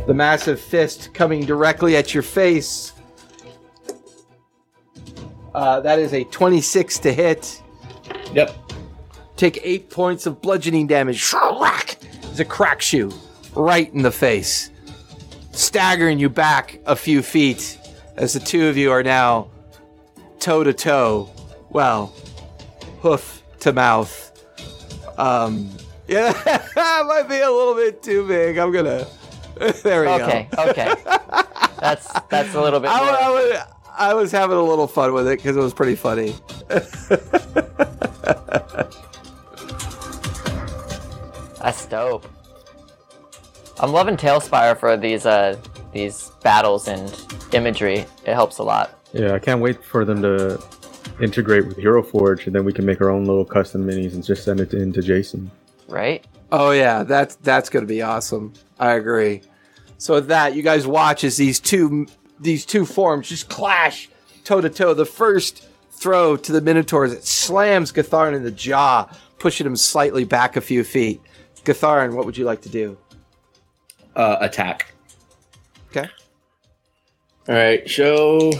[0.07, 2.93] The massive fist coming directly at your face.
[5.55, 7.63] Uh, that is a 26 to hit.
[8.35, 8.55] Yep.
[9.37, 11.19] Take eight points of bludgeoning damage.
[11.19, 11.97] Shrack!
[12.25, 13.11] It's a crack shoe
[13.55, 14.71] right in the face,
[15.53, 17.79] staggering you back a few feet
[18.17, 19.49] as the two of you are now
[20.41, 21.31] toe to toe.
[21.71, 22.13] Well,
[23.01, 24.27] hoof to mouth.
[25.19, 25.71] Um,
[26.09, 26.33] yeah,
[26.75, 28.57] that might be a little bit too big.
[28.59, 29.07] I'm gonna.
[29.83, 30.63] there we Okay, go.
[30.71, 30.91] okay.
[30.93, 31.03] Okay.
[31.79, 32.99] That's that's a little bit I.
[33.27, 33.59] I was,
[33.99, 36.35] I was having a little fun with it because it was pretty funny.
[41.61, 42.27] That's dope.
[43.81, 45.57] I'm loving TaleSpire for these uh
[45.93, 47.15] these battles and
[47.53, 48.07] imagery.
[48.25, 48.99] It helps a lot.
[49.13, 50.63] Yeah, I can't wait for them to
[51.21, 54.25] integrate with Hero Forge, and then we can make our own little custom minis and
[54.25, 55.51] just send it in to Jason.
[55.89, 56.25] Right?
[56.53, 58.53] Oh yeah, that's that's gonna be awesome.
[58.79, 59.43] I agree.
[59.99, 62.07] So with that, you guys watch as these two
[62.39, 64.09] these two forms just clash
[64.45, 64.95] toe to toe.
[64.95, 69.09] The first throw to the Minotaurs it slams Gatharn in the jaw,
[69.39, 71.21] pushing him slightly back a few feet.
[71.65, 72.97] Gatharn, what would you like to do?
[74.17, 74.93] Uh, attack.
[75.91, 76.09] Okay.
[77.49, 77.89] All right.
[77.89, 78.53] So,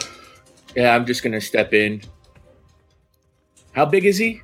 [0.75, 2.03] yeah, I'm just gonna step in.
[3.73, 4.43] How big is he?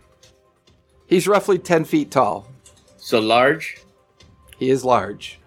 [1.06, 2.48] He's roughly ten feet tall.
[2.96, 3.78] So large.
[4.58, 5.38] He is large.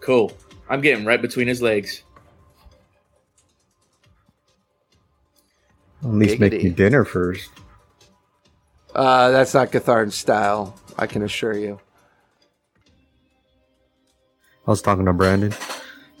[0.00, 0.32] Cool.
[0.68, 2.02] I'm getting right between his legs.
[6.02, 7.50] At least make me dinner first.
[8.94, 10.74] Uh, that's not Gatharn's style.
[10.98, 11.80] I can assure you.
[14.66, 15.54] I was talking to Brandon.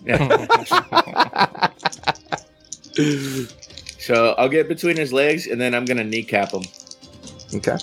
[4.00, 6.62] So I'll get between his legs, and then I'm gonna kneecap him.
[7.54, 7.76] Okay.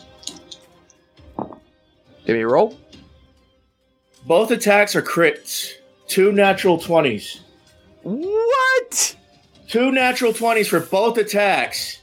[2.26, 2.78] Give me a roll.
[4.26, 5.74] Both attacks are crits.
[6.08, 7.42] Two natural twenties.
[8.04, 9.16] What?
[9.68, 12.02] Two natural twenties for both attacks.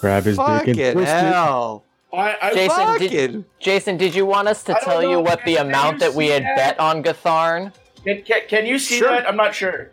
[0.00, 1.06] Grab his dick and Fucking twist it.
[1.06, 1.84] hell.
[2.12, 5.40] I, I Jason, did- Jason, did you want us to I don't tell you what
[5.44, 6.56] the can- can amount you that we see had that?
[6.56, 7.72] bet on Gatharn?
[8.04, 9.08] Can, can, can you see Sure.
[9.10, 9.28] that?
[9.28, 9.90] I'm not sure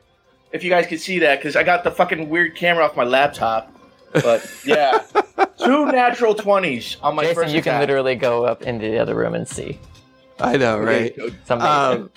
[0.53, 3.03] if you guys can see that because I got the fucking weird camera off my
[3.03, 3.69] laptop.
[4.13, 4.99] But yeah,
[5.57, 9.15] two natural twenties on my Jason, first you can literally go up into the other
[9.15, 9.79] room and see.
[10.39, 11.11] I know, right?
[11.17, 12.09] Okay, It's amazing.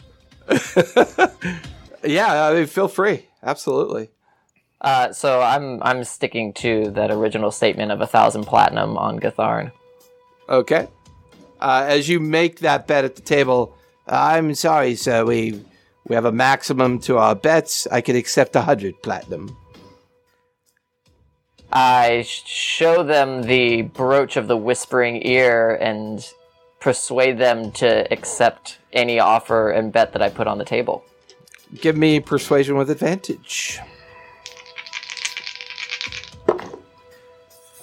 [0.48, 1.62] Um,
[2.04, 3.26] yeah, I mean, feel free.
[3.42, 4.10] Absolutely.
[4.82, 9.72] uh, so I'm I'm sticking to that original statement of a thousand platinum on Gatharn.
[10.48, 10.88] Okay.
[11.58, 13.74] Uh, as you make that bet at the table,
[14.06, 15.24] I'm sorry, sir.
[15.24, 15.64] We
[16.08, 17.86] we have a maximum to our bets.
[17.90, 19.56] I can accept a hundred platinum.
[21.72, 26.26] I show them the brooch of the whispering ear and
[26.80, 31.04] persuade them to accept any offer and bet that I put on the table.
[31.80, 33.80] Give me persuasion with advantage.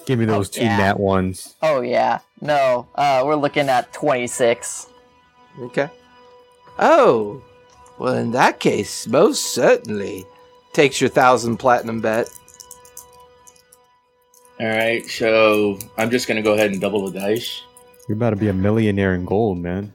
[0.06, 0.76] Give me those two yeah.
[0.76, 1.54] nat ones.
[1.62, 4.86] Oh yeah, no, uh, we're looking at twenty six.
[5.60, 5.88] Okay.
[6.78, 7.42] Oh,
[7.98, 10.24] well, in that case, most certainly
[10.72, 12.28] takes your thousand platinum bet.
[14.60, 17.62] All right, so I'm just gonna go ahead and double the dice.
[18.08, 19.92] You're about to be a millionaire in gold, man.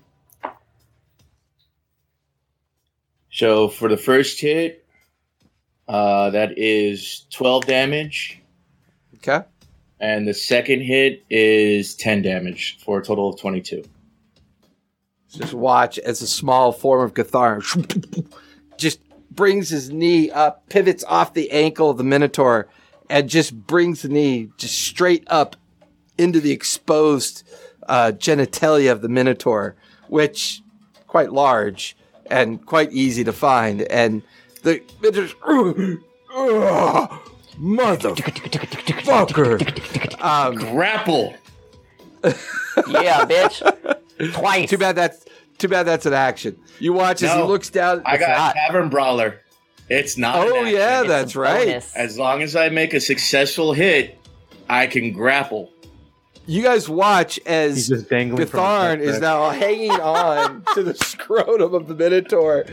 [3.31, 4.85] So for the first hit,
[5.87, 8.39] uh, that is 12 damage,
[9.17, 9.45] Okay.
[9.99, 13.83] and the second hit is 10 damage for a total of 22.
[15.31, 17.61] Just watch as a small form of Gatharn
[18.77, 18.99] just
[19.29, 22.67] brings his knee up, pivots off the ankle of the Minotaur,
[23.09, 25.55] and just brings the knee just straight up
[26.17, 27.47] into the exposed
[27.87, 29.75] uh, genitalia of the Minotaur,
[30.07, 30.61] which
[31.07, 33.81] quite large and quite easy to find.
[33.83, 34.23] And
[34.63, 35.99] the Minotaur's, "Ugh,
[37.59, 40.21] motherfucker.
[40.21, 41.35] Um, Grapple.
[42.87, 43.61] Yeah, bitch.
[44.33, 44.69] Twice.
[44.69, 45.25] Too bad that's
[45.57, 46.59] too bad that's an action.
[46.79, 48.01] You watch as he looks down.
[48.05, 48.55] I got not.
[48.55, 49.41] Tavern Brawler.
[49.89, 50.35] It's not.
[50.37, 50.73] oh action.
[50.75, 51.65] yeah, It's that's right.
[51.67, 51.95] bonus.
[51.95, 54.17] As long as I make a successful hit,
[54.69, 55.71] I can grapple.
[56.45, 60.95] You guys watch as just dangling from Gatharn his is now hanging on to the
[60.95, 62.65] scrotum of the Minotaur.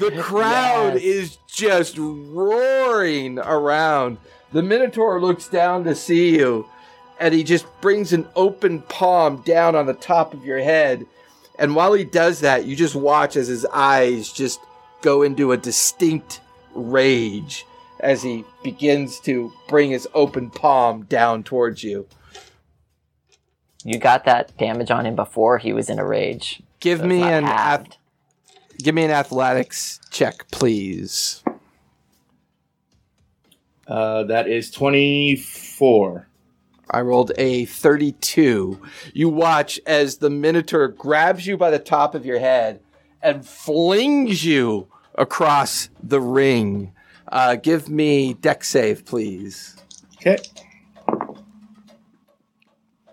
[0.00, 1.02] The crowd Yes.
[1.02, 4.18] is just roaring around.
[4.52, 6.66] The Minotaur looks down to see you,
[7.20, 11.06] and he just brings an open palm down on the top of your head
[11.60, 14.60] And while he does that, you just watch as his eyes just
[15.02, 16.40] go into a distinct
[16.74, 17.66] rage
[18.00, 22.06] as he begins to bring his open palm down towards you.
[23.84, 26.62] You got that damage on him before he was in a rage.
[26.80, 27.98] Give so me an ath-
[28.78, 31.44] give me an athletics check, please.
[33.86, 36.29] Uh, that is 24.
[36.90, 38.80] I rolled a 32.
[39.14, 42.80] You watch as the Minotaur grabs you by the top of your head
[43.22, 46.92] and flings you across the ring.
[47.28, 49.76] Uh, give me Dex save, please.
[50.16, 50.38] Okay.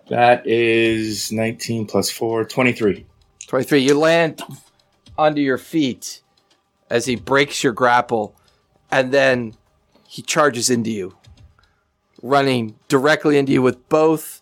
[0.09, 3.05] That is 19 plus 4, 23.
[3.47, 3.79] 23.
[3.79, 4.41] You land
[5.17, 6.21] onto your feet
[6.89, 8.35] as he breaks your grapple,
[8.89, 9.53] and then
[10.07, 11.16] he charges into you,
[12.21, 14.41] running directly into you with both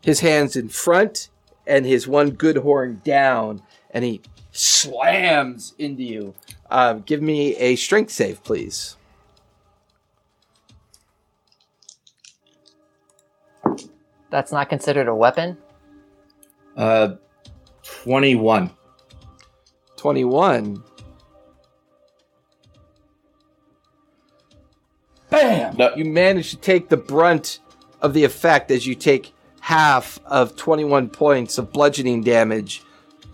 [0.00, 1.30] his hands in front
[1.66, 4.20] and his one good horn down, and he
[4.52, 6.34] slams into you.
[6.70, 8.96] Um, give me a strength save, please.
[14.30, 15.56] That's not considered a weapon.
[16.76, 17.16] Uh,
[18.02, 18.70] 21.
[19.96, 20.82] 21.
[25.36, 25.76] Bam!
[25.76, 25.94] No.
[25.94, 27.60] You manage to take the brunt
[28.00, 32.82] of the effect as you take half of 21 points of bludgeoning damage.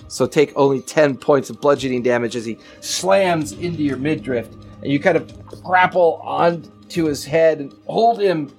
[0.09, 4.49] So take only 10 points of bludgeoning damage as he slams into your midriff.
[4.83, 8.53] And you kind of grapple onto his head and hold him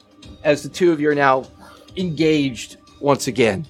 [0.43, 1.45] as the two of you are now
[1.97, 3.67] engaged once again.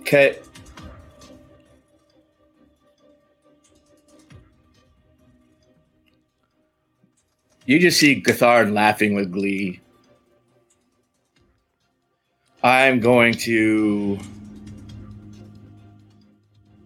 [0.00, 0.38] Okay.
[7.64, 9.80] You just see Gatharn laughing with glee.
[12.62, 14.18] I'm going to.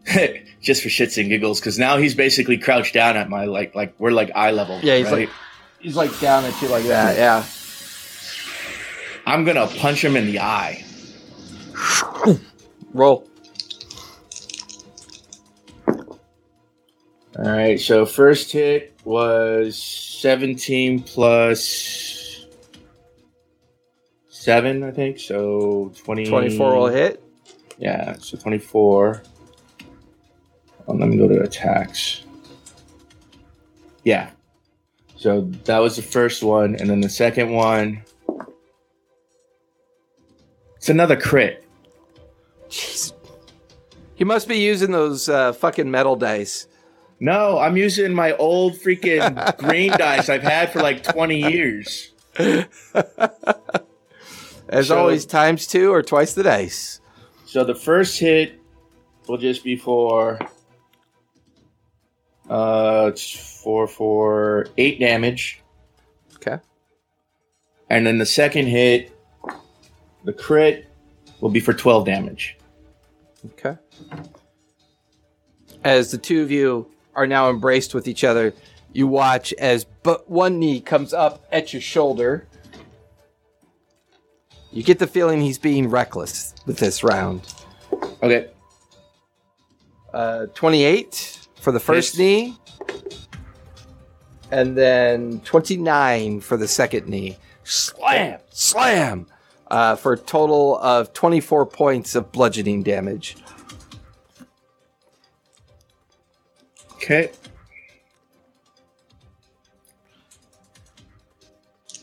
[0.60, 3.94] just for shits and giggles, because now he's basically crouched down at my like like
[3.98, 4.80] we're like eye level.
[4.82, 5.28] Yeah, he's right?
[5.28, 5.30] like
[5.80, 7.16] he's like down at you like that.
[7.16, 7.44] Yeah.
[9.26, 10.84] I'm gonna punch him in the eye.
[12.92, 13.28] Roll.
[17.38, 22.46] All right, so first hit was 17 plus
[24.28, 25.20] 7, I think.
[25.20, 26.26] So 20.
[26.26, 27.22] 24 will hit.
[27.78, 29.22] Yeah, so 24.
[30.88, 32.24] Oh, let me go to attacks.
[34.02, 34.30] Yeah.
[35.16, 36.74] So that was the first one.
[36.74, 38.02] And then the second one.
[40.76, 41.64] It's another crit.
[42.68, 43.12] Jeez.
[44.14, 46.66] He must be using those uh, fucking metal dice.
[47.18, 52.12] No, I'm using my old freaking green dice I've had for like 20 years.
[54.68, 57.00] As So- always, times two or twice the dice.
[57.46, 58.60] So the first hit
[59.28, 60.38] will just be for
[62.50, 65.62] uh it's for for eight damage,
[66.36, 66.58] Okay.
[67.88, 69.10] and then the second hit,
[70.24, 70.86] the crit,
[71.40, 72.56] will be for twelve damage.
[73.52, 73.76] Okay.
[75.82, 78.54] As the two of you are now embraced with each other,
[78.92, 82.46] you watch as but one knee comes up at your shoulder.
[84.70, 87.42] You get the feeling he's being reckless with this round.
[88.22, 88.50] Okay.
[90.12, 92.18] Uh, 28 for the first Hits.
[92.18, 92.56] knee,
[94.50, 97.36] and then 29 for the second knee.
[97.64, 98.38] Slam!
[98.50, 99.26] Slam!
[99.68, 103.36] Uh, for a total of 24 points of bludgeoning damage.
[107.06, 107.30] Okay.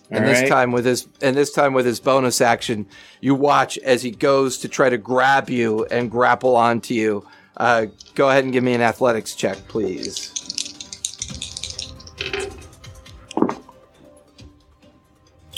[0.10, 2.88] And this time with his and this time with his bonus action,
[3.20, 7.28] you watch as he goes to try to grab you and grapple onto you.
[7.58, 10.32] Uh, go ahead and give me an athletics check, please.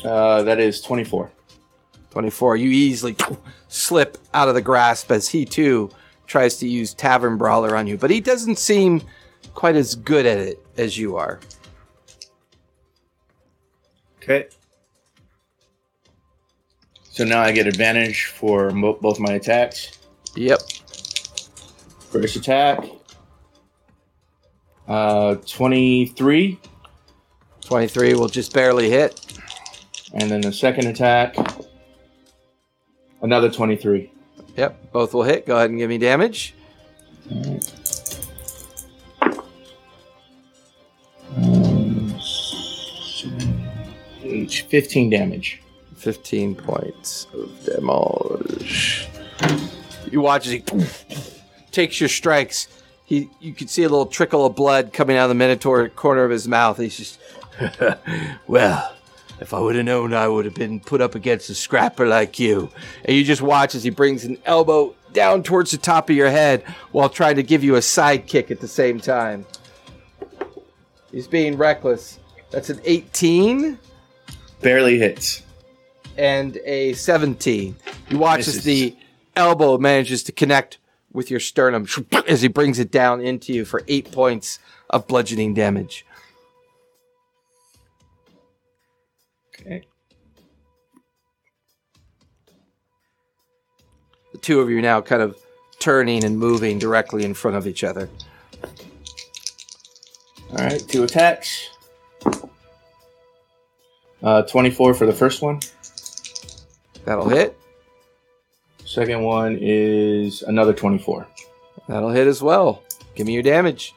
[0.03, 1.31] uh, that is twenty-four.
[2.11, 2.55] 24.
[2.55, 3.17] You easily
[3.67, 5.91] slip out of the grasp as he too
[6.27, 9.01] tries to use Tavern Brawler on you, but he doesn't seem
[9.55, 11.39] quite as good at it as you are.
[14.17, 14.47] Okay.
[17.03, 19.99] So now I get advantage for mo- both my attacks.
[20.35, 20.59] Yep.
[22.11, 22.85] First attack.
[24.87, 26.59] Uh, 23.
[27.61, 29.39] 23 will just barely hit.
[30.13, 31.35] And then the second attack.
[33.21, 34.11] Another 23.
[34.55, 35.45] Yep, both will hit.
[35.45, 36.53] Go ahead and give me damage.
[37.31, 37.59] Um,
[44.45, 45.59] H, 15 damage.
[45.95, 49.07] 15 points of damage.
[50.11, 50.63] You watch as he
[51.71, 52.67] takes your strikes.
[53.05, 56.23] He, you can see a little trickle of blood coming out of the Minotaur corner
[56.23, 56.77] of his mouth.
[56.77, 57.19] He's just,
[58.47, 58.95] well,
[59.39, 62.37] if I would have known, I would have been put up against a scrapper like
[62.37, 62.69] you.
[63.03, 66.29] And you just watch as he brings an elbow down towards the top of your
[66.29, 69.47] head while trying to give you a side kick at the same time.
[71.11, 72.19] He's being reckless.
[72.51, 73.79] That's an 18
[74.65, 75.43] Barely hits.
[76.17, 77.75] and a 17.
[78.09, 78.95] You watch as the
[79.35, 80.79] elbow manages to connect
[81.13, 81.85] with your sternum
[82.27, 84.57] as he brings it down into you for eight points
[84.89, 86.03] of bludgeoning damage.
[89.59, 89.83] Okay.
[94.31, 95.37] The two of you now kind of
[95.77, 98.09] turning and moving directly in front of each other.
[100.49, 101.69] All right, two attacks.
[104.25, 105.59] Uh, 24 for the first one.
[107.05, 107.55] That'll hit.
[108.83, 111.27] Second one is another 24.
[111.87, 112.81] That'll hit as well.
[113.13, 113.93] Give me your damage.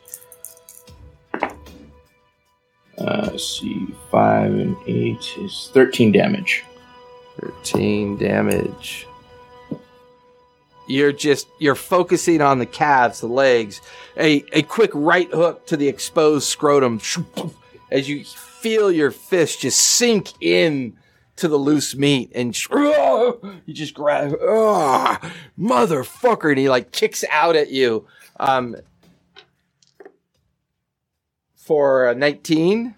[2.98, 6.62] Uh, see, 5 and 8 is 13 damage.
[7.40, 9.06] 13 damage.
[10.88, 13.80] You're just you're focusing on the calves, the legs.
[14.16, 17.00] A a quick right hook to the exposed scrotum
[17.90, 18.24] as you
[18.60, 20.96] feel your fist just sink in
[21.36, 25.16] to the loose meat and you just grab oh,
[25.58, 28.06] motherfucker and he like kicks out at you
[28.40, 28.76] um
[31.54, 32.94] for a 19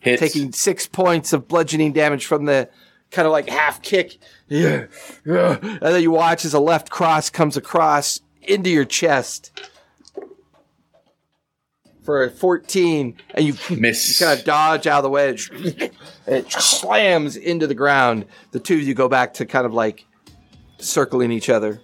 [0.00, 0.20] Hits.
[0.20, 2.68] taking six points of bludgeoning damage from the
[3.10, 4.18] kind of like half kick.
[4.48, 4.86] Yeah,
[5.24, 5.58] yeah.
[5.62, 9.52] And then you watch as a left cross comes across into your chest
[12.08, 14.18] for a 14, and you Miss.
[14.18, 15.28] you kind of dodge out of the way.
[15.28, 15.90] and
[16.26, 18.24] It slams into the ground.
[18.52, 20.06] The two of you go back to kind of like
[20.78, 21.82] circling each other.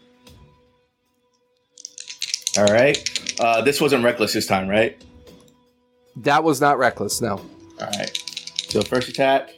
[2.57, 2.97] All right.
[3.39, 4.99] Uh, this wasn't reckless this time, right?
[6.17, 7.33] That was not reckless, no.
[7.79, 8.19] All right.
[8.71, 9.51] So first attack.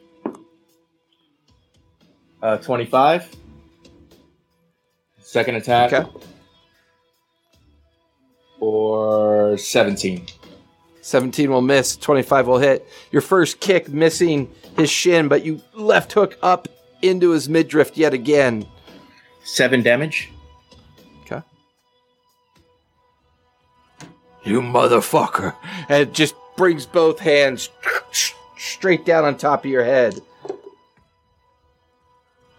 [2.43, 3.37] Uh, 25.
[5.21, 5.93] Second attack.
[5.93, 6.11] Okay.
[8.59, 10.27] For 17.
[11.07, 12.85] 17 will miss, 25 will hit.
[13.13, 16.67] Your first kick missing his shin, but you left hook up
[17.01, 18.67] into his midriff yet again.
[19.45, 20.31] Seven damage.
[21.23, 21.43] Okay.
[24.43, 25.55] You motherfucker.
[25.89, 27.71] And it just brings both hands
[28.57, 30.21] straight down on top of your head.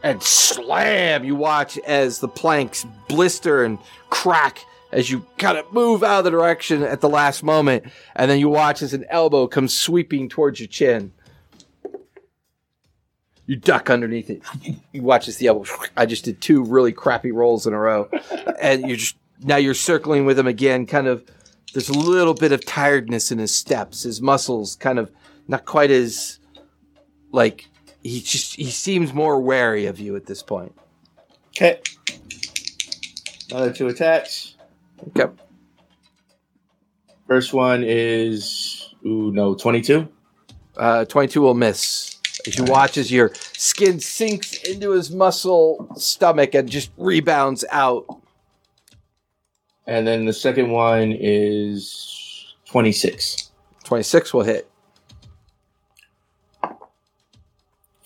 [0.01, 1.25] And slam!
[1.25, 3.77] You watch as the planks blister and
[4.09, 7.85] crack as you kind of move out of the direction at the last moment.
[8.15, 11.11] And then you watch as an elbow comes sweeping towards your chin.
[13.45, 14.41] You duck underneath it.
[14.91, 15.65] You watch as the elbow.
[15.95, 18.09] I just did two really crappy rolls in a row.
[18.59, 21.23] And you're just, now you're circling with him again, kind of.
[21.73, 24.03] There's a little bit of tiredness in his steps.
[24.03, 25.11] His muscles kind of
[25.47, 26.39] not quite as,
[27.31, 27.67] like,
[28.03, 30.73] he just, he seems more wary of you at this point.
[31.49, 31.79] Okay.
[33.49, 34.55] Another two attacks.
[35.09, 35.31] Okay.
[37.27, 40.07] First one is ooh no 22.
[40.75, 42.19] Uh, 22 will miss.
[42.45, 48.05] As you watch as your skin sinks into his muscle stomach and just rebounds out.
[49.85, 53.51] And then the second one is 26
[53.83, 54.69] 26 will hit.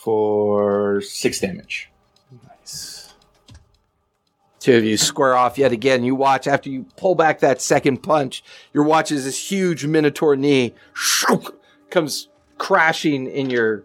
[0.01, 1.90] for six damage.
[4.61, 6.03] Two of you square off yet again.
[6.03, 8.43] You watch after you pull back that second punch.
[8.73, 10.75] Your watch as this huge minotaur knee
[11.89, 13.83] comes crashing in your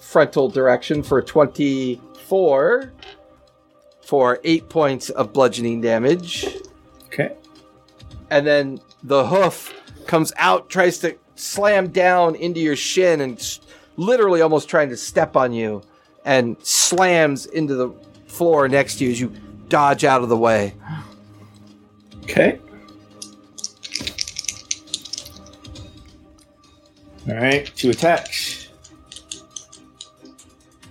[0.00, 2.92] frontal direction for 24
[4.02, 6.44] for eight points of bludgeoning damage.
[7.04, 7.36] Okay.
[8.30, 9.72] and then the hoof
[10.08, 13.58] comes out, tries to slam down into your shin, and
[13.96, 15.82] literally almost trying to step on you,
[16.24, 17.90] and slams into the
[18.26, 19.32] floor next to you as you
[19.68, 20.74] dodge out of the way.
[22.24, 22.58] Okay.
[27.28, 28.68] All right, two attacks.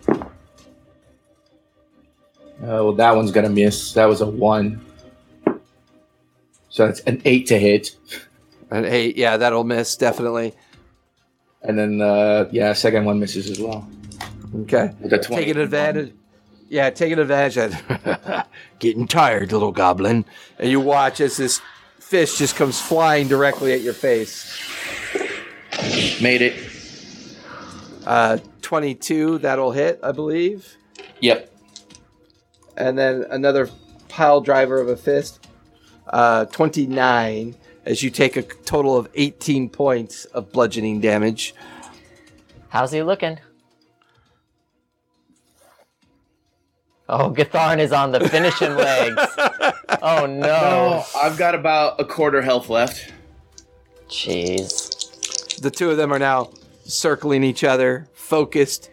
[0.09, 0.19] Oh,
[2.85, 3.93] well, that one's gonna miss.
[3.93, 4.83] That was a one.
[6.69, 7.95] So that's an eight to hit,
[8.69, 10.53] And eight, yeah, that'll miss definitely.
[11.63, 13.87] and then uh, yeah, second one misses as well.
[14.61, 15.43] Okay, With a 20.
[15.45, 16.13] taking advantage.
[16.69, 17.57] Yeah, taking advantage.
[17.57, 18.45] Of
[18.79, 20.25] Getting tired, little goblin,
[20.59, 21.61] and you watch as this
[21.99, 24.53] fish just comes flying directly at your face.
[26.21, 26.69] Made it.
[28.05, 30.75] Uh, Twenty-two, that'll hit, I believe.
[31.21, 31.51] Yep.
[32.75, 33.69] and then another
[34.09, 35.47] pile driver of a fist.
[36.07, 37.55] Uh, 29
[37.85, 41.53] as you take a total of 18 points of bludgeoning damage.
[42.69, 43.39] How's he looking?
[47.09, 49.15] Oh, Gatharn is on the finishing legs.
[50.01, 50.39] Oh no.
[50.47, 53.11] No, I've got about a quarter health left.
[54.09, 55.59] Jeez.
[55.61, 56.51] The two of them are now
[56.83, 58.91] circling each other, focused.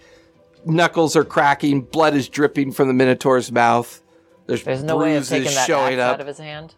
[0.65, 4.01] Knuckles are cracking, blood is dripping from the Minotaur's mouth.
[4.47, 6.15] There's, There's no way of bruises taking that showing axe up.
[6.15, 6.75] out of his hand.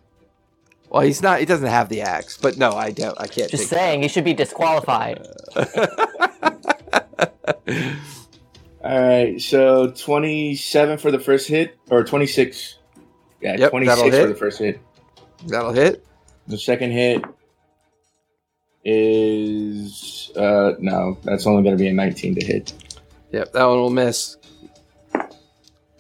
[0.89, 1.41] Well, he's not.
[1.41, 3.21] He doesn't have the axe, but no, I don't.
[3.21, 3.51] I can't.
[3.51, 5.27] Just take saying, he should be disqualified.
[8.87, 12.79] All right, so 27 for the first hit, or 26.
[13.41, 14.29] Yeah, Yep, 26 for hit.
[14.29, 14.81] the first hit.
[15.47, 16.07] That'll hit.
[16.47, 17.23] The second hit
[18.85, 22.73] is uh no, that's only going to be a 19 to hit
[23.33, 24.37] Yep, that one will miss.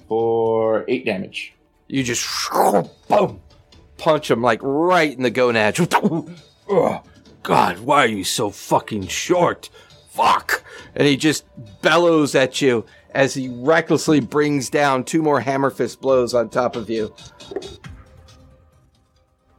[0.07, 1.53] for eight damage.
[1.89, 2.25] You just
[3.09, 3.41] boom,
[3.99, 5.81] punch him like right in the gonads.
[7.43, 9.69] God, why are you so fucking short?
[10.17, 10.65] Fuck!
[10.95, 11.45] And he just
[11.83, 16.75] bellows at you as he recklessly brings down two more hammer fist blows on top
[16.75, 17.15] of you.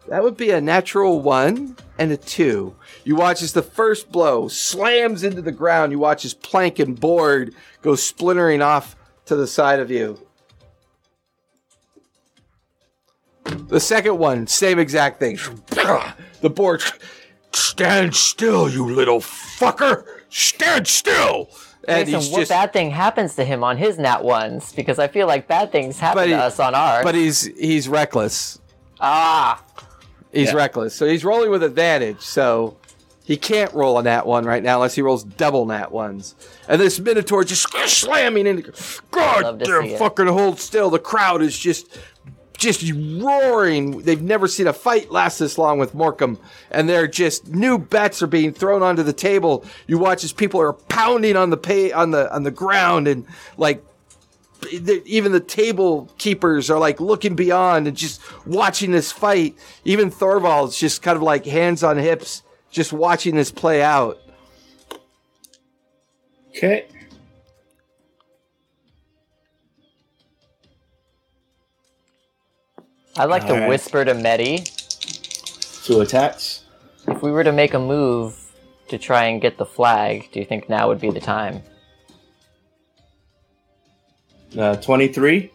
[0.07, 2.75] That would be a natural one and a two.
[3.03, 5.91] You watch as the first blow slams into the ground.
[5.91, 7.53] You watch as plank and board
[7.83, 8.95] go splintering off
[9.25, 10.19] to the side of you.
[13.43, 15.37] The second one, same exact thing.
[16.41, 16.81] The board,
[17.53, 20.16] stand still, you little fucker!
[20.29, 21.49] Stand still!
[21.87, 24.73] And Jason, he's what just, bad thing happens to him on his nat ones?
[24.73, 27.03] Because I feel like bad things happen But to us on ours.
[27.03, 28.59] but he's he's reckless.
[28.99, 29.63] ah,
[30.33, 30.55] He's Yeah.
[30.57, 32.19] reckless, so he's rolling with advantage.
[32.21, 32.75] So
[33.23, 36.35] he can't roll a nat one right now unless he rolls double nat ones.
[36.67, 38.73] And this Minotaur just slamming into.
[39.11, 39.97] God Love to damn, see it.
[39.99, 40.89] fucking hold still.
[40.89, 41.87] The crowd is just
[42.57, 44.01] just roaring.
[44.01, 46.37] They've never seen a fight last this long with Morcom,
[46.71, 49.63] and they're just new bets are being thrown onto the table.
[49.85, 53.25] You watch as people are pounding on the pay on the on the ground and
[53.57, 53.83] like
[54.71, 59.55] even the table keepers are like looking beyond and just watching this fight.
[59.85, 64.19] Even Tharivol's just kind of like hands on hips, just watching this play out.
[66.49, 66.87] Okay.
[73.17, 73.69] I'd like to Alright.
[73.69, 74.63] whisper to Medi
[75.83, 76.63] Two attacks.
[77.07, 78.35] if we were to make a move
[78.89, 80.29] to try and get the flag.
[80.31, 81.61] Do you think now would be the time?
[84.57, 85.51] Uh, 23.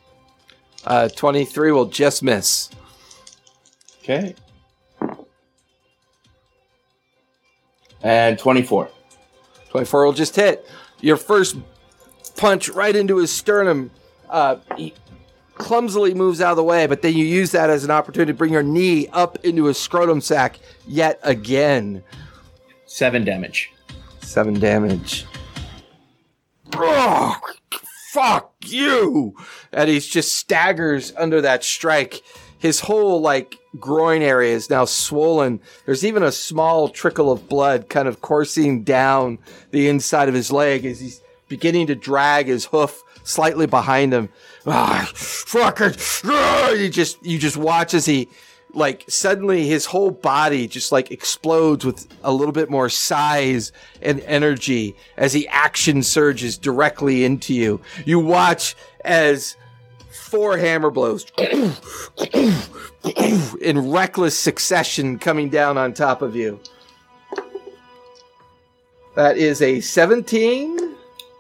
[0.84, 2.70] Uh, 23 will just miss.
[4.02, 4.34] Okay.
[8.02, 8.88] And 24.
[9.70, 10.68] 24 will just hit.
[11.00, 11.56] Your first
[12.36, 13.90] punch right into his sternum.
[14.28, 14.94] Uh, he
[15.54, 18.36] clumsily moves out of the way, but then you use that as an opportunity to
[18.36, 22.02] bring your knee up into his scrotum sac yet again.
[22.86, 23.72] Seven damage.
[24.20, 25.26] Seven damage.
[26.74, 27.38] Oh,
[28.12, 29.34] fuck you!
[29.72, 32.22] And he's just staggers under that strike.
[32.58, 35.60] His whole like groin area is now swollen.
[35.84, 39.38] There's even a small trickle of blood kind of coursing down
[39.70, 44.28] the inside of his leg as he's beginning to drag his hoof slightly behind him.
[44.66, 45.96] Ah, fuck it!
[46.24, 48.28] Ah, you just you just watch as he
[48.74, 54.20] like suddenly his whole body just like explodes with a little bit more size and
[54.20, 57.80] energy as he action surges directly into you.
[58.04, 59.56] You watch as
[60.10, 61.26] four hammer blows
[63.60, 66.58] in reckless succession coming down on top of you.
[69.14, 70.94] That is a 17.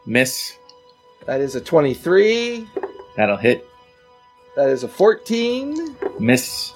[0.04, 0.58] Miss.
[1.26, 2.66] That is a 23.
[3.16, 3.66] That'll hit.
[4.56, 5.96] That is a 14.
[6.18, 6.72] Miss.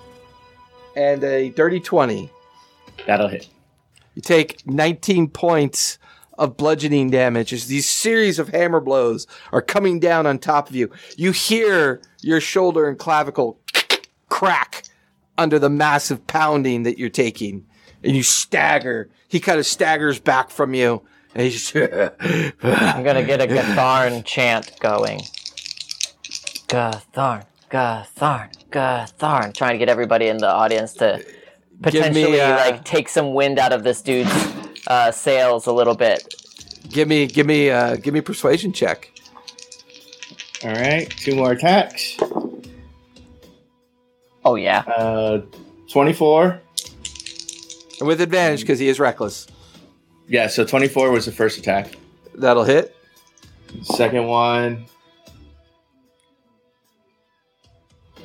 [0.94, 2.31] And a dirty 20.
[3.07, 3.49] That'll hit.
[4.15, 5.99] You take 19 points
[6.39, 10.76] of bludgeoning damage as these series of hammer blows are coming down on top of
[10.76, 10.91] you.
[11.16, 13.58] You hear your shoulder and clavicle
[14.28, 14.84] crack
[15.39, 17.66] under the massive pounding that you're taking.
[18.02, 19.08] And you stagger.
[19.28, 21.02] He kind of staggers back from you.
[21.36, 21.92] And he's just,
[22.62, 25.20] I'm gonna get a Gatharn chant going.
[26.66, 29.52] Gatharn, Gatharn, Gatharn.
[29.52, 31.23] Trying to get everybody in the audience to
[31.82, 34.31] potentially uh, like take some wind out of this dude's
[34.86, 36.34] uh, sails a little bit.
[36.89, 39.12] give me, give me, uh, give me persuasion check.
[40.65, 41.10] All right.
[41.10, 42.16] Two more attacks.
[44.42, 44.78] Oh yeah.
[44.86, 45.42] Uh,
[45.92, 46.62] 24.
[48.00, 49.47] And with advantage because he is reckless.
[50.28, 51.92] Yeah, so 24 was the first attack.
[52.34, 52.94] That'll hit.
[53.82, 54.86] Second one.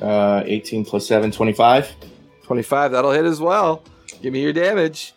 [0.00, 1.94] Uh, 18 plus 7, 25.
[2.42, 3.84] 25, that'll hit as well.
[4.20, 5.14] Give me your damage.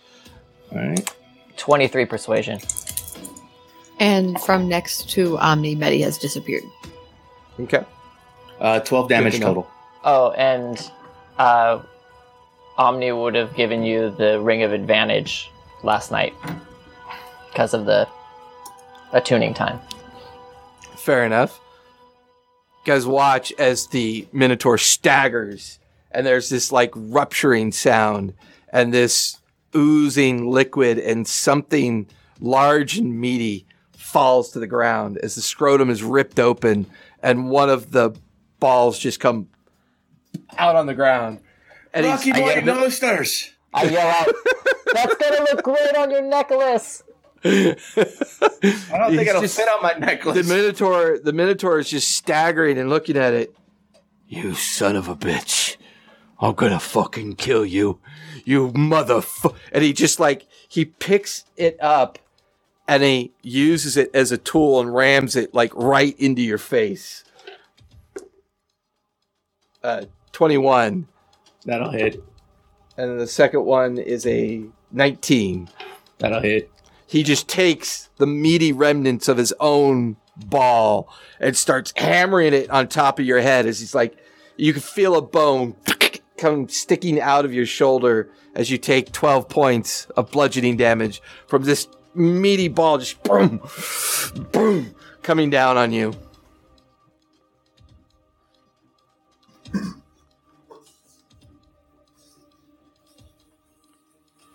[0.72, 1.16] All right.
[1.58, 2.60] 23 persuasion.
[4.00, 6.64] And from next to Omni, Medi has disappeared.
[7.60, 7.84] Okay.
[8.60, 9.68] Uh, 12 damage total.
[10.04, 10.92] Oh, and
[11.40, 11.82] uh,
[12.78, 15.50] Omni would have given you the ring of advantage
[15.82, 16.34] last night
[17.56, 18.06] because of the
[19.14, 19.80] attuning time.
[20.98, 21.58] Fair enough.
[22.86, 25.80] You guys watch as the Minotaur staggers,
[26.12, 28.34] and there's this like rupturing sound,
[28.74, 29.38] and this
[29.74, 32.08] oozing liquid, and something
[32.42, 36.86] large and meaty falls to the ground as the scrotum is ripped open,
[37.24, 38.12] and one of the
[38.60, 39.48] balls just come
[40.58, 41.40] out on the ground.
[41.94, 43.52] And he's- Rocky Boy Nosters!
[43.74, 44.28] I yell out,
[44.94, 47.02] "That's gonna look great on your necklace!"
[47.46, 47.76] I
[48.98, 50.36] don't think He's it'll just- fit on my necklace.
[50.48, 50.54] the.
[50.54, 53.56] Minotaur, the Minotaur is just staggering and looking at it.
[54.28, 55.78] You son of a bitch!
[56.42, 58.00] I'm gonna fucking kill you,
[58.44, 59.56] you motherfucker!
[59.72, 62.18] And he just like he picks it up
[62.88, 67.24] and he uses it as a tool and rams it like right into your face.
[69.84, 71.08] Uh, twenty-one,
[71.66, 72.16] That'll hit.
[72.98, 75.70] and then the second one is a nineteen.
[76.18, 76.72] That'll hit.
[77.08, 81.10] He just takes the meaty remnants of his own ball
[81.40, 84.18] and starts hammering it on top of your head as he's like
[84.58, 85.76] you can feel a bone
[86.38, 91.64] come sticking out of your shoulder as you take 12 points of bludgeoning damage from
[91.64, 93.62] this meaty ball just boom
[94.52, 94.94] boom
[95.26, 96.14] coming down on you.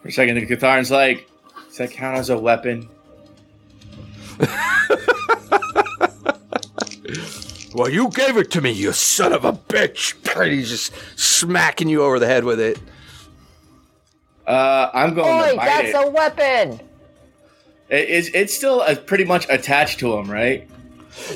[0.01, 1.30] For a second, the Gatharn's like,
[1.81, 2.89] that count as a weapon?
[7.75, 11.89] well you gave it to me you son of a bitch and he's just smacking
[11.89, 12.79] you over the head with it
[14.47, 16.07] Uh, I'm going Oi, to bite that's it.
[16.07, 16.81] a weapon!
[17.89, 20.69] It- It's, it's still uh, pretty much attached to him, right?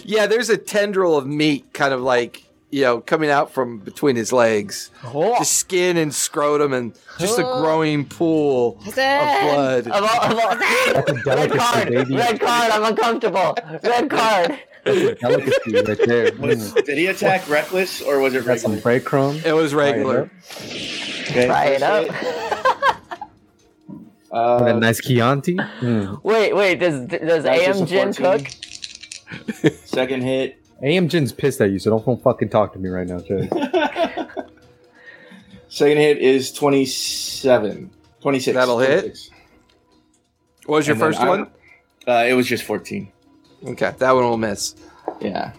[0.05, 2.44] yeah there's a tendril of meat kind of like
[2.75, 5.37] you know coming out from between his legs Oh.
[5.39, 9.87] just skin and scrotum and just a growing pool of blood.
[9.89, 10.57] I'm all- I'm all-
[10.95, 12.17] That's a red card, baby.
[12.17, 12.71] red card.
[12.73, 13.57] I'm uncomfortable.
[13.83, 14.59] Red card.
[14.85, 16.31] That's a delicacy right there.
[16.39, 18.83] Was, did he attack reckless or was it Got some regular?
[18.83, 19.45] breadcrumbs.
[19.45, 20.31] It was regular.
[20.61, 22.05] Okay, Try it first up.
[22.15, 22.35] hit.
[24.31, 25.55] that Uh, nice Chianti.
[25.57, 26.23] Mm.
[26.25, 26.81] Wait, wait.
[26.81, 28.43] Does does AM a Gin cook?
[29.85, 30.59] second hit.
[30.83, 33.49] AM Jin's pissed at you, so don't, don't fucking talk to me right now, Jay.
[35.69, 37.91] Second hit is 27.
[38.21, 38.55] 26.
[38.55, 39.01] That'll hit.
[39.01, 39.31] 26.
[40.67, 41.51] What was your And then first I'm- one?
[42.07, 43.11] Uh, it was just 14.
[43.67, 44.75] Okay, that one will miss.
[45.21, 45.53] Yeah.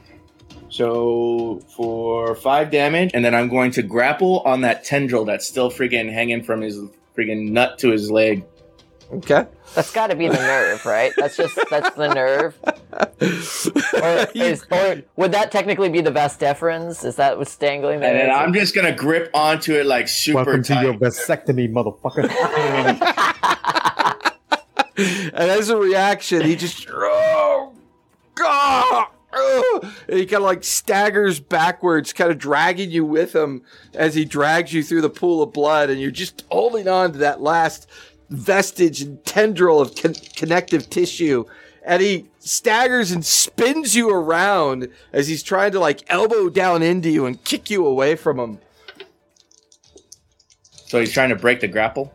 [0.69, 5.72] So for five damage, and then I'm going to grapple on that tendril that's still
[5.72, 6.77] freaking hanging from his
[7.18, 8.44] freaking nut to his leg.
[9.11, 9.45] Okay.
[9.75, 11.14] That's got to be the nerve, right?
[11.17, 12.58] That's just that's the nerve.
[12.64, 17.06] Or, is, or would that technically be the vas deferens?
[17.06, 18.09] Is that what's dangling there?
[18.09, 22.30] And then I'm just gonna grip onto it like super Welcome to your vasectomy, motherfucker.
[24.98, 27.74] and as a reaction, he just oh,
[28.34, 33.61] God, oh, and he kind of like staggers backwards, kind of dragging you with him
[33.93, 37.17] as he drags you through the pool of blood, and you're just holding on to
[37.19, 37.90] that last
[38.29, 41.45] vestige and tendril of con- connective tissue.
[41.85, 47.09] And he staggers and spins you around as he's trying to like elbow down into
[47.09, 48.59] you and kick you away from him.
[50.87, 52.13] So he's trying to break the grapple.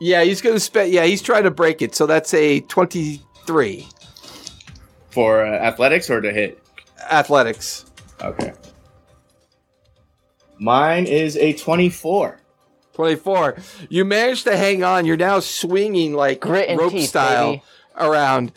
[0.00, 0.92] Yeah, he's gonna spend.
[0.92, 1.94] Yeah, he's trying to break it.
[1.94, 3.88] So that's a twenty-three
[5.10, 6.62] For uh, athletics or to hit?
[7.10, 7.86] athletics.
[8.20, 8.52] Okay.
[10.58, 12.40] Mine is a 24.
[12.96, 13.56] 24.
[13.90, 15.04] You managed to hang on.
[15.04, 17.62] You're now swinging like rope teeth, style baby.
[17.94, 18.52] around.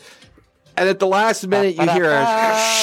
[0.78, 2.82] And at the last minute, you hear a,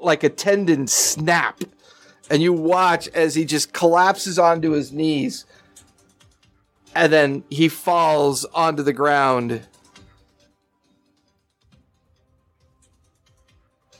[0.00, 1.62] like a tendon snap.
[2.28, 5.46] And you watch as he just collapses onto his knees.
[6.96, 9.62] And then he falls onto the ground.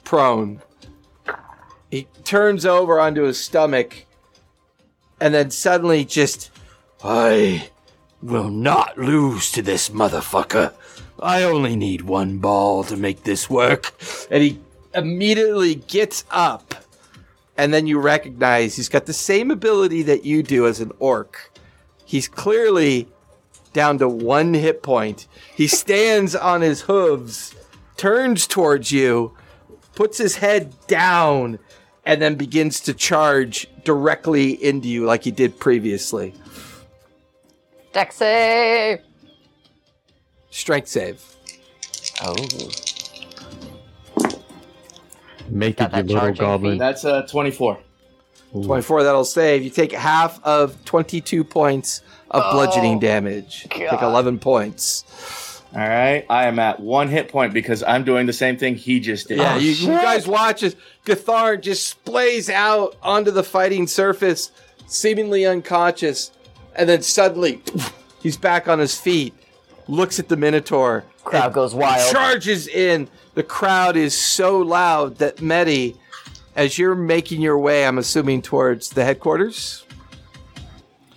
[0.03, 0.61] Prone.
[1.89, 4.05] He turns over onto his stomach.
[5.19, 6.51] And then suddenly just.
[7.03, 7.69] I
[8.21, 10.73] will not lose to this motherfucker.
[11.21, 13.93] I only need one ball to make this work.
[14.31, 14.59] And he
[14.93, 16.75] immediately gets up.
[17.57, 21.51] And then you recognize he's got the same ability that you do as an orc.
[22.05, 23.07] He's clearly
[23.73, 25.27] down to one hit point.
[25.55, 27.55] He stands on his hooves,
[27.97, 29.35] turns towards you,
[29.95, 31.59] puts his head down,
[32.05, 36.33] and then begins to charge directly into you like he did previously.
[37.93, 38.99] Dex save.
[40.49, 41.35] Strength save.
[42.21, 42.35] Oh,
[45.49, 46.77] Make Got it, that you little goblin.
[46.77, 47.79] That's uh, 24.
[48.55, 48.63] Ooh.
[48.63, 49.63] 24 that'll save.
[49.63, 52.01] You take half of 22 points
[52.31, 53.67] of bludgeoning damage.
[53.69, 55.52] Take 11 points.
[55.75, 56.25] All right.
[56.29, 59.39] I am at one hit point because I'm doing the same thing he just did.
[59.39, 64.51] Yeah, oh, you, you guys watch as Gatharn just splays out onto the fighting surface,
[64.85, 66.31] seemingly unconscious,
[66.75, 67.61] and then suddenly
[68.21, 69.33] he's back on his feet,
[69.87, 72.11] looks at the Minotaur, crowd goes wild.
[72.11, 73.09] charges in.
[73.33, 75.95] The crowd is so loud that Medi,
[76.55, 79.85] as you're making your way, I'm assuming towards the headquarters,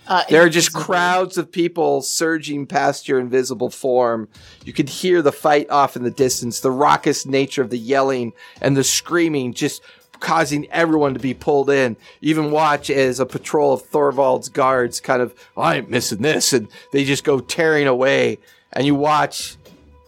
[0.07, 4.29] Uh, there are just crowds of people surging past your invisible form.
[4.63, 8.33] You can hear the fight off in the distance, the raucous nature of the yelling
[8.61, 9.81] and the screaming just
[10.19, 11.97] causing everyone to be pulled in.
[12.21, 16.53] You even watch as a patrol of Thorvald's guards kind of, I ain't missing this,
[16.53, 18.39] and they just go tearing away.
[18.73, 19.57] And you watch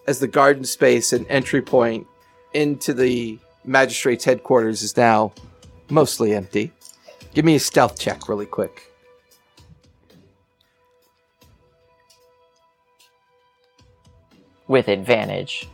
[0.08, 2.08] as the garden space and entry point
[2.54, 5.34] into the magistrate's headquarters is now
[5.90, 6.72] mostly empty.
[7.34, 8.89] Give me a stealth check really quick.
[14.70, 15.68] With advantage.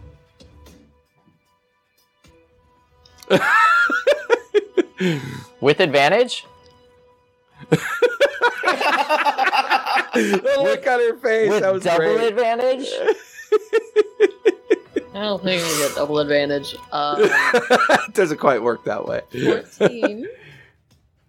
[5.61, 6.45] with advantage?
[7.69, 7.79] the
[10.63, 11.49] look on her face.
[11.49, 12.29] With that was double great.
[12.29, 12.87] advantage?
[15.13, 16.75] I don't think we get double advantage.
[16.91, 19.21] Um, it doesn't quite work that way.
[19.31, 20.27] 14.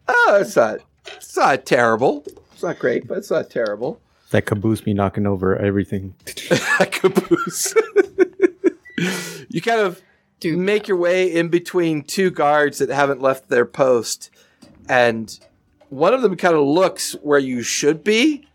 [0.08, 0.78] Oh, it's not.
[1.16, 2.22] It's not terrible.
[2.52, 4.00] It's not great, but it's not terrible.
[4.36, 6.14] That caboose me knocking over everything.
[6.90, 7.74] Caboose.
[9.48, 10.02] you kind of
[10.40, 10.58] Dude.
[10.58, 14.28] make your way in between two guards that haven't left their post,
[14.90, 15.40] and
[15.88, 18.46] one of them kind of looks where you should be,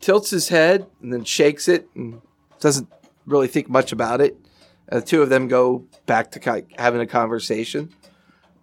[0.00, 2.20] tilts his head, and then shakes it, and
[2.58, 2.88] doesn't
[3.24, 4.36] really think much about it.
[4.88, 7.94] And the two of them go back to having a conversation.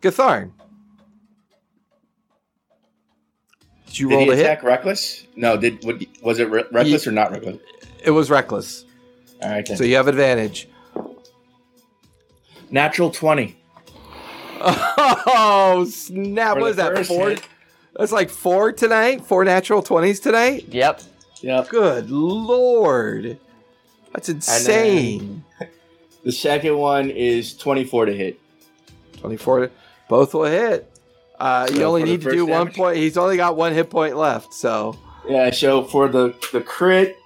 [0.02, 0.52] Gatharn.
[3.92, 4.46] Did you Did roll he a hit?
[4.46, 5.26] attack reckless?
[5.36, 5.58] No.
[5.58, 7.58] Did what, was it re- reckless or not reckless?
[8.04, 8.86] It was reckless.
[9.44, 9.66] All right.
[9.66, 9.76] Then.
[9.78, 10.68] So you have advantage.
[12.70, 13.58] Natural 20.
[14.64, 16.54] Oh snap!
[16.56, 16.96] For What is that?
[16.96, 17.30] first Four?
[17.32, 17.48] hit.
[17.98, 19.26] That's like four tonight.
[19.26, 20.66] Four natural twenties tonight.
[20.70, 21.02] Yep.
[21.42, 21.70] Yep.
[21.70, 23.40] Good lord,
[24.14, 25.44] that's insane.
[26.24, 28.40] The second one is 24 to hit.
[29.18, 29.72] Twenty-four.
[30.08, 30.88] Both will hit.
[31.42, 32.98] Uh, you only need to do one point.
[32.98, 34.54] He's only got one hit point left.
[34.54, 34.96] So
[35.28, 37.18] Yeah, so for the the crit,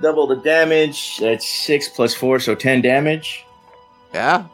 [0.00, 1.18] double the damage.
[1.18, 3.44] That's six plus four, so ten damage.
[4.14, 4.44] yeah,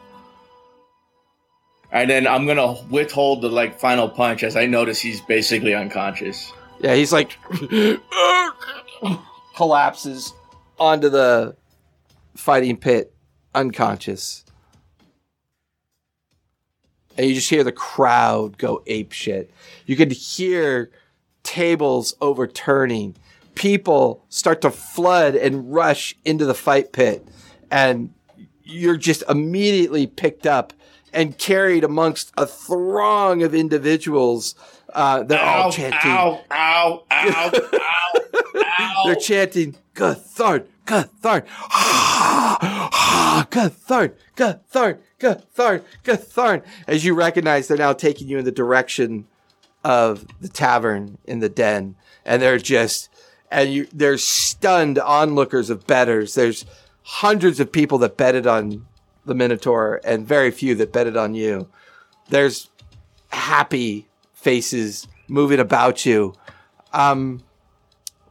[1.91, 6.51] And then I'm gonna withhold the like final punch as I notice he's basically unconscious.
[6.79, 6.95] yeah.
[6.95, 7.37] He's like
[9.55, 10.33] collapses
[10.79, 11.55] onto the
[12.35, 13.13] fighting pit,
[13.53, 14.42] unconscious.
[17.17, 19.51] And you just hear the crowd go ape shit.
[19.85, 20.91] You could hear
[21.43, 23.15] tables overturning.
[23.55, 27.27] People start to flood and rush into the fight pit,
[27.69, 28.13] and
[28.63, 30.73] you're just immediately picked up
[31.13, 34.55] and carried amongst a throng of individuals.
[34.91, 36.11] Uh, they're all chanting.
[36.11, 38.11] ow, ow, ow, ow,
[38.55, 39.03] ow.
[39.05, 39.75] They're chanting
[42.61, 46.63] Gatharn, Gatharn, Gatharn, Gatharn.
[46.87, 49.27] As you recognize, they're now taking you in the direction
[49.83, 53.09] of the tavern in the den, and they're just
[53.51, 56.35] and you there's stunned onlookers of betters.
[56.35, 56.65] There's
[57.03, 58.85] hundreds of people that betted on
[59.25, 61.69] the Minotaur, and very few that betted on you.
[62.29, 62.69] There's
[63.29, 66.33] happy faces moving about you.
[66.91, 67.41] Um,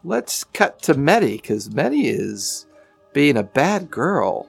[0.04, 2.66] let's cut to Medi because Medi is
[3.12, 4.48] being a bad girl.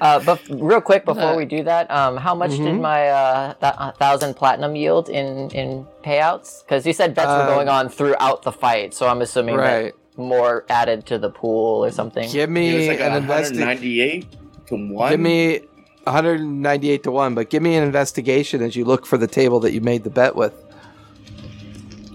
[0.00, 2.80] Uh, but real quick before we do that, um, how much did Mhm.
[2.80, 6.64] my uh, th- uh, thousand platinum yield in in payouts?
[6.64, 9.92] Because you said bets were Uh, going on throughout the fight, so I'm assuming Right.
[10.16, 12.28] that more added to the pool or something.
[12.30, 13.66] Give me like an investigation.
[13.66, 14.26] 198
[14.68, 15.10] to one.
[15.10, 15.60] Give me
[16.06, 19.72] 198 to one, but give me an investigation as you look for the table that
[19.72, 20.52] you made the bet with.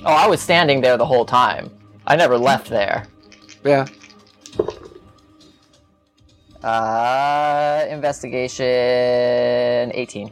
[0.05, 1.69] Oh, I was standing there the whole time.
[2.07, 3.05] I never left there.
[3.65, 3.85] Yeah.
[6.63, 10.31] Uh, investigation 18.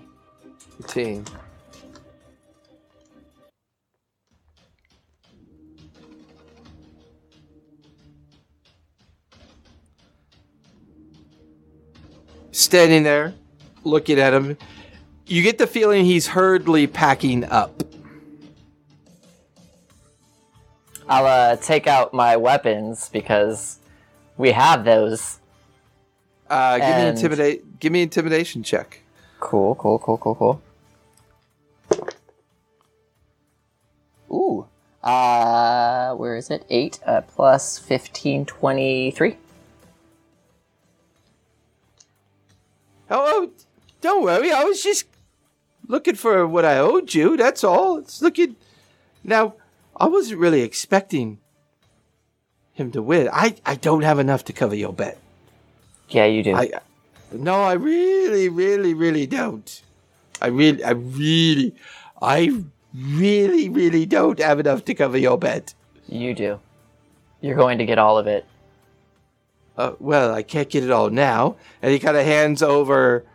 [0.88, 1.26] Team.
[12.52, 13.34] Standing there,
[13.84, 14.58] looking at him,
[15.28, 17.84] you get the feeling he's hurriedly packing up.
[21.08, 23.80] I'll uh, take out my weapons because
[24.36, 25.40] we have those.
[26.50, 27.80] Uh, give me And- intimidate.
[27.80, 29.02] Give me intimidation check.
[29.40, 30.62] Cool, cool, cool, cool, cool.
[34.32, 34.66] Ooh.
[35.04, 36.66] Uh, where is it?
[36.70, 39.38] 8 uh, plus 15, 23.
[43.10, 43.50] Oh,
[44.02, 44.52] don't worry.
[44.52, 45.06] I was just
[45.88, 47.38] looking for what I owed you.
[47.38, 48.00] That's all.
[48.00, 48.58] It's looking.
[49.24, 49.54] Now,
[49.96, 51.40] I wasn't really expecting
[52.74, 53.30] him to win.
[53.32, 55.18] I, I don't have enough to cover your bet.
[56.10, 56.56] Yeah, you do.
[56.56, 56.72] I
[57.32, 59.82] no, I really, really, really don't.
[60.42, 61.76] I really, I really,
[62.22, 62.64] I
[62.94, 65.74] really, really don't have enough to cover your bet.
[66.08, 66.60] You do.
[67.42, 68.46] You're going to get all of it.
[69.78, 71.58] Uh, well, I can't get it all now.
[71.82, 73.26] And he kind of hands over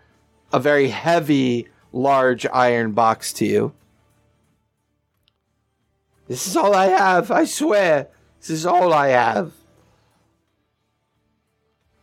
[0.52, 3.72] a very heavy, large iron box to you.
[6.28, 8.08] This is all I have, I swear.
[8.40, 9.52] This is all I have.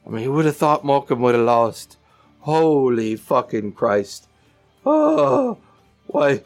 [0.10, 1.98] I mean, who would have thought Morecambe would have lost?
[2.40, 4.28] Holy fucking Christ.
[4.84, 5.60] Oh,
[6.08, 6.42] why?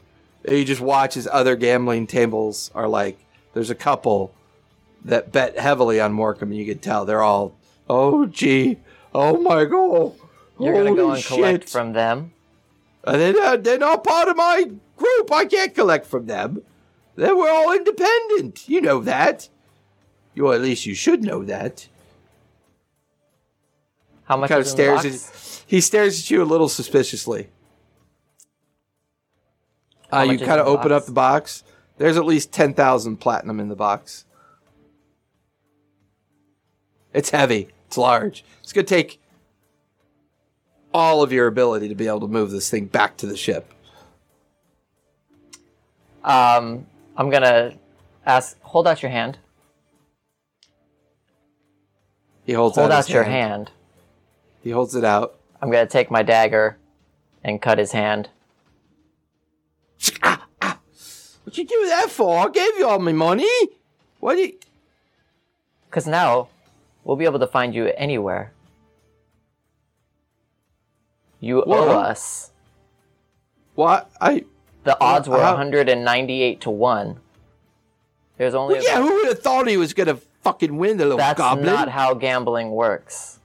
[0.45, 3.17] You just watch as other gambling tables are like,
[3.53, 4.35] there's a couple
[5.05, 7.55] that bet heavily on Morecambe, and you can tell they're all,
[7.89, 8.79] oh gee,
[9.15, 10.13] oh my god,
[10.59, 12.33] You're going to go and collect from them.
[13.05, 15.31] Uh, they're, not, they're not part of my group.
[15.31, 16.63] I can't collect from them.
[17.15, 18.67] They were all independent.
[18.67, 19.47] You know that.
[20.33, 21.87] You, or at least you should know that.
[24.25, 26.69] How much kind of is in the stares at he stares at you a little
[26.69, 27.49] suspiciously.
[30.11, 31.01] Uh, you kind of open box?
[31.01, 31.63] up the box.
[31.97, 34.25] There's at least ten thousand platinum in the box.
[37.13, 37.69] It's heavy.
[37.87, 38.43] It's large.
[38.61, 39.19] It's gonna take
[40.93, 43.73] all of your ability to be able to move this thing back to the ship.
[46.23, 46.85] Um,
[47.17, 47.73] I'm going to
[48.25, 49.39] ask, hold out your hand.
[52.45, 53.69] He holds Hold out, out his your hand.
[53.69, 53.71] hand.
[54.63, 55.35] He holds it out.
[55.61, 56.77] I'm going to take my dagger
[57.43, 58.29] and cut his hand.
[61.43, 62.47] What you do that for?
[62.47, 63.49] I gave you all my money.
[64.19, 64.37] What?
[64.37, 64.53] You...
[65.89, 66.47] Because now
[67.03, 68.53] we'll be able to find you anywhere.
[71.39, 72.51] You owe us.
[73.75, 74.09] What?
[74.21, 74.45] I.
[74.85, 77.19] The odds were how- 198 to 1.
[78.37, 78.75] There's only.
[78.75, 81.65] Well, yeah, who would have thought he was gonna fucking win the little that's goblin?
[81.65, 83.39] That's not how gambling works.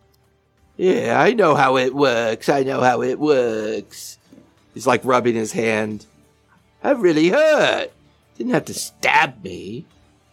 [0.79, 2.49] Yeah, I know how it works.
[2.49, 4.17] I know how it works.
[4.73, 6.07] He's like rubbing his hand.
[6.83, 7.91] I really hurt.
[8.39, 9.85] Didn't have to stab me.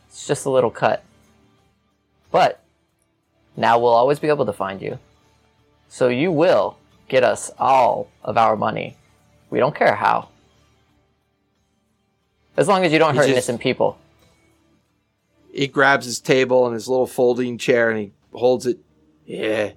[0.08, 1.04] It's just a little cut.
[2.32, 2.62] But
[3.58, 5.00] now we'll always be able to find you.
[5.90, 8.96] So you will get us all of our money.
[9.50, 10.30] We don't care how.
[12.58, 13.98] As long as you don't He hurt just- innocent people.
[15.52, 18.78] He grabs his table and his little folding chair and he holds it.
[19.26, 19.72] Yeah,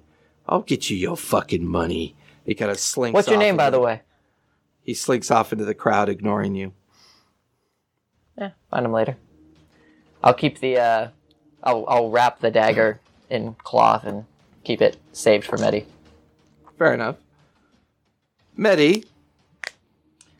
[0.49, 2.15] I'll get you your fucking money.
[2.43, 3.13] He kind of slinks.
[3.13, 4.01] What's your off name, by the way?
[4.81, 6.73] He slinks off into the crowd, ignoring you.
[8.35, 9.15] Yeah, find him later.
[10.23, 10.77] I'll keep the.
[10.77, 11.07] Uh,
[11.63, 14.25] I'll I'll wrap the dagger in cloth and
[14.63, 15.85] keep it saved for Medi.
[16.79, 17.17] Fair enough.
[18.57, 19.05] Medi,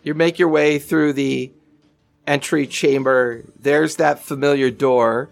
[0.02, 1.52] you make your way through the
[2.26, 3.44] entry chamber.
[3.60, 5.30] There's that familiar door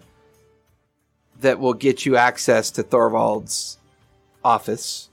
[1.40, 3.77] that will get you access to Thorvald's
[4.44, 5.08] office.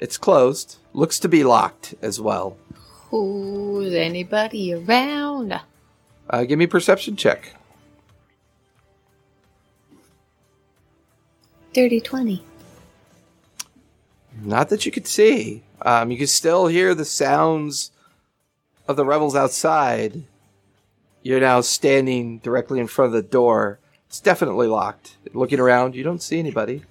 [0.00, 0.76] It's closed.
[0.92, 2.56] Looks to be locked as well.
[3.10, 5.60] Who's anybody around?
[6.28, 7.54] Uh, give me a perception check.
[11.72, 12.42] Dirty 20.
[14.42, 15.62] Not that you could see.
[15.82, 17.90] Um, you can still hear the sounds
[18.88, 20.24] of the revels outside.
[21.22, 23.78] You're now standing directly in front of the door.
[24.08, 25.16] It's definitely locked.
[25.32, 26.82] Looking around, you don't see anybody.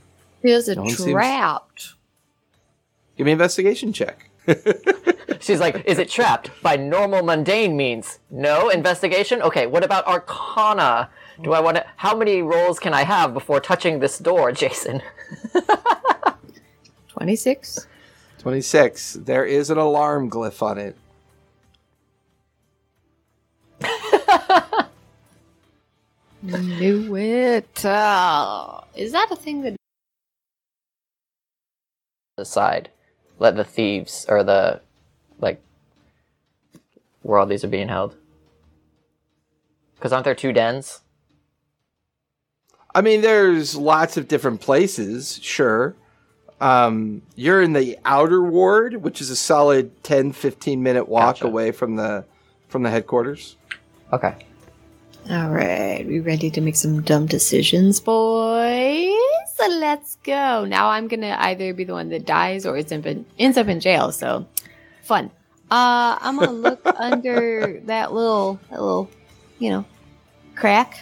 [0.45, 1.93] There's a No one seems- trapped.
[3.17, 4.29] Give me an investigation check.
[5.39, 9.41] She's like, "Is it trapped?" By normal mundane means no investigation.
[9.41, 11.09] Okay, what about Arcana?
[11.41, 11.85] Do I want to?
[11.95, 15.01] How many rolls can I have before touching this door, Jason?
[17.09, 17.87] 26.
[18.39, 19.13] 26.
[19.13, 20.95] There is an alarm glyph on it.
[26.43, 27.83] Knew it.
[27.85, 29.75] Uh, is that a thing that.
[32.37, 32.89] The side,
[33.39, 34.81] let the thieves or the
[35.39, 35.61] like
[37.21, 38.17] where all these are being held.
[39.95, 40.99] Because aren't there two dens?
[42.93, 45.95] I mean, there's lots of different places, sure.
[46.59, 51.47] Um, you're in the outer ward, which is a solid 10, 15 minute walk Gotcha.
[51.47, 52.25] away from the
[52.67, 53.55] from the headquarters.
[54.11, 54.35] Okay.
[55.29, 59.14] All right, we ready to make some dumb decisions, boys?
[59.65, 60.65] So let's go.
[60.65, 63.67] Now I'm gonna either be the one that dies or ends up in, ends up
[63.67, 64.11] in jail.
[64.11, 64.45] So
[65.01, 65.31] fun.
[65.71, 69.09] Uh, I'm gonna look under that little, that little,
[69.57, 69.85] you know,
[70.55, 70.99] crack.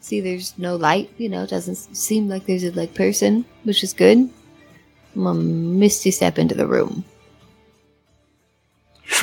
[0.00, 1.10] See, there's no light.
[1.18, 4.30] You know, doesn't seem like there's a like person, which is good.
[5.14, 7.04] I'm gonna misty step into the room.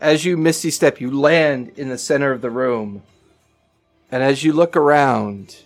[0.00, 3.02] As you misty step, you land in the center of the room.
[4.10, 5.56] And as you look around,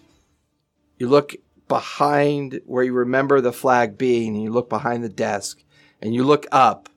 [0.96, 1.34] you look
[1.68, 5.62] behind where you remember the flag being, and you look behind the desk,
[6.02, 6.88] and you look up.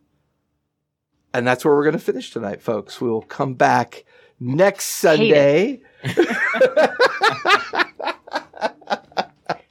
[1.33, 2.99] And that's where we're going to finish tonight, folks.
[2.99, 4.05] We will come back
[4.39, 5.81] next Sunday.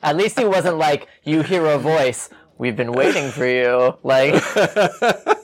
[0.03, 2.31] At least he wasn't like, you hear a voice.
[2.57, 3.99] We've been waiting for you.
[4.03, 4.43] Like,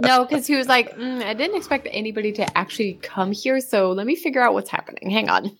[0.00, 3.90] No, because he was like, mm, I didn't expect anybody to actually come here, so
[3.92, 5.10] let me figure out what's happening.
[5.10, 5.56] Hang on.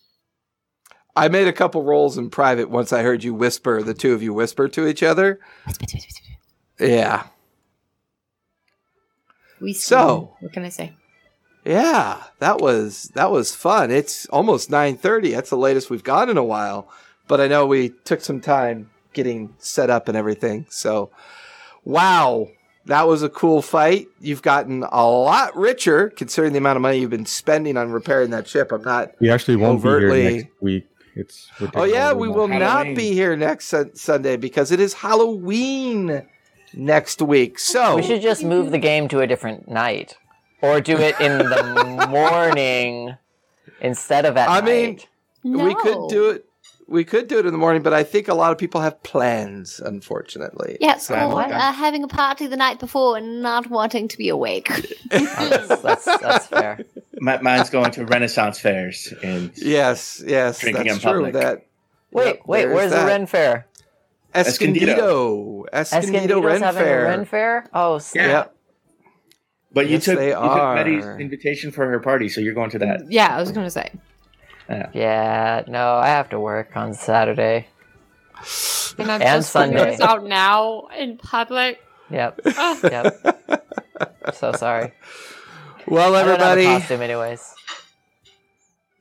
[1.18, 4.22] I made a couple rolls in private once I heard you whisper, the two of
[4.22, 5.40] you whisper to each other.
[6.78, 7.24] Yeah.
[9.60, 10.92] We So- what can I say?
[11.64, 13.90] Yeah, that was that was fun.
[13.90, 15.32] It's almost 9:30.
[15.32, 16.88] That's the latest we've gone in a while.
[17.26, 20.66] But I know we took some time getting set up and everything.
[20.70, 21.10] So,
[21.84, 22.48] wow.
[22.86, 24.06] That was a cool fight.
[24.18, 28.30] You've gotten a lot richer considering the amount of money you've been spending on repairing
[28.30, 28.72] that ship.
[28.72, 30.86] I'm not We actually won't be here next week.
[31.18, 32.60] It's we're Oh yeah, we will Halloween.
[32.60, 36.22] not be here next sun- Sunday because it is Halloween
[36.74, 37.58] next week.
[37.58, 40.16] So we should just move the game to a different night.
[40.62, 43.16] Or do it in the morning
[43.80, 44.64] instead of at I night.
[44.64, 45.00] mean,
[45.56, 45.64] No.
[45.64, 46.47] we could do it.
[46.90, 49.02] We could do it in the morning, but I think a lot of people have
[49.02, 49.78] plans.
[49.78, 54.16] Unfortunately, Yeah, it's Right, uh, having a party the night before and not wanting to
[54.16, 54.68] be awake.
[54.70, 54.80] Oh,
[55.50, 56.80] that's, that's, that's fair.
[57.20, 61.12] My, mine's going to Renaissance fairs and yes, yes, Drinking that's in true.
[61.24, 61.32] public.
[61.34, 61.66] That
[62.10, 63.02] Wait, Yep, wait, where's that.
[63.02, 63.66] the Ren Fair?
[64.34, 67.04] Escondido, Escondido, Escondido's Ren Fair.
[67.04, 67.68] Ren Fair?
[67.74, 68.26] Oh, snap.
[68.26, 68.54] Yep.
[69.72, 70.74] But you Yes, took they you took.
[70.74, 73.10] Betty's invitation for her party, so you're going to that.
[73.10, 73.90] yeah, I was gonna say.
[74.68, 77.68] Yeah, no, I have to work on Saturday.
[78.98, 79.90] And I'm And just putting Sunday.
[79.92, 81.80] this out now in public.
[82.10, 82.40] Yep,
[82.84, 83.38] yep.
[84.34, 84.92] so sorry.
[85.86, 87.54] Well, I don't have a everybody, costume anyways.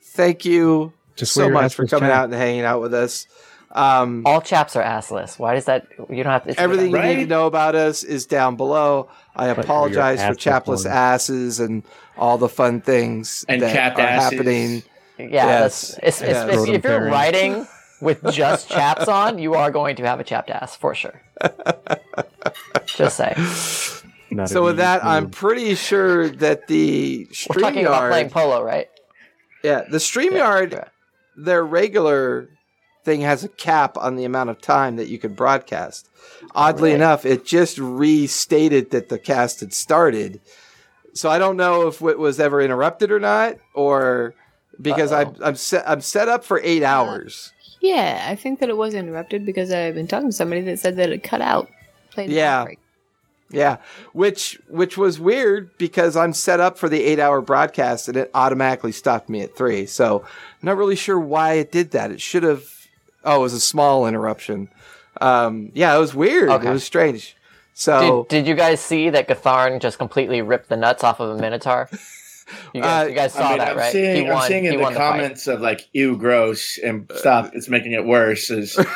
[0.04, 2.18] thank you Just so much for coming cap.
[2.20, 3.28] out and hanging out with us.
[3.72, 5.38] Um, All chaps are assless.
[5.38, 5.88] Why does that?
[6.10, 6.50] You don't have to.
[6.52, 9.10] it's- Everything you need to know about us is down below.
[9.36, 11.84] I your apologize for chapless asses and
[12.18, 14.38] all the fun things And that chapped are asses.
[14.38, 14.84] happening.
[15.18, 16.50] Yeah, Yes, that's, it's, it's, yes.
[16.50, 17.68] if, if you're Scrotum writing
[18.02, 21.22] with just chaps on, you are going to have a chapped ass for sure.
[22.86, 23.34] just say.
[24.30, 27.56] Not So with easy that, I'm pretty sure that the StreamYard.
[27.56, 28.88] We're talking about playing polo, right?
[29.64, 30.84] yeah, the StreamYard, Yeah.
[31.36, 32.50] their regular
[33.04, 36.10] thing has a cap on the amount of time that you can broadcast.
[36.54, 36.96] Oddly really?
[36.96, 40.42] enough, it just restated that the cast had started.
[41.14, 44.36] So I don't know if it was ever interrupted or not, or
[44.82, 47.54] because I'm I'm set I'm set up for eight hours.
[47.82, 50.96] Yeah, I think that it was interrupted because I've been talking to somebody that said
[50.98, 51.70] that it cut out.
[52.12, 52.64] Played Yeah.
[52.66, 52.80] break.
[53.50, 53.78] Yeah,
[54.12, 58.30] which which was weird because I'm set up for the eight hour broadcast and it
[58.34, 59.86] automatically stopped me at three.
[59.86, 60.28] So I'm
[60.66, 62.12] not really sure why it did that.
[62.12, 62.66] It should have.
[63.24, 64.70] Oh, it was a small interruption.
[65.22, 66.50] Um, yeah, it was weird.
[66.50, 66.68] Okay.
[66.68, 67.36] It was strange.
[67.74, 71.38] So Did, did you guys see that Gatharn just completely ripped the nuts off of
[71.38, 71.90] a Minotaur?
[72.74, 73.92] You guys, Uh, you guys saw I mean, that, I'm right?
[73.92, 74.38] seeing, won.
[74.38, 75.11] I'm seeing in the won the fight.
[75.11, 77.51] comments of like "ew, gross" and stop.
[77.53, 78.50] It's making it worse.
[78.50, 78.77] Is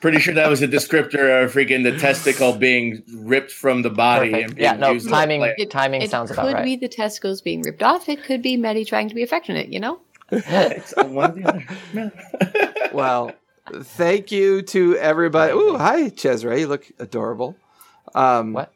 [0.00, 4.30] pretty sure that was a descriptor of freaking the testicle being ripped from the body
[4.30, 4.44] Perfect.
[4.48, 5.54] and being Yeah, no, used as timing- plate.
[5.56, 6.56] It, Timing it sounds could about right.
[6.58, 8.08] Could be the testicles being ripped off.
[8.08, 10.00] It could be Maddie trying to be affectionate, you know?
[10.30, 11.64] It's one or the other.
[11.94, 12.10] No.
[12.92, 13.32] well,
[13.72, 15.52] thank you to everybody.
[15.54, 17.56] Ooh, hi Cesare, you look adorable.
[18.14, 18.72] Um, What?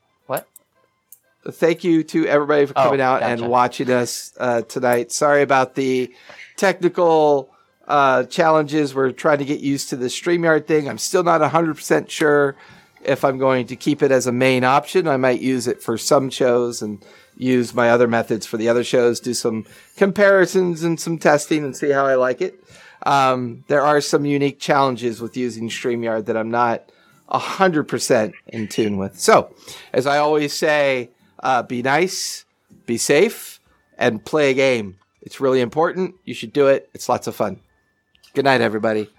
[1.51, 3.33] Thank you to everybody for Oh, coming out gotcha.
[3.43, 5.13] and watching us uh, tonight.
[5.13, 6.13] Sorry about the
[6.57, 7.51] technical
[7.87, 8.95] uh, challenges.
[8.95, 10.89] We're trying to get used to the StreamYard thing.
[10.89, 12.55] I'm still not 100% sure
[13.03, 15.09] if I'm going to keep it as a main option.
[15.09, 17.03] I might use it for some shows and
[17.37, 19.65] use my other methods for the other shows, do some
[19.97, 22.63] comparisons and some testing and see how I like it.
[23.07, 26.91] Um, there are some unique challenges with using StreamYard that I'm not
[27.31, 29.19] 100% in tune with.
[29.21, 29.55] So,
[29.93, 31.11] as I always say,
[31.41, 32.45] uh, be nice,
[32.87, 33.61] be safe,
[33.97, 34.99] and play a game.
[35.21, 36.15] It's really important.
[36.25, 36.89] You should do it.
[36.95, 37.61] It's lots of fun.
[38.35, 39.11] Good night, everybody.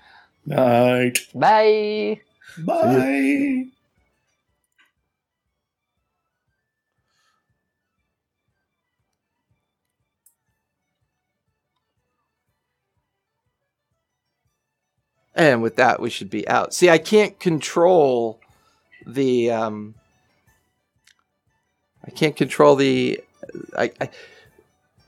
[0.45, 1.19] Night.
[1.35, 2.21] Bye.
[2.57, 3.65] Bye.
[15.35, 16.73] And with that, we should be out.
[16.73, 18.41] See, I can't control
[19.05, 19.51] the.
[19.51, 19.95] Um,
[22.09, 23.21] I can't control the.
[23.77, 23.91] I.
[24.01, 24.09] I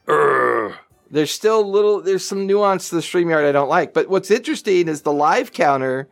[0.08, 0.76] Urgh.
[1.10, 2.00] there's still little.
[2.02, 3.92] There's some nuance to the StreamYard I don't like.
[3.92, 6.08] But what's interesting is the live counter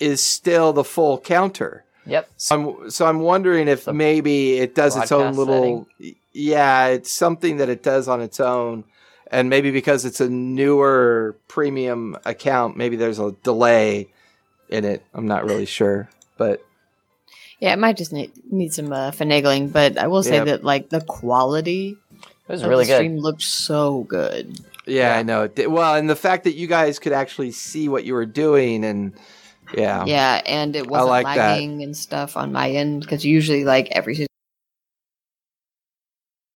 [0.00, 1.84] is still the full counter.
[2.06, 2.28] Yep.
[2.36, 5.86] So I'm so I'm wondering if The maybe it does its own little.
[6.32, 8.84] Yeah, it's something that it does on its own,
[9.30, 14.08] and maybe because it's a newer premium account, maybe there's a delay
[14.68, 15.04] in it.
[15.14, 16.60] I'm not really sure, but
[17.64, 20.46] Yeah, it might just need, need some uh, finagling, but I will say Yep.
[20.46, 21.96] that like the quality
[22.46, 22.96] It was of really the good.
[22.96, 24.60] stream looked so good.
[24.86, 25.18] yeah, Yeah.
[25.18, 25.44] I know.
[25.44, 28.26] It did- Well, and the fact that you guys could actually see what you were
[28.26, 29.14] doing, and
[29.74, 31.36] yeah, Yeah, and it wasn't like that.
[31.36, 34.26] lagging and stuff on my end because usually like every